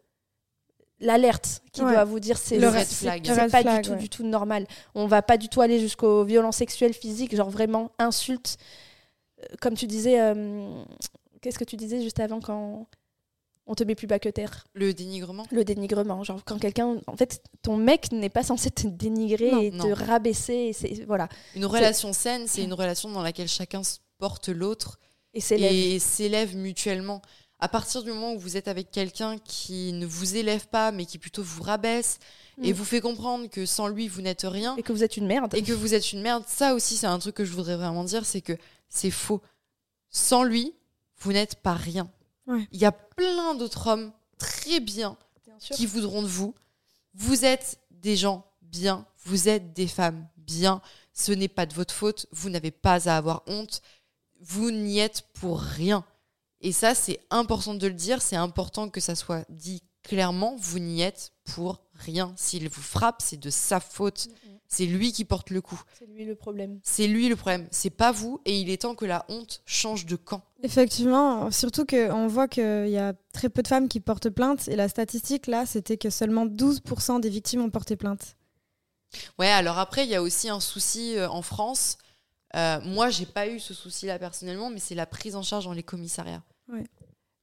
l'alerte 0.99 1.63
qui 1.71 1.81
doit 1.81 2.03
vous 2.03 2.19
dire 2.19 2.37
c'est 2.37 2.59
le 2.59 2.67
red 2.67 2.85
flag. 2.85 3.25
C'est 3.25 3.49
pas 3.49 3.63
du 3.63 3.81
tout 3.81 3.95
du 3.95 4.09
tout 4.09 4.23
normal. 4.23 4.67
On 4.93 5.07
va 5.07 5.21
pas 5.21 5.37
du 5.37 5.47
tout 5.47 5.61
aller 5.61 5.79
jusqu'aux 5.79 6.23
violences 6.23 6.57
sexuelles 6.57 6.93
physiques, 6.93 7.35
genre 7.35 7.49
vraiment 7.49 7.91
insulte. 7.97 8.57
Comme 9.59 9.75
tu 9.75 9.87
disais, 9.87 10.19
euh, 10.19 10.83
qu'est-ce 11.41 11.59
que 11.59 11.63
tu 11.63 11.75
disais 11.75 12.01
juste 12.01 12.19
avant 12.19 12.39
quand 12.39 12.87
on 13.67 13.75
te 13.75 13.83
met 13.83 13.95
plus 13.95 14.07
bas 14.07 14.19
que 14.19 14.29
terre? 14.29 14.65
Le 14.73 14.93
dénigrement 14.93 15.45
Le 15.51 15.63
dénigrement. 15.63 16.23
Genre, 16.23 16.43
quand 16.43 16.59
quelqu'un. 16.59 16.97
En 17.07 17.15
fait, 17.15 17.43
ton 17.61 17.77
mec 17.77 18.11
n'est 18.11 18.29
pas 18.29 18.43
censé 18.43 18.71
te 18.71 18.87
dénigrer 18.87 19.67
et 19.67 19.71
te 19.71 19.91
rabaisser. 19.91 20.71
Et 20.83 21.05
voilà. 21.05 21.29
Une 21.55 21.65
relation 21.65 22.13
saine, 22.13 22.47
c'est 22.47 22.63
une 22.63 22.73
relation 22.73 23.09
dans 23.09 23.21
laquelle 23.21 23.47
chacun 23.47 23.81
porte 24.17 24.49
l'autre 24.49 24.99
et 25.33 25.41
s'élève 25.41 26.55
mutuellement. 26.55 27.21
À 27.59 27.67
partir 27.67 28.01
du 28.01 28.09
moment 28.09 28.33
où 28.33 28.39
vous 28.39 28.57
êtes 28.57 28.67
avec 28.67 28.89
quelqu'un 28.89 29.37
qui 29.37 29.93
ne 29.93 30.07
vous 30.07 30.35
élève 30.35 30.67
pas, 30.67 30.91
mais 30.91 31.05
qui 31.05 31.19
plutôt 31.19 31.43
vous 31.43 31.61
rabaisse 31.61 32.17
et 32.61 32.73
mm. 32.73 32.75
vous 32.75 32.85
fait 32.85 33.01
comprendre 33.01 33.47
que 33.49 33.67
sans 33.67 33.87
lui, 33.87 34.07
vous 34.07 34.21
n'êtes 34.21 34.45
rien. 34.49 34.75
Et 34.77 34.83
que 34.83 34.91
vous 34.91 35.03
êtes 35.03 35.15
une 35.15 35.27
merde. 35.27 35.53
Et 35.53 35.61
que 35.61 35.71
vous 35.71 35.93
êtes 35.93 36.11
une 36.11 36.21
merde. 36.21 36.43
Ça 36.47 36.73
aussi, 36.73 36.97
c'est 36.97 37.07
un 37.07 37.19
truc 37.19 37.35
que 37.35 37.45
je 37.45 37.51
voudrais 37.51 37.77
vraiment 37.77 38.03
dire 38.03 38.25
c'est 38.25 38.41
que 38.41 38.53
c'est 38.91 39.09
faux. 39.09 39.41
Sans 40.09 40.43
lui, 40.43 40.75
vous 41.19 41.33
n'êtes 41.33 41.55
pas 41.55 41.73
rien. 41.73 42.11
Il 42.47 42.79
y 42.79 42.85
a 42.85 42.91
plein 42.91 43.55
d'autres 43.55 43.87
hommes 43.87 44.11
très 44.37 44.79
bien, 44.79 45.17
qui 45.59 45.85
voudront 45.85 46.21
de 46.21 46.27
vous. 46.27 46.53
Vous 47.13 47.45
êtes 47.45 47.79
des 47.89 48.15
gens 48.15 48.45
bien, 48.61 49.05
vous 49.23 49.47
êtes 49.47 49.73
des 49.73 49.87
femmes 49.87 50.27
bien. 50.37 50.81
Ce 51.13 51.31
n'est 51.31 51.47
pas 51.47 51.65
de 51.65 51.73
votre 51.73 51.93
faute, 51.93 52.27
vous 52.31 52.49
n'avez 52.49 52.71
pas 52.71 53.09
à 53.09 53.17
avoir 53.17 53.43
honte. 53.47 53.81
Vous 54.41 54.71
n'y 54.71 54.99
êtes 54.99 55.21
pour 55.33 55.59
rien. 55.59 56.03
Et 56.59 56.71
ça, 56.71 56.93
c'est 56.93 57.19
important 57.29 57.73
de 57.73 57.87
le 57.87 57.93
dire, 57.93 58.21
c'est 58.21 58.35
important 58.35 58.89
que 58.89 58.99
ça 58.99 59.15
soit 59.15 59.45
dit 59.49 59.83
clairement, 60.03 60.55
vous 60.57 60.79
n'y 60.79 61.01
êtes 61.01 61.33
pour 61.53 61.81
rien. 61.93 62.33
S'il 62.35 62.67
vous 62.69 62.81
frappe, 62.81 63.21
c'est 63.21 63.39
de 63.39 63.49
sa 63.49 63.79
faute. 63.79 64.27
C'est 64.67 64.85
lui 64.85 65.11
qui 65.11 65.25
porte 65.25 65.49
le 65.49 65.59
coup. 65.59 65.81
C'est 65.99 66.07
lui 66.07 66.23
le 66.23 66.33
problème. 66.33 66.79
C'est 66.81 67.07
lui 67.07 67.27
le 67.27 67.35
problème. 67.35 67.67
C'est 67.71 67.89
pas 67.89 68.13
vous. 68.13 68.39
Et 68.45 68.57
il 68.57 68.69
est 68.69 68.83
temps 68.83 68.95
que 68.95 69.03
la 69.03 69.25
honte 69.27 69.61
change 69.65 70.05
de 70.05 70.15
camp. 70.15 70.43
Effectivement, 70.63 71.51
surtout 71.51 71.85
qu'on 71.85 72.27
voit 72.27 72.47
qu'il 72.47 72.87
y 72.87 72.97
a 72.97 73.13
très 73.33 73.49
peu 73.49 73.61
de 73.63 73.67
femmes 73.67 73.89
qui 73.89 73.99
portent 73.99 74.29
plainte. 74.29 74.69
Et 74.69 74.77
la 74.77 74.87
statistique, 74.87 75.47
là, 75.47 75.65
c'était 75.65 75.97
que 75.97 76.09
seulement 76.09 76.45
12% 76.45 77.19
des 77.19 77.29
victimes 77.29 77.61
ont 77.61 77.69
porté 77.69 77.97
plainte. 77.97 78.37
Ouais, 79.37 79.49
alors 79.49 79.77
après, 79.77 80.05
il 80.05 80.09
y 80.09 80.15
a 80.15 80.21
aussi 80.21 80.47
un 80.47 80.61
souci 80.61 81.17
euh, 81.17 81.29
en 81.29 81.41
France. 81.41 81.97
Euh, 82.55 82.79
moi, 82.81 83.09
j'ai 83.09 83.25
pas 83.25 83.47
eu 83.47 83.59
ce 83.59 83.73
souci-là 83.73 84.19
personnellement, 84.19 84.69
mais 84.69 84.79
c'est 84.79 84.95
la 84.95 85.05
prise 85.05 85.35
en 85.35 85.43
charge 85.43 85.65
dans 85.65 85.73
les 85.73 85.83
commissariats. 85.83 86.43
Ouais. 86.71 86.85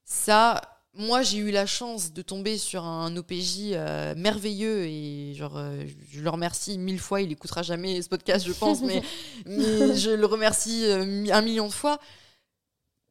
Ça, 0.05 0.63
moi, 0.99 1.23
j'ai 1.23 1.39
eu 1.39 1.53
la 1.53 1.65
chance 1.65 2.13
de 2.13 2.23
tomber 2.23 2.59
sur 2.59 2.85
un 2.85 3.17
OPJ 3.17 3.71
euh, 3.71 4.15
merveilleux 4.17 4.85
et 4.85 5.33
genre, 5.33 5.57
euh, 5.57 5.85
je 6.11 6.21
le 6.21 6.29
remercie 6.29 6.77
mille 6.77 6.99
fois. 6.99 7.23
Il 7.23 7.31
écoutera 7.31 7.63
jamais 7.63 8.03
ce 8.03 8.09
podcast, 8.09 8.45
je 8.45 8.53
pense, 8.53 8.83
mais, 8.83 9.01
je 9.47 10.11
le 10.11 10.27
remercie 10.27 10.87
euh, 10.87 11.33
un 11.33 11.41
million 11.41 11.69
de 11.69 11.73
fois. 11.73 12.01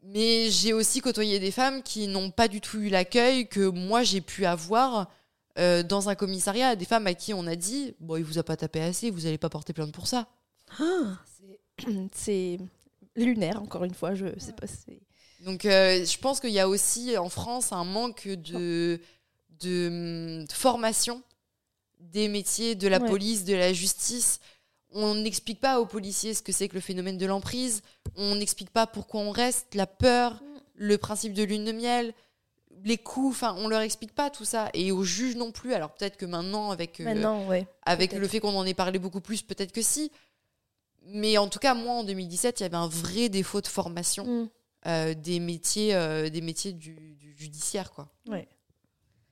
Mais 0.03 0.49
j'ai 0.49 0.73
aussi 0.73 0.99
côtoyé 0.99 1.39
des 1.39 1.49
femmes 1.49 1.81
qui 1.81 2.09
n'ont 2.09 2.29
pas 2.29 2.49
du 2.49 2.59
tout 2.59 2.77
eu 2.77 2.89
l'accueil 2.89 3.47
que 3.47 3.67
moi 3.69 4.03
j'ai 4.03 4.21
pu 4.21 4.45
avoir 4.45 5.09
dans 5.57 6.07
un 6.07 6.15
commissariat. 6.15 6.75
Des 6.75 6.85
femmes 6.85 7.07
à 7.07 7.13
qui 7.13 7.33
on 7.33 7.47
a 7.47 7.55
dit 7.55 7.95
Bon, 7.99 8.15
il 8.15 8.23
vous 8.23 8.37
a 8.37 8.43
pas 8.43 8.55
tapé 8.55 8.79
assez, 8.79 9.09
vous 9.09 9.21
n'allez 9.21 9.39
pas 9.39 9.49
porter 9.49 9.73
plainte 9.73 9.91
pour 9.91 10.07
ça. 10.07 10.27
Ah. 10.79 11.17
C'est 12.13 12.59
lunaire, 13.15 13.61
encore 13.61 13.83
une 13.83 13.95
fois. 13.95 14.13
Je 14.13 14.27
sais 14.37 14.53
pas. 14.53 14.67
C'est 14.67 15.01
donc 15.41 15.65
euh, 15.65 16.03
je 16.03 16.17
pense 16.17 16.39
qu'il 16.39 16.51
y 16.51 16.59
a 16.59 16.67
aussi 16.67 17.17
en 17.17 17.29
France 17.29 17.71
un 17.71 17.83
manque 17.83 18.27
de, 18.27 18.99
de, 19.59 20.45
formation 20.51 21.21
des 21.99 22.27
métiers 22.27 22.75
de 22.75 22.87
la 22.87 22.99
police, 22.99 23.43
de 23.43 23.55
la 23.55 23.73
justice. 23.73 24.39
On 24.91 25.15
n'explique 25.15 25.59
pas 25.59 25.79
aux 25.79 25.85
policiers 25.85 26.33
ce 26.33 26.41
que 26.41 26.51
c'est 26.51 26.67
que 26.67 26.75
le 26.75 26.81
phénomène 26.81 27.17
de 27.17 27.25
l'emprise. 27.25 27.81
On 28.15 28.35
n'explique 28.35 28.71
pas 28.71 28.87
pourquoi 28.87 29.21
on 29.21 29.31
reste, 29.31 29.75
la 29.75 29.85
peur, 29.85 30.33
mm. 30.33 30.37
le 30.75 30.97
principe 30.97 31.33
de 31.33 31.43
lune 31.43 31.65
de 31.65 31.71
miel, 31.71 32.13
les 32.83 32.97
coups. 32.97 33.35
Enfin, 33.35 33.55
on 33.59 33.67
leur 33.67 33.81
explique 33.81 34.15
pas 34.15 34.29
tout 34.29 34.45
ça. 34.45 34.69
Et 34.73 34.91
aux 34.91 35.03
juges 35.03 35.35
non 35.35 35.51
plus. 35.51 35.73
Alors 35.73 35.91
peut-être 35.91 36.17
que 36.17 36.25
maintenant, 36.25 36.71
avec, 36.71 36.99
euh, 37.01 37.63
avec 37.85 38.13
le 38.13 38.27
fait 38.27 38.39
qu'on 38.39 38.55
en 38.55 38.65
ait 38.65 38.73
parlé 38.73 38.97
beaucoup 38.97 39.21
plus, 39.21 39.41
peut-être 39.41 39.71
que 39.71 39.81
si. 39.81 40.11
Mais 41.09 41.37
en 41.37 41.47
tout 41.47 41.59
cas, 41.59 41.73
moi, 41.73 41.95
en 41.95 42.03
2017, 42.03 42.59
il 42.59 42.63
y 42.63 42.65
avait 42.65 42.75
un 42.75 42.87
vrai 42.87 43.29
défaut 43.29 43.61
de 43.61 43.67
formation. 43.67 44.25
Mm. 44.25 44.49
Euh, 44.85 45.13
des 45.15 45.39
métiers, 45.39 45.95
euh, 45.95 46.29
des 46.29 46.41
métiers 46.41 46.71
du, 46.71 47.17
judiciaire. 47.35 47.91
Quoi. 47.91 48.09
Ouais. 48.29 48.47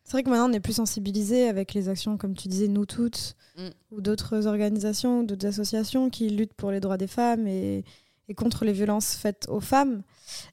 C'est 0.03 0.11
vrai 0.11 0.23
que 0.23 0.29
maintenant 0.29 0.49
on 0.49 0.53
est 0.53 0.59
plus 0.59 0.73
sensibilisé 0.73 1.47
avec 1.47 1.73
les 1.73 1.87
actions, 1.87 2.17
comme 2.17 2.35
tu 2.35 2.47
disais, 2.47 2.67
Nous 2.67 2.85
Toutes, 2.85 3.35
mm. 3.57 3.69
ou 3.91 4.01
d'autres 4.01 4.47
organisations, 4.47 5.23
d'autres 5.23 5.47
associations 5.47 6.09
qui 6.09 6.29
luttent 6.29 6.53
pour 6.53 6.71
les 6.71 6.79
droits 6.79 6.97
des 6.97 7.07
femmes 7.07 7.47
et, 7.47 7.85
et 8.27 8.33
contre 8.33 8.65
les 8.65 8.73
violences 8.73 9.15
faites 9.15 9.47
aux 9.49 9.59
femmes. 9.59 10.03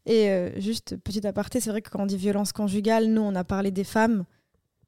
Et 0.06 0.30
euh, 0.30 0.60
juste 0.60 0.96
petit 0.98 1.26
aparté, 1.26 1.60
c'est 1.60 1.70
vrai 1.70 1.82
que 1.82 1.90
quand 1.90 2.02
on 2.02 2.06
dit 2.06 2.16
violence 2.16 2.52
conjugale, 2.52 3.06
nous 3.06 3.22
on 3.22 3.34
a 3.34 3.44
parlé 3.44 3.70
des 3.70 3.84
femmes, 3.84 4.24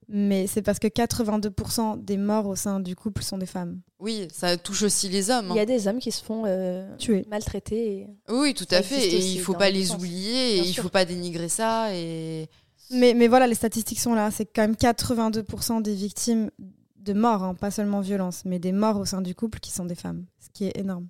mais 0.09 0.47
c'est 0.47 0.63
parce 0.63 0.79
que 0.79 0.87
82% 0.87 2.05
des 2.05 2.17
morts 2.17 2.47
au 2.47 2.57
sein 2.57 2.81
du 2.81 2.97
couple 2.97 3.23
sont 3.23 3.39
des 3.39 3.47
femmes. 3.47 3.81
Oui, 3.99 4.29
ça 4.33 4.57
touche 4.57 4.83
aussi 4.83 5.09
les 5.09 5.31
hommes. 5.31 5.49
Il 5.51 5.57
y 5.57 5.59
a 5.59 5.63
hein. 5.63 5.67
des 5.67 5.89
hommes 5.89 5.99
qui 5.99 6.13
se 6.13 6.23
font 6.23 6.45
euh, 6.47 6.97
tuer, 6.97 7.25
maltraités. 7.29 8.07
Oui, 8.29 8.55
tout 8.55 8.67
à 8.71 8.83
fait. 8.83 9.07
Et 9.07 9.19
il 9.19 9.39
ne 9.39 9.43
faut 9.43 9.55
pas 9.55 9.71
les 9.71 9.93
oublier, 9.93 10.57
et 10.57 10.59
il 10.59 10.69
ne 10.69 10.83
faut 10.83 10.89
pas 10.89 11.05
dénigrer 11.05 11.49
ça. 11.49 11.95
Et... 11.95 12.49
Mais, 12.91 13.15
mais 13.15 13.29
voilà, 13.29 13.47
les 13.47 13.55
statistiques 13.55 14.01
sont 14.01 14.15
là. 14.15 14.31
C'est 14.31 14.47
quand 14.47 14.63
même 14.63 14.75
82% 14.75 15.83
des 15.83 15.95
victimes 15.95 16.51
de 16.97 17.13
morts, 17.13 17.43
hein, 17.43 17.55
pas 17.55 17.71
seulement 17.71 18.01
violence, 18.01 18.45
mais 18.45 18.59
des 18.59 18.73
morts 18.73 18.99
au 18.99 19.05
sein 19.05 19.21
du 19.21 19.35
couple 19.35 19.61
qui 19.61 19.71
sont 19.71 19.85
des 19.85 19.95
femmes, 19.95 20.25
ce 20.41 20.49
qui 20.53 20.67
est 20.67 20.79
énorme. 20.79 21.09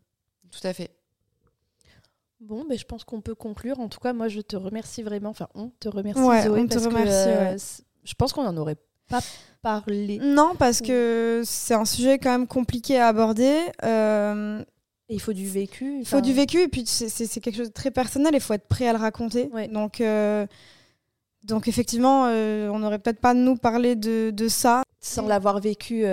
Tout 0.50 0.66
à 0.66 0.72
fait. 0.72 0.90
Bon, 2.40 2.64
mais 2.68 2.76
je 2.76 2.84
pense 2.84 3.04
qu'on 3.04 3.20
peut 3.20 3.34
conclure. 3.34 3.80
En 3.80 3.88
tout 3.88 4.00
cas, 4.00 4.12
moi, 4.12 4.28
je 4.28 4.40
te 4.40 4.56
remercie 4.56 5.02
vraiment. 5.02 5.30
Enfin, 5.30 5.48
on 5.54 5.70
te 5.80 5.88
remercie, 5.88 6.20
Zoé, 6.20 6.60
on 6.60 6.66
te 6.66 6.78
remercie, 6.78 7.28
euh, 7.28 7.56
je 8.04 8.14
pense 8.14 8.32
qu'on 8.32 8.46
en 8.46 8.56
aurait 8.56 8.76
pas 9.08 9.20
parlé. 9.62 10.18
Non, 10.22 10.54
parce 10.58 10.80
que 10.80 11.42
c'est 11.44 11.74
un 11.74 11.84
sujet 11.84 12.18
quand 12.18 12.30
même 12.30 12.46
compliqué 12.46 12.98
à 12.98 13.08
aborder. 13.08 13.58
Euh, 13.84 14.62
il 15.08 15.20
faut 15.20 15.32
du 15.32 15.46
vécu. 15.46 15.98
Il 16.00 16.06
faut 16.06 16.20
du 16.20 16.32
vécu, 16.32 16.60
et 16.60 16.68
puis 16.68 16.84
c'est 16.86 17.40
quelque 17.40 17.56
chose 17.56 17.68
de 17.68 17.72
très 17.72 17.90
personnel, 17.90 18.32
il 18.34 18.40
faut 18.40 18.54
être 18.54 18.68
prêt 18.68 18.88
à 18.88 18.92
le 18.92 18.98
raconter. 18.98 19.50
Donc, 19.70 20.00
euh, 20.00 20.46
donc 21.44 21.68
effectivement, 21.68 22.26
euh, 22.26 22.68
on 22.68 22.78
n'aurait 22.78 22.98
peut-être 22.98 23.20
pas 23.20 23.34
nous 23.34 23.56
parler 23.56 23.96
de, 23.96 24.30
de 24.30 24.48
ça. 24.48 24.82
Sans 25.00 25.26
l'avoir 25.26 25.60
vécu 25.60 26.06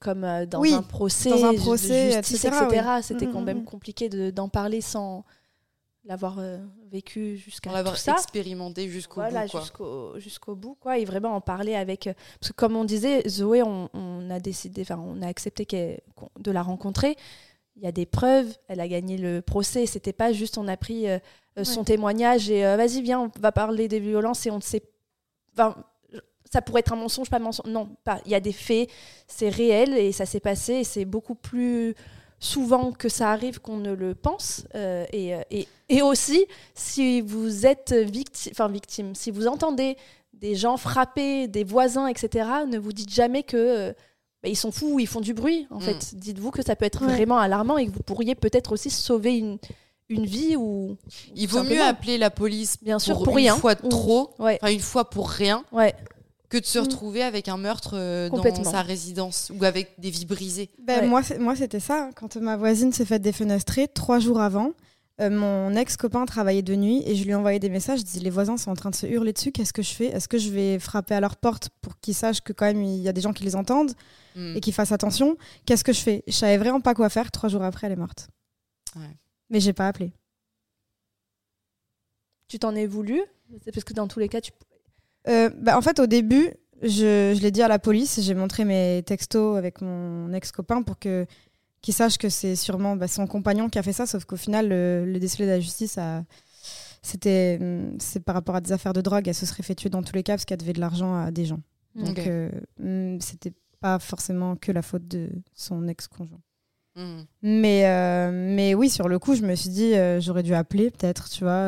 comme 0.00 0.26
dans 0.48 0.62
un 0.64 0.82
procès, 0.82 1.30
dans 1.30 1.44
un 1.44 1.54
procès, 1.54 2.18
etc. 2.18 2.50
C'était 3.02 3.26
quand 3.26 3.38
mm, 3.38 3.42
mm, 3.42 3.44
même 3.44 3.60
mm. 3.60 3.64
compliqué 3.64 4.08
compliqué 4.08 4.32
d'en 4.32 4.48
parler 4.48 4.80
sans 4.80 5.24
l'avoir 6.04 6.38
euh, 6.38 6.58
vécu 6.90 7.36
jusqu'à 7.36 7.72
l'avoir 7.72 7.94
expérimenté 7.94 8.88
jusqu'au 8.88 9.20
bout 9.20 10.18
jusqu'au 10.18 10.54
bout 10.54 10.76
quoi 10.80 10.98
et 10.98 11.04
vraiment 11.04 11.34
en 11.34 11.40
parler 11.40 11.74
avec 11.74 12.06
euh, 12.06 12.14
parce 12.40 12.52
que 12.52 12.56
comme 12.56 12.76
on 12.76 12.84
disait 12.84 13.28
Zoé 13.28 13.62
on, 13.62 14.30
a 14.30 14.40
décidé 14.40 14.82
enfin 14.82 14.98
on 14.98 15.20
a 15.22 15.26
accepté 15.26 16.00
de 16.38 16.50
la 16.50 16.62
rencontrer. 16.62 17.16
Il 17.76 17.82
y 17.82 17.86
a 17.86 17.92
des 17.92 18.06
preuves 18.06 18.56
elle 18.68 18.80
a 18.80 18.88
gagné 18.88 19.18
le 19.18 19.42
procès 19.42 19.86
c'était 19.86 20.12
pas 20.12 20.32
juste 20.32 20.58
on 20.58 20.68
a 20.68 20.76
pris 20.76 21.08
euh, 21.08 21.18
son 21.62 21.84
témoignage 21.84 22.50
et 22.50 22.62
vas-y 22.62 23.02
viens 23.02 23.20
on 23.20 23.30
va 23.38 23.52
parler 23.52 23.86
des 23.88 24.00
violences 24.00 24.46
et 24.46 24.50
on 24.50 24.56
ne 24.56 24.62
sait 24.62 24.82
enfin, 25.52 25.76
ça 26.50 26.62
pourrait 26.62 26.80
être 26.80 26.92
un 26.92 26.96
mensonge 26.96 27.28
pas 27.28 27.38
mensonge 27.38 27.70
non 27.70 27.90
pas 28.04 28.20
il 28.24 28.32
y 28.32 28.34
a 28.34 28.40
des 28.40 28.52
faits 28.52 28.88
c'est 29.26 29.50
réel 29.50 29.96
et 29.96 30.12
ça 30.12 30.24
s'est 30.24 30.40
passé 30.40 30.74
et 30.74 30.84
c'est 30.84 31.04
beaucoup 31.04 31.34
plus 31.34 31.94
souvent 32.40 32.90
que 32.90 33.08
ça 33.08 33.30
arrive 33.30 33.60
qu'on 33.60 33.76
ne 33.76 33.92
le 33.92 34.14
pense. 34.14 34.64
Euh, 34.74 35.04
euh, 35.14 35.42
et, 35.50 35.68
et, 35.90 36.02
aussi, 36.02 36.46
si 36.74 37.20
vous 37.20 37.66
êtes 37.66 37.92
victime, 37.92 38.52
enfin 38.52 38.68
victime, 38.68 39.14
si 39.14 39.30
vous 39.30 39.46
entendez 39.46 39.96
des 40.32 40.56
gens 40.56 40.78
frapper, 40.78 41.46
des 41.46 41.64
voisins, 41.64 42.06
etc., 42.06 42.48
ne 42.66 42.78
vous 42.78 42.94
dites 42.94 43.12
jamais 43.12 43.42
que 43.42 43.56
euh, 43.56 43.92
bah, 44.42 44.48
ils 44.48 44.56
sont 44.56 44.72
fous, 44.72 44.98
ils 44.98 45.06
font 45.06 45.20
du 45.20 45.34
bruit. 45.34 45.66
En 45.70 45.78
mm. 45.78 45.82
fait, 45.82 46.14
dites-vous 46.14 46.50
que 46.50 46.62
ça 46.62 46.74
peut 46.74 46.86
être 46.86 47.04
vraiment 47.04 47.38
alarmant 47.38 47.76
et 47.76 47.86
que 47.86 47.92
vous 47.92 48.02
pourriez 48.02 48.34
peut-être 48.34 48.72
aussi 48.72 48.88
sauver 48.88 49.36
une, 49.36 49.58
une 50.08 50.24
vie 50.24 50.56
ou. 50.56 50.96
Il 51.36 51.46
vaut 51.46 51.62
mieux 51.62 51.82
appeler 51.82 52.16
la 52.16 52.30
police 52.30 52.78
bien 52.82 52.98
sûr 52.98 53.22
pour, 53.22 53.36
une 53.36 53.48
fois 53.50 53.74
trop, 53.74 54.34
enfin 54.38 54.70
une 54.70 54.80
fois 54.80 55.10
pour 55.10 55.28
rien. 55.28 55.62
Ouais 55.72 55.94
que 56.50 56.58
de 56.58 56.66
se 56.66 56.78
mm. 56.78 56.82
retrouver 56.82 57.22
avec 57.22 57.48
un 57.48 57.56
meurtre 57.56 57.92
euh, 57.94 58.28
dans 58.28 58.64
sa 58.64 58.82
résidence 58.82 59.50
ou 59.56 59.64
avec 59.64 59.98
des 59.98 60.10
vies 60.10 60.26
brisées. 60.26 60.70
Ben, 60.82 61.06
Moi, 61.06 61.56
c'était 61.56 61.80
ça. 61.80 62.10
Quand 62.16 62.36
ma 62.36 62.56
voisine 62.56 62.92
s'est 62.92 63.06
faite 63.06 63.22
défenestrer, 63.22 63.88
trois 63.88 64.18
jours 64.18 64.40
avant, 64.40 64.72
euh, 65.20 65.30
mon 65.30 65.74
ex-copain 65.76 66.26
travaillait 66.26 66.62
de 66.62 66.74
nuit 66.74 67.02
et 67.06 67.14
je 67.14 67.24
lui 67.24 67.30
ai 67.30 67.34
envoyé 67.34 67.58
des 67.60 67.68
messages. 67.68 68.00
Je 68.00 68.04
dis 68.04 68.20
Les 68.20 68.30
voisins 68.30 68.56
sont 68.56 68.70
en 68.70 68.74
train 68.74 68.90
de 68.90 68.96
se 68.96 69.06
hurler 69.06 69.32
dessus. 69.32 69.52
Qu'est-ce 69.52 69.72
que 69.72 69.82
je 69.82 69.92
fais? 69.92 70.06
Est-ce 70.06 70.28
que 70.28 70.38
je 70.38 70.50
vais 70.50 70.78
frapper 70.78 71.14
à 71.14 71.20
leur 71.20 71.36
porte 71.36 71.70
pour 71.80 71.98
qu'ils 72.00 72.14
sachent 72.14 72.40
que, 72.40 72.52
quand 72.52 72.66
même, 72.66 72.82
il 72.82 73.00
y 73.00 73.08
a 73.08 73.12
des 73.12 73.20
gens 73.20 73.32
qui 73.32 73.44
les 73.44 73.54
entendent 73.54 73.92
mm. 74.34 74.56
et 74.56 74.60
qu'ils 74.60 74.74
fassent 74.74 74.92
attention? 74.92 75.36
Qu'est-ce 75.66 75.84
que 75.84 75.92
je 75.92 76.00
fais? 76.00 76.24
Je 76.26 76.32
savais 76.32 76.58
vraiment 76.58 76.80
pas 76.80 76.94
quoi 76.94 77.08
faire. 77.08 77.30
Trois 77.30 77.48
jours 77.48 77.62
après, 77.62 77.86
elle 77.86 77.94
est 77.94 77.96
morte. 77.96 78.28
Ouais. 78.96 79.16
Mais 79.50 79.60
j'ai 79.60 79.72
pas 79.72 79.86
appelé. 79.86 80.12
Tu 82.48 82.58
t'en 82.58 82.74
es 82.74 82.86
voulu? 82.86 83.22
C'est 83.64 83.72
parce 83.72 83.84
que 83.84 83.92
dans 83.92 84.08
tous 84.08 84.18
les 84.18 84.28
cas, 84.28 84.40
tu 84.40 84.50
euh, 85.28 85.50
bah, 85.56 85.76
en 85.76 85.82
fait, 85.82 85.98
au 86.00 86.06
début, 86.06 86.50
je, 86.82 87.34
je 87.36 87.40
l'ai 87.40 87.50
dit 87.50 87.62
à 87.62 87.68
la 87.68 87.78
police. 87.78 88.20
J'ai 88.22 88.34
montré 88.34 88.64
mes 88.64 89.02
textos 89.04 89.56
avec 89.56 89.80
mon 89.80 90.32
ex-copain 90.32 90.82
pour 90.82 90.98
que 90.98 91.26
qu'il 91.82 91.94
sache 91.94 92.18
que 92.18 92.28
c'est 92.28 92.56
sûrement 92.56 92.94
bah, 92.94 93.08
son 93.08 93.26
compagnon 93.26 93.70
qui 93.70 93.78
a 93.78 93.82
fait 93.82 93.92
ça. 93.92 94.06
Sauf 94.06 94.24
qu'au 94.24 94.36
final, 94.36 94.68
le, 94.68 95.04
le 95.06 95.18
décelé 95.18 95.46
de 95.46 95.50
la 95.52 95.60
justice 95.60 95.98
c'était 97.02 97.58
mm, 97.58 97.96
c'est 97.98 98.20
par 98.20 98.34
rapport 98.34 98.56
à 98.56 98.60
des 98.60 98.72
affaires 98.72 98.92
de 98.92 99.00
drogue. 99.00 99.26
Elle 99.28 99.34
se 99.34 99.46
serait 99.46 99.62
fait 99.62 99.74
tuer 99.74 99.90
dans 99.90 100.02
tous 100.02 100.14
les 100.14 100.22
cas 100.22 100.34
parce 100.34 100.44
qu'elle 100.44 100.58
devait 100.58 100.72
de 100.72 100.80
l'argent 100.80 101.14
à 101.14 101.30
des 101.30 101.44
gens. 101.44 101.60
Donc, 101.94 102.18
euh, 102.18 102.50
mm, 102.78 103.20
c'était 103.20 103.52
pas 103.80 103.98
forcément 103.98 104.56
que 104.56 104.70
la 104.72 104.82
faute 104.82 105.08
de 105.08 105.30
son 105.54 105.88
ex-conjoint. 105.88 106.40
Hmm. 106.96 107.22
Mais, 107.42 107.86
euh, 107.86 108.30
mais 108.32 108.74
oui, 108.74 108.90
sur 108.90 109.08
le 109.08 109.18
coup, 109.18 109.34
je 109.34 109.42
me 109.42 109.54
suis 109.54 109.70
dit, 109.70 109.94
j'aurais 110.18 110.42
dû 110.42 110.54
appeler 110.54 110.90
peut-être, 110.90 111.28
tu 111.30 111.44
vois, 111.44 111.66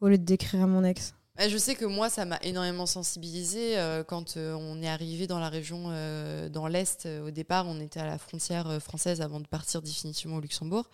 au 0.00 0.08
lieu 0.08 0.18
de 0.18 0.24
décrire 0.24 0.62
à 0.62 0.66
mon 0.66 0.84
ex. 0.84 1.14
Je 1.48 1.56
sais 1.56 1.74
que 1.74 1.86
moi, 1.86 2.10
ça 2.10 2.26
m'a 2.26 2.38
énormément 2.42 2.84
sensibilisé 2.84 3.78
euh, 3.78 4.04
quand 4.04 4.36
euh, 4.36 4.52
on 4.54 4.82
est 4.82 4.88
arrivé 4.88 5.26
dans 5.26 5.38
la 5.38 5.48
région, 5.48 5.84
euh, 5.86 6.50
dans 6.50 6.66
l'Est. 6.66 7.06
au 7.06 7.30
départ, 7.30 7.66
on 7.66 7.80
était 7.80 8.00
à 8.00 8.04
la 8.04 8.18
frontière 8.18 8.82
française 8.82 9.22
avant 9.22 9.40
de 9.40 9.46
partir 9.46 9.80
définitivement 9.80 10.36
au 10.36 10.40
Luxembourg. 10.40 10.90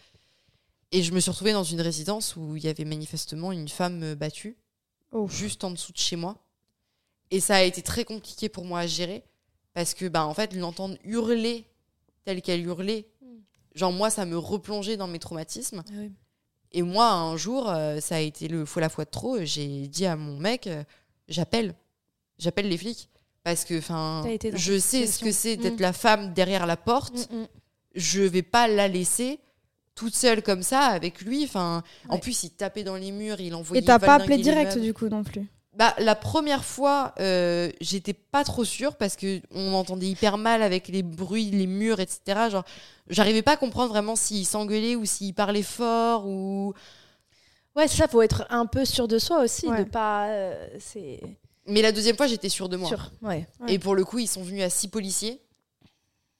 Et 0.92 1.02
je 1.02 1.12
me 1.12 1.18
suis 1.18 1.32
retrouvée 1.32 1.52
dans 1.52 1.64
une 1.64 1.80
résidence 1.80 2.36
où 2.36 2.54
il 2.54 2.62
y 2.62 2.68
avait 2.68 2.84
manifestement 2.84 3.50
une 3.50 3.68
femme 3.68 4.14
battue, 4.14 4.56
oh. 5.10 5.26
juste 5.26 5.64
en 5.64 5.72
dessous 5.72 5.92
de 5.92 5.98
chez 5.98 6.14
moi. 6.14 6.36
Et 7.32 7.40
ça 7.40 7.56
a 7.56 7.62
été 7.62 7.82
très 7.82 8.04
compliqué 8.04 8.48
pour 8.48 8.64
moi 8.64 8.80
à 8.80 8.86
gérer, 8.86 9.24
parce 9.74 9.94
que, 9.94 10.06
bah, 10.06 10.24
en 10.24 10.32
fait, 10.32 10.54
l'entendre 10.54 10.96
hurler 11.02 11.64
telle 12.24 12.40
qu'elle 12.40 12.64
hurlait, 12.64 13.08
hmm. 13.20 13.38
genre 13.74 13.92
moi, 13.92 14.10
ça 14.10 14.24
me 14.24 14.38
replongeait 14.38 14.96
dans 14.96 15.08
mes 15.08 15.18
traumatismes. 15.18 15.82
Ah 15.88 15.92
oui. 15.96 16.12
Et 16.72 16.82
moi, 16.82 17.10
un 17.10 17.36
jour, 17.36 17.70
euh, 17.70 18.00
ça 18.00 18.16
a 18.16 18.20
été 18.20 18.48
le 18.48 18.64
fois 18.64 18.82
la 18.82 18.88
fois 18.88 19.04
de 19.04 19.10
trop. 19.10 19.38
J'ai 19.42 19.86
dit 19.86 20.06
à 20.06 20.16
mon 20.16 20.38
mec, 20.38 20.66
euh, 20.66 20.82
j'appelle, 21.28 21.74
j'appelle 22.38 22.68
les 22.68 22.76
flics 22.76 23.08
parce 23.44 23.64
que, 23.64 23.78
enfin, 23.78 24.24
je 24.54 24.78
sais 24.78 25.06
ce 25.06 25.22
que 25.22 25.32
c'est 25.32 25.56
d'être 25.56 25.78
mm. 25.78 25.82
la 25.82 25.92
femme 25.92 26.34
derrière 26.34 26.66
la 26.66 26.76
porte. 26.76 27.30
Mm, 27.30 27.36
mm. 27.36 27.46
Je 27.94 28.22
vais 28.22 28.42
pas 28.42 28.68
la 28.68 28.88
laisser 28.88 29.40
toute 29.94 30.14
seule 30.14 30.42
comme 30.42 30.62
ça 30.62 30.80
avec 30.80 31.22
lui. 31.22 31.44
Enfin, 31.44 31.82
en 32.08 32.18
plus, 32.18 32.44
il 32.44 32.50
tapait 32.50 32.84
dans 32.84 32.96
les 32.96 33.12
murs, 33.12 33.40
il 33.40 33.54
envoyait. 33.54 33.82
Et 33.82 33.84
t'as 33.84 33.98
pas 33.98 34.14
appelé 34.16 34.36
direct 34.38 34.78
du 34.78 34.92
coup 34.92 35.08
non 35.08 35.24
plus. 35.24 35.46
Bah, 35.76 35.94
la 35.98 36.14
première 36.14 36.64
fois, 36.64 37.12
euh, 37.20 37.70
j'étais 37.82 38.14
pas 38.14 38.44
trop 38.44 38.64
sûre 38.64 38.96
parce 38.96 39.14
que 39.14 39.42
on 39.50 39.74
entendait 39.74 40.06
hyper 40.06 40.38
mal 40.38 40.62
avec 40.62 40.88
les 40.88 41.02
bruits, 41.02 41.50
les 41.50 41.66
murs, 41.66 42.00
etc. 42.00 42.48
Genre, 42.50 42.64
j'arrivais 43.08 43.42
pas 43.42 43.52
à 43.52 43.56
comprendre 43.56 43.90
vraiment 43.90 44.16
s'il 44.16 44.46
s'engueulait 44.46 44.96
ou 44.96 45.04
s'il 45.04 45.34
parlait 45.34 45.62
fort 45.62 46.26
ou. 46.26 46.74
Ouais, 47.74 47.88
ça, 47.88 48.08
faut 48.08 48.22
être 48.22 48.46
un 48.48 48.66
peu 48.66 48.84
sûr 48.84 49.06
de 49.06 49.18
soi 49.18 49.42
aussi, 49.42 49.66
de 49.66 49.84
pas. 49.84 50.28
Euh, 50.28 50.68
c'est. 50.78 51.20
Mais 51.66 51.82
la 51.82 51.92
deuxième 51.92 52.16
fois, 52.16 52.26
j'étais 52.26 52.48
sûre 52.48 52.68
de 52.68 52.76
moi. 52.76 52.90
ouais. 53.22 53.46
Et 53.68 53.78
pour 53.78 53.94
le 53.94 54.04
coup, 54.04 54.18
ils 54.18 54.28
sont 54.28 54.42
venus 54.42 54.62
à 54.62 54.70
six 54.70 54.88
policiers. 54.88 55.42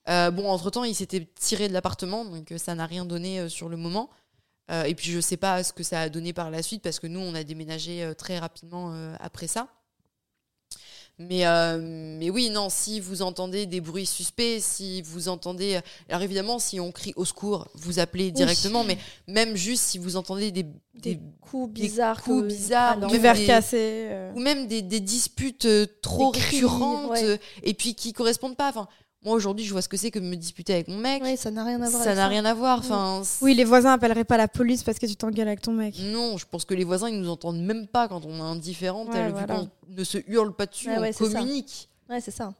Euh, 0.09 0.31
bon, 0.31 0.49
entre 0.49 0.69
temps, 0.69 0.85
ils 0.85 0.95
s'étaient 0.95 1.27
tirés 1.35 1.67
de 1.67 1.73
l'appartement, 1.73 2.23
donc 2.23 2.53
ça 2.57 2.75
n'a 2.75 2.85
rien 2.85 3.03
donné 3.03 3.49
sur 3.49 3.67
le 3.67 3.75
moment. 3.75 4.09
Euh, 4.69 4.83
et 4.83 4.95
puis 4.95 5.11
je 5.11 5.19
sais 5.19 5.37
pas 5.37 5.63
ce 5.63 5.71
que 5.71 5.83
ça 5.83 6.01
a 6.01 6.09
donné 6.09 6.33
par 6.33 6.51
la 6.51 6.61
suite 6.61 6.83
parce 6.83 6.99
que 6.99 7.07
nous 7.07 7.19
on 7.21 7.33
a 7.35 7.43
déménagé 7.43 8.03
euh, 8.03 8.13
très 8.13 8.37
rapidement 8.37 8.91
euh, 8.93 9.15
après 9.19 9.47
ça. 9.47 9.69
Mais, 11.19 11.43
mais 11.79 12.29
oui, 12.29 12.49
non, 12.49 12.69
si 12.69 12.99
vous 12.99 13.21
entendez 13.23 13.65
des 13.65 13.81
bruits 13.81 14.05
suspects, 14.05 14.59
si 14.59 15.01
vous 15.01 15.29
entendez... 15.29 15.79
Alors 16.09 16.21
évidemment, 16.21 16.59
si 16.59 16.79
on 16.79 16.91
crie 16.91 17.13
au 17.15 17.25
secours, 17.25 17.67
vous 17.73 17.99
appelez 17.99 18.31
directement, 18.31 18.83
mais 18.83 18.97
même 19.27 19.55
juste 19.55 19.83
si 19.83 19.97
vous 19.97 20.15
entendez 20.15 20.51
des, 20.51 20.65
des, 20.93 21.19
coups 21.41 21.73
bizarres, 21.73 22.21
coups 22.21 22.47
bizarres 22.47 23.07
du 23.07 23.17
verre 23.17 23.45
cassé, 23.45 24.09
ou 24.35 24.39
même 24.39 24.67
des, 24.67 24.81
des 24.81 24.99
disputes 24.99 25.67
trop 26.01 26.29
récurrentes 26.29 27.17
et 27.63 27.73
puis 27.73 27.95
qui 27.95 28.13
correspondent 28.13 28.57
pas. 28.57 28.69
Enfin, 28.69 28.87
moi 29.23 29.35
aujourd'hui, 29.35 29.65
je 29.65 29.71
vois 29.71 29.81
ce 29.81 29.89
que 29.89 29.97
c'est 29.97 30.11
que 30.11 30.19
me 30.19 30.35
disputer 30.35 30.73
avec 30.73 30.87
mon 30.87 30.97
mec. 30.97 31.23
Oui, 31.23 31.37
ça 31.37 31.49
n'a 31.51 31.63
rien 31.63 31.81
à 31.81 31.89
voir. 31.89 32.03
Ça 32.03 32.15
n'a 32.15 32.27
rien 32.27 32.45
à 32.45 32.53
voir. 32.53 32.79
Enfin, 32.79 33.23
oui, 33.41 33.55
les 33.55 33.63
voisins 33.63 33.93
appelleraient 33.93 34.23
pas 34.23 34.37
la 34.37 34.47
police 34.47 34.83
parce 34.83 34.99
que 34.99 35.05
tu 35.05 35.15
t'engueules 35.15 35.47
avec 35.47 35.61
ton 35.61 35.73
mec. 35.73 35.95
Non, 35.99 36.37
je 36.37 36.45
pense 36.45 36.65
que 36.65 36.73
les 36.73 36.83
voisins 36.83 37.09
ils 37.09 37.19
nous 37.19 37.29
entendent 37.29 37.61
même 37.61 37.87
pas 37.87 38.07
quand 38.07 38.25
on 38.25 38.37
est 38.37 38.41
indifférent. 38.41 39.05
Ouais, 39.05 39.33
ne 39.89 40.03
se 40.03 40.19
hurle 40.27 40.53
pas 40.53 40.65
dessus, 40.65 40.89
on 40.89 41.11
communique. 41.13 41.89
Ouais, 42.09 42.21
c'est 42.21 42.31
ça. 42.31 42.53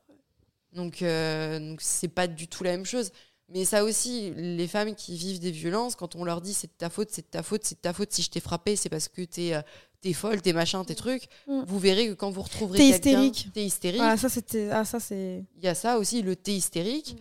Donc, 0.73 1.01
euh, 1.01 1.59
donc 1.59 1.79
c'est 1.81 2.07
pas 2.07 2.27
du 2.27 2.47
tout 2.47 2.63
la 2.63 2.71
même 2.71 2.85
chose. 2.85 3.11
Mais 3.49 3.63
ça 3.63 3.85
aussi, 3.85 4.33
les 4.35 4.67
femmes 4.67 4.93
qui 4.93 5.15
vivent 5.15 5.39
des 5.39 5.51
violences, 5.51 5.95
quand 5.95 6.15
on 6.15 6.25
leur 6.25 6.41
dit 6.41 6.53
c'est 6.53 6.67
de 6.67 6.77
ta 6.77 6.89
faute, 6.89 7.09
c'est 7.11 7.21
de 7.21 7.31
ta 7.31 7.43
faute, 7.43 7.63
c'est 7.63 7.75
de 7.75 7.81
ta 7.81 7.93
faute, 7.93 8.11
si 8.11 8.21
je 8.21 8.29
t'ai 8.29 8.41
frappé, 8.41 8.75
c'est 8.75 8.89
parce 8.89 9.07
que 9.07 9.21
t'es 9.21 9.53
euh, 9.53 9.61
t'es 10.01 10.13
folle, 10.13 10.41
t'es 10.41 10.53
machin, 10.53 10.83
t'es 10.83 10.95
trucs, 10.95 11.27
mm. 11.47 11.63
vous 11.67 11.79
verrez 11.79 12.07
que 12.07 12.13
quand 12.13 12.29
vous 12.29 12.41
retrouverez 12.41 12.77
t'es 12.77 12.89
hystérique. 12.89 13.49
T'es 13.53 13.65
hystérique. 13.65 14.01
Ah, 14.03 14.17
ça, 14.17 14.29
c'était... 14.29 14.69
Ah, 14.71 14.85
ça, 14.85 14.99
c'est... 14.99 15.43
Il 15.57 15.63
y 15.63 15.67
a 15.67 15.75
ça 15.75 15.97
aussi, 15.97 16.21
le 16.21 16.35
thé 16.35 16.55
hystérique. 16.55 17.17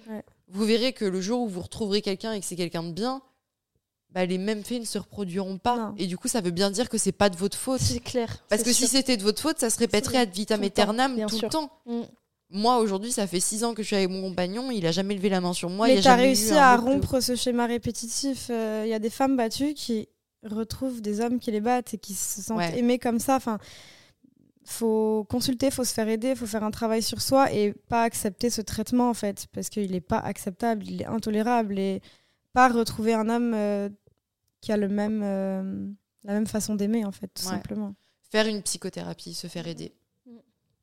Vous 0.48 0.64
verrez 0.64 0.92
que 0.92 1.04
le 1.04 1.20
jour 1.20 1.40
où 1.40 1.48
vous 1.48 1.62
retrouverez 1.62 2.02
quelqu'un 2.02 2.32
et 2.32 2.40
que 2.40 2.46
c'est 2.46 2.56
quelqu'un 2.56 2.82
de 2.82 2.92
bien, 2.92 3.20
bah, 4.10 4.24
les 4.24 4.38
mêmes 4.38 4.64
faits 4.64 4.80
ne 4.80 4.86
se 4.86 4.98
reproduiront 4.98 5.58
pas. 5.58 5.92
Et 5.98 6.06
du 6.06 6.16
coup, 6.16 6.28
ça 6.28 6.40
veut 6.40 6.50
bien 6.50 6.70
dire 6.70 6.88
que 6.88 6.98
c'est 6.98 7.12
pas 7.12 7.28
de 7.28 7.36
votre 7.36 7.58
faute. 7.58 7.80
C'est 7.80 8.00
clair. 8.00 8.44
Parce 8.48 8.62
que 8.62 8.72
si 8.72 8.86
c'était 8.86 9.16
de 9.16 9.22
votre 9.22 9.42
faute, 9.42 9.58
ça 9.58 9.70
se 9.70 9.78
répéterait 9.78 10.18
ad 10.18 10.30
vitam 10.30 10.62
aeternam 10.62 11.26
tout 11.26 11.40
le 11.42 11.48
temps. 11.48 11.70
Mm. 11.86 12.02
Moi, 12.50 12.78
aujourd'hui, 12.78 13.10
ça 13.10 13.26
fait 13.26 13.40
six 13.40 13.64
ans 13.64 13.74
que 13.74 13.82
je 13.82 13.88
suis 13.88 13.96
avec 13.96 14.08
mon 14.08 14.22
compagnon, 14.22 14.70
il 14.70 14.86
a 14.86 14.92
jamais 14.92 15.14
levé 15.14 15.28
la 15.28 15.40
main 15.40 15.52
sur 15.52 15.68
moi. 15.68 15.88
Mais 15.88 16.00
t'as 16.00 16.14
réussi 16.14 16.52
à 16.52 16.76
rompre 16.76 17.20
ce 17.20 17.34
schéma 17.34 17.66
répétitif. 17.66 18.46
Euh, 18.50 18.84
il 18.86 18.88
y 18.88 18.94
a 18.94 19.00
des 19.00 19.10
femmes 19.10 19.36
battues 19.36 19.74
qui 19.74 20.08
retrouvent 20.42 21.00
des 21.00 21.20
hommes 21.20 21.38
qui 21.38 21.50
les 21.50 21.60
battent 21.60 21.94
et 21.94 21.98
qui 21.98 22.14
se 22.14 22.42
sentent 22.42 22.74
aimés 22.74 22.98
comme 22.98 23.18
ça. 23.18 23.36
Enfin, 23.36 23.58
faut 24.66 25.24
consulter, 25.30 25.70
faut 25.70 25.84
se 25.84 25.94
faire 25.94 26.08
aider, 26.08 26.34
faut 26.34 26.46
faire 26.46 26.64
un 26.64 26.70
travail 26.70 27.02
sur 27.02 27.22
soi 27.22 27.52
et 27.52 27.72
pas 27.72 28.02
accepter 28.02 28.50
ce 28.50 28.60
traitement 28.60 29.08
en 29.08 29.14
fait, 29.14 29.46
parce 29.52 29.68
qu'il 29.68 29.90
n'est 29.92 30.00
pas 30.00 30.18
acceptable, 30.18 30.84
il 30.86 31.02
est 31.02 31.06
intolérable 31.06 31.78
et 31.78 32.02
pas 32.52 32.68
retrouver 32.68 33.14
un 33.14 33.28
homme 33.28 33.54
euh, 33.54 33.88
qui 34.60 34.72
a 34.72 34.76
le 34.76 34.88
même, 34.88 35.22
euh, 35.22 35.88
la 36.24 36.32
même 36.32 36.46
façon 36.46 36.74
d'aimer 36.74 37.04
en 37.04 37.12
fait, 37.12 37.28
tout 37.28 37.44
simplement. 37.44 37.94
Faire 38.30 38.46
une 38.46 38.62
psychothérapie, 38.62 39.34
se 39.34 39.46
faire 39.46 39.68
aider. 39.68 39.94
Mm. 40.26 40.38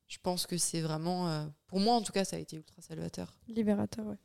Je 0.08 0.18
pense 0.24 0.48
que 0.48 0.58
c'est 0.58 0.82
vraiment, 0.82 1.30
euh, 1.30 1.46
pour 1.68 1.80
moi 1.80 1.96
en 1.96 2.02
tout 2.02 2.14
cas, 2.14 2.24
ça 2.24 2.38
a 2.38 2.40
été 2.40 2.56
ultra 2.56 2.82
salvateur. 2.82 3.36
Libérateur, 3.48 4.06
ouais. 4.06 4.18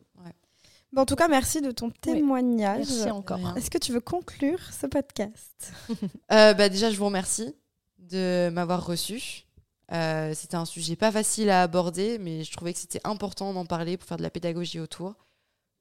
En 0.97 1.05
tout 1.05 1.17
cas, 1.17 1.29
merci 1.29 1.61
de 1.61 1.71
ton 1.71 1.91
témoignage. 1.91 2.87
Merci 2.89 3.11
encore. 3.11 3.39
Est-ce 3.57 3.71
que 3.71 3.79
tu 3.79 3.93
veux 3.93 4.01
conclure 4.01 4.61
ce 4.73 4.87
podcast? 4.87 5.73
Euh, 6.33 6.53
bah 6.55 6.69
Déjà, 6.69 6.91
je 6.91 6.97
vous 6.97 7.07
remercie 7.07 7.55
de 7.99 8.51
m'avoir 8.51 8.85
reçu. 8.85 9.45
Euh, 9.93 10.33
c'était 10.35 10.57
un 10.57 10.67
sujet 10.67 10.97
pas 10.97 11.11
facile 11.11 11.49
à 11.49 11.63
aborder, 11.63 12.19
mais 12.19 12.45
je 12.45 12.53
trouvais 12.53 12.73
que 12.73 12.79
c'était 12.79 13.01
important 13.05 13.55
d'en 13.55 13.65
parler 13.65 13.97
pour 13.97 14.07
faire 14.07 14.19
de 14.19 14.23
la 14.23 14.31
pédagogie 14.31 14.79
autour. 14.81 15.15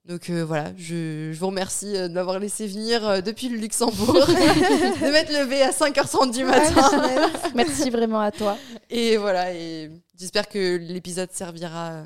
Donc 0.05 0.29
euh, 0.29 0.45
voilà, 0.45 0.71
je, 0.77 1.33
vous 1.33 1.47
remercie 1.47 1.91
de 1.91 2.07
m'avoir 2.07 2.39
laissé 2.39 2.65
venir 2.65 3.21
depuis 3.21 3.49
le 3.49 3.57
Luxembourg, 3.57 4.13
de 4.25 5.11
m'être 5.11 5.33
levé 5.33 5.61
à 5.61 5.71
5h30 5.71 6.31
du 6.31 6.45
matin. 6.45 6.89
Merci 7.55 7.89
vraiment 7.89 8.21
à 8.21 8.31
toi. 8.31 8.57
Et 8.89 9.17
voilà, 9.17 9.53
et 9.53 9.91
j'espère 10.17 10.47
que 10.47 10.77
l'épisode 10.77 11.31
servira 11.33 12.05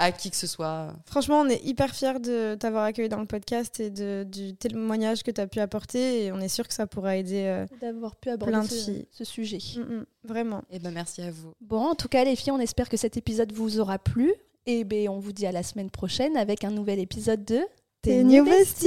à 0.00 0.12
qui 0.12 0.30
que 0.30 0.36
ce 0.36 0.46
soit. 0.46 0.94
Franchement, 1.04 1.40
on 1.40 1.48
est 1.48 1.62
hyper 1.62 1.94
fiers 1.94 2.18
de 2.18 2.54
t'avoir 2.54 2.84
accueilli 2.84 3.10
dans 3.10 3.20
le 3.20 3.26
podcast 3.26 3.80
et 3.80 3.90
de, 3.90 4.24
du 4.26 4.54
témoignage 4.56 5.22
que 5.22 5.30
tu 5.30 5.40
as 5.40 5.46
pu 5.46 5.60
apporter. 5.60 6.24
Et 6.24 6.32
on 6.32 6.40
est 6.40 6.48
sûr 6.48 6.66
que 6.66 6.72
ça 6.72 6.86
pourra 6.86 7.18
aider 7.18 7.44
euh, 7.44 7.66
d'avoir 7.82 8.16
pu 8.16 8.30
aborder 8.30 8.66
ce, 8.66 8.92
ce, 9.10 9.24
sujet. 9.24 9.58
Mm, 9.76 9.80
mm, 9.80 10.04
vraiment. 10.24 10.60
Et 10.70 10.76
eh 10.76 10.78
ben 10.78 10.90
merci 10.90 11.20
à 11.20 11.30
vous. 11.30 11.52
Bon, 11.60 11.84
en 11.84 11.94
tout 11.94 12.08
cas, 12.08 12.24
les 12.24 12.34
filles, 12.34 12.52
on 12.52 12.58
espère 12.58 12.88
que 12.88 12.96
cet 12.96 13.18
épisode 13.18 13.52
vous 13.52 13.78
aura 13.78 13.98
plu. 13.98 14.32
Et 14.64 14.84
ben, 14.84 15.10
on 15.10 15.18
vous 15.18 15.32
dit 15.32 15.46
à 15.46 15.52
la 15.52 15.62
semaine 15.62 15.90
prochaine 15.90 16.36
avec 16.36 16.64
un 16.64 16.70
nouvel 16.70 16.98
épisode 16.98 17.44
de 17.44 17.60
Tes 18.00 18.24
New 18.24 18.44
Besties. 18.44 18.86